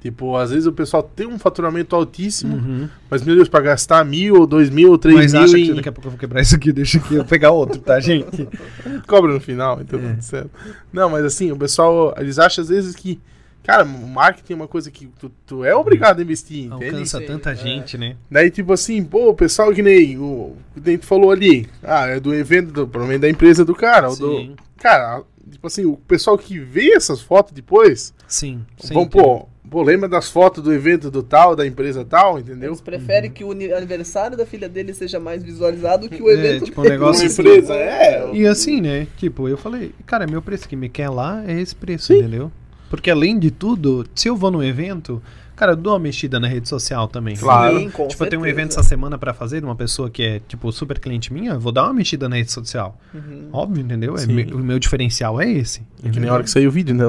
Tipo, 0.00 0.34
às 0.36 0.50
vezes 0.50 0.66
o 0.66 0.72
pessoal 0.72 1.02
tem 1.02 1.26
um 1.26 1.38
faturamento 1.38 1.94
altíssimo, 1.94 2.56
Uhum. 2.56 2.88
mas, 3.10 3.22
meu 3.22 3.36
Deus, 3.36 3.48
pra 3.50 3.60
gastar 3.60 4.02
mil, 4.04 4.34
ou 4.36 4.46
dois 4.46 4.70
mil, 4.70 4.90
ou 4.90 4.96
três 4.98 5.14
Mas 5.16 5.32
mil 5.34 5.42
acha 5.42 5.58
em... 5.58 5.64
que 5.66 5.74
daqui 5.74 5.88
a 5.90 5.92
pouco 5.92 6.06
eu 6.06 6.12
vou 6.12 6.18
quebrar 6.18 6.40
isso 6.40 6.56
aqui, 6.56 6.72
deixa 6.72 6.96
aqui 6.98 7.16
eu 7.16 7.24
pegar 7.24 7.50
outro, 7.50 7.78
tá, 7.80 8.00
gente? 8.00 8.48
cobra 9.06 9.32
no 9.34 9.40
final, 9.40 9.78
então 9.82 9.98
É. 10.00 10.02
tudo 10.12 10.22
certo. 10.22 10.50
Não, 10.90 11.10
mas 11.10 11.22
assim, 11.24 11.52
o 11.52 11.56
pessoal, 11.56 12.14
eles 12.16 12.38
acham 12.38 12.62
às 12.62 12.70
vezes 12.70 12.96
que, 12.96 13.20
cara, 13.62 13.84
o 13.84 14.08
marketing 14.08 14.54
é 14.54 14.56
uma 14.56 14.66
coisa 14.68 14.90
que 14.90 15.06
tu, 15.20 15.30
tu 15.46 15.64
é 15.64 15.74
obrigado 15.76 16.18
a 16.20 16.22
investir, 16.22 16.64
entende? 16.64 16.84
Alcança 16.86 17.20
tanta 17.20 17.50
é. 17.50 17.54
gente, 17.54 17.98
né? 17.98 18.16
Daí, 18.30 18.50
tipo 18.50 18.72
assim, 18.72 19.04
pô, 19.04 19.28
o 19.28 19.34
pessoal 19.34 19.70
que 19.74 19.82
nem 19.82 20.16
o 20.16 20.56
tu 20.82 21.06
falou 21.06 21.30
ali, 21.30 21.68
ah, 21.82 22.06
é 22.06 22.18
do 22.18 22.34
evento, 22.34 22.72
do, 22.72 22.88
provavelmente 22.88 23.20
da 23.20 23.28
empresa 23.28 23.66
do 23.66 23.74
cara, 23.74 24.08
ou 24.08 24.16
do... 24.16 24.38
Sim. 24.38 24.56
Cara, 24.78 25.22
tipo 25.50 25.66
assim, 25.66 25.84
o 25.84 25.94
pessoal 25.98 26.38
que 26.38 26.58
vê 26.58 26.94
essas 26.94 27.20
fotos 27.20 27.52
depois, 27.52 28.14
Sim. 28.26 28.64
sim 28.78 28.94
vão, 28.94 29.06
pô, 29.06 29.46
pô, 29.68 29.82
lembra 29.82 30.08
das 30.08 30.30
fotos 30.30 30.62
do 30.62 30.72
evento 30.72 31.10
do 31.10 31.22
tal, 31.22 31.54
da 31.56 31.66
empresa 31.66 32.04
tal, 32.04 32.38
entendeu? 32.38 32.70
Eles 32.70 32.80
preferem 32.80 33.30
que 33.30 33.44
o 33.44 33.50
aniversário 33.50 34.36
da 34.36 34.46
filha 34.46 34.68
dele 34.68 34.94
seja 34.94 35.18
mais 35.20 35.42
visualizado 35.42 36.08
que 36.08 36.22
o 36.22 36.26
Uhum. 36.26 36.30
É, 36.40 36.46
evento 36.46 36.64
tipo, 36.66 36.80
um 36.80 36.84
negócio 36.84 37.24
Uma 37.24 37.32
empresa, 37.32 37.74
é. 37.74 38.30
E 38.32 38.46
assim, 38.46 38.80
né? 38.80 39.06
Tipo, 39.16 39.48
eu 39.48 39.56
falei, 39.56 39.92
cara, 40.06 40.26
meu 40.26 40.40
preço 40.40 40.68
que 40.68 40.76
me 40.76 40.88
quer 40.88 41.08
lá 41.10 41.42
é 41.46 41.60
esse 41.60 41.74
preço, 41.74 42.06
Sim. 42.06 42.18
entendeu? 42.20 42.50
Porque 42.88 43.10
além 43.10 43.38
de 43.38 43.50
tudo, 43.50 44.04
se 44.14 44.26
eu 44.28 44.34
vou 44.36 44.50
num 44.50 44.62
evento, 44.62 45.22
cara, 45.54 45.72
eu 45.72 45.76
dou 45.76 45.92
uma 45.92 45.98
mexida 46.00 46.40
na 46.40 46.48
rede 46.48 46.68
social 46.68 47.06
também. 47.06 47.36
Claro. 47.36 47.78
Sim, 47.78 47.90
com 47.90 48.08
Tipo, 48.08 48.24
eu 48.24 48.28
tenho 48.28 48.42
um 48.42 48.44
certeza. 48.44 48.60
evento 48.62 48.70
essa 48.72 48.82
semana 48.82 49.16
pra 49.16 49.32
fazer 49.32 49.60
de 49.60 49.64
uma 49.66 49.76
pessoa 49.76 50.10
que 50.10 50.22
é, 50.24 50.40
tipo, 50.48 50.72
super 50.72 50.98
cliente 50.98 51.32
minha, 51.32 51.52
eu 51.52 51.60
vou 51.60 51.70
dar 51.70 51.84
uma 51.84 51.94
mexida 51.94 52.28
na 52.28 52.34
rede 52.34 52.50
social. 52.50 52.98
Uhum. 53.14 53.48
Óbvio, 53.52 53.82
entendeu? 53.82 54.16
É 54.16 54.54
o 54.54 54.58
meu 54.58 54.80
diferencial 54.80 55.40
é 55.40 55.48
esse. 55.48 55.82
Que 56.02 56.18
nem 56.18 56.28
a 56.28 56.34
hora 56.34 56.42
que 56.42 56.50
saiu 56.50 56.68
o 56.68 56.72
vídeo, 56.72 56.94
né? 56.94 57.04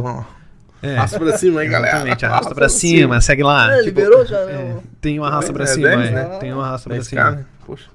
É, 0.84 0.98
Arrasta 0.98 1.20
pra 1.20 1.38
cima, 1.38 1.64
hein, 1.64 1.70
galera? 1.70 1.94
exatamente, 1.96 2.26
arrasta 2.26 2.56
pra 2.56 2.68
cima, 2.70 3.22
segue 3.22 3.44
lá. 3.44 3.72
É, 3.72 3.78
tipo, 3.84 3.86
liberou 4.00 4.26
já, 4.26 4.40
é, 4.40 4.46
né? 4.74 4.80
tem 5.00 5.20
um 5.20 5.24
arrasta 5.24 5.54
pra 5.54 5.64
É, 5.64 5.68
cima, 5.68 5.88
10, 5.90 6.08
é, 6.08 6.12
né? 6.12 6.38
tem 6.40 6.54
um 6.54 6.60
arrasta 6.62 6.90
pra 6.90 6.98
10K, 6.98 7.04
cima. 7.10 7.32
né? 7.32 7.46
Poxa. 7.66 7.90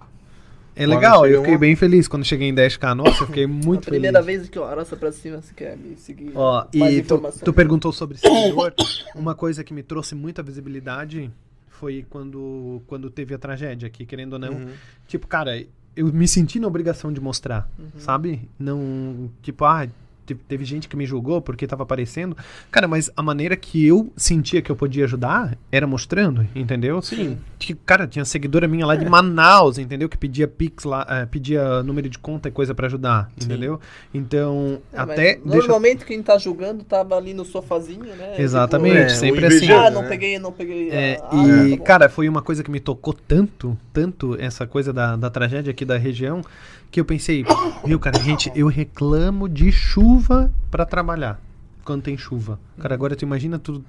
É 0.79 0.87
legal, 0.87 1.27
eu 1.27 1.39
fiquei 1.41 1.55
uma- 1.55 1.59
bem 1.61 1.75
feliz 1.75 2.07
quando 2.07 2.25
cheguei 2.25 2.49
em 2.49 2.55
10k. 2.55 2.95
Nossa, 2.95 3.23
eu 3.23 3.27
fiquei 3.27 3.47
muito 3.47 3.89
A 3.89 3.91
primeira 3.91 4.23
feliz. 4.23 4.41
vez 4.41 4.49
que 4.51 4.59
eu 4.59 4.65
arrasta 4.65 4.95
pra 4.95 5.11
cima, 5.11 5.41
você 5.41 5.55
quer 5.55 5.75
me 5.77 5.97
seguir. 5.97 6.31
Ó, 6.35 6.67
e 6.73 7.03
tu, 7.03 7.19
tu 7.43 7.53
perguntou 7.53 7.91
sobre 7.93 8.19
seguidor. 8.19 8.75
Uma 9.15 9.35
coisa 9.35 9.65
que 9.65 9.73
me 9.73 9.83
trouxe 9.83 10.15
muita 10.15 10.43
visibilidade 10.43 11.31
foi 11.69 12.05
quando, 12.11 12.83
quando 12.87 13.09
teve 13.11 13.35
a 13.35 13.39
tragédia 13.39 13.87
aqui, 13.87 14.05
querendo 14.05 14.35
ou 14.35 14.39
não. 14.39 14.53
Uhum. 14.53 14.69
Tipo, 15.09 15.27
cara, 15.27 15.65
eu 15.97 16.07
me 16.13 16.29
senti 16.29 16.61
na 16.61 16.67
obrigação 16.69 17.11
de 17.11 17.21
mostrar, 17.23 17.69
Uhum. 17.79 17.87
sabe? 17.99 18.47
Não, 18.59 19.31
tipo, 19.41 19.65
ah, 19.65 19.89
te- 20.27 20.35
teve 20.35 20.65
gente 20.65 20.89
que 20.89 20.97
me 20.97 21.07
julgou 21.07 21.41
porque 21.41 21.67
tava 21.67 21.85
aparecendo. 21.85 22.37
Cara, 22.71 22.87
mas 22.89 23.11
a 23.17 23.23
maneira 23.23 23.57
que 23.57 23.87
eu 23.87 24.13
sentia 24.17 24.61
que 24.61 24.71
eu 24.71 24.77
podia 24.77 25.05
ajudar 25.05 25.57
era 25.71 25.87
mostrando, 25.87 26.47
entendeu? 26.55 27.01
Sim. 27.01 27.39
Que, 27.59 27.73
cara, 27.75 28.07
tinha 28.07 28.25
seguidora 28.25 28.67
minha 28.69 28.85
lá 28.85 28.97
de 28.97 29.05
Manaus, 29.09 29.79
entendeu? 29.79 30.09
Que 30.09 30.17
pedia 30.19 30.47
Pix 30.49 30.85
lá, 30.85 31.07
eh, 31.09 31.27
pedia 31.27 31.83
número 31.83 32.09
de 32.09 32.19
conta 32.19 32.49
e 32.49 32.53
coisa 32.53 32.75
pra 32.75 32.87
ajudar, 32.87 33.31
Sim. 33.39 33.47
entendeu? 33.47 33.81
Então, 34.13 34.79
É, 34.93 34.99
até. 34.99 35.15
deixa- 35.37 35.41
Normalmente 35.45 36.05
quem 36.05 36.23
tá 36.23 36.37
julgando 36.39 36.85
tava 36.85 37.15
ali 37.17 37.33
no 37.33 37.45
sofazinho, 37.45 38.05
né? 38.17 38.35
Exatamente, 38.39 38.97
É, 38.97 39.09
sempre 39.11 39.45
o 39.45 39.49
assim. 39.49 39.61
Tipo, 39.61 39.73
ah, 39.75 39.91
não 39.91 40.03
né? 40.03 40.09
peguei, 40.09 40.39
não 40.39 40.53
peguei. 40.53 40.91
É, 40.91 41.21
ah, 41.23 41.67
e, 41.69 41.77
tá 41.77 41.85
cara, 41.85 42.09
foi 42.09 42.29
uma 42.29 42.43
coisa 42.43 42.63
que 42.63 42.71
me 42.71 42.81
tocou 42.81 43.13
tanto, 43.15 43.77
tanto 43.93 44.37
essa 44.41 44.67
coisa 44.67 44.93
da, 44.93 45.17
da 45.17 45.31
tragédia 45.31 45.71
aqui 45.71 45.85
da 45.85 45.97
região, 45.97 46.43
que 46.97 47.01
eu 47.01 47.05
pensei, 47.05 47.45
viu, 47.85 47.99
cara, 48.01 48.19
gente, 48.23 48.51
eu 48.55 48.69
reclamo 48.69 49.51
de 49.51 49.71
chuva 49.71 50.51
pra 50.71 50.87
trabalhar, 50.87 51.39
quando 51.85 52.01
tem 52.01 52.17
chuva. 52.17 52.59
Cara, 52.81 52.95
agora 52.95 53.15
tu 53.15 53.21
imagina 53.23 53.59
tudo. 53.59 53.85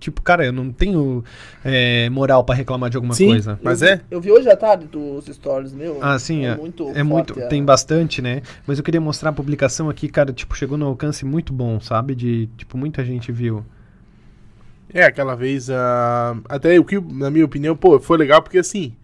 Tipo, 0.00 0.22
cara, 0.22 0.46
eu 0.46 0.50
não 0.52 0.72
tenho 0.72 1.22
é, 1.62 2.08
moral 2.08 2.42
pra 2.42 2.54
reclamar 2.54 2.88
de 2.88 2.96
alguma 2.96 3.12
Sim. 3.12 3.26
coisa. 3.26 3.60
Mas 3.62 3.82
eu, 3.82 3.88
é? 3.88 3.96
vi- 3.96 4.02
Eu 4.10 4.20
vi 4.22 4.32
hoje 4.32 4.48
à 4.48 4.56
tarde 4.56 4.86
dos 4.86 5.26
stories 5.26 5.74
meu. 5.74 5.98
Ah, 6.00 6.18
sim, 6.18 6.46
é, 6.46 6.56
muito. 6.56 6.90
é 6.94 7.02
muito, 7.02 7.34
forte 7.34 7.44
a- 7.44 7.48
tem 7.48 7.62
bastante, 7.62 8.22
né? 8.22 8.40
Mas 8.66 8.78
eu 8.78 8.84
queria 8.84 9.02
mostrar 9.02 9.28
a 9.28 9.32
publicação 9.34 9.90
aqui, 9.90 10.08
cara, 10.08 10.32
tipo, 10.32 10.56
chegou 10.56 10.78
no 10.78 10.86
alcance 10.86 11.26
muito 11.26 11.52
bom, 11.52 11.78
sabe? 11.78 12.14
De, 12.14 12.46
tipo, 12.56 12.78
muita 12.78 13.04
gente 13.04 13.30
viu. 13.30 13.62
É, 14.94 15.04
aquela 15.04 15.34
vez, 15.36 15.68
ah, 15.68 16.38
até 16.48 16.78
o 16.80 16.84
que, 16.84 16.98
na 16.98 17.30
minha 17.30 17.44
opinião, 17.44 17.76
pô, 17.76 18.00
foi 18.00 18.16
legal 18.16 18.40
porque 18.42 18.56
assim, 18.58 18.94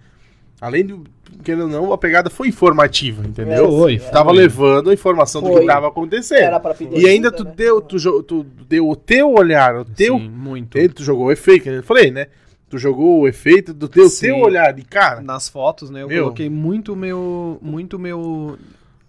além 0.61 0.84
de, 0.86 1.00
querendo 1.42 1.62
ou 1.64 1.68
não, 1.68 1.92
a 1.92 1.98
pegada 1.98 2.28
foi 2.28 2.48
informativa, 2.48 3.26
entendeu? 3.26 3.70
Foi, 3.70 3.98
Tava 3.98 4.30
foi. 4.30 4.38
levando 4.38 4.90
a 4.90 4.94
informação 4.94 5.40
do 5.42 5.48
Foi. 5.48 5.61
que 5.62 5.66
tava 5.66 5.88
acontecendo. 5.88 6.38
Era 6.42 6.61
pra 6.61 6.74
pedir 6.74 6.98
E 6.98 7.08
ainda 7.08 7.28
ajuda, 7.28 7.36
tu 7.44 7.48
né? 7.48 7.52
deu, 7.56 7.80
tu, 7.80 8.22
tu 8.22 8.46
deu 8.68 8.88
o 8.88 8.96
teu 8.96 9.32
olhar, 9.32 9.76
o 9.76 9.84
teu, 9.84 10.18
Sim, 10.18 10.28
muito. 10.28 10.76
ele, 10.76 10.90
tu 10.90 11.02
jogou 11.02 11.26
o 11.26 11.32
efeito, 11.32 11.68
eu 11.68 11.82
falei, 11.82 12.11
né? 12.11 12.26
Tu 12.68 12.78
jogou 12.78 13.20
o 13.20 13.26
efeito 13.28 13.74
do 13.74 13.88
teu, 13.88 14.08
Sim. 14.08 14.26
teu 14.26 14.38
olhar, 14.38 14.78
e 14.78 14.82
cara, 14.84 15.20
nas 15.20 15.48
fotos, 15.48 15.90
né? 15.90 16.02
Eu 16.02 16.08
Meu. 16.08 16.22
coloquei 16.24 16.48
muito 16.48 16.94
meu. 16.94 17.58
Muito 17.61 17.98
meu. 17.98 18.56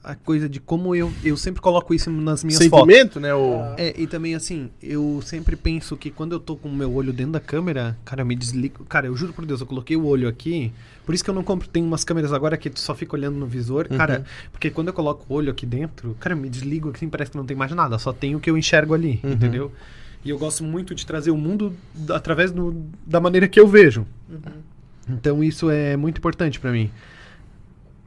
A 0.03 0.15
coisa 0.15 0.49
de 0.49 0.59
como 0.59 0.95
eu. 0.95 1.11
Eu 1.23 1.37
sempre 1.37 1.61
coloco 1.61 1.93
isso 1.93 2.09
nas 2.09 2.43
minhas 2.43 2.57
fotos. 2.67 2.79
sentimento, 2.87 3.19
né? 3.19 3.35
O. 3.35 3.75
É, 3.77 3.93
e 3.95 4.07
também 4.07 4.33
assim, 4.33 4.71
eu 4.81 5.21
sempre 5.23 5.55
penso 5.55 5.95
que 5.95 6.09
quando 6.09 6.31
eu 6.31 6.39
tô 6.39 6.55
com 6.55 6.69
o 6.69 6.75
meu 6.75 6.91
olho 6.91 7.13
dentro 7.13 7.33
da 7.33 7.39
câmera, 7.39 7.95
cara, 8.03 8.21
eu 8.23 8.25
me 8.25 8.35
desligo. 8.35 8.83
Cara, 8.85 9.05
eu 9.05 9.15
juro 9.15 9.31
por 9.31 9.45
Deus, 9.45 9.61
eu 9.61 9.67
coloquei 9.67 9.95
o 9.95 10.05
olho 10.05 10.27
aqui. 10.27 10.71
Por 11.05 11.13
isso 11.13 11.23
que 11.23 11.29
eu 11.29 11.33
não 11.35 11.43
compro. 11.43 11.67
Tem 11.67 11.83
umas 11.83 12.03
câmeras 12.03 12.33
agora 12.33 12.57
que 12.57 12.67
tu 12.69 12.79
só 12.79 12.95
fica 12.95 13.15
olhando 13.15 13.37
no 13.37 13.45
visor. 13.45 13.87
Uhum. 13.91 13.97
Cara, 13.97 14.25
porque 14.51 14.71
quando 14.71 14.87
eu 14.87 14.93
coloco 14.93 15.23
o 15.29 15.35
olho 15.35 15.51
aqui 15.51 15.67
dentro, 15.67 16.15
cara, 16.19 16.33
eu 16.33 16.37
me 16.39 16.49
desligo 16.49 16.91
assim, 16.95 17.07
parece 17.07 17.29
que 17.29 17.37
não 17.37 17.45
tem 17.45 17.55
mais 17.55 17.71
nada. 17.71 17.99
Só 17.99 18.11
tem 18.11 18.35
o 18.35 18.39
que 18.39 18.49
eu 18.49 18.57
enxergo 18.57 18.95
ali, 18.95 19.19
Uhum. 19.23 19.31
entendeu? 19.33 19.71
E 20.25 20.31
eu 20.31 20.37
gosto 20.39 20.63
muito 20.63 20.95
de 20.95 21.05
trazer 21.05 21.29
o 21.29 21.37
mundo 21.37 21.75
através 22.09 22.51
do, 22.51 22.75
da 23.05 23.19
maneira 23.19 23.47
que 23.47 23.59
eu 23.59 23.67
vejo. 23.67 24.05
Uhum. 24.27 24.39
Então 25.09 25.43
isso 25.43 25.69
é 25.69 25.95
muito 25.95 26.17
importante 26.17 26.59
pra 26.59 26.71
mim. 26.71 26.89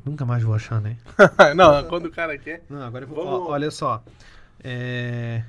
Nunca 0.05 0.25
mais 0.27 0.43
vou 0.43 0.55
achar, 0.55 0.81
né? 0.81 0.97
não, 1.57 1.85
quando 1.85 2.07
o 2.07 2.11
cara 2.11 2.37
quer. 2.37 2.63
Não, 2.69 2.83
agora 2.83 3.05
eu 3.05 3.09
vou. 3.09 3.25
Vamos- 3.25 3.49
ó, 3.49 3.53
olha 3.53 3.71
só. 3.71 4.03
É, 4.63 5.43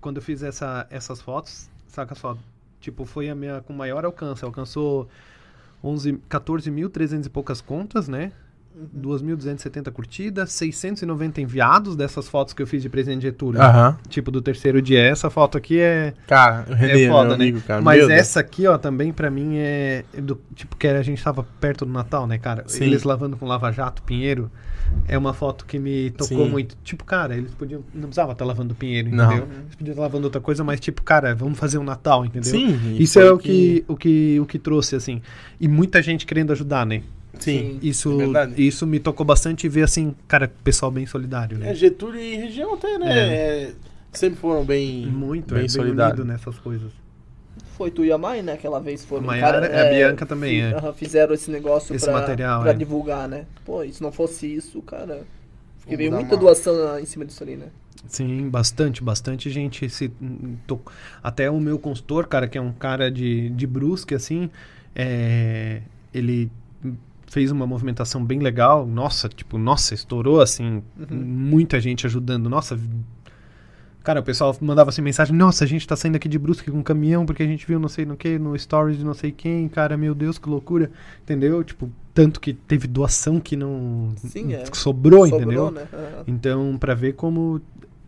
Quando 0.00 0.16
eu 0.18 0.22
fiz 0.22 0.42
essa, 0.42 0.86
essas 0.90 1.20
fotos, 1.20 1.68
saca 1.88 2.14
só? 2.14 2.36
Tipo, 2.80 3.04
foi 3.04 3.28
a 3.28 3.34
minha 3.34 3.60
com 3.60 3.72
maior 3.72 4.04
alcance. 4.04 4.44
Alcançou 4.44 5.08
11, 5.82 6.12
14.300 6.28 7.26
e 7.26 7.30
poucas 7.30 7.60
contas, 7.60 8.06
né? 8.08 8.32
Uhum. 8.78 9.02
2.270 9.02 9.90
curtidas, 9.90 10.52
690 10.52 11.40
enviados 11.40 11.96
dessas 11.96 12.28
fotos 12.28 12.54
que 12.54 12.62
eu 12.62 12.66
fiz 12.66 12.82
de 12.82 12.88
presente 12.88 13.20
de 13.20 13.26
Getúlio. 13.26 13.60
Aham. 13.60 13.98
Tipo, 14.08 14.30
do 14.30 14.40
terceiro 14.40 14.80
dia. 14.80 15.00
Essa 15.02 15.28
foto 15.30 15.58
aqui 15.58 15.80
é, 15.80 16.14
Cara, 16.26 16.64
Renê, 16.72 17.04
é 17.04 17.08
foda, 17.08 17.30
né? 17.30 17.34
amigo, 17.34 17.60
cara. 17.62 17.82
Mas 17.82 17.98
meu 17.98 18.08
Deus. 18.08 18.20
essa 18.20 18.40
aqui, 18.40 18.66
ó, 18.66 18.78
também 18.78 19.12
pra 19.12 19.30
mim 19.30 19.56
é 19.56 20.04
do 20.22 20.40
tipo 20.54 20.76
que 20.76 20.86
a 20.86 21.02
gente 21.02 21.22
tava 21.22 21.44
perto 21.60 21.84
do 21.84 21.92
Natal, 21.92 22.26
né, 22.26 22.38
cara? 22.38 22.64
Sim. 22.66 22.84
Eles 22.84 23.02
lavando 23.02 23.36
com 23.36 23.46
Lava 23.46 23.72
Jato, 23.72 24.02
Pinheiro, 24.02 24.50
é 25.06 25.18
uma 25.18 25.32
foto 25.34 25.66
que 25.66 25.78
me 25.78 26.10
tocou 26.10 26.44
Sim. 26.46 26.50
muito. 26.50 26.76
Tipo, 26.84 27.04
cara, 27.04 27.36
eles 27.36 27.52
podiam 27.54 27.82
não 27.92 28.02
precisava 28.04 28.32
estar 28.32 28.44
lavando 28.44 28.74
Pinheiro, 28.74 29.10
Não. 29.10 29.26
entendeu? 29.26 29.48
Eles 29.64 29.74
podiam 29.74 29.92
estar 29.92 30.02
lavando 30.02 30.24
outra 30.24 30.40
coisa, 30.40 30.62
mas 30.62 30.78
tipo, 30.80 31.02
cara, 31.02 31.34
vamos 31.34 31.58
fazer 31.58 31.78
um 31.78 31.84
Natal, 31.84 32.24
entendeu? 32.24 32.50
Sim, 32.50 32.96
Isso 32.98 33.18
é 33.18 33.30
o 33.30 33.38
que, 33.38 33.84
o 33.88 33.96
que 33.96 34.38
o 34.40 34.46
que 34.46 34.58
trouxe 34.58 34.94
assim. 34.96 35.20
E 35.60 35.66
muita 35.66 36.00
gente 36.00 36.24
querendo 36.26 36.52
ajudar, 36.52 36.86
né? 36.86 37.02
Sim. 37.38 37.78
Isso 37.82 38.18
É 38.36 38.60
isso 38.60 38.86
me 38.86 38.98
tocou 38.98 39.24
bastante 39.24 39.68
ver 39.68 39.82
assim, 39.82 40.14
cara, 40.26 40.48
pessoal 40.62 40.90
bem 40.90 41.06
solidário, 41.06 41.58
né? 41.58 41.70
É, 41.70 41.74
Getúlio 41.74 42.20
e 42.20 42.36
região 42.36 42.74
até, 42.74 42.98
né? 42.98 43.10
é, 43.34 43.72
sempre 44.12 44.38
foram 44.38 44.64
bem, 44.64 45.06
Muito, 45.06 45.54
bem 45.54 45.64
é 45.64 45.68
bem 45.68 45.92
unido 45.92 46.24
nessas 46.24 46.58
coisas. 46.58 46.90
Foi 47.76 47.90
tu 47.92 48.04
e 48.04 48.10
a 48.10 48.18
mãe, 48.18 48.42
né? 48.42 48.54
Aquela 48.54 48.80
vez 48.80 49.04
foram. 49.04 49.22
A 49.22 49.26
Maiara, 49.28 49.68
cara, 49.68 49.88
a 49.88 49.92
Bianca 49.94 50.26
também, 50.26 50.60
é. 50.62 50.92
Fizeram 50.94 51.32
esse 51.32 51.48
negócio 51.50 51.94
Esse 51.94 52.04
pra, 52.06 52.14
material, 52.14 52.62
pra 52.62 52.70
é. 52.72 52.74
divulgar, 52.74 53.28
né? 53.28 53.46
Pô, 53.64 53.84
e 53.84 53.92
se 53.92 54.02
não 54.02 54.10
fosse 54.10 54.52
isso, 54.52 54.82
cara. 54.82 55.22
Porque 55.80 55.96
veio 55.96 56.10
muita 56.12 56.34
uma- 56.34 56.40
doação 56.40 56.98
em 56.98 57.04
cima 57.06 57.24
disso 57.24 57.42
ali, 57.42 57.56
né? 57.56 57.66
Sim, 58.08 58.48
bastante, 58.48 59.02
bastante 59.02 59.48
gente 59.50 59.88
se 59.88 60.10
to- 60.66 60.80
até 61.22 61.50
o 61.50 61.60
meu 61.60 61.78
consultor, 61.78 62.26
cara, 62.26 62.46
que 62.48 62.58
é 62.58 62.60
um 62.60 62.72
cara 62.72 63.10
de, 63.10 63.48
de 63.50 63.66
Brusque, 63.66 64.14
assim, 64.14 64.50
é, 64.94 65.80
ele 66.12 66.50
fez 67.30 67.50
uma 67.50 67.66
movimentação 67.66 68.24
bem 68.24 68.38
legal, 68.40 68.86
nossa, 68.86 69.28
tipo, 69.28 69.58
nossa, 69.58 69.94
estourou, 69.94 70.40
assim, 70.40 70.82
Uhum. 70.98 71.06
muita 71.16 71.78
gente 71.78 72.06
ajudando, 72.06 72.48
nossa, 72.48 72.78
cara, 74.02 74.20
o 74.20 74.22
pessoal 74.22 74.56
mandava 74.60 74.88
assim 74.90 75.02
mensagem, 75.02 75.36
nossa, 75.36 75.64
a 75.64 75.66
gente 75.66 75.86
tá 75.86 75.94
saindo 75.94 76.16
aqui 76.16 76.28
de 76.28 76.38
Brusque 76.38 76.70
com 76.70 76.78
um 76.78 76.82
caminhão 76.82 77.26
porque 77.26 77.42
a 77.42 77.46
gente 77.46 77.66
viu 77.66 77.78
não 77.78 77.88
sei 77.88 78.06
no 78.06 78.16
que, 78.16 78.38
no 78.38 78.58
stories 78.58 78.96
de 78.98 79.04
não 79.04 79.12
sei 79.14 79.30
quem, 79.30 79.68
cara, 79.68 79.96
meu 79.96 80.14
Deus, 80.14 80.38
que 80.38 80.48
loucura, 80.48 80.90
entendeu? 81.22 81.62
Tipo, 81.62 81.90
tanto 82.14 82.40
que 82.40 82.54
teve 82.54 82.86
doação 82.88 83.38
que 83.38 83.54
não 83.56 84.12
Sim, 84.16 84.54
é. 84.54 84.64
sobrou, 84.72 85.26
Sobrou, 85.28 85.42
entendeu? 85.42 85.70
né? 85.70 85.86
Aham. 85.92 86.24
Então, 86.26 86.76
pra 86.78 86.94
ver 86.94 87.12
como 87.14 87.60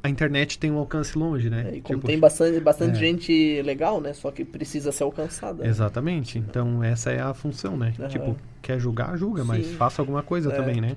a 0.03 0.09
internet 0.09 0.59
tem 0.59 0.71
um 0.71 0.79
alcance 0.79 1.17
longe, 1.19 1.51
né? 1.51 1.71
É, 1.73 1.77
e 1.77 1.81
como 1.83 1.99
Tipo, 1.99 2.07
tem 2.07 2.19
bastante, 2.19 2.59
bastante 2.61 2.93
é. 2.97 3.01
gente 3.01 3.63
legal, 3.63 4.01
né? 4.01 4.13
Só 4.15 4.31
que 4.31 4.45
precisa 4.45 4.91
ser 4.93 5.03
alcançada. 5.03 5.63
né? 5.63 5.69
Exatamente. 5.69 6.39
Então, 6.39 6.83
essa 6.83 7.11
é 7.11 7.21
a 7.21 7.35
função, 7.35 7.77
né? 7.77 7.93
Aham. 7.99 8.09
Tipo, 8.09 8.37
quer 8.63 8.79
julgar, 8.81 9.17
julga, 9.19 9.45
mas 9.45 9.67
Sim. 9.67 9.75
faça 9.75 10.01
alguma 10.01 10.23
coisa 10.23 10.51
É. 10.53 10.57
também, 10.57 10.81
né? 10.81 10.97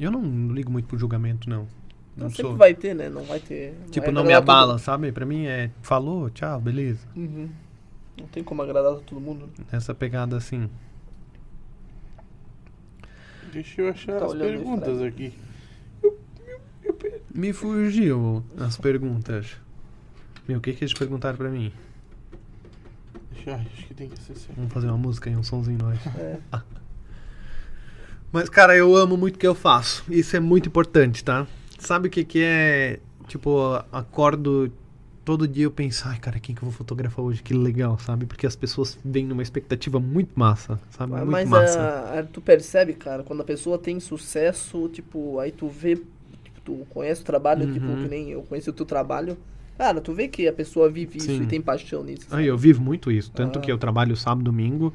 Eu 0.00 0.10
não, 0.10 0.52
ligo 0.52 0.70
muito 0.70 0.86
pro 0.86 0.96
julgamento, 0.98 1.50
não. 1.50 1.66
Não 2.16 2.24
Não, 2.24 2.30
sempre 2.30 2.42
sou. 2.48 2.56
vai 2.56 2.74
ter, 2.74 2.94
né? 2.94 3.08
Não 3.08 3.22
vai 3.24 3.40
ter. 3.40 3.74
Tipo, 3.90 4.06
vai 4.06 4.14
não 4.14 4.24
me 4.24 4.32
abala, 4.32 4.78
sabe? 4.78 5.12
Pra 5.12 5.26
mim 5.26 5.46
é 5.46 5.70
falou, 5.82 6.30
tchau, 6.30 6.60
beleza. 6.60 7.06
Uhum. 7.14 7.48
Não 8.18 8.26
tem 8.26 8.42
como 8.42 8.62
agradar 8.62 8.94
todo 9.00 9.20
mundo. 9.20 9.48
Essa 9.70 9.94
pegada 9.94 10.36
assim. 10.36 10.68
Deixa 13.52 13.80
eu 13.82 13.88
achar 13.88 14.18
Tá 14.18 14.26
as 14.26 14.34
perguntas 14.34 15.00
aqui. 15.02 15.32
Me 17.38 17.52
fugiu 17.52 18.42
as 18.58 18.76
perguntas. 18.76 19.56
Meu, 20.48 20.58
o 20.58 20.60
que 20.60 20.72
que 20.72 20.82
eles 20.82 20.92
perguntaram 20.92 21.36
pra 21.36 21.48
mim? 21.48 21.72
Deixa, 23.32 23.54
acho 23.54 23.86
que 23.86 23.94
tem 23.94 24.08
que 24.08 24.18
ser 24.20 24.34
certo. 24.34 24.56
Vamos 24.56 24.72
fazer 24.72 24.88
uma 24.88 24.98
música 24.98 25.30
aí, 25.30 25.36
um 25.36 25.42
somzinho 25.44 25.78
nós. 25.78 25.98
É. 26.18 26.38
Mas, 28.32 28.48
cara, 28.48 28.76
eu 28.76 28.96
amo 28.96 29.16
muito 29.16 29.36
o 29.36 29.38
que 29.38 29.46
eu 29.46 29.54
faço. 29.54 30.04
Isso 30.10 30.36
é 30.36 30.40
muito 30.40 30.68
importante, 30.68 31.22
tá? 31.22 31.46
Sabe 31.78 32.08
o 32.08 32.10
que 32.10 32.24
que 32.24 32.42
é? 32.42 32.98
Tipo, 33.28 33.84
acordo 33.92 34.72
todo 35.24 35.46
dia 35.46 35.64
eu 35.64 35.70
penso, 35.70 36.08
ai, 36.08 36.18
cara, 36.18 36.40
quem 36.40 36.54
que 36.56 36.62
eu 36.62 36.68
vou 36.68 36.72
fotografar 36.76 37.24
hoje? 37.24 37.42
Que 37.42 37.54
legal, 37.54 37.98
sabe? 37.98 38.26
Porque 38.26 38.46
as 38.46 38.56
pessoas 38.56 38.98
vêm 39.04 39.24
numa 39.26 39.42
expectativa 39.42 40.00
muito 40.00 40.30
massa, 40.34 40.80
sabe? 40.90 41.12
Mas, 41.12 41.20
muito 41.20 41.32
mas 41.32 41.48
massa. 41.50 41.80
a- 41.80 42.18
a- 42.18 42.22
tu 42.24 42.40
percebe, 42.40 42.94
cara, 42.94 43.22
quando 43.22 43.42
a 43.42 43.44
pessoa 43.44 43.78
tem 43.78 44.00
sucesso, 44.00 44.88
tipo, 44.88 45.38
aí 45.38 45.52
tu 45.52 45.68
vê, 45.68 46.00
tu 46.68 46.86
conhece 46.90 47.22
o 47.22 47.24
trabalho, 47.24 47.72
tipo, 47.72 47.86
Uhum. 47.86 48.02
que 48.02 48.08
nem 48.08 48.30
eu 48.30 48.42
conheci 48.42 48.68
o 48.68 48.72
teu 48.74 48.84
trabalho. 48.84 49.38
Cara, 49.78 50.00
tu 50.00 50.12
vê 50.12 50.28
que 50.28 50.46
a 50.46 50.52
pessoa 50.52 50.90
vive 50.90 51.16
isso 51.18 51.26
Sim. 51.28 51.42
e 51.42 51.46
tem 51.46 51.60
paixão 51.62 52.02
nisso. 52.04 52.26
Sabe? 52.28 52.44
eu 52.46 52.58
vivo 52.58 52.82
muito 52.82 53.10
isso. 53.10 53.30
Tanto 53.30 53.58
Ah. 53.58 53.62
que 53.62 53.72
eu 53.72 53.78
trabalho 53.78 54.14
sábado, 54.16 54.44
domingo. 54.44 54.92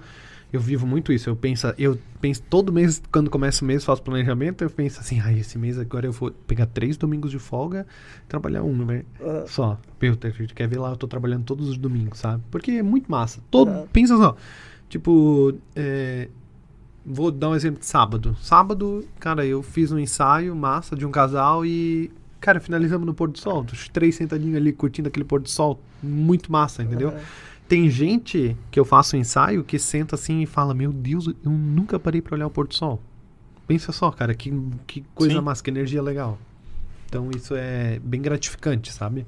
Eu 0.51 0.59
vivo 0.59 0.85
muito 0.85 1.11
isso. 1.11 1.27
Eu 1.29 1.35
penso, 1.35 1.73
eu 1.79 1.97
penso 2.21 2.43
todo 2.47 2.71
mês, 2.71 3.01
quando 3.11 3.27
começa 3.29 3.63
o 3.63 3.67
mês, 3.67 3.83
faço 3.83 4.03
planejamento, 4.03 4.63
eu 4.63 4.69
penso 4.69 4.99
assim, 4.99 5.19
ai, 5.19 5.39
esse 5.39 5.57
mês 5.57 5.79
agora 5.79 6.05
eu 6.05 6.11
vou 6.11 6.29
pegar 6.29 6.67
três 6.67 6.95
domingos 6.95 7.31
de 7.31 7.39
folga 7.39 7.87
trabalhar 8.27 8.61
um, 8.61 8.85
né? 8.85 9.03
Ah, 9.19 9.45
Só. 9.47 9.79
Gente 10.37 10.53
quer 10.53 10.67
ver 10.67 10.77
lá, 10.79 10.91
eu 10.91 10.95
tô 10.97 11.07
trabalhando 11.07 11.43
todos 11.43 11.67
os 11.69 11.77
domingos, 11.77 12.19
sabe? 12.19 12.43
Porque 12.51 12.69
é 12.71 12.83
muito 12.83 13.09
massa. 13.09 13.39
Todo, 13.49 13.69
Aham. 13.71 13.87
Pensa 13.91 14.15
só. 14.17 14.35
Tipo, 14.89 15.55
é, 15.75 16.27
vou 17.05 17.31
dar 17.31 17.49
um 17.49 17.55
exemplo 17.55 17.79
de 17.79 17.85
sábado. 17.85 18.35
Sábado, 18.41 19.05
cara, 19.19 19.45
eu 19.45 19.61
fiz 19.61 19.91
um 19.91 19.99
ensaio 19.99 20.55
massa 20.55 20.95
de 20.95 21.05
um 21.05 21.11
casal 21.11 21.65
e, 21.65 22.11
cara, 22.39 22.59
finalizamos 22.59 23.05
no 23.05 23.13
pôr 23.13 23.29
do 23.29 23.37
sol. 23.37 23.65
Os 23.71 23.89
três 23.89 24.15
sentadinhos 24.15 24.55
ali 24.55 24.71
curtindo 24.71 25.07
aquele 25.07 25.25
pôr 25.25 25.41
do 25.41 25.49
sol. 25.49 25.79
Muito 26.01 26.51
massa, 26.51 26.83
entendeu? 26.83 27.13
Tem 27.67 27.89
gente 27.89 28.57
que 28.69 28.79
eu 28.79 28.85
faço 28.85 29.15
um 29.15 29.19
ensaio 29.19 29.63
que 29.63 29.79
senta 29.79 30.15
assim 30.15 30.41
e 30.41 30.45
fala: 30.45 30.73
Meu 30.73 30.91
Deus, 30.91 31.27
eu 31.27 31.51
nunca 31.51 31.99
parei 31.99 32.21
pra 32.21 32.35
olhar 32.35 32.47
o 32.47 32.49
pôr 32.51 32.67
do 32.67 32.75
sol. 32.75 33.01
Pensa 33.65 33.91
só, 33.91 34.11
cara, 34.11 34.33
que, 34.35 34.53
que 34.85 35.03
coisa 35.15 35.35
Sim. 35.35 35.41
massa, 35.41 35.63
que 35.63 35.69
energia 35.69 36.01
legal. 36.01 36.37
Então 37.07 37.29
isso 37.35 37.53
é 37.55 37.99
bem 38.03 38.21
gratificante, 38.21 38.91
sabe? 38.91 39.25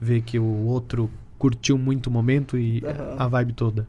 Ver 0.00 0.22
que 0.22 0.38
o 0.38 0.64
outro 0.66 1.10
curtiu 1.38 1.78
muito 1.78 2.08
o 2.08 2.10
momento 2.10 2.58
e 2.58 2.82
Aham. 2.84 3.16
a 3.18 3.28
vibe 3.28 3.52
toda. 3.52 3.86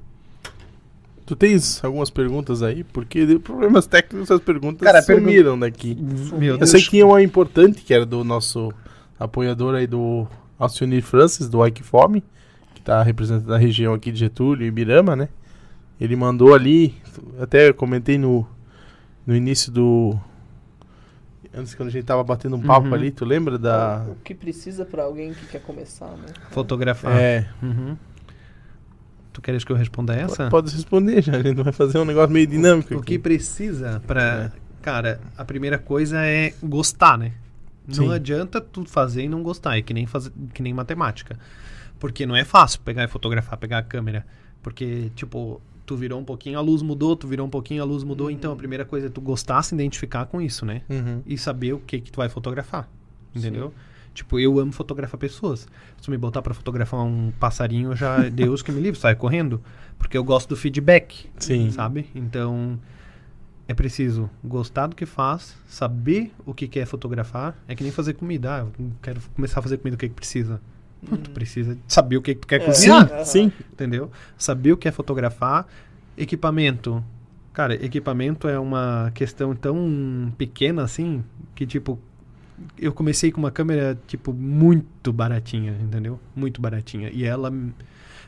Tu 1.26 1.36
tens 1.36 1.84
algumas 1.84 2.10
perguntas 2.10 2.62
aí? 2.64 2.84
Porque 2.84 3.26
deu 3.26 3.40
problemas 3.40 3.86
técnicos, 3.88 4.30
as 4.32 4.42
perguntas 4.42 4.82
Cara, 4.86 5.02
pergun- 5.04 5.22
sumiram 5.28 5.58
daqui. 5.60 5.96
Meu 6.34 6.58
Eu 6.58 6.68
sei 6.68 6.82
que 6.82 6.90
tinha 6.90 7.06
uma 7.06 7.22
importante, 7.22 7.82
que 7.84 7.94
era 7.94 8.06
do 8.06 8.24
nosso 8.24 8.72
apoiador 9.20 9.76
aí 9.76 9.88
do 9.88 10.28
Alcionir 10.60 11.04
Francis, 11.04 11.48
do 11.48 11.66
Ike 11.66 11.84
Fome, 11.84 12.24
que 12.74 12.82
tá 12.82 13.02
representando 13.04 13.54
a 13.54 13.58
região 13.58 13.94
aqui 13.94 14.12
de 14.12 14.20
Getúlio 14.20 14.66
e 14.66 14.72
Birama, 14.72 15.16
né? 15.16 15.30
Ele 16.00 16.16
mandou 16.16 16.54
ali, 16.56 16.96
até 17.40 17.70
eu 17.70 17.74
comentei 17.74 18.18
no, 18.18 18.46
no 19.26 19.36
início 19.36 19.72
do. 19.72 20.20
Antes 21.54 21.76
quando 21.76 21.90
a 21.90 21.92
gente 21.92 22.06
tava 22.06 22.24
batendo 22.24 22.56
um 22.56 22.62
papo 22.62 22.88
Uhum. 22.88 22.94
ali, 22.94 23.12
tu 23.12 23.24
lembra 23.26 23.58
da. 23.58 24.06
O 24.10 24.16
que 24.24 24.34
precisa 24.34 24.86
pra 24.86 25.04
alguém 25.04 25.34
que 25.34 25.46
quer 25.48 25.62
começar, 25.62 26.08
né? 26.08 26.28
Fotografar. 26.50 27.12
É, 27.16 27.48
Uhum. 27.62 27.96
Tu 29.34 29.42
queres 29.42 29.64
que 29.64 29.72
eu 29.72 29.76
responda 29.76 30.14
essa? 30.14 30.50
pode 30.50 30.74
responder 30.76 31.22
já, 31.22 31.38
a 31.38 31.42
gente 31.42 31.62
vai 31.62 31.72
fazer 31.72 31.98
um 31.98 32.06
negócio 32.06 32.32
meio 32.32 32.48
dinâmico. 32.48 32.96
O 32.96 32.98
aqui. 32.98 33.14
que 33.14 33.20
precisa 33.20 34.02
pra. 34.06 34.52
É. 34.56 34.62
Cara, 34.82 35.22
a 35.38 35.46
primeira 35.46 35.78
coisa 35.78 36.26
é 36.26 36.54
gostar, 36.62 37.18
né? 37.18 37.34
Não 37.88 38.08
Sim. 38.08 38.14
adianta 38.14 38.60
tu 38.60 38.84
fazer 38.86 39.24
e 39.24 39.30
não 39.30 39.44
gostar. 39.44 39.78
É 39.78 39.82
que 39.82 39.94
nem, 39.94 40.06
fazer, 40.06 40.32
que 40.54 40.62
nem 40.62 40.74
matemática. 40.74 41.38
Porque 42.00 42.26
não 42.26 42.36
é 42.36 42.44
fácil 42.44 42.80
pegar 42.82 43.04
e 43.04 43.08
fotografar, 43.08 43.58
pegar 43.58 43.78
a 43.78 43.84
câmera. 43.84 44.26
Porque, 44.62 45.12
tipo, 45.16 45.62
tu 45.86 45.96
virou 45.96 46.20
um 46.20 46.24
pouquinho, 46.24 46.58
a 46.58 46.62
luz 46.62 46.82
mudou, 46.82 47.16
tu 47.16 47.28
virou 47.28 47.46
um 47.46 47.50
pouquinho, 47.50 47.82
a 47.82 47.86
luz 47.86 48.04
mudou. 48.04 48.32
Então 48.32 48.52
a 48.52 48.56
primeira 48.56 48.86
coisa 48.86 49.08
é 49.08 49.10
tu 49.10 49.22
gostar, 49.22 49.62
se 49.62 49.76
identificar 49.76 50.26
com 50.26 50.42
isso, 50.42 50.66
né? 50.66 50.82
Uhum. 50.90 51.22
E 51.26 51.38
saber 51.38 51.74
o 51.74 51.80
que 51.80 52.00
que 52.02 52.12
tu 52.12 52.18
vai 52.18 52.30
fotografar. 52.30 52.90
Entendeu? 53.36 53.74
Tipo, 54.14 54.40
eu 54.40 54.60
amo 54.60 54.72
fotografar 54.72 55.18
pessoas. 55.18 55.68
Se 56.02 56.10
me 56.12 56.18
botar 56.18 56.42
pra 56.42 56.54
fotografar 56.54 57.00
um 57.02 57.32
passarinho, 57.40 57.96
já 57.96 58.28
Deus 58.30 58.62
que 58.62 58.72
me 58.72 58.82
livre, 58.82 59.00
sai 59.00 59.16
correndo. 59.16 59.62
Porque 59.98 60.18
eu 60.18 60.24
gosto 60.24 60.50
do 60.50 60.56
feedback 60.58 61.30
Sim. 61.38 61.72
sabe? 61.72 62.08
Então 62.14 62.78
é 63.68 63.74
preciso 63.74 64.30
gostar 64.44 64.88
do 64.88 64.96
que 64.96 65.06
faz, 65.06 65.56
saber 65.68 66.32
o 66.46 66.54
que 66.54 66.68
quer 66.68 66.86
fotografar. 66.86 67.56
É 67.68 67.76
que 67.76 67.84
nem 67.84 67.92
fazer 67.92 68.14
comida. 68.16 68.56
Ah, 68.56 68.60
eu 68.60 68.72
quero 69.02 69.22
começar 69.34 69.60
a 69.60 69.64
fazer 69.64 69.78
comida, 69.78 69.96
o 69.96 69.98
que, 70.00 70.10
que 70.10 70.16
precisa? 70.16 70.60
Pô, 71.10 71.16
Tu 71.18 71.30
precisa 71.32 71.78
saber 71.88 72.18
o 72.18 72.22
que, 72.22 72.36
que 72.36 72.42
tu 72.42 72.48
quer 72.48 72.62
É. 72.62 72.66
cozinhar, 72.66 73.10
Aham. 73.12 73.24
Sim, 73.26 73.52
entendeu? 73.72 74.12
Saber 74.38 74.74
o 74.74 74.78
que 74.78 74.88
é 74.88 74.92
fotografar. 74.92 75.66
Equipamento. 76.18 77.04
Cara, 77.54 77.74
equipamento 77.76 78.48
é 78.48 78.60
uma 78.60 79.12
questão 79.14 79.56
tão 79.56 80.32
pequena 80.38 80.84
assim 80.84 81.24
que, 81.56 81.66
tipo, 81.66 81.98
eu 82.78 82.92
comecei 82.94 83.32
com 83.32 83.40
uma 83.40 83.52
câmera, 83.52 83.98
tipo, 84.08 84.34
muito 84.34 85.12
baratinha, 85.14 85.76
entendeu? 85.82 86.20
Muito 86.36 86.62
baratinha. 86.62 87.10
E 87.12 87.24
ela 87.24 87.52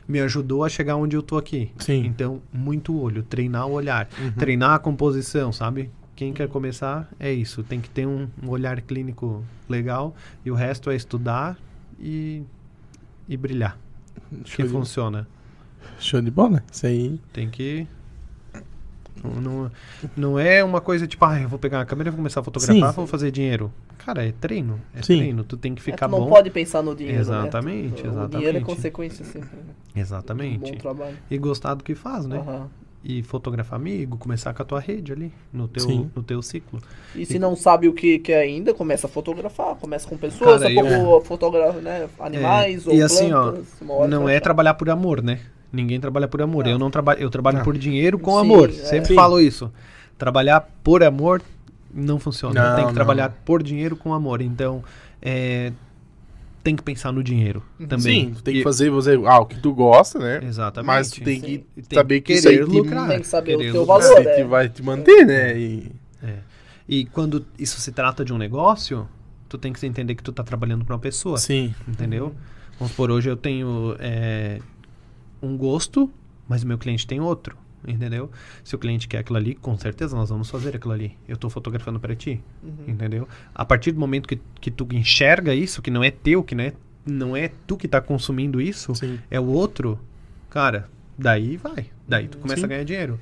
me 0.06 0.20
ajudou 0.20 0.64
a 0.64 0.68
chegar 0.68 0.96
onde 0.96 1.16
eu 1.16 1.22
tô 1.22 1.36
aqui. 1.36 1.70
sim. 1.78 2.04
Então, 2.06 2.40
muito 2.52 2.98
olho, 3.00 3.22
treinar 3.22 3.66
o 3.66 3.72
olhar, 3.72 4.08
Uhum. 4.20 4.32
treinar 4.32 4.72
a 4.74 4.78
composição, 4.78 5.52
sabe? 5.52 5.90
Quem 6.16 6.32
quer 6.32 6.48
começar 6.48 7.08
é 7.18 7.32
isso, 7.32 7.62
tem 7.64 7.80
que 7.80 7.90
ter 7.90 8.06
um, 8.06 8.28
um 8.42 8.48
olhar 8.50 8.80
clínico 8.82 9.42
legal 9.68 10.14
e 10.44 10.50
o 10.50 10.54
resto 10.54 10.88
é 10.90 10.94
estudar 10.94 11.58
e, 11.98 12.42
e 13.28 13.36
brilhar, 13.36 13.76
Show 14.44 14.56
que 14.56 14.62
de, 14.62 14.68
funciona. 14.68 15.26
show 15.98 16.20
de 16.22 16.30
bola. 16.30 16.62
Isso 16.70 16.86
aí. 16.86 17.20
Tem 17.32 17.50
que 17.50 17.86
não, 19.22 19.40
não, 19.40 19.70
não 20.16 20.38
é 20.38 20.62
uma 20.64 20.80
coisa 20.80 21.06
tipo, 21.06 21.24
ah, 21.24 21.40
eu 21.40 21.48
vou 21.48 21.58
pegar 21.58 21.80
a 21.80 21.84
câmera 21.84 22.08
e 22.08 22.10
vou 22.10 22.18
começar 22.18 22.40
a 22.40 22.42
fotografar, 22.42 22.90
Sim. 22.90 22.96
vou 22.96 23.06
fazer 23.06 23.30
dinheiro. 23.30 23.72
Cara, 23.98 24.26
é 24.26 24.32
treino, 24.32 24.80
é 24.94 25.02
Sim. 25.02 25.18
treino, 25.18 25.44
tu 25.44 25.56
tem 25.56 25.74
que 25.74 25.80
É, 25.80 25.84
ficar 25.84 26.08
tu 26.08 26.12
não 26.12 26.20
bom. 26.20 26.28
pode 26.28 26.50
pensar 26.50 26.82
no 26.82 26.94
dinheiro. 26.94 27.18
Exatamente, 27.20 28.02
né? 28.02 28.10
Tu- 28.12 28.24
O 28.24 28.28
dinheiro 28.28 28.58
é 28.58 28.60
exatamente. 28.60 28.64
consequência 28.64 29.24
sempre. 29.24 29.48
Né? 29.56 29.62
Um 29.96 30.00
Exatamente. 30.00 30.72
bom 30.72 30.78
trabalho. 30.78 31.16
E 31.30 31.38
gostar 31.38 31.74
do 31.74 31.84
que 31.84 31.94
faz, 31.94 32.26
né? 32.26 32.38
Aham. 32.38 32.68
E 33.06 33.22
fotografar 33.22 33.78
amigo, 33.78 34.16
começar 34.16 34.54
com 34.54 34.62
a 34.62 34.64
tua 34.64 34.80
rede 34.80 35.12
ali, 35.12 35.30
no 35.52 35.68
teu, 35.68 36.10
no 36.16 36.22
teu 36.22 36.40
ciclo. 36.40 36.80
E 37.14 37.26
se 37.26 37.38
não 37.38 37.54
sabe 37.54 37.86
o 37.86 37.92
que 37.92 38.18
quer 38.18 38.38
ainda, 38.40 38.72
começa 38.72 39.06
a 39.06 39.10
fotografar. 39.10 39.74
Começa 39.76 40.08
com 40.08 40.16
pessoas, 40.16 40.62
Cara, 40.62 40.72
a 40.72 40.74
pouco 40.90 41.20
fotografa 41.26 41.80
né, 41.82 42.08
animais 42.18 42.86
É, 42.86 42.90
ou 42.90 42.96
e 42.96 43.02
assim, 43.02 43.30
ó, 43.30 43.52
plantas. 43.52 43.66
uma 43.82 43.92
hora 43.94 44.08
não 44.08 44.26
é 44.26 44.32
achar. 44.36 44.40
trabalhar 44.40 44.72
por 44.74 44.88
amor, 44.88 45.22
né? 45.22 45.40
Ninguém 45.74 45.98
trabalha 46.00 46.28
por 46.28 46.40
amor. 46.40 46.64
Não. 46.64 46.70
Eu 46.72 46.78
não 46.78 46.90
trabalho, 46.90 47.20
eu 47.20 47.28
trabalho 47.30 47.58
Não. 47.58 47.64
por 47.64 47.76
dinheiro 47.76 48.18
com 48.18 48.32
Sim, 48.32 48.40
amor. 48.40 48.68
é. 48.70 48.72
Sempre 48.72 49.08
Sim. 49.08 49.14
falo 49.14 49.40
isso. 49.40 49.72
Trabalhar 50.16 50.60
por 50.82 51.02
amor 51.02 51.42
não 51.92 52.18
funciona. 52.18 52.54
Não, 52.62 52.76
tem 52.76 52.84
que 52.84 52.88
não. 52.90 52.94
trabalhar 52.94 53.30
por 53.44 53.62
dinheiro 53.62 53.96
com 53.96 54.14
amor. 54.14 54.40
Então, 54.40 54.82
é, 55.20 55.72
tem 56.62 56.74
que 56.76 56.82
pensar 56.82 57.12
no 57.12 57.22
dinheiro 57.22 57.62
também. 57.88 58.28
Sim, 58.28 58.34
tem 58.42 58.54
que 58.54 58.60
E- 58.60 58.62
fazer 58.64 58.88
você, 58.90 59.20
ah, 59.26 59.40
o 59.40 59.46
que 59.46 59.60
tu 59.60 59.72
gosta, 59.74 60.18
né? 60.18 60.40
Exatamente. 60.46 60.86
Mas 60.86 61.10
tu 61.10 61.20
tem 61.22 61.40
Sim. 61.40 61.46
que 61.74 61.82
tem 61.82 61.96
saber 61.98 62.20
que 62.20 62.32
que 62.32 62.38
isso 62.38 62.48
aí 62.48 62.54
querer 62.58 62.66
lucrar. 62.70 63.08
Tem 63.08 63.20
que 63.20 63.26
saber 63.26 63.54
o 63.56 63.58
querer 63.58 63.72
teu 63.72 63.80
lucrar. 63.82 64.00
valor, 64.00 64.26
é. 64.26 64.36
te 64.36 64.44
vai 64.44 64.68
te 64.68 64.82
manter, 64.82 65.26
né? 65.26 65.58
E, 65.58 65.92
É. 66.22 66.34
E 66.88 67.04
quando 67.06 67.44
isso 67.58 67.80
se 67.80 67.90
trata 67.92 68.24
de 68.24 68.32
um 68.32 68.38
negócio, 68.38 69.08
tu 69.48 69.56
tem 69.58 69.72
que 69.72 69.84
entender 69.86 70.14
que 70.14 70.22
tu 70.22 70.32
tá 70.32 70.42
trabalhando 70.42 70.84
para 70.84 70.94
uma 70.94 71.00
pessoa. 71.00 71.36
sim. 71.38 71.74
Entendeu? 71.88 72.34
Vamos 72.78 72.94
por 72.94 73.10
hoje 73.10 73.28
eu 73.30 73.36
tenho 73.36 73.94
é, 74.00 74.58
um 75.44 75.56
gosto, 75.56 76.10
mas 76.48 76.62
o 76.62 76.66
meu 76.66 76.78
cliente 76.78 77.06
tem 77.06 77.20
outro. 77.20 77.56
Entendeu? 77.86 78.30
Se 78.62 78.74
o 78.74 78.78
cliente 78.78 79.06
quer 79.06 79.18
aquilo 79.18 79.36
ali, 79.36 79.54
com 79.54 79.76
certeza 79.76 80.16
nós 80.16 80.30
vamos 80.30 80.48
fazer 80.48 80.74
aquilo 80.74 80.92
ali. 80.92 81.16
Eu 81.28 81.36
tô 81.36 81.50
fotografando 81.50 82.00
para 82.00 82.16
ti. 82.16 82.40
Uhum. 82.62 82.84
Entendeu? 82.88 83.28
A 83.54 83.64
partir 83.64 83.92
do 83.92 84.00
momento 84.00 84.26
que, 84.26 84.40
que 84.58 84.70
tu 84.70 84.88
enxerga 84.92 85.54
isso, 85.54 85.82
que 85.82 85.90
não 85.90 86.02
é 86.02 86.10
teu, 86.10 86.42
que 86.42 86.54
não 86.54 86.64
é, 86.64 86.72
não 87.04 87.36
é 87.36 87.50
tu 87.66 87.76
que 87.76 87.86
tá 87.86 88.00
consumindo 88.00 88.60
isso, 88.60 88.94
Sim. 88.94 89.18
é 89.30 89.38
o 89.38 89.44
outro, 89.44 89.98
cara, 90.48 90.88
daí 91.18 91.58
vai. 91.58 91.86
Daí 92.08 92.26
tu 92.26 92.38
começa 92.38 92.60
Sim. 92.60 92.64
a 92.64 92.68
ganhar 92.68 92.84
dinheiro. 92.84 93.20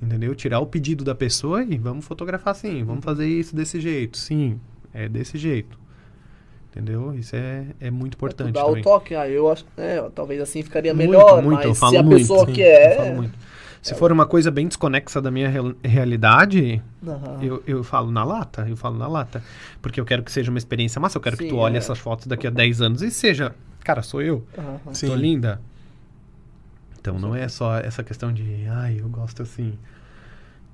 Entendeu? 0.00 0.34
Tirar 0.34 0.58
o 0.58 0.66
pedido 0.66 1.04
da 1.04 1.14
pessoa 1.14 1.62
e 1.62 1.76
vamos 1.76 2.04
fotografar 2.04 2.52
assim, 2.52 2.82
vamos 2.82 3.04
fazer 3.04 3.28
isso 3.28 3.54
desse 3.54 3.80
jeito. 3.80 4.16
Sim, 4.16 4.58
é 4.92 5.08
desse 5.08 5.36
jeito. 5.36 5.78
Entendeu? 6.72 7.14
Isso 7.14 7.36
é, 7.36 7.66
é 7.78 7.90
muito 7.90 8.12
Tu 8.12 8.16
importante 8.16 8.52
dá 8.52 8.64
também. 8.64 8.80
o 8.80 8.82
toque, 8.82 9.14
ah, 9.14 9.28
eu 9.28 9.50
acho, 9.52 9.64
é, 9.76 10.00
talvez 10.14 10.40
assim 10.40 10.62
ficaria 10.62 10.94
Muito, 10.94 11.10
melhor, 11.10 11.42
muito, 11.42 11.62
eu 11.64 11.68
mas 11.68 11.78
falo 11.78 11.90
se 11.92 11.96
a 11.98 12.02
muito, 12.02 12.16
pessoa 12.18 12.46
sim, 12.46 12.52
quer, 12.54 12.92
Eu 12.92 12.96
falo 12.96 13.14
muito. 13.16 13.38
Se 13.82 13.94
for 13.94 14.12
uma 14.12 14.24
coisa 14.24 14.50
bem 14.50 14.68
desconexa 14.68 15.20
da 15.20 15.28
minha 15.30 15.48
real- 15.48 15.74
realidade, 15.84 16.80
eu, 17.42 17.62
eu 17.66 17.82
falo 17.84 18.10
na 18.12 18.22
lata, 18.24 18.64
eu 18.68 18.76
falo 18.76 18.96
na 18.96 19.08
lata. 19.08 19.42
Porque 19.82 20.00
eu 20.00 20.04
quero 20.04 20.22
que 20.22 20.30
seja 20.32 20.50
uma 20.50 20.58
experiência 20.58 21.00
massa, 21.00 21.18
eu 21.18 21.20
quero 21.20 21.36
que 21.36 21.42
Sim, 21.44 21.50
tu 21.50 21.56
olhe 21.56 21.74
é. 21.74 21.78
essas 21.78 21.98
fotos 21.98 22.26
daqui 22.28 22.46
a 22.46 22.50
10 22.50 22.80
anos 22.80 23.02
e 23.02 23.10
seja, 23.10 23.54
cara, 23.82 24.00
sou 24.00 24.22
eu. 24.22 24.46
Aham. 24.56 24.94
Sim. 24.94 25.08
Tô 25.08 25.14
linda. 25.16 25.60
Então 27.00 27.18
não 27.18 27.34
é 27.34 27.48
só 27.48 27.76
essa 27.76 28.02
questão 28.04 28.32
de, 28.32 28.66
ai, 28.70 28.98
eu 29.00 29.08
gosto 29.08 29.42
assim. 29.42 29.74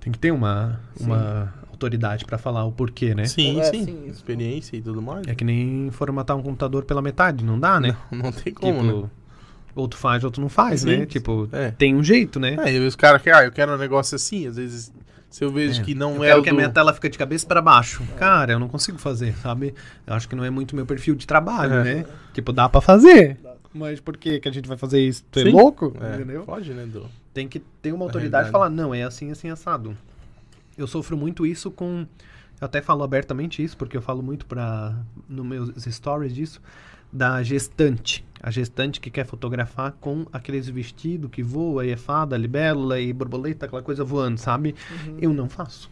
Tem 0.00 0.12
que 0.12 0.18
ter 0.18 0.30
uma, 0.30 0.78
uma 1.00 1.52
autoridade 1.78 2.24
pra 2.24 2.36
falar 2.36 2.64
o 2.64 2.72
porquê, 2.72 3.14
né? 3.14 3.24
Sim, 3.24 3.60
É, 3.60 3.64
sim. 3.64 3.84
sim. 3.84 4.06
Experiência 4.08 4.76
e 4.76 4.82
tudo 4.82 5.00
mais. 5.00 5.26
É 5.28 5.34
que 5.34 5.44
nem 5.44 5.88
formatar 5.92 6.36
um 6.36 6.42
computador 6.42 6.84
pela 6.84 7.00
metade, 7.00 7.44
não 7.44 7.58
dá, 7.58 7.78
né? 7.80 7.96
Não, 8.10 8.18
não 8.24 8.32
tem 8.32 8.52
como, 8.52 8.80
tipo, 8.82 9.02
né? 9.02 9.08
ou 9.76 9.86
tu 9.86 9.96
faz 9.96 10.24
ou 10.24 10.30
tu 10.30 10.40
não 10.40 10.48
faz, 10.48 10.80
Sim, 10.80 10.98
né? 10.98 11.06
Tipo, 11.06 11.48
é. 11.52 11.70
tem 11.70 11.94
um 11.94 12.02
jeito, 12.02 12.40
né? 12.40 12.56
É, 12.64 12.72
e 12.72 12.84
os 12.84 12.96
caras 12.96 13.22
querem, 13.22 13.38
ah, 13.38 13.44
eu 13.44 13.52
quero 13.52 13.72
um 13.72 13.78
negócio 13.78 14.16
assim, 14.16 14.44
às 14.48 14.56
vezes, 14.56 14.92
se 15.30 15.44
eu 15.44 15.52
vejo 15.52 15.80
É. 15.80 15.84
que 15.84 15.94
não 15.94 16.16
eu 16.16 16.24
é 16.24 16.28
quero 16.28 16.40
o 16.40 16.42
que 16.42 16.50
a 16.50 16.52
minha 16.52 16.68
tela 16.68 16.92
fica 16.92 17.08
de 17.08 17.16
cabeça 17.16 17.46
pra 17.46 17.62
baixo. 17.62 18.02
Cara, 18.16 18.50
eu 18.52 18.58
não 18.58 18.66
consigo 18.68 18.98
fazer, 18.98 19.34
sabe? 19.36 19.72
Eu 20.04 20.14
acho 20.14 20.28
que 20.28 20.34
não 20.34 20.42
é 20.44 20.50
muito 20.50 20.74
meu 20.74 20.84
perfil 20.84 21.14
de 21.14 21.26
trabalho, 21.28 21.74
É. 21.74 21.84
né? 21.84 22.04
Tipo, 22.34 22.52
dá 22.52 22.68
pra 22.68 22.80
fazer. 22.80 23.38
Mas 23.72 24.00
por 24.00 24.16
que 24.16 24.40
que 24.40 24.48
a 24.48 24.52
gente 24.52 24.66
vai 24.66 24.76
fazer 24.76 24.98
isso? 25.00 25.22
Tu 25.30 25.40
é 25.40 25.44
louco? 25.44 25.94
É, 26.00 26.16
Entendeu? 26.16 26.42
Pode, 26.42 26.72
né, 26.72 26.84
do... 26.86 27.06
Tem 27.32 27.46
que 27.46 27.60
ter 27.80 27.92
uma 27.92 27.98
Da 28.00 28.04
autoridade 28.06 28.48
e 28.48 28.50
falar, 28.50 28.68
não, 28.70 28.92
é 28.92 29.04
assim, 29.04 29.30
assim, 29.30 29.48
assado. 29.48 29.96
Eu 30.78 30.86
sofro 30.86 31.16
muito 31.16 31.44
isso 31.44 31.70
com... 31.70 32.06
Eu 32.60 32.64
até 32.64 32.80
falo 32.80 33.02
abertamente 33.02 33.62
isso, 33.62 33.76
porque 33.76 33.96
eu 33.96 34.02
falo 34.02 34.22
muito 34.22 34.46
para 34.46 34.96
nos 35.28 35.44
meus 35.44 35.70
stories 35.84 36.34
disso, 36.34 36.62
da 37.12 37.42
gestante. 37.42 38.24
A 38.40 38.50
gestante 38.50 39.00
que 39.00 39.10
quer 39.10 39.26
fotografar 39.26 39.92
com 40.00 40.26
aqueles 40.32 40.68
vestidos 40.68 41.30
que 41.30 41.42
voa 41.42 41.84
e 41.84 41.90
é 41.90 41.96
fada, 41.96 42.36
libélula 42.36 43.00
e 43.00 43.12
borboleta, 43.12 43.66
aquela 43.66 43.82
coisa 43.82 44.04
voando, 44.04 44.38
sabe? 44.38 44.74
Eu 45.20 45.32
não 45.32 45.48
faço. 45.48 45.90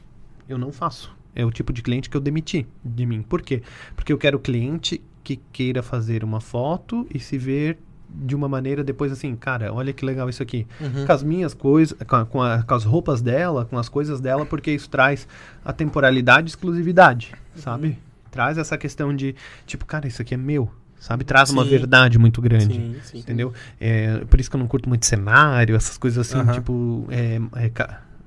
Eu 0.49 0.57
não 0.57 0.72
faço. 0.72 1.14
É 1.34 1.45
o 1.45 1.51
tipo 1.51 1.72
de 1.72 1.82
cliente 1.82 2.09
que 2.09 2.16
eu 2.16 2.20
demiti 2.20 2.66
de 2.84 3.05
mim. 3.05 3.22
Por 3.22 3.43
quê? 3.43 3.62
Porque 3.95 4.12
eu 4.12 4.18
quero 4.18 4.39
cliente 4.39 5.03
que 5.22 5.37
queira 5.53 5.82
fazer 5.82 6.22
uma 6.22 6.41
foto 6.41 7.07
e 7.12 7.18
se 7.18 7.37
ver 7.37 7.78
de 8.09 8.35
uma 8.35 8.49
maneira 8.49 8.83
depois 8.85 9.11
assim, 9.13 9.35
cara, 9.37 9.73
olha 9.73 9.93
que 9.93 10.05
legal 10.05 10.29
isso 10.29 10.43
aqui. 10.43 10.67
Uhum. 10.81 11.05
Com 11.07 11.13
as 11.13 11.23
minhas 11.23 11.53
coisas, 11.55 11.97
com, 12.07 12.17
a- 12.17 12.25
com, 12.27 12.43
a- 12.43 12.63
com 12.63 12.75
as 12.75 12.85
roupas 12.85 13.21
dela, 13.21 13.65
com 13.65 13.79
as 13.79 13.89
coisas 13.89 14.21
dela, 14.21 14.47
porque 14.47 14.71
isso 14.71 14.89
traz 14.89 15.27
a 15.65 15.73
temporalidade 15.73 16.47
e 16.47 16.51
exclusividade, 16.51 17.33
sabe? 17.55 17.99
Traz 18.31 18.59
essa 18.59 18.77
questão 18.79 19.15
de, 19.15 19.35
tipo, 19.67 19.85
cara, 19.85 20.07
isso 20.07 20.21
aqui 20.23 20.35
é 20.35 20.37
meu, 20.37 20.71
sabe? 21.01 21.25
Traz 21.25 21.51
uma 21.51 21.65
Sim. 21.65 21.71
verdade 21.71 22.19
muito 22.19 22.41
grande. 22.43 22.75
Sim, 22.75 22.97
sim. 23.03 23.19
Entendeu? 23.19 23.53
É, 23.81 24.19
por 24.29 24.39
isso 24.41 24.51
que 24.51 24.57
eu 24.57 24.61
não 24.61 24.67
curto 24.67 24.89
muito 24.89 25.07
cenário, 25.07 25.75
essas 25.75 25.97
coisas 25.99 26.27
assim, 26.29 26.39
Aham. 26.39 26.53
tipo, 26.53 27.07
é, 27.11 27.37
é 27.57 27.71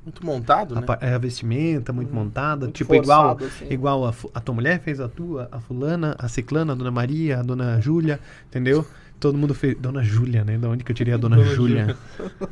Muito 0.03 0.25
montado, 0.25 0.75
A, 0.75 0.81
né? 0.81 0.87
é, 1.01 1.13
a 1.13 1.17
vestimenta 1.19 1.93
muito 1.93 2.13
montada, 2.13 2.65
Muito 2.65 2.75
tipo 2.77 2.95
igual, 2.95 3.37
forçado, 3.37 3.45
assim. 3.45 3.71
igual 3.73 4.05
a, 4.07 4.13
a 4.33 4.39
tua 4.39 4.55
mulher 4.55 4.79
fez 4.79 4.99
a 4.99 5.07
tua, 5.07 5.47
a 5.51 5.59
fulana, 5.59 6.15
a 6.17 6.27
ciclana, 6.27 6.73
a 6.73 6.75
dona 6.75 6.89
Maria, 6.89 7.39
a 7.39 7.43
dona 7.43 7.79
Júlia, 7.79 8.19
entendeu? 8.47 8.85
Todo 9.19 9.37
mundo 9.37 9.53
fez. 9.53 9.75
Dona 9.77 10.01
Júlia, 10.01 10.43
né? 10.45 10.57
Da 10.57 10.69
onde 10.69 10.83
que 10.83 10.91
eu 10.91 10.95
tirei 10.95 11.13
a 11.13 11.17
dona, 11.17 11.35
Dona 11.35 11.49
Júlia? 11.49 11.95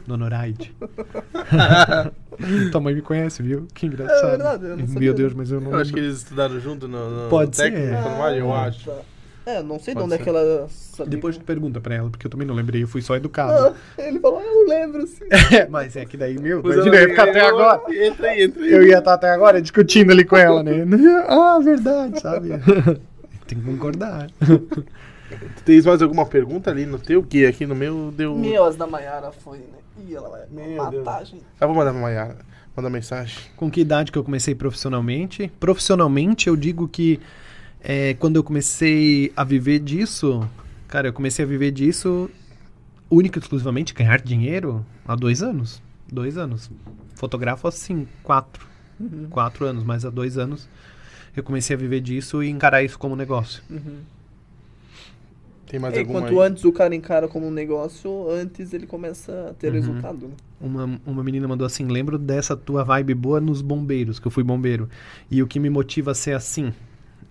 Dona 0.06 0.26
Oraide. 0.26 0.76
Tua 2.72 2.82
mãe 2.82 2.94
me 2.94 3.02
conhece, 3.02 3.42
viu? 3.42 3.68
Que 3.74 3.86
engraçado. 3.86 4.26
É 4.26 4.30
verdade, 4.32 4.64
eu 4.66 4.70
não 4.72 4.78
Meu 4.78 4.88
sabia. 4.88 5.14
Deus, 5.14 5.34
mas 5.34 5.52
eu 5.52 5.62
não 5.62 5.72
Eu 5.72 5.80
acho 5.80 5.94
que 5.94 6.00
eles 6.00 6.18
estudaram 6.18 6.60
junto 6.60 6.88
no, 6.88 7.24
no 7.24 7.30
Pode 7.30 7.56
ser. 7.56 7.72
técnico 7.72 7.94
enfermagem, 8.00 8.40
eu 8.40 8.54
Ah, 8.54 8.64
acho. 8.66 8.86
tá. 8.90 8.98
É, 9.46 9.64
não 9.64 9.80
sei 9.80 9.96
de 9.96 10.02
onde 10.02 10.14
é 10.14 10.18
ser. 10.18 10.24
que 10.24 10.30
ela 10.30 10.68
sabia. 10.70 11.10
Depois 11.10 11.38
tu 11.38 11.46
pergunta 11.46 11.80
pra 11.80 11.96
ela, 11.96 12.10
porque 12.10 12.28
eu 12.28 12.30
também 12.30 12.46
não 12.46 12.54
lembrei, 12.54 12.84
eu 12.84 12.88
fui 12.88 13.02
só 13.02 13.16
educado. 13.16 13.74
Ah, 13.98 14.02
ele 14.02 14.20
falou, 14.20 14.42
eu 14.42 14.68
lembro, 14.68 15.08
sim. 15.08 15.24
mas 15.72 15.96
é 15.96 16.04
que 16.04 16.18
daí, 16.18 16.38
meu, 16.38 16.60
imagina, 16.60 16.96
eu 16.98 17.02
ia 17.04 17.10
ficar 17.10 17.30
até 17.30 17.40
agora. 17.48 17.82
Entra 17.96 18.28
aí, 18.28 18.44
entra 18.44 18.62
aí. 18.62 18.72
Eu 18.74 18.86
ia 18.86 18.98
estar 18.98 19.14
até 19.14 19.30
agora 19.30 19.62
discutindo 19.62 20.12
ali 20.12 20.26
com 20.26 20.36
ela, 20.36 20.62
né? 20.62 20.86
Ah, 21.30 21.60
verdade, 21.64 22.20
sabe? 22.20 22.50
Tem 23.48 23.58
que 23.58 23.64
concordar. 23.66 24.28
Tu 25.30 25.64
tens 25.64 25.86
mais 25.86 26.02
alguma 26.02 26.26
pergunta 26.26 26.72
ali 26.72 26.86
no 26.86 26.98
teu? 27.00 27.22
Que 27.24 27.46
aqui 27.46 27.66
no 27.66 27.76
meu 27.76 28.12
deu. 28.16 28.36
Meu, 28.36 28.64
as 28.66 28.76
da 28.76 28.88
Maiara 28.88 29.32
foi, 29.32 29.58
né? 29.60 29.66
Ih, 30.08 30.16
ela 30.16 30.30
vai 30.30 30.42
Meu 30.50 30.78
matar, 30.78 31.18
Deus. 31.18 31.30
gente. 31.30 31.44
Eu 31.60 31.68
vou 31.68 31.76
mandar 31.76 31.92
pra 31.92 32.02
Maiara. 32.02 32.38
Mandar 32.76 32.90
mensagem. 32.90 33.38
Com 33.56 33.72
que 33.72 33.82
idade 33.82 34.12
que 34.12 34.18
eu 34.18 34.24
comecei 34.24 34.54
profissionalmente? 34.54 35.52
Profissionalmente, 35.60 36.48
eu 36.48 36.56
digo 36.56 36.88
que 36.88 37.20
é, 37.82 38.14
quando 38.14 38.36
eu 38.36 38.44
comecei 38.44 39.32
a 39.36 39.44
viver 39.44 39.80
disso, 39.80 40.48
cara, 40.88 41.08
eu 41.08 41.14
comecei 41.14 41.44
a 41.44 41.48
viver 41.48 41.72
disso 41.72 42.30
única 43.10 43.40
e 43.40 43.42
exclusivamente 43.42 43.94
ganhar 43.94 44.22
dinheiro 44.22 44.86
há 45.08 45.16
dois 45.16 45.42
anos. 45.42 45.82
Dois 46.12 46.38
anos. 46.38 46.70
Fotografo 47.16 47.68
assim, 47.68 48.08
quatro. 48.22 48.68
Uhum. 49.00 49.28
Quatro 49.30 49.66
anos, 49.66 49.84
mas 49.84 50.06
há 50.06 50.10
dois 50.10 50.38
anos 50.38 50.70
eu 51.36 51.44
comecei 51.44 51.76
a 51.76 51.80
viver 51.80 52.02
disso 52.02 52.44
e 52.44 52.50
encarar 52.50 52.84
isso 52.84 52.98
como 52.98 53.16
negócio. 53.16 53.62
Uhum. 53.70 54.00
Tem 55.70 55.80
mais 55.80 55.94
É, 55.96 56.00
alguma 56.00 56.20
Enquanto 56.20 56.42
aí? 56.42 56.48
antes 56.48 56.64
o 56.64 56.72
cara 56.72 56.96
encara 56.96 57.28
como 57.28 57.46
um 57.48 57.52
negócio, 57.52 58.30
antes 58.30 58.74
ele 58.74 58.88
começa 58.88 59.48
a 59.50 59.54
ter 59.54 59.68
Uhum. 59.68 59.74
resultado, 59.74 60.28
né? 60.28 60.34
Uma, 60.60 61.00
uma 61.06 61.24
menina 61.24 61.48
mandou 61.48 61.66
assim: 61.68 61.86
lembro 61.86 62.18
dessa 62.18 62.56
tua 62.56 62.84
vibe 62.84 63.14
boa 63.14 63.40
nos 63.42 63.62
bombeiros, 63.62 64.18
que 64.20 64.26
eu 64.28 64.32
fui 64.32 64.44
bombeiro. 64.44 64.90
E 65.30 65.44
o 65.44 65.48
que 65.48 65.60
me 65.60 65.70
motiva 65.70 66.12
a 66.12 66.16
ser 66.16 66.34
assim. 66.34 66.74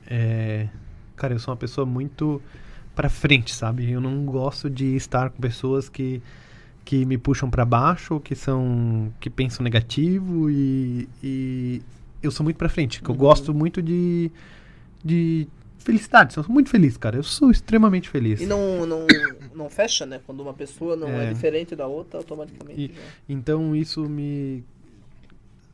É. 0.07 0.69
Cara, 1.17 1.35
eu 1.35 1.39
sou 1.39 1.51
uma 1.53 1.57
pessoa 1.57 1.87
muito 1.87 2.41
pra 2.95 3.09
frente, 3.09 3.55
sabe? 3.55 3.91
Eu 3.91 4.01
não 4.01 4.25
gosto 4.27 4.69
de 4.69 4.95
estar 4.97 5.31
com 5.31 5.41
pessoas 5.41 5.89
que, 5.89 6.23
que 6.85 7.05
me 7.07 7.17
puxam 7.19 7.49
pra 7.51 7.65
baixo, 7.65 8.21
que 8.21 8.35
são. 8.35 9.11
que 9.19 9.31
pensam 9.31 9.65
negativo 9.65 10.51
e. 10.51 11.09
e 11.23 11.83
eu 12.23 12.31
sou 12.31 12.45
muito 12.45 12.57
pra 12.57 12.69
frente. 12.69 13.03
que 13.03 13.09
Eu 13.09 13.15
Uhum. 13.15 13.19
gosto 13.19 13.55
muito 13.55 13.81
de. 13.83 14.31
de 15.03 15.49
felicidade. 15.87 16.37
Eu 16.37 16.43
sou 16.43 16.53
muito 16.53 16.69
feliz, 16.69 16.97
cara. 16.97 17.17
Eu 17.17 17.23
sou 17.23 17.51
extremamente 17.51 18.11
feliz. 18.11 18.41
E 18.41 18.47
não, 18.47 18.85
não, 18.85 19.07
não 19.55 19.71
fecha, 19.71 20.05
né? 20.05 20.21
Quando 20.27 20.41
uma 20.41 20.53
pessoa 20.53 20.97
não 20.97 21.09
é, 21.09 21.31
É. 21.31 21.33
diferente 21.33 21.75
da 21.75 21.87
outra, 21.87 22.19
automaticamente 22.19 22.79
E-. 22.81 22.91
Então 23.29 23.75
isso 23.75 24.03
me. 24.09 24.63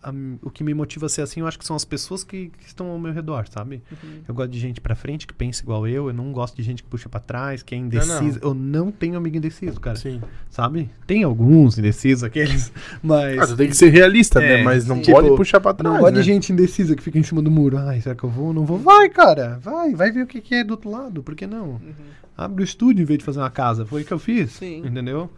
A- 0.03 0.13
o 0.43 0.51
que 0.51 0.65
me 0.65 0.75
motiva 0.75 1.07
a 1.07 1.09
ser 1.09 1.23
assim, 1.23 1.41
eu 1.41 1.47
acho 1.47 1.59
que 1.59 1.65
são 1.65 1.77
as 1.77 1.85
pessoas 1.85 2.25
que, 2.25 2.49
que 2.59 2.67
estão 2.67 2.89
ao 2.89 2.99
meu 2.99 3.13
redor, 3.13 3.47
sabe? 3.51 3.83
Uhum. 3.91 4.21
Eu 4.27 4.35
gosto 4.35 4.51
de 4.51 4.59
gente 4.59 4.81
pra 4.81 4.95
frente 4.95 5.27
que 5.27 5.33
pensa 5.35 5.63
igual 5.63 5.87
eu, 5.87 6.09
eu 6.09 6.13
não 6.13 6.33
gosto 6.33 6.57
de 6.57 6.63
gente 6.63 6.83
que 6.83 6.89
puxa 6.89 7.09
pra 7.09 7.21
trás, 7.21 7.63
que 7.63 7.75
é 7.75 7.79
não. 7.79 7.87
indecisa. 7.87 8.41
Eu 8.43 8.53
não 8.55 8.91
tenho 8.91 9.17
amigo 9.17 9.37
indeciso, 9.37 9.79
cara. 9.81 9.97
Sim. 9.97 10.21
Sabe? 10.51 10.91
Tem 11.07 11.23
alguns 11.23 11.79
indecisos, 11.79 12.25
aqueles, 12.25 12.73
mas. 13.03 13.39
Ah, 13.53 13.57
tem 13.57 13.69
que 13.69 13.77
ser 13.77 13.91
realista, 13.91 14.43
É, 14.43 14.59
né? 14.59 14.63
Mas 14.63 14.87
não 14.87 15.03
sim. 15.03 15.11
pode 15.13 15.27
Tipo, 15.27 15.37
puxar 15.37 15.61
pra 15.61 15.73
trás. 15.75 15.95
Não 15.95 16.01
gosto 16.01 16.15
né? 16.15 16.21
de 16.21 16.27
gente 16.27 16.53
indecisa 16.53 16.95
que 16.97 17.03
fica 17.03 17.19
em 17.19 17.23
cima 17.23 17.41
do 17.43 17.51
muro. 17.51 17.79
Ai, 17.79 18.01
será 18.01 18.15
que 18.15 18.25
eu 18.25 18.31
vou? 18.31 18.53
Não 18.53 18.65
vou? 18.65 18.79
Vai, 18.79 19.09
cara. 19.09 19.59
Vai, 19.63 19.95
vai 19.95 20.11
ver 20.11 20.23
o 20.23 20.27
que, 20.27 20.41
que 20.41 20.55
é 20.57 20.65
do 20.65 20.73
outro 20.73 20.91
lado. 20.91 21.23
Por 21.23 21.35
que 21.35 21.47
não? 21.47 21.71
Uhum. 21.73 21.93
Abre 22.37 22.63
o 22.63 22.65
estúdio 22.65 23.03
em 23.03 23.07
vez 23.07 23.19
de 23.19 23.25
fazer 23.25 23.39
uma 23.41 23.51
casa. 23.51 23.85
Foi 23.87 24.03
o 24.03 24.05
que 24.05 24.13
eu 24.13 24.19
fiz. 24.19 24.53
Sim. 24.53 24.79
Entendeu? 24.87 25.31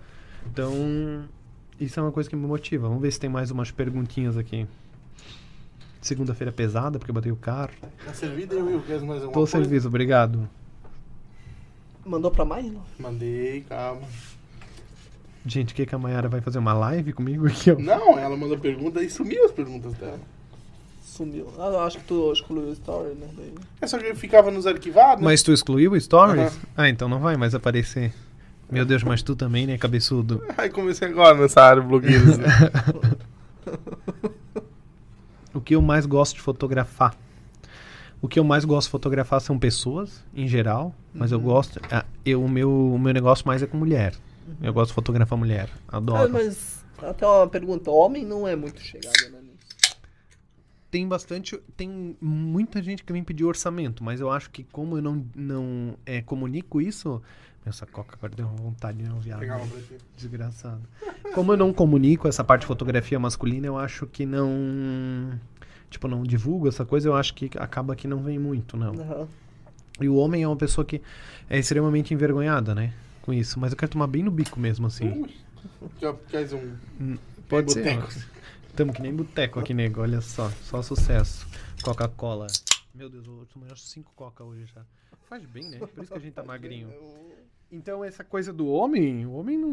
Então, 0.50 0.72
isso 1.80 1.98
é 1.98 2.02
uma 2.02 2.12
coisa 2.12 2.28
que 2.28 2.36
me 2.36 2.46
motiva. 2.46 2.88
Vamos 2.88 3.02
ver 3.02 3.10
se 3.10 3.20
tem 3.20 3.30
mais 3.30 3.50
umas 3.50 3.70
perguntinhas 3.70 4.36
aqui. 4.36 4.66
Segunda-feira 6.00 6.52
pesada, 6.52 6.98
porque 6.98 7.10
eu 7.10 7.14
botei 7.14 7.32
o 7.32 7.36
carro. 7.36 7.70
Tá 8.04 8.12
servido 8.12 8.54
eu, 8.54 8.70
eu 8.70 8.82
quero 8.82 9.06
mais 9.06 9.22
alguma 9.22 9.32
Tô 9.32 9.40
coisa? 9.40 9.52
serviço, 9.52 9.88
obrigado. 9.88 10.48
Mandou 12.04 12.30
pra 12.30 12.44
mais? 12.44 12.70
Não? 12.70 12.82
Mandei, 12.98 13.62
calma. 13.62 14.02
Gente, 15.46 15.72
o 15.72 15.76
que, 15.76 15.86
que 15.86 15.94
a 15.94 15.98
Mayara 15.98 16.28
vai 16.28 16.40
fazer? 16.40 16.58
Uma 16.58 16.74
live 16.74 17.12
comigo 17.12 17.46
aqui, 17.46 17.70
ó? 17.70 17.76
Não, 17.78 18.18
ela 18.18 18.36
mandou 18.36 18.58
pergunta 18.58 19.02
e 19.02 19.10
sumiu 19.10 19.44
as 19.44 19.52
perguntas 19.52 19.94
dela. 19.94 20.20
Sumiu. 21.02 21.46
Ah, 21.58 21.68
eu 21.68 21.80
acho 21.80 21.98
que 21.98 22.04
tu 22.04 22.32
excluiu 22.32 22.68
o 22.68 22.72
story, 22.72 23.14
né? 23.14 23.28
Daí... 23.36 23.54
É 23.80 23.86
só 23.86 23.98
que 23.98 24.14
ficava 24.14 24.50
nos 24.50 24.66
arquivados. 24.66 25.22
Mas 25.22 25.42
tu 25.42 25.52
excluiu 25.52 25.92
o 25.92 26.00
Stories? 26.00 26.46
Aham. 26.52 26.62
Ah, 26.76 26.88
então 26.88 27.08
não 27.08 27.20
vai 27.20 27.36
mais 27.36 27.54
aparecer. 27.54 28.12
Meu 28.74 28.84
Deus, 28.84 29.02
mas 29.04 29.22
tu 29.22 29.34
também, 29.36 29.66
né, 29.66 29.78
cabeçudo? 29.78 30.42
Aí 30.58 30.68
comecei 30.68 31.08
agora 31.08 31.38
nessa 31.38 31.62
área 31.62 31.80
blogueiros. 31.82 32.36
né? 32.38 32.46
O 35.52 35.60
que 35.60 35.74
eu 35.74 35.80
mais 35.82 36.04
gosto 36.06 36.34
de 36.34 36.40
fotografar? 36.40 37.16
O 38.20 38.26
que 38.28 38.38
eu 38.38 38.44
mais 38.44 38.64
gosto 38.64 38.86
de 38.88 38.90
fotografar 38.90 39.40
são 39.40 39.58
pessoas, 39.58 40.24
em 40.34 40.48
geral, 40.48 40.94
mas 41.12 41.30
eu 41.30 41.38
Uhum. 41.38 41.44
gosto. 41.44 41.80
ah, 41.90 42.04
eu, 42.24 42.42
o, 42.42 42.48
meu, 42.48 42.70
o 42.94 42.98
meu 42.98 43.12
negócio 43.12 43.46
mais 43.46 43.62
é 43.62 43.66
com 43.66 43.76
mulher. 43.76 44.14
Eu 44.62 44.72
gosto 44.72 44.88
de 44.90 44.94
fotografar 44.94 45.38
mulher. 45.38 45.68
Ah, 45.88 45.98
Adoro. 45.98 46.32
mas 46.32 46.84
até 47.02 47.26
uma 47.26 47.46
pergunta. 47.46 47.90
Homem 47.90 48.24
não 48.24 48.48
é 48.48 48.56
muito 48.56 48.80
chegado, 48.80 49.12
né? 49.30 49.38
nisso. 49.42 49.96
Tem 50.90 51.06
bastante. 51.06 51.58
Tem 51.76 52.16
muita 52.20 52.82
gente 52.82 53.04
que 53.04 53.12
vem 53.12 53.22
pedir 53.22 53.44
orçamento, 53.44 54.02
mas 54.02 54.20
eu 54.20 54.30
acho 54.30 54.50
que 54.50 54.64
como 54.64 54.96
eu 54.98 55.02
não, 55.02 55.24
não 55.34 55.94
é, 56.06 56.20
comunico 56.22 56.80
isso. 56.80 57.22
Essa 57.66 57.86
coca 57.86 58.14
agora 58.14 58.34
deu 58.34 58.46
vontade 58.46 58.98
de 58.98 59.08
não 59.08 59.20
ti. 59.20 59.30
Desgraçado. 60.16 60.82
Como 61.34 61.52
eu 61.52 61.56
não 61.56 61.72
comunico 61.72 62.28
essa 62.28 62.44
parte 62.44 62.62
de 62.62 62.66
fotografia 62.66 63.18
masculina, 63.18 63.66
eu 63.66 63.78
acho 63.78 64.06
que 64.06 64.26
não. 64.26 65.38
Tipo, 65.88 66.08
não 66.08 66.22
divulgo 66.22 66.68
essa 66.68 66.84
coisa, 66.84 67.08
eu 67.08 67.14
acho 67.14 67.34
que 67.34 67.50
acaba 67.56 67.96
que 67.96 68.06
não 68.06 68.22
vem 68.22 68.38
muito, 68.38 68.76
não. 68.76 68.92
Aham. 68.92 69.28
E 70.00 70.08
o 70.08 70.16
homem 70.16 70.42
é 70.42 70.48
uma 70.48 70.56
pessoa 70.56 70.84
que 70.84 71.00
é 71.48 71.58
extremamente 71.58 72.12
envergonhada, 72.12 72.74
né? 72.74 72.92
Com 73.22 73.32
isso. 73.32 73.58
Mas 73.60 73.72
eu 73.72 73.78
quero 73.78 73.92
tomar 73.92 74.08
bem 74.08 74.22
no 74.22 74.30
bico 74.30 74.58
mesmo, 74.58 74.86
assim. 74.86 75.24
Quer, 75.98 76.14
queres 76.28 76.52
um 76.52 77.16
Pode 77.48 77.72
ser. 77.72 77.96
boteco? 77.96 78.12
Tamo 78.74 78.92
que 78.92 79.00
nem 79.00 79.14
boteco 79.14 79.60
aqui, 79.60 79.72
nego. 79.72 80.00
Olha 80.00 80.20
só. 80.20 80.50
Só 80.64 80.82
sucesso. 80.82 81.46
Coca-Cola. 81.82 82.48
Meu 82.92 83.08
Deus, 83.08 83.26
eu 83.26 83.46
tomei 83.52 83.70
acho 83.70 83.82
cinco 83.82 84.12
Coca 84.16 84.42
hoje 84.42 84.66
já. 84.66 84.84
Faz 85.28 85.44
bem, 85.46 85.68
né? 85.68 85.78
Por 85.78 86.02
isso 86.02 86.12
que 86.12 86.18
a 86.18 86.20
gente 86.20 86.34
tá 86.34 86.42
magrinho. 86.42 86.92
Então, 87.74 88.04
essa 88.04 88.22
coisa 88.22 88.52
do 88.52 88.68
homem, 88.68 89.26
o 89.26 89.32
homem 89.32 89.58
não. 89.58 89.68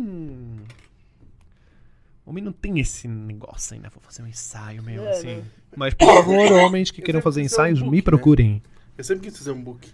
O 2.26 2.32
homem 2.32 2.44
não 2.44 2.52
tem 2.52 2.80
esse 2.80 3.08
negócio 3.08 3.76
ainda. 3.76 3.90
Vou 3.90 4.02
fazer 4.02 4.24
um 4.24 4.28
ensaio 4.28 4.82
meio 4.82 5.02
É, 5.04 5.12
assim. 5.12 5.28
né? 5.38 5.44
Mas, 5.76 5.94
por 5.94 6.08
favor, 6.08 6.52
homens 6.54 6.90
que 6.90 7.00
queiram 7.02 7.22
fazer 7.22 7.42
ser 7.42 7.44
um 7.44 7.46
ensaios, 7.46 7.80
book, 7.80 7.92
me 7.92 7.98
né? 7.98 8.04
procurem. 8.04 8.64
Eu 8.98 9.04
sempre 9.04 9.30
quis 9.30 9.38
fazer 9.38 9.52
um 9.52 9.62
book. 9.62 9.88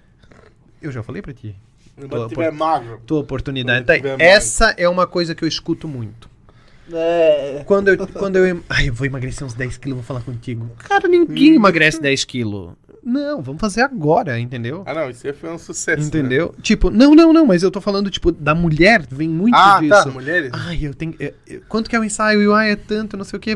Eu 0.81 0.91
já 0.91 1.03
falei 1.03 1.21
pra 1.21 1.33
ti. 1.33 1.53
Tô- 2.09 2.27
tiver 2.29 2.51
magro. 2.51 3.01
Tua 3.05 3.19
oportunidade. 3.19 3.85
Tá. 3.85 3.93
Essa 4.19 4.71
é 4.77 4.87
uma 4.87 5.05
coisa 5.07 5.33
que 5.35 5.43
eu 5.43 5.47
escuto 5.47 5.87
muito. 5.87 6.29
É. 6.93 7.63
Quando 7.65 7.89
eu, 7.89 8.07
quando 8.07 8.37
eu. 8.37 8.63
Ai, 8.69 8.87
eu 8.87 8.93
vou 8.93 9.05
emagrecer 9.05 9.45
uns 9.45 9.53
10 9.53 9.77
quilos, 9.77 9.97
vou 9.97 10.03
falar 10.05 10.21
contigo. 10.21 10.69
Cara, 10.77 11.07
ninguém 11.09 11.55
emagrece 11.55 11.99
10 12.01 12.23
quilos. 12.23 12.73
Não, 13.09 13.41
vamos 13.41 13.61
fazer 13.61 13.79
agora, 13.81 14.37
entendeu? 14.37 14.83
Ah, 14.85 14.93
não, 14.93 15.09
isso 15.09 15.25
aí 15.25 15.31
foi 15.31 15.49
um 15.49 15.57
sucesso. 15.57 16.05
Entendeu? 16.05 16.53
Tipo, 16.61 16.89
não, 16.91 17.15
não, 17.15 17.31
não, 17.31 17.45
mas 17.45 17.63
eu 17.63 17.71
tô 17.71 17.79
falando, 17.79 18.09
tipo, 18.09 18.33
da 18.33 18.53
mulher, 18.53 19.05
vem 19.09 19.29
muito 19.29 19.53
Né? 19.55 19.61
Ah, 19.63 19.79
disso. 19.79 20.03
tá, 20.03 20.11
mulheres. 20.11 20.51
Ai, 20.53 20.79
eu 20.81 20.93
tenho. 20.93 21.15
eu- 21.17 21.33
eu- 21.47 21.61
quanto 21.69 21.89
que 21.89 21.95
é 21.95 21.99
o 21.99 22.03
ensaio? 22.03 22.41
E, 22.41 22.53
ai, 22.53 22.71
é 22.71 22.75
tanto, 22.75 23.15
não 23.15 23.23
sei 23.23 23.37
o 23.37 23.39
que. 23.39 23.55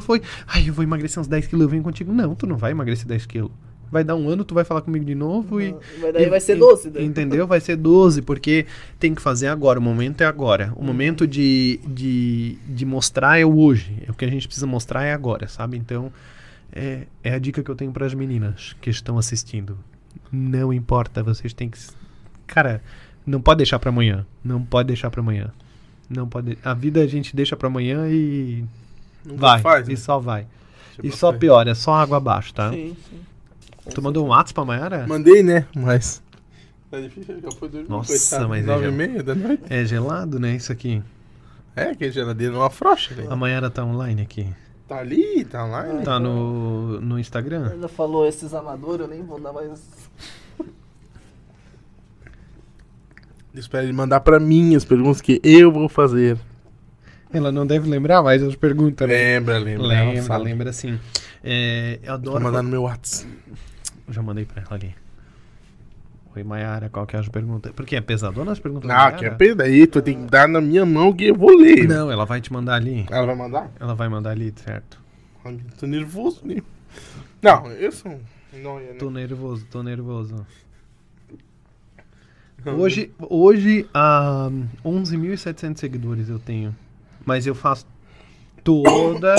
Foi. 0.00 0.20
Ai, 0.48 0.68
eu 0.68 0.74
vou 0.74 0.82
emagrecer 0.82 1.20
uns 1.20 1.28
10 1.28 1.46
quilos, 1.46 1.62
eu 1.62 1.68
venho 1.68 1.82
contigo. 1.84 2.12
Não, 2.12 2.34
tu 2.34 2.44
não 2.46 2.56
vai 2.56 2.72
emagrecer 2.72 3.06
10 3.06 3.24
quilos. 3.24 3.52
Vai 3.88 4.02
dar 4.02 4.16
um 4.16 4.28
ano, 4.28 4.44
tu 4.44 4.52
vai 4.52 4.64
falar 4.64 4.80
comigo 4.80 5.04
de 5.04 5.14
novo 5.14 5.60
e. 5.60 5.72
Mas 6.00 6.12
daí 6.12 6.24
e- 6.24 6.28
vai 6.28 6.40
ser 6.40 6.56
e- 6.56 6.58
12, 6.58 6.90
daí. 6.90 7.04
Entendeu? 7.04 7.46
Vai 7.46 7.60
ser 7.60 7.76
12, 7.76 8.20
porque 8.20 8.66
tem 8.98 9.14
que 9.14 9.22
fazer 9.22 9.46
agora. 9.46 9.78
O 9.78 9.82
momento 9.82 10.22
é 10.22 10.24
agora. 10.26 10.72
O 10.74 10.82
momento 10.82 11.24
de, 11.24 11.78
de, 11.86 12.58
de 12.66 12.84
mostrar 12.84 13.38
é 13.38 13.44
o 13.44 13.56
hoje. 13.56 14.02
É 14.04 14.10
o 14.10 14.14
que 14.14 14.24
a 14.24 14.28
gente 14.28 14.48
precisa 14.48 14.66
mostrar 14.66 15.04
é 15.04 15.12
agora, 15.12 15.46
sabe? 15.46 15.76
Então, 15.76 16.10
é, 16.72 17.06
é 17.22 17.34
a 17.34 17.38
dica 17.38 17.62
que 17.62 17.70
eu 17.70 17.74
tenho 17.76 17.92
para 17.92 18.06
as 18.06 18.14
meninas 18.14 18.74
que 18.80 18.90
estão 18.90 19.18
assistindo. 19.18 19.78
Não 20.30 20.72
importa, 20.72 21.22
vocês 21.22 21.52
têm 21.52 21.68
que. 21.70 21.78
Cara, 22.46 22.82
não 23.26 23.40
pode 23.40 23.58
deixar 23.58 23.78
para 23.78 23.90
amanhã. 23.90 24.26
Não 24.44 24.62
pode 24.62 24.88
deixar 24.88 25.10
para 25.10 25.20
amanhã. 25.20 25.52
Não 26.08 26.28
pode. 26.28 26.56
A 26.64 26.74
vida 26.74 27.00
a 27.00 27.06
gente 27.06 27.34
deixa 27.34 27.56
para 27.56 27.66
amanhã 27.68 28.08
e 28.08 28.64
Nunca 29.24 29.40
vai. 29.40 29.60
faz, 29.60 29.88
né? 29.88 29.94
E 29.94 29.96
só 29.96 30.18
vai. 30.18 30.46
Deixa 30.98 31.14
E 31.14 31.18
só 31.18 31.28
frente. 31.30 31.40
piora, 31.40 31.70
é 31.70 31.74
só 31.74 31.94
água 31.94 32.16
abaixo, 32.16 32.54
tá? 32.54 32.70
Sim, 32.70 32.96
sim. 33.10 33.20
Tu 33.94 34.02
mandou 34.02 34.24
um 34.24 34.28
WhatsApp 34.28 34.54
pra 34.54 34.64
Mayara? 34.64 35.06
Mandei, 35.06 35.42
né? 35.42 35.66
Mas. 35.74 36.22
Tá 36.90 37.00
difícil, 37.00 37.40
já 37.40 37.50
foi 37.50 37.68
dormir. 37.68 37.88
Nossa, 37.88 38.08
coitado. 38.16 38.48
mas 38.48 38.64
é 38.64 38.66
Nove 38.66 38.84
já- 38.84 38.88
e 38.90 38.92
meia 38.92 39.22
da 39.22 39.34
noite. 39.34 39.62
É 39.68 39.84
gelado, 39.84 40.38
né? 40.38 40.54
Isso 40.56 40.70
aqui. 40.72 41.02
É, 41.74 41.94
que 41.94 42.04
a 42.04 42.10
geladeira 42.10 42.54
não 42.54 42.62
afrouxa, 42.62 43.14
velho. 43.14 43.30
A 43.30 43.36
Mayara 43.36 43.68
tá 43.68 43.84
online 43.84 44.22
aqui. 44.22 44.46
Tá 44.88 44.98
ali, 44.98 45.44
tá 45.44 45.64
lá. 45.64 45.82
Tá 46.04 46.20
no, 46.20 47.00
no 47.00 47.18
Instagram? 47.18 47.70
Ainda 47.72 47.88
falou 47.88 48.26
esses 48.26 48.54
amadores, 48.54 49.00
eu 49.00 49.08
nem 49.08 49.22
vou 49.22 49.40
dar 49.40 49.52
mais. 49.52 49.80
Espera 53.54 53.84
ele 53.84 53.92
mandar 53.92 54.20
pra 54.20 54.38
mim 54.38 54.76
as 54.76 54.84
perguntas 54.84 55.20
que 55.20 55.40
eu 55.42 55.72
vou 55.72 55.88
fazer. 55.88 56.38
Ela 57.32 57.50
não 57.50 57.66
deve 57.66 57.88
lembrar 57.88 58.22
mais 58.22 58.42
as 58.42 58.54
perguntas, 58.54 59.08
né? 59.08 59.14
Lembra, 59.14 59.58
lembra. 59.58 59.94
ela 59.94 60.12
Lembra, 60.12 60.36
lembra 60.36 60.72
sim. 60.72 61.00
É, 61.42 61.98
eu 62.02 62.06
Vou 62.06 62.14
adoro. 62.14 62.44
mandar 62.44 62.62
no 62.62 62.68
meu 62.68 62.82
WhatsApp. 62.82 63.30
Já 64.08 64.22
mandei 64.22 64.44
pra 64.44 64.62
ela 64.62 64.74
ali. 64.74 64.94
Oi, 66.36 66.44
Mayara, 66.44 66.90
qual 66.90 67.06
que 67.06 67.16
é 67.16 67.18
as 67.18 67.28
perguntas? 67.30 67.72
Porque 67.72 67.96
é 67.96 68.00
pesadona 68.02 68.52
as 68.52 68.58
perguntas 68.58 68.86
da 68.88 69.06
Ah, 69.06 69.12
que 69.12 69.24
é 69.24 69.30
perda 69.30 69.64
aí, 69.64 69.86
tu 69.86 70.02
tem 70.02 70.22
que 70.22 70.30
dar 70.30 70.46
na 70.46 70.60
minha 70.60 70.84
mão 70.84 71.10
que 71.10 71.24
eu 71.24 71.34
vou 71.34 71.56
ler. 71.56 71.88
Não, 71.88 72.12
ela 72.12 72.26
vai 72.26 72.42
te 72.42 72.52
mandar 72.52 72.74
ali. 72.74 73.06
Ela 73.10 73.24
vai 73.24 73.34
mandar? 73.34 73.70
Ela 73.80 73.94
vai 73.94 74.08
mandar 74.10 74.30
ali, 74.32 74.52
certo? 74.56 75.00
Ai, 75.42 75.58
Tô 75.78 75.86
nervoso, 75.86 76.42
né? 76.44 76.56
Não, 77.40 77.70
eu 77.72 77.90
sou. 77.90 78.20
Não, 78.52 78.78
eu 78.78 78.98
Tô 78.98 79.06
não. 79.06 79.12
nervoso, 79.12 79.66
tô 79.70 79.82
nervoso. 79.82 80.46
Hoje, 82.66 83.10
hoje 83.18 83.88
há 83.94 84.50
11.700 84.84 85.78
seguidores 85.78 86.28
eu 86.28 86.38
tenho. 86.38 86.76
Mas 87.24 87.46
eu 87.46 87.54
faço 87.54 87.86
toda. 88.62 89.36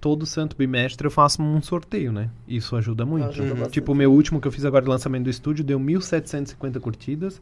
Todo 0.00 0.24
santo 0.24 0.56
bimestre 0.56 1.06
eu 1.06 1.10
faço 1.10 1.42
um 1.42 1.60
sorteio, 1.60 2.10
né? 2.10 2.30
Isso 2.48 2.74
ajuda 2.74 3.04
muito. 3.04 3.28
Ajuda 3.28 3.50
bastante. 3.50 3.72
Tipo, 3.72 3.92
o 3.92 3.94
meu 3.94 4.10
último 4.10 4.40
que 4.40 4.48
eu 4.48 4.52
fiz 4.52 4.64
agora 4.64 4.82
de 4.82 4.88
lançamento 4.88 5.24
do 5.24 5.30
estúdio 5.30 5.62
deu 5.62 5.78
1.750 5.78 6.80
curtidas 6.80 7.40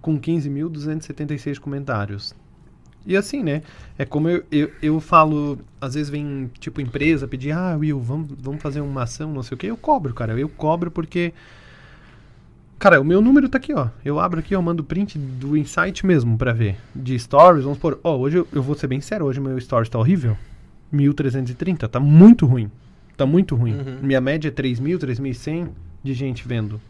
com 0.00 0.18
15.276 0.18 1.58
comentários. 1.58 2.34
E 3.06 3.16
assim, 3.16 3.42
né? 3.42 3.62
É 3.98 4.04
como 4.04 4.28
eu, 4.28 4.44
eu, 4.50 4.70
eu 4.82 5.00
falo, 5.00 5.58
às 5.80 5.94
vezes 5.94 6.10
vem, 6.10 6.50
tipo, 6.58 6.80
empresa 6.80 7.26
pedir, 7.26 7.52
ah, 7.52 7.76
Will, 7.78 7.98
vamos, 8.00 8.30
vamos 8.38 8.60
fazer 8.60 8.80
uma 8.80 9.04
ação, 9.04 9.32
não 9.32 9.42
sei 9.42 9.54
o 9.54 9.58
quê. 9.58 9.66
Eu 9.68 9.76
cobro, 9.76 10.12
cara. 10.12 10.38
Eu 10.38 10.48
cobro 10.48 10.90
porque. 10.90 11.32
Cara, 12.78 13.00
o 13.00 13.04
meu 13.04 13.20
número 13.20 13.48
tá 13.48 13.58
aqui, 13.58 13.74
ó. 13.74 13.88
Eu 14.04 14.18
abro 14.18 14.40
aqui, 14.40 14.54
eu 14.54 14.62
mando 14.62 14.82
print 14.82 15.18
do 15.18 15.56
insight 15.56 16.04
mesmo 16.04 16.36
pra 16.36 16.52
ver. 16.52 16.76
De 16.94 17.18
stories, 17.18 17.62
vamos 17.62 17.78
supor. 17.78 18.00
Ó, 18.02 18.16
hoje 18.16 18.38
eu, 18.38 18.48
eu 18.52 18.62
vou 18.62 18.74
ser 18.74 18.86
bem 18.86 19.00
sério, 19.00 19.26
hoje 19.26 19.38
meu 19.38 19.58
stories 19.60 19.88
tá 19.88 19.98
horrível. 19.98 20.36
1330, 20.92 21.88
tá 21.88 22.00
muito 22.00 22.46
ruim. 22.46 22.70
Tá 23.16 23.26
muito 23.26 23.54
ruim. 23.54 23.74
Uhum. 23.74 23.98
Minha 24.02 24.20
média 24.20 24.48
é 24.48 24.52
3.000, 24.52 24.98
3.100 24.98 25.68
de 26.02 26.14
gente 26.14 26.46
vendo. 26.46 26.80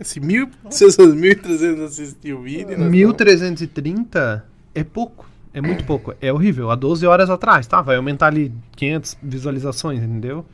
Esse 0.00 0.20
mil, 0.20 0.48
essas 0.64 0.96
1.300 0.96 1.84
assistiu 1.84 2.38
o 2.38 2.42
vídeo. 2.42 2.78
nós 2.78 2.90
1330 2.90 4.44
é 4.74 4.84
pouco. 4.84 5.28
É 5.52 5.60
muito 5.60 5.84
pouco. 5.84 6.14
É 6.20 6.32
horrível. 6.32 6.70
Há 6.70 6.76
12 6.76 7.04
horas 7.06 7.28
atrás, 7.28 7.66
tá? 7.66 7.82
Vai 7.82 7.96
aumentar 7.96 8.28
ali 8.28 8.52
500 8.76 9.18
visualizações, 9.22 10.02
entendeu? 10.02 10.46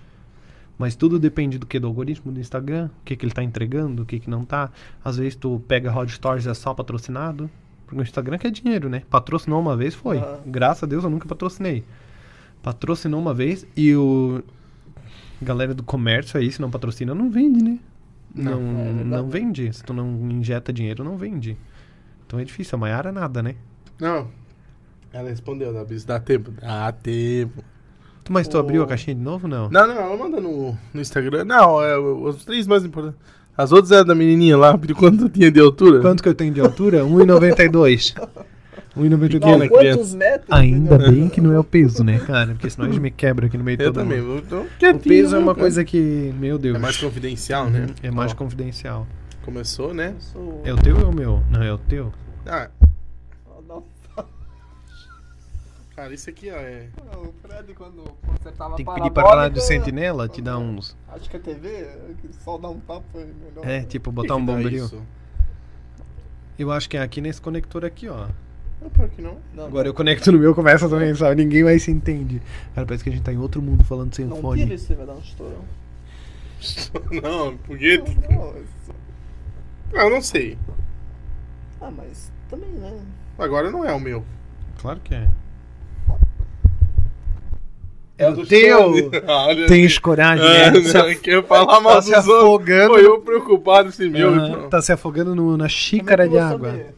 Mas 0.78 0.96
tudo 0.96 1.18
depende 1.18 1.58
do 1.58 1.66
que? 1.66 1.78
Do 1.78 1.86
algoritmo 1.86 2.32
do 2.32 2.40
Instagram, 2.40 2.86
o 2.86 3.04
que, 3.04 3.14
que 3.14 3.24
ele 3.24 3.32
tá 3.32 3.42
entregando, 3.42 4.02
o 4.02 4.06
que, 4.06 4.18
que 4.18 4.30
não 4.30 4.44
tá. 4.44 4.70
Às 5.04 5.18
vezes 5.18 5.36
tu 5.36 5.62
pega 5.68 5.94
Hot 5.94 6.10
Stories 6.10 6.46
e 6.46 6.48
é 6.48 6.54
só 6.54 6.72
patrocinado. 6.72 7.50
Porque 7.86 8.00
o 8.00 8.02
Instagram 8.02 8.38
quer 8.38 8.50
dinheiro, 8.50 8.88
né? 8.88 9.02
Patrocinou 9.10 9.60
uma 9.60 9.76
vez, 9.76 9.94
foi. 9.94 10.18
Aham. 10.18 10.38
Graças 10.46 10.84
a 10.84 10.86
Deus 10.86 11.04
eu 11.04 11.10
nunca 11.10 11.28
patrocinei. 11.28 11.84
Patrocinou 12.64 13.20
uma 13.20 13.32
vez 13.34 13.64
e 13.76 13.94
o. 13.94 14.42
Galera 15.42 15.74
do 15.74 15.82
comércio 15.82 16.40
aí, 16.40 16.50
se 16.50 16.60
não 16.60 16.70
patrocina, 16.70 17.14
não 17.14 17.30
vende, 17.30 17.62
né? 17.62 17.78
Não. 18.34 18.58
Não, 18.60 18.80
É 18.80 19.04
não 19.04 19.28
vende. 19.28 19.70
Se 19.72 19.84
tu 19.84 19.92
não 19.92 20.08
injeta 20.30 20.72
dinheiro, 20.72 21.04
não 21.04 21.16
vende. 21.18 21.56
Então 22.26 22.38
é 22.40 22.44
difícil. 22.44 22.76
A 22.76 22.78
Maiara 22.78 23.12
nada, 23.12 23.42
né? 23.42 23.54
Não. 24.00 24.28
Ela 25.12 25.28
respondeu, 25.28 25.72
dá, 25.72 25.84
dá 26.06 26.18
tempo. 26.18 26.50
Dá 26.52 26.90
tempo. 26.90 27.62
Tu, 28.24 28.32
mas 28.32 28.48
tu 28.48 28.56
O- 28.56 28.60
abriu 28.60 28.82
a 28.82 28.86
caixinha 28.86 29.14
de 29.14 29.20
novo, 29.20 29.46
não? 29.46 29.68
Não, 29.68 29.86
não, 29.86 29.94
ela 30.00 30.16
manda 30.16 30.40
no, 30.40 30.74
no 30.94 31.00
Instagram. 31.00 31.44
Não, 31.44 31.82
é, 31.82 31.98
os 31.98 32.44
três 32.46 32.66
mais 32.66 32.82
importantes. 32.84 33.20
As 33.56 33.70
outras 33.70 33.92
é 33.92 34.02
da 34.02 34.14
menininha 34.14 34.56
lá, 34.56 34.76
pediu 34.78 34.96
quanto 34.96 35.28
tinha 35.28 35.50
de 35.52 35.60
altura. 35.60 36.00
Quanto 36.00 36.22
que 36.22 36.28
eu 36.28 36.34
tenho 36.34 36.52
de 36.54 36.60
altura? 36.60 37.02
1,92. 37.06 38.14
1,92. 38.96 39.28
Pequena 39.28 39.58
Não, 39.58 39.68
criança. 39.68 39.96
quantos 39.98 40.14
metros? 40.14 40.50
Ainda 40.50 40.98
bem 40.98 41.28
que 41.28 41.40
não 41.40 41.52
é 41.52 41.58
o 41.58 41.64
peso, 41.64 42.04
né, 42.04 42.18
cara? 42.20 42.52
Porque 42.52 42.70
senão 42.70 42.86
a 42.86 42.90
gente 42.90 43.00
me 43.00 43.10
quebra 43.10 43.46
aqui 43.46 43.58
no 43.58 43.64
meio 43.64 43.76
Eu 43.80 43.92
todo 43.92 44.02
também. 44.02 44.20
mundo. 44.20 44.36
eu 44.36 44.42
tô 44.90 44.96
O 44.96 45.00
peso 45.00 45.34
é 45.34 45.38
uma 45.38 45.52
né, 45.52 45.58
coisa 45.58 45.84
que, 45.84 46.32
meu 46.38 46.58
Deus. 46.58 46.76
É 46.76 46.78
mais 46.78 46.96
confidencial, 46.96 47.68
né? 47.68 47.86
É 48.02 48.10
mais 48.10 48.32
Ó, 48.32 48.36
confidencial. 48.36 49.06
Começou, 49.44 49.92
né? 49.92 50.14
É 50.64 50.72
o 50.72 50.76
teu 50.76 50.96
ou 50.96 51.02
é 51.02 51.06
o 51.06 51.12
meu? 51.12 51.42
Não, 51.50 51.62
é 51.62 51.72
o 51.72 51.78
teu. 51.78 52.12
Ah, 52.46 52.70
cara, 55.96 56.14
isso 56.14 56.30
aqui, 56.30 56.50
ó, 56.50 56.56
é. 56.56 56.88
O 57.16 57.32
Fred, 57.42 57.74
quando 57.74 58.04
consertava 58.26 58.76
Tem 58.76 58.84
que 58.86 58.92
pedir 58.92 59.10
pra 59.10 59.22
rádio 59.22 59.32
parabólica, 59.36 59.60
sentinela 59.60 60.28
te 60.28 60.40
dar 60.40 60.58
uns. 60.58 60.96
Acho 61.08 61.28
que 61.28 61.36
a 61.36 61.40
TV, 61.40 61.88
que 62.20 62.28
só 62.44 62.56
dá 62.58 62.68
um 62.68 62.80
papo 62.80 63.06
é 63.18 63.24
melhor. 63.24 63.66
É, 63.66 63.82
tipo, 63.82 64.10
botar 64.12 64.36
um 64.36 64.40
que 64.40 64.46
dá 64.46 64.52
bombril. 64.52 64.90
Eu 66.58 66.70
acho 66.70 66.88
que 66.88 66.96
é 66.96 67.02
aqui 67.02 67.20
nesse 67.20 67.40
conector 67.40 67.84
aqui, 67.84 68.08
ó. 68.08 68.28
Não, 68.84 68.90
pior 68.90 69.08
que 69.08 69.22
não. 69.22 69.36
Não, 69.54 69.64
Agora 69.66 69.88
eu 69.88 69.94
conecto 69.94 70.30
no 70.30 70.38
meu, 70.38 70.54
começa 70.54 70.86
também, 70.88 71.14
sabe? 71.14 71.42
Ninguém 71.42 71.64
mais 71.64 71.82
se 71.82 71.90
entende. 71.90 72.40
Cara, 72.74 72.86
parece 72.86 73.02
que 73.02 73.08
a 73.10 73.12
gente 73.12 73.22
tá 73.24 73.32
em 73.32 73.38
outro 73.38 73.60
mundo 73.62 73.82
falando 73.82 74.14
sem 74.14 74.26
não 74.26 74.36
fone. 74.36 74.62
tira 74.62 74.74
isso, 74.74 74.86
você 74.88 74.94
vai 74.94 75.06
dar 75.06 75.14
um 75.14 75.18
estourão. 75.20 75.64
não, 77.22 77.58
foguete. 77.66 78.18
Não, 78.30 78.36
não, 78.36 78.54
Ah, 79.94 80.04
eu 80.04 80.10
não 80.10 80.20
sei. 80.22 80.56
Ah, 81.80 81.90
mas 81.90 82.30
também, 82.50 82.68
né? 82.70 82.92
Agora 83.38 83.70
não 83.70 83.84
é 83.84 83.92
o 83.92 83.98
meu. 84.00 84.22
Claro 84.80 85.00
que 85.02 85.14
é. 85.14 85.28
É 88.16 88.26
Eu 88.28 88.32
o 88.32 88.46
teu! 88.46 89.10
Tens 89.66 89.98
coragem, 89.98 90.46
Ah, 90.46 90.70
né? 90.70 90.80
Se 90.82 90.94
não, 90.94 91.00
af- 91.06 91.20
quer 91.20 91.44
falar 91.44 91.66
tá 91.66 91.80
mal 91.80 92.00
se 92.00 92.10
dos 92.14 92.26
outros. 92.28 92.38
afogando. 92.44 92.88
Pô, 92.94 92.98
eu 93.00 93.20
preocupado 93.20 93.88
esse 93.88 94.08
meu. 94.08 94.36
Então. 94.36 94.68
Tá 94.68 94.80
se 94.80 94.92
afogando 94.92 95.34
no- 95.34 95.56
na 95.56 95.68
xícara 95.68 96.24
é 96.24 96.28
de 96.28 96.32
que 96.32 96.38
eu 96.38 96.42
vou 96.46 96.54
água. 96.54 96.70
saber? 96.70 96.94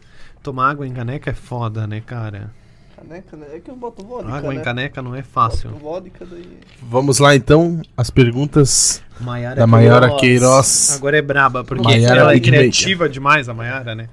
Tomar 0.46 0.70
água 0.70 0.86
em 0.86 0.92
caneca 0.92 1.28
é 1.28 1.34
foda, 1.34 1.88
né, 1.88 2.00
cara? 2.00 2.52
Caneca, 2.94 3.36
né? 3.36 3.46
É 3.54 3.58
que 3.58 3.68
eu 3.68 3.74
boto 3.74 4.04
vodka, 4.04 4.32
água 4.32 4.54
né? 4.54 4.60
em 4.60 4.62
caneca 4.62 5.02
não 5.02 5.12
é 5.12 5.20
fácil. 5.20 5.70
Boto 5.70 5.82
vodka, 5.82 6.24
daí... 6.24 6.58
Vamos 6.80 7.18
lá 7.18 7.34
então, 7.34 7.82
as 7.96 8.10
perguntas 8.10 9.02
Maiara 9.20 9.56
da 9.56 9.66
Maiara 9.66 10.16
Queiroz. 10.18 10.94
Agora 10.94 11.18
é 11.18 11.22
braba, 11.22 11.64
porque 11.64 11.82
Maiara 11.82 12.20
ela 12.20 12.30
é 12.30 12.34
Big 12.34 12.48
criativa 12.48 13.08
demais, 13.08 13.48
a 13.48 13.54
Maiara, 13.54 13.96
né? 13.96 14.08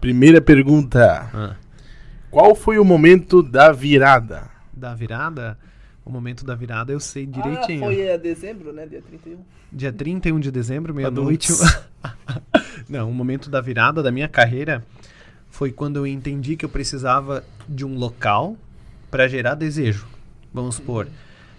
Primeira 0.00 0.40
pergunta: 0.40 1.30
Ah. 1.32 1.54
Qual 2.32 2.56
foi 2.56 2.80
o 2.80 2.84
momento 2.84 3.40
da 3.40 3.70
virada? 3.70 4.50
Da 4.72 4.92
virada, 4.92 5.56
o 6.04 6.10
momento 6.10 6.44
da 6.44 6.56
virada 6.56 6.90
eu 6.90 6.98
sei 6.98 7.30
Ah, 7.32 7.40
direitinho. 7.40 7.84
foi 7.84 8.00
é, 8.00 8.18
dezembro, 8.18 8.72
né? 8.72 8.86
Dia 8.86 9.02
31. 9.02 9.38
Dia 9.72 9.92
31 9.92 10.40
de 10.40 10.50
dezembro, 10.50 10.92
meia-noite. 10.92 11.52
Não, 12.90 13.08
o 13.08 13.14
momento 13.14 13.48
da 13.48 13.60
virada 13.60 14.02
da 14.02 14.10
minha 14.10 14.26
carreira 14.26 14.84
foi 15.54 15.70
quando 15.70 15.98
eu 15.98 16.06
entendi 16.06 16.56
que 16.56 16.64
eu 16.64 16.68
precisava 16.68 17.44
de 17.68 17.86
um 17.86 17.96
local 17.96 18.56
para 19.08 19.28
gerar 19.28 19.54
desejo. 19.54 20.04
Vamos 20.52 20.74
supor. 20.74 21.06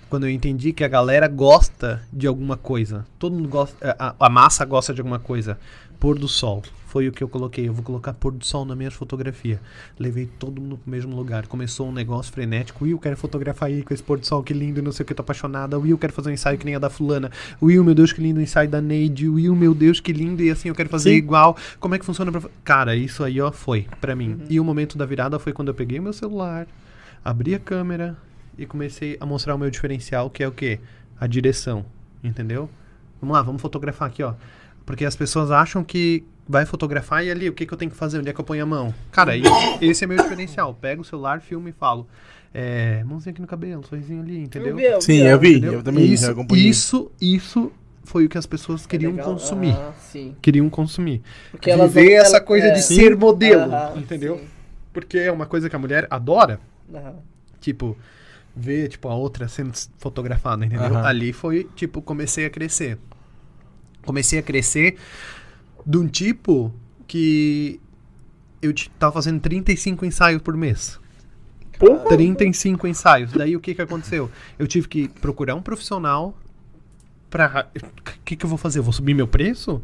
Quando 0.10 0.26
eu 0.26 0.30
entendi 0.30 0.74
que 0.74 0.84
a 0.84 0.88
galera 0.90 1.30
gosta 1.30 2.04
de 2.12 2.28
alguma 2.28 2.58
coisa. 2.58 3.06
Todo 3.18 3.38
mundo 3.38 3.48
gosta. 3.48 3.96
A, 3.98 4.14
a 4.20 4.30
massa 4.30 4.66
gosta 4.66 4.94
de 4.94 5.00
alguma 5.00 5.18
coisa. 5.18 5.58
Pôr 6.06 6.20
do 6.20 6.28
sol. 6.28 6.62
Foi 6.86 7.08
o 7.08 7.12
que 7.12 7.24
eu 7.24 7.28
coloquei. 7.28 7.68
Eu 7.68 7.74
vou 7.74 7.84
colocar 7.84 8.14
pôr 8.14 8.32
do 8.32 8.46
sol 8.46 8.64
na 8.64 8.76
minha 8.76 8.92
fotografia. 8.92 9.60
Levei 9.98 10.28
todo 10.28 10.62
mundo 10.62 10.78
pro 10.78 10.92
mesmo 10.92 11.16
lugar. 11.16 11.48
Começou 11.48 11.90
um 11.90 11.92
negócio 11.92 12.32
frenético. 12.32 12.86
Will, 12.86 13.00
quero 13.00 13.18
fotografar 13.18 13.70
aí 13.70 13.82
com 13.82 13.92
esse 13.92 14.04
pôr 14.04 14.20
do 14.20 14.28
sol, 14.28 14.44
que 14.44 14.54
lindo, 14.54 14.84
não 14.84 14.92
sei 14.92 15.04
o 15.04 15.08
que, 15.08 15.16
tô 15.16 15.24
apaixonada. 15.24 15.80
Will, 15.80 15.98
quero 15.98 16.14
fazer 16.14 16.30
um 16.30 16.34
ensaio 16.34 16.60
que 16.60 16.66
nem 16.66 16.76
a 16.76 16.80
da 16.80 16.92
fulana. 16.92 17.32
Will, 17.60 17.84
meu 17.84 17.96
Deus, 17.96 18.14
que 18.14 18.22
lindo 18.22 18.40
o 18.40 18.44
ensaio 18.44 18.70
da 18.70 18.80
Neide. 18.80 19.28
Will, 19.28 19.56
meu 19.56 19.74
Deus, 19.74 20.00
que 20.00 20.14
lindo. 20.14 20.44
E 20.44 20.52
assim, 20.52 20.70
eu 20.70 20.76
quero 20.76 20.90
fazer 20.90 21.10
Sim. 21.10 21.16
igual. 21.16 21.58
Como 21.80 21.96
é 21.96 21.98
que 21.98 22.06
funciona 22.06 22.32
pra... 22.32 22.52
Cara, 22.64 22.96
isso 22.96 23.24
aí, 23.24 23.42
ó, 23.42 23.52
foi 23.52 23.88
pra 24.00 24.16
mim. 24.16 24.42
E 24.48 24.60
o 24.60 24.64
momento 24.64 25.00
da 25.00 25.08
virada 25.08 25.40
foi 25.40 25.54
quando 25.54 25.70
eu 25.70 25.74
peguei 25.74 25.98
o 25.98 26.04
meu 26.04 26.14
celular, 26.14 26.68
abri 27.24 27.56
a 27.56 27.60
câmera 27.60 28.16
e 28.60 28.68
comecei 28.68 29.18
a 29.20 29.26
mostrar 29.26 29.56
o 29.56 29.58
meu 29.58 29.72
diferencial, 29.72 30.30
que 30.30 30.44
é 30.44 30.48
o 30.48 30.52
quê? 30.52 30.80
A 31.20 31.26
direção, 31.26 31.84
entendeu? 32.24 32.70
Vamos 33.20 33.36
lá, 33.36 33.42
vamos 33.42 33.60
fotografar 33.60 34.08
aqui, 34.08 34.22
ó. 34.22 34.36
Porque 34.86 35.04
as 35.06 35.16
pessoas 35.16 35.50
acham 35.52 35.84
que 35.84 36.24
vai 36.48 36.66
fotografar 36.66 37.26
e 37.26 37.32
ali, 37.32 37.50
o 37.50 37.54
que, 37.54 37.66
que 37.66 37.74
eu 37.74 37.78
tenho 37.78 37.90
que 37.90 37.98
fazer? 37.98 38.20
Onde 38.20 38.30
é 38.30 38.34
que 38.34 38.40
eu 38.40 38.46
ponho 38.46 38.62
a 38.64 38.66
mão? 38.66 38.94
Cara, 39.12 39.36
esse, 39.36 39.50
esse 39.82 40.04
é 40.04 40.08
meu 40.08 40.18
diferencial. 40.18 40.74
Pego 40.80 41.02
o 41.02 41.06
celular, 41.06 41.42
filmo 41.42 41.68
e 41.68 41.72
falo. 41.72 42.08
É, 42.54 43.04
mãozinha 43.04 43.32
aqui 43.32 43.42
no 43.42 43.48
cabelo, 43.48 43.84
sorrisinho 43.86 44.22
ali, 44.22 44.40
entendeu? 44.44 44.70
Eu 44.70 44.76
vi, 44.78 44.84
eu 44.84 45.02
Sim, 45.02 45.18
eu 45.24 45.40
vi, 45.40 45.50
Entendeu? 45.58 45.74
eu 45.74 45.84
também 45.84 46.06
isso, 46.06 46.30
acompanhei. 46.32 46.70
isso, 46.70 47.12
isso 47.20 47.72
foi 48.06 48.26
o 48.26 48.30
que 48.30 48.38
as 48.38 48.46
pessoas 48.46 48.86
É 48.86 48.88
queriam 48.88 49.12
legal. 49.12 49.34
consumir. 49.34 49.74
Ah, 49.74 49.92
sim. 50.00 50.36
Queriam 50.42 50.70
consumir. 50.70 51.22
Porque 51.52 51.70
elas 51.70 51.92
Viver 51.94 52.14
essa 52.14 52.38
ela- 52.38 52.46
coisa 52.46 52.68
é. 52.68 52.72
de 52.72 52.82
ser 52.84 53.18
modelo, 53.18 53.72
entendeu? 53.98 54.38
sim. 54.38 54.46
Porque 54.94 55.18
é 55.18 55.32
uma 55.32 55.46
coisa 55.46 55.70
que 55.70 55.76
a 55.76 55.80
mulher 55.80 56.08
adora. 56.10 56.60
Tipo, 57.60 57.98
ver 58.56 58.88
tipo, 58.88 59.10
a 59.10 59.16
outra 59.16 59.48
sendo 59.48 59.74
fotografada, 59.98 60.66
entendeu? 60.66 60.98
Ali 61.00 61.34
foi, 61.34 61.68
tipo, 61.76 62.02
comecei 62.02 62.46
a 62.46 62.50
crescer. 62.50 62.98
Comecei 64.06 64.40
a 64.40 64.44
crescer 64.44 64.98
de 65.86 65.98
um 65.98 66.08
tipo 66.08 66.74
que 67.08 67.80
eu 68.62 68.74
tava 68.98 69.14
fazendo 69.14 69.40
35 69.40 70.06
ensaios 70.06 70.42
por 70.42 70.56
mês. 70.56 71.00
Porra. 71.78 72.06
35 72.06 72.88
ensaios. 72.88 73.32
Daí 73.32 73.56
o 73.56 73.60
que 73.60 73.76
que 73.76 73.82
aconteceu? 73.82 74.32
Eu 74.58 74.68
tive 74.68 74.88
que 74.88 75.08
procurar 75.08 75.56
um 75.56 75.62
profissional 75.62 76.38
pra. 77.30 77.70
O 77.76 78.24
que 78.24 78.36
que 78.36 78.46
eu 78.46 78.50
vou 78.50 78.58
fazer? 78.58 78.80
Eu 78.80 78.84
vou 78.84 78.94
subir 78.94 79.14
meu 79.14 79.28
preço? 79.28 79.82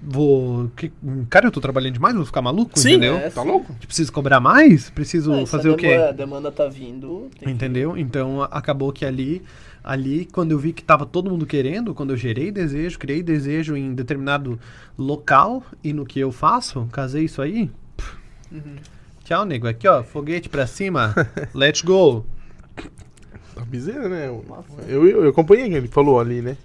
Vou. 0.00 0.70
que- 0.76 0.92
Cara, 1.28 1.46
eu 1.46 1.50
tô 1.50 1.60
trabalhando 1.60 1.94
demais, 1.94 2.14
vou 2.14 2.24
ficar 2.24 2.40
maluco, 2.42 2.78
Sim, 2.78 2.90
entendeu? 2.90 3.16
É, 3.16 3.30
Tá 3.30 3.42
sim. 3.42 3.48
louco? 3.48 3.74
Preciso 3.74 4.12
cobrar 4.12 4.38
mais? 4.40 4.88
Preciso 4.90 5.34
se 5.40 5.46
fazer 5.46 5.70
o 5.70 5.76
quê? 5.76 5.94
A 5.94 6.12
demanda 6.12 6.52
tá 6.52 6.66
vindo. 6.68 7.28
tem 7.38 7.48
que- 7.48 7.50
Entendeu? 7.50 7.96
Então 7.96 8.42
acabou 8.42 8.92
que 8.92 9.04
ali, 9.04 9.42
ali, 9.82 10.26
quando 10.32 10.52
eu 10.52 10.58
vi 10.58 10.72
que 10.72 10.82
tava 10.84 11.04
todo 11.06 11.30
mundo 11.30 11.44
querendo, 11.46 11.92
quando 11.94 12.10
eu 12.10 12.16
gerei 12.16 12.50
desejo, 12.52 12.98
criei 12.98 13.22
desejo 13.22 13.74
em 13.76 13.94
determinado 13.94 14.58
local 14.96 15.64
e 15.82 15.92
no 15.92 16.04
que 16.06 16.20
eu 16.20 16.30
faço, 16.30 16.86
casei 16.92 17.24
isso 17.24 17.42
aí. 17.42 17.70
Uhum. 18.52 18.76
Tchau, 19.24 19.44
nego. 19.44 19.66
Aqui, 19.66 19.88
ó, 19.88 20.04
foguete 20.04 20.48
pra 20.48 20.66
cima. 20.68 21.12
Let's 21.52 21.82
go. 21.82 22.24
Tá 23.54 23.64
bizarro, 23.64 24.08
né? 24.08 24.26
Eu, 24.86 25.06
eu, 25.08 25.24
eu 25.24 25.30
acompanhei 25.30 25.64
o 25.66 25.68
que 25.70 25.74
ele 25.74 25.88
falou 25.88 26.20
ali, 26.20 26.42
né? 26.42 26.56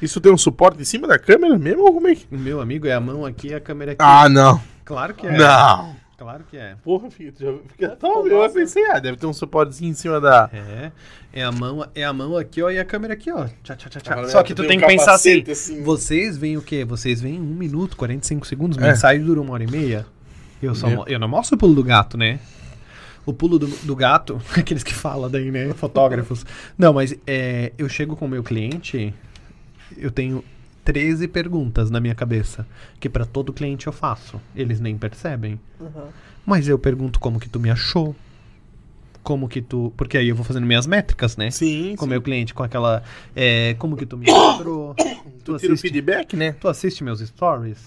Isso 0.00 0.20
tem 0.20 0.32
um 0.32 0.38
suporte 0.38 0.80
em 0.80 0.84
cima 0.84 1.06
da 1.08 1.18
câmera 1.18 1.58
mesmo 1.58 1.82
ou 1.84 1.92
como 1.92 2.08
é 2.08 2.14
que. 2.14 2.26
O 2.34 2.38
meu 2.38 2.60
amigo 2.60 2.86
é 2.86 2.92
a 2.92 3.00
mão 3.00 3.24
aqui 3.24 3.48
e 3.48 3.54
a 3.54 3.60
câmera 3.60 3.92
aqui. 3.92 4.02
Ah, 4.02 4.28
não. 4.28 4.60
Claro 4.84 5.14
que 5.14 5.26
é. 5.26 5.36
Não. 5.36 5.96
Claro 6.16 6.44
que 6.50 6.56
é. 6.56 6.74
Porra, 6.82 7.08
fica, 7.10 7.32
já, 7.38 7.52
fica 7.68 7.90
Ficou 7.90 7.96
tão, 7.96 8.26
Eu 8.26 8.38
massa. 8.38 8.54
pensei, 8.54 8.84
ah, 8.90 8.98
deve 8.98 9.16
ter 9.16 9.26
um 9.26 9.32
suportezinho 9.32 9.90
em 9.92 9.94
cima 9.94 10.20
da. 10.20 10.50
É. 10.52 10.90
É 11.32 11.44
a 11.44 11.52
mão, 11.52 11.86
é 11.94 12.02
a 12.04 12.12
mão 12.12 12.36
aqui, 12.36 12.60
ó, 12.60 12.70
e 12.70 12.78
a 12.78 12.84
câmera 12.84 13.14
aqui, 13.14 13.30
ó. 13.30 13.46
Tchá, 13.62 13.76
tchá, 13.76 13.88
tchá, 13.88 14.00
tchá. 14.00 14.28
Só 14.28 14.42
que 14.42 14.52
tu 14.52 14.66
tem 14.66 14.80
que 14.80 14.86
pensar 14.86 15.14
assim. 15.14 15.44
assim. 15.48 15.82
Vocês 15.84 16.36
veem 16.36 16.56
o 16.56 16.62
quê? 16.62 16.84
Vocês 16.84 17.20
veem 17.20 17.38
1 17.40 17.44
minuto, 17.44 17.96
45 17.96 18.46
segundos, 18.48 18.78
É. 18.78 18.90
ensaio 18.90 19.24
dura 19.24 19.40
uma 19.40 19.52
hora 19.52 19.62
e 19.62 19.70
meia. 19.70 20.06
Eu, 20.60 20.74
só, 20.74 20.88
Meu. 20.88 21.04
eu 21.06 21.20
não 21.20 21.28
mostro 21.28 21.54
o 21.54 21.58
pulo 21.58 21.74
do 21.74 21.84
gato, 21.84 22.16
né? 22.18 22.40
O 23.24 23.32
pulo 23.32 23.56
do, 23.58 23.68
do 23.68 23.94
gato, 23.94 24.40
aqueles 24.56 24.82
que 24.82 24.92
falam 24.94 25.30
daí, 25.30 25.52
né? 25.52 25.72
Fotógrafos. 25.74 26.44
Não, 26.76 26.92
mas 26.92 27.14
é, 27.26 27.72
eu 27.78 27.88
chego 27.88 28.16
com 28.16 28.24
o 28.24 28.28
meu 28.28 28.42
cliente, 28.42 29.14
eu 29.96 30.10
tenho 30.10 30.44
13 30.84 31.28
perguntas 31.28 31.90
na 31.90 32.00
minha 32.00 32.14
cabeça, 32.14 32.66
que 32.98 33.08
pra 33.08 33.24
todo 33.24 33.52
cliente 33.52 33.86
eu 33.86 33.92
faço. 33.92 34.40
Eles 34.56 34.80
nem 34.80 34.96
percebem. 34.96 35.60
Uhum. 35.80 36.08
Mas 36.46 36.66
eu 36.68 36.78
pergunto 36.78 37.20
como 37.20 37.38
que 37.38 37.48
tu 37.48 37.60
me 37.60 37.70
achou. 37.70 38.14
Como 39.22 39.48
que 39.48 39.60
tu. 39.60 39.92
Porque 39.96 40.16
aí 40.16 40.28
eu 40.30 40.34
vou 40.36 40.44
fazendo 40.44 40.66
minhas 40.66 40.86
métricas, 40.86 41.36
né? 41.36 41.50
Sim, 41.50 41.94
Com 41.96 42.04
o 42.04 42.06
sim. 42.06 42.10
meu 42.10 42.22
cliente, 42.22 42.54
com 42.54 42.62
aquela. 42.62 43.02
é, 43.36 43.74
como 43.74 43.96
que 43.96 44.06
tu 44.06 44.16
me 44.16 44.24
mostrou? 44.32 44.94
Tu 44.94 45.04
tu 45.04 45.42
tira 45.44 45.52
o 45.52 45.74
assiste- 45.74 45.82
feedback, 45.82 46.34
né? 46.36 46.52
Tu 46.52 46.66
assiste 46.68 47.04
meus 47.04 47.20
stories? 47.20 47.78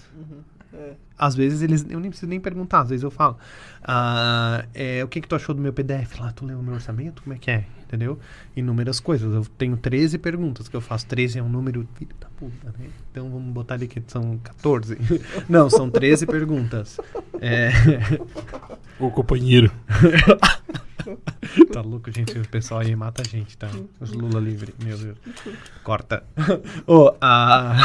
É. 0.72 0.92
Às 1.18 1.34
vezes 1.34 1.62
eles. 1.62 1.86
Eu 1.88 2.00
nem 2.00 2.10
preciso 2.10 2.28
nem 2.28 2.40
perguntar, 2.40 2.80
às 2.80 2.90
vezes 2.90 3.02
eu 3.02 3.10
falo. 3.10 3.36
ah, 3.84 4.64
é, 4.74 5.02
o 5.04 5.08
que, 5.08 5.20
que 5.20 5.28
tu 5.28 5.34
achou 5.34 5.54
do 5.54 5.60
meu 5.60 5.72
PDF 5.72 6.18
lá? 6.18 6.32
Tu 6.32 6.44
leu 6.44 6.58
o 6.58 6.62
meu 6.62 6.74
orçamento? 6.74 7.22
Como 7.22 7.34
é 7.34 7.38
que 7.38 7.50
é? 7.50 7.64
Entendeu? 7.84 8.18
Inúmeras 8.56 9.00
coisas. 9.00 9.32
Eu 9.34 9.44
tenho 9.58 9.76
13 9.76 10.16
perguntas 10.18 10.66
que 10.66 10.74
eu 10.74 10.80
faço. 10.80 11.06
13 11.06 11.38
é 11.38 11.42
um 11.42 11.48
número. 11.48 11.86
Filho 11.94 12.14
da 12.18 12.28
puta, 12.28 12.72
né? 12.78 12.86
Então 13.10 13.30
vamos 13.30 13.52
botar 13.52 13.74
ali 13.74 13.86
que 13.86 14.02
são 14.06 14.38
14. 14.38 14.96
Não, 15.48 15.68
são 15.68 15.90
13 15.90 16.26
perguntas. 16.26 16.98
É. 17.40 17.70
O 18.98 19.10
companheiro. 19.10 19.70
Tá 21.72 21.80
louco, 21.80 22.10
gente. 22.10 22.38
O 22.38 22.48
pessoal 22.48 22.80
aí 22.80 22.94
mata 22.94 23.22
a 23.22 23.28
gente, 23.28 23.58
tá? 23.58 23.68
Os 24.00 24.12
Lula 24.12 24.40
livre, 24.40 24.74
meu 24.82 24.96
Deus. 24.96 25.18
Corta. 25.82 26.22
Ô, 26.86 27.14
a. 27.20 27.76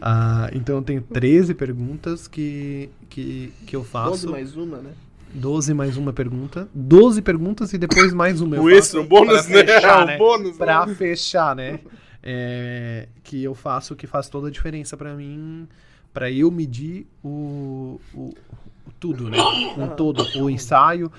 a- 0.00 0.50
então 0.54 0.76
eu 0.76 0.82
tenho 0.82 1.00
13 1.02 1.54
perguntas 1.54 2.26
que, 2.28 2.88
que, 3.08 3.52
que 3.66 3.74
eu 3.76 3.84
faço. 3.84 4.10
12 4.10 4.28
mais 4.28 4.56
uma, 4.56 4.78
né? 4.78 4.90
12 5.32 5.74
mais 5.74 5.96
uma 5.96 6.12
pergunta. 6.12 6.68
12 6.74 7.20
perguntas 7.22 7.72
e 7.72 7.78
depois 7.78 8.12
mais 8.12 8.40
uma. 8.40 8.56
faço 8.56 8.70
extra, 8.70 9.00
o 9.00 9.04
bônus, 9.04 9.46
pra 9.46 9.56
né? 9.64 9.66
fechar, 9.66 10.06
né? 10.06 10.16
bônus, 10.18 10.56
Pra 10.56 10.86
né? 10.86 10.94
fechar, 10.94 11.56
né? 11.56 11.80
É, 12.22 13.08
que 13.22 13.42
eu 13.42 13.54
faço 13.54 13.94
que 13.96 14.06
faz 14.06 14.28
toda 14.28 14.48
a 14.48 14.50
diferença 14.50 14.96
pra 14.96 15.12
mim, 15.14 15.66
pra 16.12 16.30
eu 16.30 16.50
medir 16.50 17.06
o, 17.22 18.00
o, 18.14 18.20
o 18.86 18.92
tudo, 19.00 19.28
né? 19.28 19.36
Um 19.76 19.88
todo, 19.88 20.24
o 20.40 20.48
ensaio, 20.48 21.10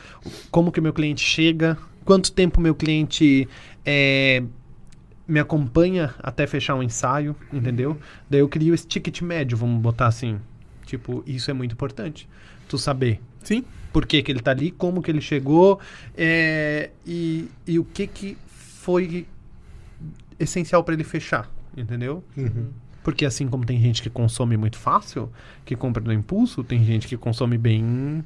como 0.50 0.72
que 0.72 0.80
meu 0.82 0.94
cliente 0.94 1.22
chega, 1.22 1.78
quanto 2.06 2.32
tempo 2.32 2.62
meu 2.62 2.74
cliente 2.74 3.48
é, 3.86 4.42
me 5.28 5.40
acompanha 5.40 6.14
até 6.20 6.46
fechar 6.46 6.76
um 6.76 6.84
ensaio, 6.84 7.36
entendeu? 7.52 7.98
Daí 8.30 8.42
eu 8.42 8.50
crio 8.50 8.74
esse 8.74 8.86
ticket 8.86 9.22
médio, 9.22 9.58
vamos 9.58 9.82
botar 9.82 10.08
assim. 10.08 10.40
Tipo, 10.86 11.24
isso 11.26 11.50
é 11.50 11.54
muito 11.54 11.74
importante. 11.74 12.30
Tu 12.68 12.78
saber 12.78 13.20
Sim. 13.44 13.64
por 13.92 14.06
que, 14.06 14.22
que 14.22 14.32
ele 14.32 14.40
tá 14.40 14.52
ali, 14.52 14.72
como 14.72 15.02
que 15.02 15.10
ele 15.10 15.22
chegou 15.22 15.80
é, 16.16 16.92
e, 17.06 17.50
e 17.66 17.80
o 17.80 17.84
que 17.84 18.08
que 18.08 18.38
foi 18.48 19.28
essencial 20.40 20.84
para 20.84 20.94
ele 20.94 21.04
fechar, 21.04 21.50
entendeu? 21.76 22.24
Uhum. 22.38 22.70
Porque 23.04 23.26
assim 23.26 23.48
como 23.48 23.66
tem 23.66 23.80
gente 23.80 24.02
que 24.02 24.10
consome 24.10 24.58
muito 24.58 24.78
fácil, 24.78 25.32
que 25.64 25.76
compra 25.76 26.04
no 26.04 26.12
impulso, 26.12 26.64
tem 26.64 26.84
gente 26.84 27.08
que 27.08 27.18
consome 27.18 27.58
bem 27.58 28.24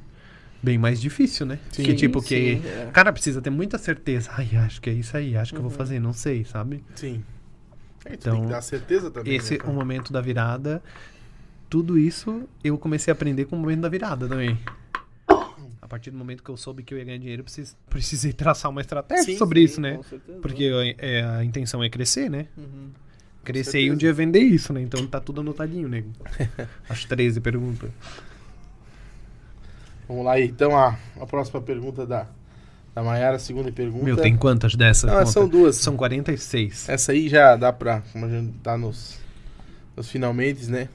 bem 0.62 0.76
mais 0.78 1.00
difícil, 1.00 1.46
né? 1.46 1.58
Sim. 1.72 1.82
que 1.84 1.94
tipo 1.94 2.20
que 2.22 2.60
Sim, 2.60 2.62
é. 2.66 2.90
cara 2.92 3.12
precisa 3.12 3.40
ter 3.40 3.50
muita 3.50 3.78
certeza. 3.78 4.30
Ai, 4.32 4.48
acho 4.56 4.80
que 4.80 4.90
é 4.90 4.92
isso 4.92 5.16
aí, 5.16 5.36
acho 5.36 5.52
que 5.52 5.58
eu 5.58 5.62
vou 5.62 5.70
fazer, 5.70 5.98
não 6.00 6.12
sei, 6.12 6.44
sabe? 6.44 6.82
Sim. 6.94 7.22
Tu 8.00 8.08
Então, 8.12 8.34
tem 8.36 8.44
que 8.46 8.50
dar 8.50 8.62
certeza 8.62 9.10
também. 9.10 9.34
Esse 9.34 9.54
né, 9.54 9.60
é 9.64 9.68
o 9.68 9.72
momento 9.72 10.12
da 10.12 10.20
virada. 10.20 10.82
Tudo 11.68 11.98
isso 11.98 12.48
eu 12.64 12.76
comecei 12.78 13.10
a 13.10 13.14
aprender 13.14 13.44
com 13.44 13.56
o 13.56 13.58
momento 13.58 13.80
da 13.80 13.88
virada 13.88 14.26
também. 14.28 14.58
A 15.82 15.88
partir 15.88 16.10
do 16.10 16.16
momento 16.18 16.42
que 16.42 16.50
eu 16.50 16.56
soube 16.56 16.82
que 16.82 16.94
eu 16.94 16.98
ia 16.98 17.04
ganhar 17.04 17.18
dinheiro, 17.18 17.42
precis- 17.42 17.76
precisei 17.88 18.32
traçar 18.32 18.70
uma 18.70 18.80
estratégia 18.80 19.24
Sim, 19.24 19.36
sobre 19.36 19.60
isso, 19.60 19.80
né? 19.80 19.96
com 19.96 20.02
certeza. 20.04 20.38
Porque 20.40 20.62
eu- 20.62 20.80
é, 20.98 21.22
a 21.24 21.44
intenção 21.44 21.82
é 21.82 21.88
crescer, 21.90 22.30
né? 22.30 22.46
Uhum. 22.56 22.90
Crescer 23.42 23.80
e 23.80 23.90
um 23.90 23.96
dia 23.96 24.12
vender 24.12 24.40
isso, 24.40 24.72
né? 24.72 24.82
Então 24.82 25.04
tá 25.06 25.18
tudo 25.18 25.40
anotadinho, 25.40 25.88
nego. 25.88 26.10
As 26.88 27.04
13 27.04 27.40
perguntas. 27.40 27.90
Vamos 30.10 30.24
lá, 30.24 30.40
então, 30.40 30.76
a, 30.76 30.98
a 31.20 31.24
próxima 31.24 31.60
pergunta 31.60 32.04
da, 32.04 32.26
da 32.92 33.00
Mayara, 33.00 33.36
a 33.36 33.38
segunda 33.38 33.70
pergunta. 33.70 34.04
Meu, 34.04 34.16
tem 34.16 34.36
quantas 34.36 34.74
dessas? 34.74 35.28
São 35.28 35.48
duas. 35.48 35.76
São 35.76 35.96
46. 35.96 36.88
Essa 36.88 37.12
aí 37.12 37.28
já 37.28 37.54
dá 37.54 37.72
pra. 37.72 38.02
Como 38.12 38.26
a 38.26 38.28
gente 38.28 38.52
tá 38.58 38.76
nos, 38.76 39.20
nos 39.96 40.10
finalmente, 40.10 40.66
né? 40.66 40.88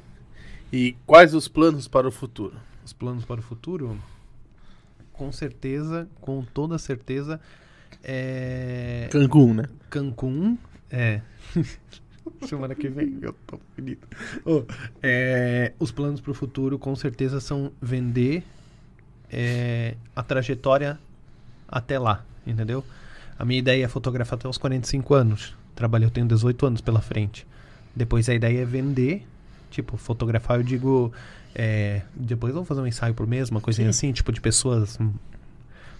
E 0.70 0.98
quais 1.06 1.34
os 1.34 1.48
planos 1.48 1.88
para 1.88 2.06
o 2.06 2.12
futuro? 2.12 2.58
Os 2.84 2.92
planos 2.92 3.24
para 3.24 3.40
o 3.40 3.42
futuro? 3.42 3.98
Com 5.14 5.32
certeza, 5.32 6.10
com 6.20 6.44
toda 6.44 6.78
certeza, 6.78 7.40
é... 8.04 9.08
Cancún, 9.10 9.54
né? 9.54 9.64
Cancún, 9.90 10.58
é. 10.92 11.22
Semana 12.46 12.76
que 12.76 12.90
vem, 12.90 13.18
eu 13.22 13.34
tô 13.48 13.58
feliz. 13.78 13.98
Ô, 14.44 14.66
é, 15.02 15.72
os 15.80 15.90
planos 15.90 16.20
para 16.20 16.32
o 16.32 16.34
futuro, 16.34 16.78
com 16.78 16.94
certeza, 16.98 17.40
são 17.40 17.72
vender 17.82 18.44
é, 19.32 19.96
a 20.16 20.24
trajetória 20.24 21.00
até 21.68 21.98
lá, 22.00 22.24
entendeu? 22.46 22.84
A 23.38 23.44
minha 23.46 23.60
ideia 23.60 23.86
é 23.86 23.88
fotografar 23.88 24.38
até 24.40 24.48
os 24.48 24.58
45 24.58 25.14
anos. 25.14 25.56
Trabalho, 25.76 26.06
eu 26.06 26.10
tenho 26.10 26.28
18 26.28 26.66
anos 26.66 26.82
pela 26.82 27.02
frente. 27.02 27.46
Depois 27.96 28.30
a 28.30 28.34
ideia 28.34 28.62
é 28.62 28.66
vender, 28.66 29.26
tipo, 29.72 29.98
fotografar, 29.98 30.58
eu 30.58 30.64
digo. 30.64 31.12
é, 31.54 32.02
depois 32.16 32.52
eu 32.52 32.56
vou 32.58 32.66
fazer 32.66 32.82
um 32.82 32.88
ensaio 32.88 33.14
por 33.14 33.26
mês, 33.28 33.50
uma 33.50 33.62
coisinha 33.62 33.90
assim, 33.90 34.12
tipo, 34.14 34.32
de 34.32 34.40
pessoas 34.42 34.98
um 35.00 35.12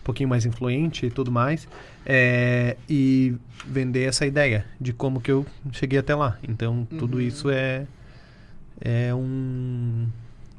pouquinho 0.04 0.30
mais 0.30 0.46
influente 0.46 1.06
e 1.08 1.10
tudo 1.10 1.32
mais. 1.32 1.68
é, 2.06 2.78
e 2.88 3.36
vender 3.66 4.04
essa 4.08 4.26
ideia 4.26 4.66
de 4.80 4.94
como 4.94 5.20
que 5.20 5.32
eu 5.32 5.46
cheguei 5.72 5.98
até 6.00 6.14
lá. 6.16 6.38
Então, 6.48 6.86
tudo 6.98 7.16
Uhum. 7.18 7.22
isso 7.24 7.50
é. 7.50 7.86
É 8.82 9.14
um. 9.16 10.08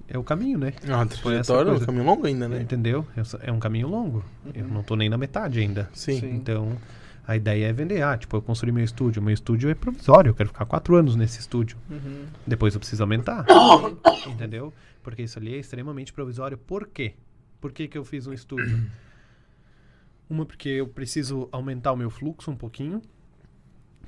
É 0.08 0.16
o 0.16 0.22
caminho, 0.22 0.58
né? 0.58 0.68
É 0.82 1.16
Foi 1.16 1.34
essa 1.34 1.52
trajetória, 1.52 1.70
um 1.70 1.74
coisa. 1.74 1.86
caminho 1.86 2.04
longo 2.04 2.26
ainda, 2.26 2.48
né? 2.48 2.60
Entendeu? 2.62 3.06
É 3.42 3.50
um 3.50 3.58
caminho 3.58 3.88
longo. 3.88 4.24
Eu 4.54 4.66
não 4.68 4.82
tô 4.82 4.94
nem 4.96 5.08
na 5.08 5.18
metade 5.18 5.58
ainda. 5.58 5.90
Sim. 5.92 6.20
Sim. 6.20 6.30
Então, 6.34 6.76
a 7.26 7.36
ideia 7.36 7.66
é 7.66 7.72
vender. 7.72 8.02
Ah, 8.02 8.16
tipo, 8.16 8.36
eu 8.36 8.42
construí 8.42 8.70
meu 8.72 8.84
estúdio. 8.84 9.20
Meu 9.20 9.34
estúdio 9.34 9.68
é 9.68 9.74
provisório. 9.74 10.30
Eu 10.30 10.34
quero 10.34 10.48
ficar 10.48 10.64
quatro 10.64 10.94
anos 10.94 11.16
nesse 11.16 11.40
estúdio. 11.40 11.76
Uhum. 11.90 12.24
Depois 12.46 12.74
eu 12.74 12.80
preciso 12.80 13.02
aumentar. 13.02 13.44
entendeu? 14.28 14.72
Porque 15.02 15.22
isso 15.22 15.38
ali 15.38 15.54
é 15.54 15.58
extremamente 15.58 16.12
provisório. 16.12 16.56
Por 16.56 16.86
quê? 16.86 17.14
Por 17.60 17.72
que, 17.72 17.88
que 17.88 17.98
eu 17.98 18.04
fiz 18.04 18.26
um 18.28 18.32
estúdio? 18.32 18.80
Uma, 20.30 20.44
porque 20.44 20.68
eu 20.68 20.88
preciso 20.88 21.48
aumentar 21.52 21.92
o 21.92 21.96
meu 21.96 22.10
fluxo 22.10 22.50
um 22.50 22.56
pouquinho. 22.56 23.00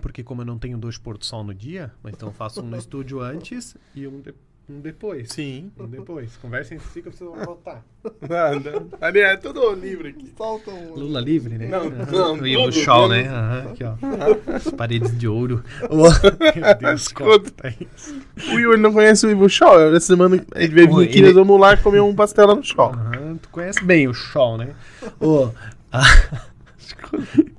Porque 0.01 0.23
como 0.23 0.43
eu 0.43 0.47
não 0.47 0.59
tenho 0.59 0.79
dois 0.79 0.97
pôr 0.97 1.19
do 1.19 1.25
sol 1.25 1.43
no 1.43 1.53
dia, 1.55 1.93
mas 2.03 2.15
então 2.15 2.29
eu 2.29 2.33
faço 2.33 2.61
um 2.63 2.67
no 2.67 2.77
estúdio 2.77 3.21
antes 3.21 3.77
e 3.97 4.07
um, 4.07 4.21
de- 4.21 4.33
um 4.71 4.81
depois. 4.81 5.31
Sim. 5.31 5.71
Um 5.79 5.87
depois. 5.87 6.37
Conversem 6.37 6.77
entre 6.77 6.89
si 6.91 7.01
que 7.03 7.09
eu 7.09 7.13
preciso 7.13 7.33
voltar. 7.33 7.83
Ah, 8.31 8.53
não. 8.55 8.89
Ali 9.01 9.21
é 9.21 9.37
tudo 9.37 9.75
livre 9.75 10.09
aqui. 10.11 10.33
Solta 10.37 10.71
um. 10.71 10.95
Lula 10.95 11.21
livre, 11.21 11.59
né? 11.59 11.67
Não, 11.67 11.81
Aham. 11.87 12.07
não, 12.39 12.47
E 12.47 12.57
o 12.57 12.61
menos- 12.61 12.77
né? 13.09 13.29
Aham, 13.29 13.67
aqui, 13.73 13.85
ó. 13.85 13.95
As 14.55 14.71
paredes 14.71 15.19
de 15.19 15.27
ouro. 15.29 15.63
Oh, 15.91 16.05
meu 16.59 16.75
Deus, 16.79 17.13
isso. 17.97 18.23
O 18.51 18.55
Will 18.55 18.73
ele 18.75 18.83
não 18.83 18.93
conhece 18.93 19.27
o 19.27 19.31
Ivo 19.31 19.49
Shaw. 19.49 19.81
Essa 19.95 20.07
semana 20.07 20.43
a 20.55 20.61
gente 20.61 20.73
veio 20.73 20.95
vir 20.97 21.05
aqui, 21.09 21.19
ele- 21.19 21.27
nós 21.27 21.35
vamos 21.35 21.61
lá 21.61 21.77
comer 21.77 22.01
um 22.01 22.15
pastel 22.15 22.47
lá 22.47 22.55
no 22.55 22.63
Shaw. 22.65 22.93
Aham, 22.95 23.37
tu 23.43 23.49
conhece 23.51 23.85
bem 23.85 24.07
o 24.09 24.15
Shaw, 24.15 24.57
né? 24.57 24.75
Ô, 25.21 25.51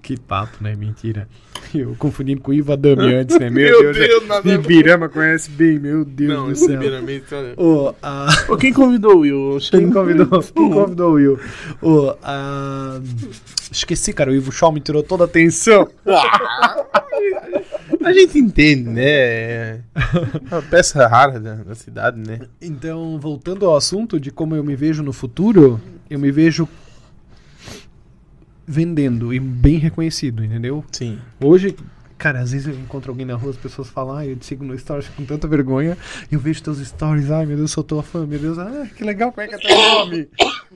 que 0.10 0.18
papo, 0.18 0.58
né? 0.64 0.76
Mentira. 0.76 1.28
Eu 1.72 1.96
confundindo 2.00 2.42
com 2.42 2.50
o 2.50 2.54
Ivo 2.54 2.74
Adami 2.74 3.14
antes, 3.14 3.38
né? 3.38 3.48
Meu, 3.52 3.84
Meu 3.84 3.94
Deus, 3.94 3.98
Deus, 3.98 4.44
ver. 4.44 4.60
Ibirama 4.60 5.08
conhece 5.08 5.52
bem, 5.52 5.78
meu 5.78 6.04
Deus 6.04 6.34
Não, 6.34 6.48
do 6.48 6.56
céu. 6.56 6.68
primeiramente, 6.68 7.26
olha. 7.32 7.54
Ô, 7.56 7.94
a... 8.02 8.28
Ô, 8.48 8.58
quem 8.58 8.74
convidou 8.74 9.18
o 9.18 9.20
Will? 9.20 9.58
Quem 9.70 9.92
convidou, 9.92 10.42
quem 10.42 10.70
convidou 10.72 11.12
o 11.12 11.14
Will? 11.14 11.40
Ô, 11.80 12.16
a... 12.24 13.00
Esqueci, 13.72 14.12
cara. 14.14 14.32
O 14.32 14.34
Ivo 14.34 14.52
Shaw 14.52 14.72
me 14.72 14.80
tirou 14.80 15.04
toda 15.04 15.26
a 15.26 15.28
atenção. 15.28 15.88
A 18.04 18.12
gente 18.12 18.40
entende, 18.40 18.90
né? 18.90 19.04
É 19.06 19.80
uma 20.52 20.62
peça 20.64 21.06
rara 21.06 21.40
da, 21.40 21.56
da 21.56 21.76
cidade, 21.76 22.18
né? 22.18 22.40
Então, 22.60 23.20
voltando 23.20 23.68
ao 23.68 23.76
assunto 23.76 24.20
de 24.20 24.32
como 24.32 24.56
eu 24.56 24.64
me 24.64 24.76
vejo 24.76 25.04
no 25.04 25.14
futuro, 25.14 25.80
eu 26.10 26.18
me 26.18 26.32
vejo 26.32 26.68
vendendo 28.70 29.34
e 29.34 29.40
bem 29.40 29.78
reconhecido, 29.78 30.46
entendeu? 30.46 30.86
Sim. 30.92 31.18
Hoje, 31.44 31.76
cara, 32.20 32.40
às 32.40 32.52
vezes 32.52 32.68
eu 32.68 32.76
encontro 32.76 33.12
alguém 33.12 33.26
na 33.26 33.34
rua, 33.34 33.50
as 33.50 33.58
pessoas 33.58 33.90
falam, 33.90 34.16
ah, 34.16 34.28
eu 34.28 34.36
te 34.36 34.46
sigo 34.46 34.64
no 34.64 34.78
stories 34.78 35.10
com 35.10 35.26
tanta 35.26 35.48
vergonha, 35.48 35.98
e 36.32 36.36
eu 36.36 36.40
vejo 36.40 36.62
teus 36.62 36.78
stories, 36.78 37.32
ai 37.32 37.48
meu 37.48 37.58
Deus, 37.58 37.72
sou 37.72 37.84
tua 37.84 38.04
fã, 38.04 38.28
meu 38.28 38.38
Deus, 38.38 38.60
ah, 38.60 38.88
que 38.96 39.04
legal, 39.04 39.32
como 39.32 39.42
é 39.42 39.48
que 39.48 39.56
é 39.56 39.58
teu 39.58 39.76
nome? 39.76 40.28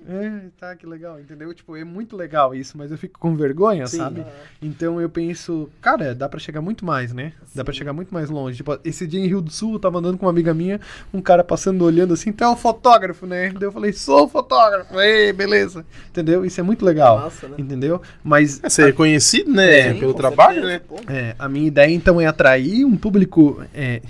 É, 0.07 0.41
tá, 0.59 0.75
que 0.75 0.85
legal, 0.85 1.19
entendeu? 1.19 1.53
Tipo, 1.53 1.75
é 1.77 1.83
muito 1.83 2.15
legal 2.15 2.53
isso, 2.53 2.77
mas 2.77 2.91
eu 2.91 2.97
fico 2.97 3.19
com 3.19 3.35
vergonha, 3.35 3.87
Sim. 3.87 3.97
sabe? 3.97 4.25
Então 4.61 4.99
eu 4.99 5.09
penso, 5.09 5.69
cara, 5.81 6.13
dá 6.15 6.27
pra 6.27 6.39
chegar 6.39 6.61
muito 6.61 6.85
mais, 6.85 7.13
né? 7.13 7.33
Dá 7.55 7.63
pra 7.63 7.73
chegar 7.73 7.93
muito 7.93 8.13
mais 8.13 8.29
longe. 8.29 8.57
Tipo, 8.57 8.77
esse 8.83 9.05
dia 9.07 9.19
em 9.19 9.27
Rio 9.27 9.41
do 9.41 9.51
Sul, 9.51 9.73
eu 9.73 9.79
tava 9.79 9.99
andando 9.99 10.17
com 10.17 10.25
uma 10.25 10.31
amiga 10.31 10.53
minha, 10.53 10.79
um 11.13 11.21
cara 11.21 11.43
passando 11.43 11.83
olhando 11.83 12.13
assim, 12.13 12.31
tu 12.31 12.43
é 12.43 12.49
um 12.49 12.55
fotógrafo, 12.55 13.25
né? 13.25 13.49
Daí 13.51 13.63
eu 13.63 13.71
falei, 13.71 13.93
sou 13.93 14.27
fotógrafo, 14.27 14.99
ei, 14.99 15.31
beleza. 15.33 15.85
Entendeu? 16.09 16.45
Isso 16.45 16.59
é 16.59 16.63
muito 16.63 16.83
legal. 16.85 17.19
Massa, 17.19 17.47
né? 17.47 17.55
Entendeu? 17.57 18.01
Mas 18.23 18.59
É 18.63 18.69
ser 18.69 18.85
reconhecido, 18.85 19.51
né? 19.51 19.93
Sim, 19.93 19.99
Pelo 19.99 20.13
trabalho, 20.13 20.61
certeza, 20.63 20.73
né? 20.73 20.81
pô. 20.87 21.11
é, 21.11 21.35
a 21.37 21.47
minha 21.49 21.67
ideia 21.67 21.93
então 21.93 22.19
é 22.19 22.25
atrair 22.25 22.85
um 22.85 22.95
público 22.97 23.63
é, 23.73 24.01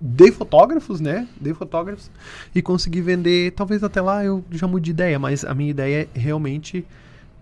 de 0.00 0.30
fotógrafos, 0.32 1.00
né? 1.00 1.28
De 1.40 1.52
fotógrafos 1.54 2.10
e 2.54 2.60
conseguir 2.62 3.00
vender. 3.02 3.52
Talvez 3.52 3.82
até 3.84 4.00
lá 4.00 4.24
eu 4.24 4.44
já 4.50 4.66
mude 4.66 4.86
de 4.86 4.90
ideia, 4.92 5.18
mas 5.18 5.44
a 5.44 5.54
minha 5.54 5.70
ideia 5.70 6.08
é 6.14 6.18
realmente 6.18 6.84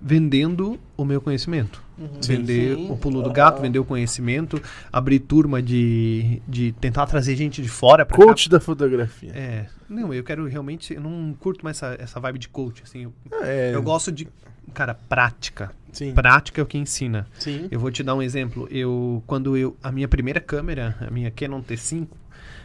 vendendo 0.00 0.78
o 0.96 1.04
meu 1.04 1.20
conhecimento. 1.20 1.82
Vender 2.26 2.74
Sim. 2.76 2.90
o 2.90 2.96
pulo 2.96 3.22
do 3.22 3.30
Ah. 3.30 3.32
gato, 3.32 3.60
vender 3.62 3.78
o 3.78 3.84
conhecimento, 3.84 4.60
abrir 4.92 5.20
turma 5.20 5.62
de, 5.62 6.42
de 6.48 6.72
tentar 6.72 7.06
trazer 7.06 7.36
gente 7.36 7.62
de 7.62 7.68
fora 7.68 8.04
pra 8.04 8.16
Coach 8.16 8.48
da 8.48 8.58
fotografia. 8.58 9.32
cá. 9.32 9.38
É, 9.38 9.66
não, 9.88 10.12
eu 10.12 10.24
quero 10.24 10.46
realmente, 10.48 10.94
eu 10.94 11.00
não 11.00 11.32
curto 11.38 11.62
mais 11.64 11.76
essa, 11.76 11.96
essa 12.00 12.18
vibe 12.18 12.40
de 12.40 12.48
coach, 12.48 12.82
assim. 12.82 13.02
Eu, 13.04 13.12
É, 13.42 13.70
eu 13.72 13.80
gosto 13.82 14.10
de, 14.10 14.26
cara, 14.74 14.94
prática. 14.94 15.70
Sim. 15.92 16.12
Prática 16.12 16.60
é 16.60 16.64
o 16.64 16.66
que 16.66 16.76
ensina. 16.78 17.26
Sim. 17.38 17.68
Eu 17.70 17.78
vou 17.78 17.90
te 17.92 18.02
dar 18.02 18.14
um 18.16 18.22
exemplo. 18.22 18.66
Eu, 18.70 19.22
quando 19.26 19.56
eu, 19.56 19.76
a 19.82 19.92
minha 19.92 20.08
primeira 20.08 20.40
câmera, 20.40 20.96
a 21.06 21.10
minha 21.10 21.30
Canon 21.30 21.62
T5, 21.62 22.08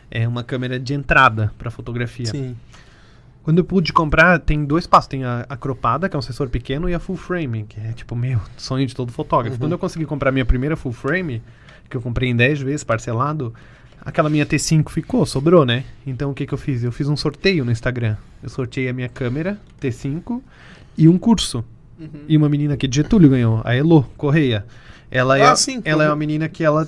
é 0.10 0.28
uma 0.28 0.44
câmera 0.44 0.80
de 0.80 0.94
entrada 0.94 1.52
para 1.58 1.70
fotografia. 1.72 2.26
Sim. 2.28 2.56
Quando 3.44 3.60
eu 3.60 3.64
pude 3.64 3.94
comprar, 3.94 4.40
tem 4.40 4.66
dois 4.66 4.86
passos. 4.86 5.08
Tem 5.08 5.24
a, 5.24 5.46
a 5.48 5.56
cropada, 5.56 6.10
que 6.10 6.16
é 6.16 6.20
um 6.20 6.22
sensor 6.22 6.50
pequeno, 6.50 6.90
e 6.90 6.94
a 6.94 7.00
full 7.00 7.16
frame, 7.16 7.64
que 7.64 7.80
é 7.80 7.94
tipo, 7.94 8.16
meu, 8.16 8.42
sonho 8.58 8.86
de 8.86 8.94
todo 8.94 9.12
fotógrafo. 9.12 9.56
Uhum. 9.56 9.60
Quando 9.60 9.72
eu 9.72 9.80
consegui 9.80 10.06
comprar 10.06 10.32
minha 10.32 10.46
primeira 10.46 10.76
full 10.76 10.92
frame, 10.92 11.42
que 11.90 11.96
eu 11.96 12.02
comprei 12.02 12.30
em 12.30 12.36
10 12.36 12.62
vezes, 12.62 12.84
parcelado, 12.84 13.54
aquela 14.02 14.30
minha 14.30 14.46
T5 14.46 14.90
ficou, 14.90 15.26
sobrou, 15.26 15.66
né? 15.66 15.86
Então 16.06 16.32
o 16.32 16.34
que, 16.34 16.46
que 16.46 16.54
eu 16.54 16.58
fiz? 16.58 16.84
Eu 16.84 16.92
fiz 16.92 17.08
um 17.08 17.16
sorteio 17.16 17.64
no 17.64 17.72
Instagram. 17.72 18.18
Eu 18.44 18.50
sorteei 18.50 18.90
a 18.90 18.94
minha 18.94 19.10
câmera 19.10 19.58
T5 19.82 20.42
e 20.98 21.08
um 21.08 21.18
curso. 21.18 21.64
Uhum. 22.00 22.26
E 22.28 22.36
uma 22.38 22.50
menina 22.50 22.74
aqui 22.74 22.88
de 22.88 22.98
Getúlio 22.98 23.30
ganhou, 23.30 23.62
a 23.64 23.74
Elo 23.76 24.04
Correia. 24.18 24.66
Ela, 25.10 25.38
é, 25.38 25.44
Ah, 25.44 25.56
sim. 25.56 25.82
ela 25.86 26.04
é 26.04 26.08
uma 26.10 26.16
menina 26.16 26.50
que 26.50 26.64
ela. 26.64 26.88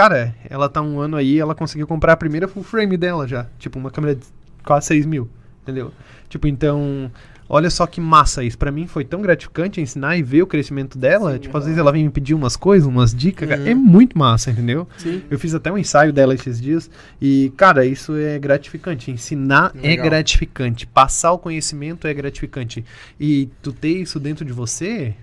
Cara, 0.00 0.34
ela 0.48 0.66
tá 0.66 0.80
um 0.80 0.98
ano 0.98 1.14
aí, 1.14 1.38
ela 1.38 1.54
conseguiu 1.54 1.86
comprar 1.86 2.14
a 2.14 2.16
primeira 2.16 2.48
full 2.48 2.62
frame 2.62 2.96
dela 2.96 3.28
já. 3.28 3.46
Tipo, 3.58 3.78
uma 3.78 3.90
câmera 3.90 4.14
de 4.14 4.24
quase 4.64 4.86
6 4.86 5.04
mil. 5.04 5.28
Entendeu? 5.62 5.92
Tipo, 6.26 6.48
então. 6.48 7.12
Olha 7.46 7.68
só 7.68 7.86
que 7.86 8.00
massa 8.00 8.42
isso. 8.42 8.56
Pra 8.56 8.72
mim 8.72 8.86
foi 8.86 9.04
tão 9.04 9.20
gratificante 9.20 9.78
ensinar 9.78 10.16
e 10.16 10.22
ver 10.22 10.40
o 10.40 10.46
crescimento 10.46 10.96
dela. 10.96 11.34
Sim, 11.34 11.40
tipo, 11.40 11.54
às 11.54 11.64
aham. 11.64 11.66
vezes 11.66 11.78
ela 11.78 11.92
vem 11.92 12.04
me 12.04 12.10
pedir 12.10 12.32
umas 12.32 12.56
coisas, 12.56 12.88
umas 12.88 13.14
dicas. 13.14 13.46
cara. 13.46 13.60
Uhum. 13.60 13.66
É 13.66 13.74
muito 13.74 14.16
massa, 14.16 14.50
entendeu? 14.50 14.88
Sim. 14.96 15.20
Eu 15.30 15.38
fiz 15.38 15.52
até 15.54 15.70
um 15.70 15.76
ensaio 15.76 16.14
dela 16.14 16.32
esses 16.32 16.58
dias 16.58 16.88
e, 17.20 17.52
cara, 17.54 17.84
isso 17.84 18.16
é 18.16 18.38
gratificante. 18.38 19.10
Ensinar 19.10 19.70
é 19.82 19.88
Legal. 19.88 20.06
gratificante. 20.06 20.86
Passar 20.86 21.32
o 21.32 21.38
conhecimento 21.38 22.06
é 22.06 22.14
gratificante. 22.14 22.82
E 23.20 23.50
tu 23.60 23.70
ter 23.70 23.98
isso 24.00 24.18
dentro 24.18 24.46
de 24.46 24.52
você, 24.54 25.14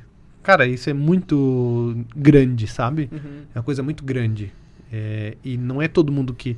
cara, 0.43 0.67
isso 0.67 0.88
é 0.88 0.93
muito 0.93 2.05
grande, 2.15 2.67
sabe? 2.67 3.09
Uhum. 3.11 3.41
É 3.55 3.57
uma 3.57 3.63
coisa 3.63 3.82
muito 3.82 4.03
grande. 4.03 4.53
É, 4.92 5.36
e 5.44 5.58
não 5.58 5.82
é 5.82 5.88
todo 5.88 6.12
mundo 6.12 6.34
que 6.34 6.56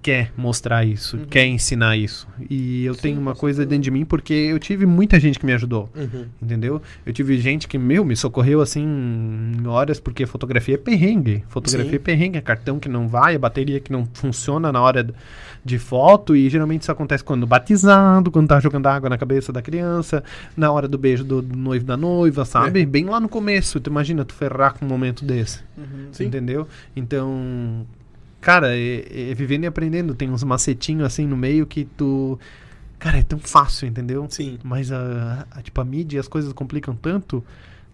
quer 0.00 0.32
mostrar 0.36 0.84
isso, 0.84 1.16
Uhum. 1.16 1.26
quer 1.26 1.46
ensinar 1.46 1.96
isso. 1.96 2.26
E 2.50 2.84
eu 2.84 2.92
Sim, 2.94 3.00
tenho 3.02 3.20
uma 3.20 3.36
coisa 3.36 3.64
dentro 3.64 3.84
de 3.84 3.90
mim 3.92 4.04
porque 4.04 4.32
eu 4.34 4.58
tive 4.58 4.84
muita 4.84 5.20
gente 5.20 5.38
que 5.38 5.46
me 5.46 5.52
ajudou. 5.52 5.88
Uhum. 5.94 6.26
Entendeu? 6.42 6.82
Eu 7.06 7.12
tive 7.12 7.38
gente 7.38 7.68
que, 7.68 7.78
meu, 7.78 8.04
me 8.04 8.16
socorreu 8.16 8.60
assim 8.60 8.82
em 8.82 9.64
horas, 9.68 10.00
porque 10.00 10.26
fotografia 10.26 10.74
é 10.74 10.78
perrengue. 10.78 11.44
Fotografia 11.48 11.90
Sim. 11.90 11.96
é 11.96 12.00
perrengue, 12.00 12.36
é 12.38 12.40
cartão 12.40 12.80
que 12.80 12.88
não 12.88 13.06
vai, 13.06 13.36
a 13.36 13.38
bateria 13.38 13.78
que 13.78 13.92
não 13.92 14.04
funciona 14.12 14.72
na 14.72 14.80
hora 14.82 15.04
d- 15.04 15.14
de 15.64 15.78
foto, 15.78 16.34
e 16.34 16.48
geralmente 16.50 16.82
isso 16.82 16.90
acontece 16.90 17.22
quando 17.22 17.46
batizado, 17.46 18.30
quando 18.32 18.48
tá 18.48 18.58
jogando 18.58 18.86
água 18.88 19.08
na 19.08 19.16
cabeça 19.16 19.52
da 19.52 19.62
criança, 19.62 20.24
na 20.56 20.72
hora 20.72 20.88
do 20.88 20.98
beijo 20.98 21.22
do, 21.22 21.40
do 21.40 21.56
noivo 21.56 21.84
da 21.84 21.96
noiva, 21.96 22.44
sabe? 22.44 22.84
Bem 22.84 23.04
lá 23.04 23.20
no 23.20 23.28
começo. 23.28 23.78
Tu 23.80 23.88
imagina 23.88 24.24
tu 24.24 24.34
ferrar 24.34 24.74
com 24.74 24.84
um 24.84 24.88
momento 24.88 25.24
desse. 25.24 25.60
Uhum. 25.78 26.08
Sim. 26.10 26.24
Entendeu? 26.24 26.66
Então, 26.96 27.86
cara, 28.40 28.76
é, 28.76 29.30
é 29.30 29.34
vivendo 29.34 29.64
e 29.64 29.66
aprendendo. 29.66 30.14
Tem 30.14 30.28
uns 30.30 30.42
macetinhos 30.42 31.04
assim 31.04 31.26
no 31.26 31.36
meio 31.36 31.64
que 31.66 31.84
tu. 31.84 32.38
Cara, 32.98 33.18
é 33.18 33.22
tão 33.22 33.38
fácil, 33.38 33.86
entendeu? 33.88 34.26
Sim. 34.30 34.58
Mas 34.62 34.90
a, 34.92 35.46
a- 35.50 35.62
tipo, 35.62 35.80
a 35.80 35.84
mídia 35.84 36.16
e 36.16 36.20
as 36.20 36.28
coisas 36.28 36.52
complicam 36.52 36.94
tanto 36.94 37.44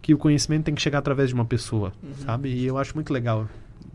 que 0.00 0.14
o 0.14 0.18
conhecimento 0.18 0.64
tem 0.64 0.74
que 0.74 0.80
chegar 0.82 0.98
através 0.98 1.28
de 1.30 1.34
uma 1.34 1.44
pessoa, 1.44 1.92
sabe? 2.24 2.48
E 2.50 2.64
eu 2.66 2.78
acho 2.78 2.94
muito 2.94 3.12
legal, 3.12 3.46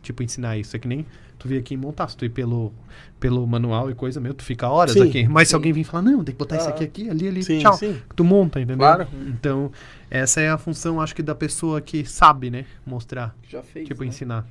tipo, 0.02 0.24
ensinar 0.24 0.58
isso. 0.58 0.76
É 0.76 0.80
que 0.80 0.88
nem 0.88 1.06
tu 1.40 1.48
vir 1.48 1.58
aqui 1.60 1.74
e 1.74 1.78
montar, 1.78 2.08
se 2.08 2.16
tu 2.16 2.24
ir 2.26 2.30
pelo, 2.30 2.74
pelo 3.20 3.46
manual 3.46 3.90
e 3.92 3.96
coisa, 3.96 4.20
meu, 4.20 4.34
tu 4.34 4.44
fica 4.44 4.70
horas 4.70 4.94
Sim, 4.94 5.10
aqui. 5.10 5.28
Mas 5.28 5.48
se 5.48 5.52
sim. 5.52 5.56
alguém 5.56 5.74
vir 5.74 5.84
falar, 5.84 6.04
não, 6.04 6.24
tem 6.24 6.34
que 6.34 6.40
botar 6.40 6.58
isso 6.58 6.68
Ah. 6.68 6.70
aqui, 6.70 6.84
aqui, 6.84 7.10
ali, 7.10 7.28
ali, 7.28 7.44
Sim, 7.44 7.60
tchau. 7.60 7.74
sim. 7.74 8.02
Tu 8.16 8.24
monta, 8.24 8.60
entendeu? 8.60 8.78
Claro. 8.78 9.08
Então, 9.28 9.72
essa 10.10 10.40
é 10.42 10.50
a 10.50 10.58
função, 10.58 11.02
acho 11.02 11.14
que, 11.16 11.22
da 11.22 11.36
pessoa 11.36 11.82
que 11.82 12.06
sabe, 12.06 12.50
né? 12.50 12.66
Mostrar, 12.86 13.36
Já 13.50 13.62
fez. 13.62 13.88
tipo, 13.88 14.04
né? 14.04 14.08
ensinar. 14.10 14.48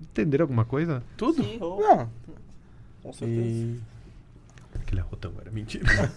Entenderam 0.00 0.44
alguma 0.44 0.64
coisa? 0.64 1.02
Tudo? 1.16 1.42
Sim, 1.42 1.58
Não. 1.58 2.08
com 3.02 3.12
certeza. 3.12 3.40
E... 3.40 3.80
Aquele 4.74 5.00
arrotão 5.00 5.32
era 5.40 5.50
mentira. 5.50 5.84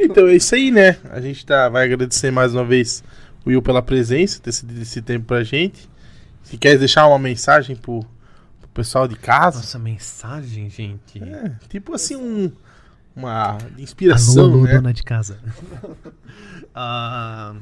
Então 0.00 0.28
é 0.28 0.36
isso 0.36 0.54
aí, 0.54 0.70
né? 0.70 0.96
A 1.10 1.20
gente 1.20 1.44
tá, 1.44 1.68
vai 1.68 1.84
agradecer 1.84 2.30
mais 2.30 2.54
uma 2.54 2.64
vez 2.64 3.02
o 3.44 3.48
Will 3.50 3.60
pela 3.60 3.82
presença, 3.82 4.40
ter 4.40 4.52
cedido 4.52 4.80
esse 4.80 5.02
tempo 5.02 5.26
pra 5.26 5.42
gente. 5.42 5.88
Se 6.46 6.56
quer 6.56 6.78
deixar 6.78 7.08
uma 7.08 7.18
mensagem 7.18 7.74
pro, 7.74 8.06
pro 8.60 8.68
pessoal 8.72 9.08
de 9.08 9.16
casa, 9.16 9.58
Nossa, 9.58 9.80
mensagem, 9.80 10.70
gente. 10.70 11.20
é, 11.20 11.50
tipo 11.68 11.92
assim, 11.92 12.14
um, 12.14 12.52
uma 13.16 13.58
inspiração, 13.76 14.44
alô, 14.44 14.54
alô, 14.54 14.64
né? 14.64 14.74
dona 14.74 14.92
de 14.92 15.02
casa. 15.02 15.38
Ah, 16.78 17.56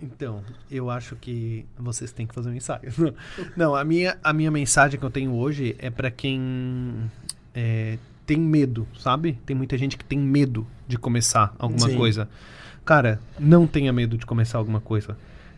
então, 0.00 0.42
eu 0.70 0.88
acho 0.88 1.16
que 1.16 1.66
vocês 1.78 2.10
têm 2.10 2.26
que 2.26 2.34
fazer 2.34 2.48
um 2.48 2.54
ensaio. 2.54 2.90
Não, 3.54 3.76
a 3.76 3.84
minha, 3.84 4.16
a 4.24 4.32
minha 4.32 4.50
mensagem 4.50 4.98
que 4.98 5.04
eu 5.04 5.10
tenho 5.10 5.34
hoje 5.34 5.76
é 5.78 5.90
pra 5.90 6.10
quem 6.10 7.10
é, 7.54 7.98
tem 8.24 8.38
medo, 8.38 8.88
sabe? 8.98 9.38
Tem 9.44 9.54
muita 9.54 9.76
gente 9.76 9.98
que 9.98 10.04
tem 10.04 10.18
medo 10.18 10.66
de 10.88 10.96
começar 10.96 11.54
alguma 11.58 11.90
Sim. 11.90 11.98
coisa. 11.98 12.26
Cara, 12.86 13.20
não 13.38 13.66
tenha 13.66 13.92
medo 13.92 14.16
de 14.16 14.24
começar 14.24 14.56
alguma 14.56 14.80
coisa. 14.80 15.14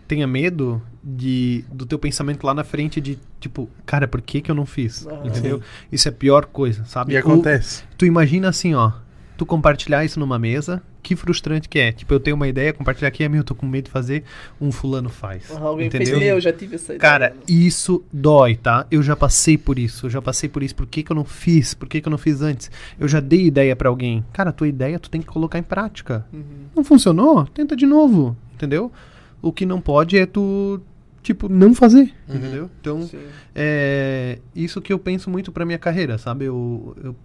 Tenha 0.08 0.26
medo 0.26 0.80
de 1.02 1.64
do 1.72 1.84
teu 1.86 1.98
pensamento 1.98 2.44
lá 2.46 2.54
na 2.54 2.62
frente 2.64 3.00
de 3.00 3.18
tipo, 3.40 3.68
cara, 3.84 4.06
por 4.06 4.20
que 4.22 4.40
que 4.40 4.50
eu 4.50 4.54
não 4.54 4.66
fiz? 4.66 5.06
Ah, 5.06 5.20
Entendeu? 5.24 5.60
Isso 5.90 6.08
é 6.08 6.10
a 6.10 6.14
pior 6.14 6.46
coisa, 6.46 6.84
sabe? 6.84 7.12
E 7.12 7.16
O- 7.16 7.20
acontece. 7.20 7.82
tu 7.98 8.06
imagina 8.06 8.48
assim, 8.48 8.74
ó, 8.74 8.92
tu 9.36 9.44
compartilhar 9.44 10.04
isso 10.04 10.18
numa 10.20 10.38
mesa, 10.38 10.82
que 11.02 11.14
frustrante 11.14 11.68
que 11.68 11.78
é. 11.78 11.92
Tipo, 11.92 12.14
eu 12.14 12.18
tenho 12.20 12.34
uma 12.36 12.48
ideia, 12.48 12.72
compartilhar 12.72 13.08
aqui, 13.08 13.22
é 13.22 13.28
meu, 13.28 13.40
eu 13.40 13.44
tô 13.44 13.54
com 13.54 13.66
medo 13.66 13.84
de 13.84 13.90
fazer, 13.90 14.24
um 14.60 14.72
fulano 14.72 15.08
faz. 15.08 15.44
Ah, 15.54 15.60
Alguém 15.60 15.86
entendeu? 15.88 16.06
fez, 16.08 16.18
meu, 16.18 16.40
já 16.40 16.52
tive 16.52 16.74
essa 16.76 16.94
ideia. 16.94 16.98
Cara, 17.00 17.28
né? 17.30 17.36
isso 17.48 18.02
dói, 18.12 18.56
tá? 18.56 18.86
Eu 18.90 19.02
já 19.02 19.14
passei 19.14 19.56
por 19.58 19.78
isso, 19.78 20.06
eu 20.06 20.10
já 20.10 20.20
passei 20.22 20.48
por 20.48 20.62
isso. 20.64 20.74
Por 20.74 20.86
que, 20.86 21.02
que 21.04 21.12
eu 21.12 21.16
não 21.16 21.24
fiz? 21.24 21.74
Por 21.74 21.88
que, 21.88 22.00
que 22.00 22.08
eu 22.08 22.10
não 22.10 22.18
fiz 22.18 22.42
antes? 22.42 22.70
Eu 22.98 23.06
já 23.06 23.20
dei 23.20 23.46
ideia 23.46 23.74
pra 23.76 23.88
alguém. 23.88 24.24
Cara, 24.32 24.50
a 24.50 24.52
tua 24.52 24.66
ideia 24.68 24.98
tu 24.98 25.08
tem 25.10 25.20
que 25.20 25.26
colocar 25.28 25.58
em 25.58 25.62
prática. 25.64 26.24
Uhum. 26.32 26.42
Não 26.74 26.82
funcionou? 26.84 27.44
Tenta 27.46 27.76
de 27.76 27.86
novo, 27.86 28.36
entendeu? 28.54 28.90
O 29.46 29.52
que 29.52 29.64
não 29.66 29.80
pode 29.80 30.18
é 30.18 30.26
tu, 30.26 30.80
tipo, 31.22 31.48
não 31.48 31.74
fazer, 31.74 32.12
Uhum. 32.28 32.34
entendeu? 32.36 32.70
Então, 32.80 33.02
Sim. 33.02 33.18
é 33.54 34.38
isso 34.54 34.80
que 34.80 34.92
eu 34.92 34.98
penso 34.98 35.30
muito 35.30 35.52
pra 35.52 35.64
minha 35.64 35.78
carreira, 35.78 36.18
sabe? 36.18 36.46
Eu, 36.46 36.96
eu, 37.02 37.16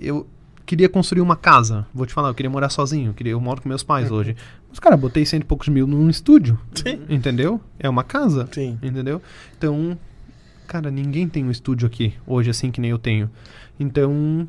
eu 0.00 0.26
queria 0.66 0.88
construir 0.88 1.22
uma 1.22 1.36
casa. 1.36 1.86
Vou 1.94 2.04
te 2.04 2.12
falar, 2.12 2.28
eu 2.28 2.34
queria 2.34 2.50
morar 2.50 2.68
sozinho. 2.68 3.10
Eu, 3.10 3.14
queria, 3.14 3.32
eu 3.32 3.40
moro 3.40 3.62
com 3.62 3.68
meus 3.68 3.82
pais 3.82 4.10
hoje. 4.10 4.36
Mas, 4.68 4.78
cara, 4.78 4.96
botei 4.96 5.24
cento 5.24 5.42
e 5.42 5.46
poucos 5.46 5.68
mil 5.68 5.86
num 5.86 6.10
estúdio. 6.10 6.58
Sim. 6.74 7.00
Entendeu? 7.08 7.58
É 7.78 7.88
uma 7.88 8.04
casa. 8.04 8.46
Sim. 8.52 8.78
Entendeu? 8.82 9.22
Então, 9.56 9.98
cara, 10.66 10.90
ninguém 10.90 11.26
tem 11.26 11.44
um 11.44 11.50
estúdio 11.50 11.86
aqui 11.86 12.12
hoje 12.26 12.50
assim 12.50 12.70
que 12.70 12.78
nem 12.80 12.90
eu 12.90 12.98
tenho. 12.98 13.30
Então, 13.80 14.46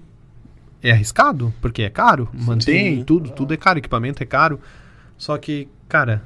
é 0.83 0.91
arriscado, 0.91 1.53
porque 1.61 1.83
é 1.83 1.89
caro. 1.89 2.27
Mantém 2.33 3.03
tudo, 3.05 3.29
tudo 3.29 3.53
é 3.53 3.57
caro, 3.57 3.79
equipamento 3.79 4.21
é 4.21 4.25
caro. 4.25 4.59
Só 5.17 5.37
que, 5.37 5.69
cara, 5.87 6.21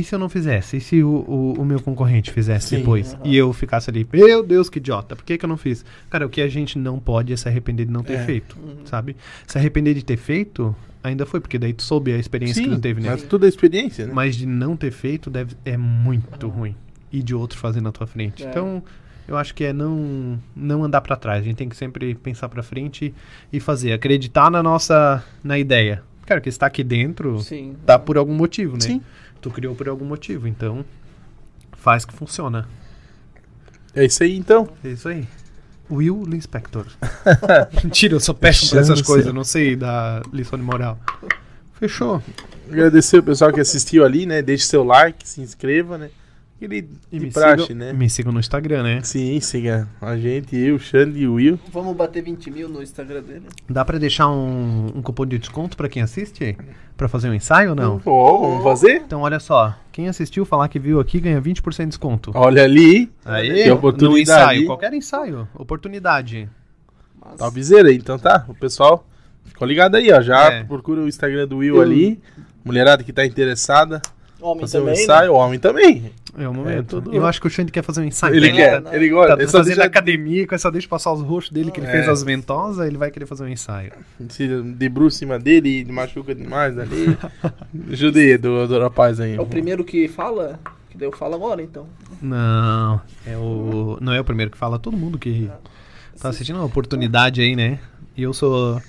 e 0.00 0.04
se 0.04 0.14
eu 0.14 0.18
não 0.18 0.28
fizesse? 0.28 0.76
E 0.76 0.80
se 0.80 1.02
o, 1.02 1.08
o, 1.08 1.54
o 1.60 1.64
meu 1.64 1.80
concorrente 1.80 2.30
fizesse 2.30 2.68
Sim. 2.68 2.78
depois? 2.78 3.16
E 3.24 3.36
eu 3.36 3.52
ficasse 3.52 3.90
ali, 3.90 4.06
meu 4.12 4.42
Deus, 4.42 4.68
que 4.70 4.78
idiota, 4.78 5.14
por 5.16 5.24
que, 5.24 5.36
que 5.38 5.44
eu 5.44 5.48
não 5.48 5.56
fiz? 5.56 5.84
Cara, 6.10 6.26
o 6.26 6.28
que 6.28 6.40
a 6.40 6.48
gente 6.48 6.78
não 6.78 6.98
pode 6.98 7.32
é 7.32 7.36
se 7.36 7.48
arrepender 7.48 7.86
de 7.86 7.92
não 7.92 8.02
ter 8.02 8.14
É. 8.14 8.24
feito, 8.24 8.56
sabe? 8.84 9.16
Se 9.46 9.58
arrepender 9.58 9.94
de 9.94 10.04
ter 10.04 10.16
feito, 10.16 10.74
ainda 11.02 11.24
foi, 11.26 11.40
porque 11.40 11.58
daí 11.58 11.72
tu 11.72 11.82
soube 11.82 12.12
a 12.12 12.18
experiência 12.18 12.62
que 12.62 12.68
Sim, 12.68 12.76
tu 12.76 12.80
teve, 12.80 13.00
né? 13.00 13.10
mas 13.10 13.22
tudo 13.22 13.46
é 13.46 13.48
experiência, 13.48 14.06
né? 14.06 14.12
Mas 14.14 14.36
de 14.36 14.46
não 14.46 14.76
ter 14.76 14.90
feito 14.90 15.30
deve, 15.30 15.56
é 15.64 15.76
muito 15.76 16.48
ruim. 16.48 16.74
E 17.10 17.22
de 17.22 17.34
outro 17.34 17.58
fazer 17.58 17.80
na 17.80 17.90
tua 17.90 18.06
frente. 18.06 18.44
É. 18.44 18.48
Então, 18.50 18.82
eu 19.26 19.36
acho 19.36 19.54
que 19.54 19.64
é 19.64 19.72
não, 19.72 20.38
não 20.54 20.84
andar 20.84 21.00
pra 21.00 21.16
trás. 21.16 21.40
A 21.40 21.44
gente 21.44 21.56
tem 21.56 21.68
que 21.68 21.76
sempre 21.76 22.14
pensar 22.14 22.48
pra 22.48 22.62
frente 22.62 23.14
e 23.52 23.58
fazer. 23.60 23.92
Acreditar 23.92 24.50
na 24.50 24.62
nossa 24.62 25.24
na 25.42 25.58
ideia. 25.58 26.02
Cara, 26.26 26.40
que 26.42 26.48
está 26.50 26.66
aqui 26.66 26.84
dentro, 26.84 27.40
Sim. 27.40 27.74
tá 27.86 27.98
por 27.98 28.18
algum 28.18 28.34
motivo, 28.34 28.74
né? 28.74 28.80
Sim. 28.80 29.00
Tu 29.40 29.50
criou 29.50 29.74
por 29.74 29.88
algum 29.88 30.04
motivo. 30.04 30.46
Então, 30.48 30.84
faz 31.72 32.04
que 32.04 32.12
funciona. 32.12 32.68
É 33.94 34.04
isso 34.04 34.22
aí, 34.22 34.36
então. 34.36 34.68
É 34.84 34.88
isso 34.88 35.08
aí. 35.08 35.26
Will 35.90 36.24
Inspector. 36.34 36.86
Mentira, 37.82 38.14
eu 38.14 38.20
sou 38.20 38.34
péssimo 38.34 38.70
pra 38.70 38.80
essas 38.80 39.02
coisas. 39.02 39.32
Não 39.32 39.44
sei 39.44 39.74
da 39.74 40.22
lição 40.32 40.58
de 40.58 40.64
moral. 40.64 40.98
Fechou. 41.74 42.22
Agradecer 42.70 43.18
o 43.18 43.22
pessoal 43.22 43.52
que 43.52 43.60
assistiu 43.60 44.04
ali, 44.04 44.26
né? 44.26 44.42
Deixe 44.42 44.64
seu 44.64 44.84
like, 44.84 45.26
se 45.26 45.40
inscreva, 45.40 45.96
né? 45.96 46.10
Aquele 46.60 46.88
E 47.12 47.18
de 47.20 47.26
me, 47.26 47.30
praxe, 47.32 47.66
sigam, 47.66 47.76
né? 47.78 47.92
me 47.92 48.10
sigam 48.10 48.32
no 48.32 48.40
Instagram, 48.40 48.82
né? 48.82 49.00
Sim, 49.04 49.38
siga 49.38 49.88
a 50.00 50.16
gente, 50.16 50.56
eu, 50.56 50.76
Xande 50.76 51.20
e 51.20 51.28
o 51.28 51.34
Will. 51.34 51.56
Vamos 51.72 51.94
bater 51.96 52.20
20 52.20 52.50
mil 52.50 52.68
no 52.68 52.82
Instagram 52.82 53.22
dele. 53.22 53.42
Dá 53.70 53.84
pra 53.84 53.96
deixar 53.96 54.28
um, 54.28 54.86
um 54.96 55.00
cupom 55.00 55.24
de 55.24 55.38
desconto 55.38 55.76
pra 55.76 55.88
quem 55.88 56.02
assiste? 56.02 56.56
Pra 56.96 57.06
fazer 57.08 57.28
um 57.30 57.34
ensaio 57.34 57.70
ou 57.70 57.76
não? 57.76 58.02
Ó, 58.04 58.38
vamos 58.48 58.64
fazer? 58.64 58.96
Então 58.96 59.20
olha 59.20 59.38
só, 59.38 59.72
quem 59.92 60.08
assistiu 60.08 60.44
falar 60.44 60.66
que 60.68 60.80
viu 60.80 60.98
aqui 60.98 61.20
ganha 61.20 61.40
20% 61.40 61.76
de 61.78 61.86
desconto. 61.86 62.32
Olha 62.34 62.64
ali, 62.64 63.08
Aí, 63.24 63.62
que 63.62 63.70
oportunidade. 63.70 64.12
no 64.12 64.18
ensaio, 64.18 64.66
qualquer 64.66 64.92
ensaio, 64.92 65.48
oportunidade. 65.54 66.48
Mas... 67.24 67.36
tá 67.36 67.48
viseira 67.48 67.88
aí, 67.88 67.96
então 67.96 68.18
tá. 68.18 68.44
O 68.48 68.54
pessoal 68.54 69.06
ficou 69.44 69.66
ligado 69.68 69.94
aí, 69.94 70.10
ó. 70.12 70.20
Já 70.20 70.50
É. 70.52 70.64
procura 70.64 71.02
o 71.02 71.06
Instagram 71.08 71.46
do 71.46 71.58
Will 71.58 71.80
ali. 71.80 72.20
Mulherada 72.64 73.04
que 73.04 73.12
tá 73.12 73.24
interessada, 73.24 74.02
Homem 74.40 74.60
fazer 74.60 74.78
um 74.78 74.86
também, 74.86 75.02
ensaio, 75.02 75.32
né? 75.32 75.36
o 75.38 75.40
homem 75.40 75.58
também. 75.58 76.12
É 76.38 76.48
o 76.48 76.54
momento. 76.54 77.00
tudo- 77.00 77.12
Eu 77.14 77.26
acho 77.26 77.40
que 77.40 77.46
o 77.48 77.50
Xande 77.50 77.72
quer 77.72 77.82
fazer 77.82 78.00
um 78.00 78.04
ensaio. 78.04 78.34
Ele 78.36 78.50
né? 78.52 78.56
quer, 78.56 78.80
não. 78.80 78.94
ele 78.94 79.08
gosta. 79.08 79.36
Tá 79.36 79.42
ele 79.42 79.50
só 79.50 79.58
fazendo 79.58 79.74
deixa 79.76 79.86
academia, 79.88 80.46
com 80.46 80.54
essa 80.54 80.70
deixa 80.70 80.86
passar 80.88 81.12
os 81.12 81.20
roxos 81.22 81.50
dele 81.50 81.70
que 81.72 81.80
ele 81.80 81.88
É. 81.88 81.90
fez 81.90 82.08
as 82.08 82.22
ventosas, 82.22 82.86
ele 82.86 82.96
vai 82.96 83.10
querer 83.10 83.26
fazer 83.26 83.42
um 83.44 83.48
ensaio. 83.48 83.92
se 84.28 84.46
debruça 84.62 85.16
em 85.16 85.18
cima 85.18 85.38
dele 85.38 85.80
e 85.80 85.84
machuca 85.92 86.34
demais 86.34 86.78
ali. 86.78 87.18
Aí, 88.14 88.38
do, 88.38 88.66
do 88.68 88.78
rapaz 88.80 89.18
aí. 89.20 89.34
É 89.34 89.40
o 89.40 89.46
primeiro 89.46 89.82
que 89.84 90.06
fala? 90.08 90.58
Que 90.90 90.96
daí 90.96 91.08
eu 91.08 91.12
falo 91.12 91.34
agora, 91.34 91.60
então. 91.62 91.86
Não, 92.22 93.00
é 93.26 93.36
o 93.36 93.98
não 94.00 94.12
é 94.12 94.20
o 94.20 94.24
primeiro 94.24 94.50
que 94.50 94.58
fala, 94.58 94.78
todo 94.78 94.96
mundo 94.96 95.18
que 95.18 95.50
tá 96.20 96.28
assistindo 96.28 96.56
uma 96.56 96.64
oportunidade 96.64 97.40
aí, 97.40 97.54
né? 97.56 97.78
E 98.16 98.22
eu 98.22 98.32
sou 98.32 98.80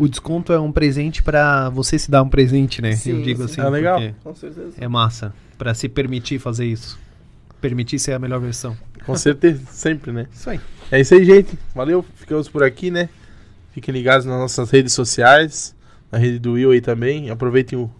o 0.00 0.08
desconto 0.08 0.50
é 0.50 0.58
um 0.58 0.72
presente 0.72 1.22
pra 1.22 1.68
você 1.68 1.98
se 1.98 2.10
dar 2.10 2.22
um 2.22 2.28
presente, 2.28 2.80
né? 2.80 2.92
Sim, 2.92 3.10
eu 3.18 3.22
digo 3.22 3.46
sim. 3.46 3.52
assim, 3.52 3.60
Ah, 3.60 3.68
legal. 3.68 4.00
Com 4.24 4.34
certeza. 4.34 4.72
é 4.78 4.88
massa 4.88 5.34
Pra 5.58 5.74
se 5.74 5.90
permitir 5.90 6.38
fazer 6.38 6.64
isso. 6.64 6.98
Permitir 7.60 7.98
ser 7.98 8.14
a 8.14 8.18
melhor 8.18 8.40
versão. 8.40 8.74
Com 9.04 9.14
certeza, 9.14 9.60
sempre, 9.70 10.10
né? 10.10 10.26
Isso 10.32 10.48
aí. 10.48 10.58
É 10.90 10.98
isso 10.98 11.14
aí, 11.14 11.22
gente. 11.22 11.58
Valeu, 11.74 12.02
ficamos 12.14 12.48
por 12.48 12.62
aqui, 12.62 12.90
né? 12.90 13.10
Fiquem 13.72 13.92
ligados 13.92 14.24
nas 14.24 14.38
nossas 14.38 14.70
redes 14.70 14.94
sociais, 14.94 15.76
na 16.10 16.16
rede 16.16 16.38
do 16.38 16.52
Will 16.52 16.70
aí 16.70 16.80
também. 16.80 17.28
Aproveitem 17.28 17.78
o, 17.78 17.90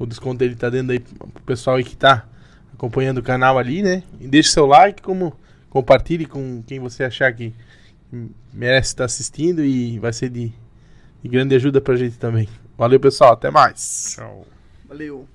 o 0.00 0.04
desconto 0.04 0.38
dele 0.38 0.56
tá 0.56 0.68
dando 0.68 0.90
aí 0.90 0.98
pro 0.98 1.42
pessoal 1.46 1.76
aí 1.76 1.84
que 1.84 1.96
tá 1.96 2.26
acompanhando 2.74 3.18
o 3.18 3.22
canal 3.22 3.56
ali, 3.56 3.84
né? 3.84 4.02
E 4.20 4.26
deixe 4.26 4.50
seu 4.50 4.66
like, 4.66 5.00
como 5.00 5.32
compartilhe 5.70 6.26
com 6.26 6.60
quem 6.66 6.80
você 6.80 7.04
achar 7.04 7.32
que 7.32 7.54
merece 8.52 8.88
estar 8.88 9.04
assistindo 9.04 9.64
e 9.64 9.98
vai 10.00 10.12
ser 10.12 10.28
de, 10.28 10.52
de 11.26 11.32
grande 11.32 11.54
ajuda 11.54 11.80
pra 11.80 11.96
gente 11.96 12.16
também. 12.16 12.48
Valeu, 12.78 13.00
pessoal. 13.00 13.32
Até 13.32 13.50
mais. 13.50 14.14
Tchau. 14.14 14.46
Valeu. 14.88 15.28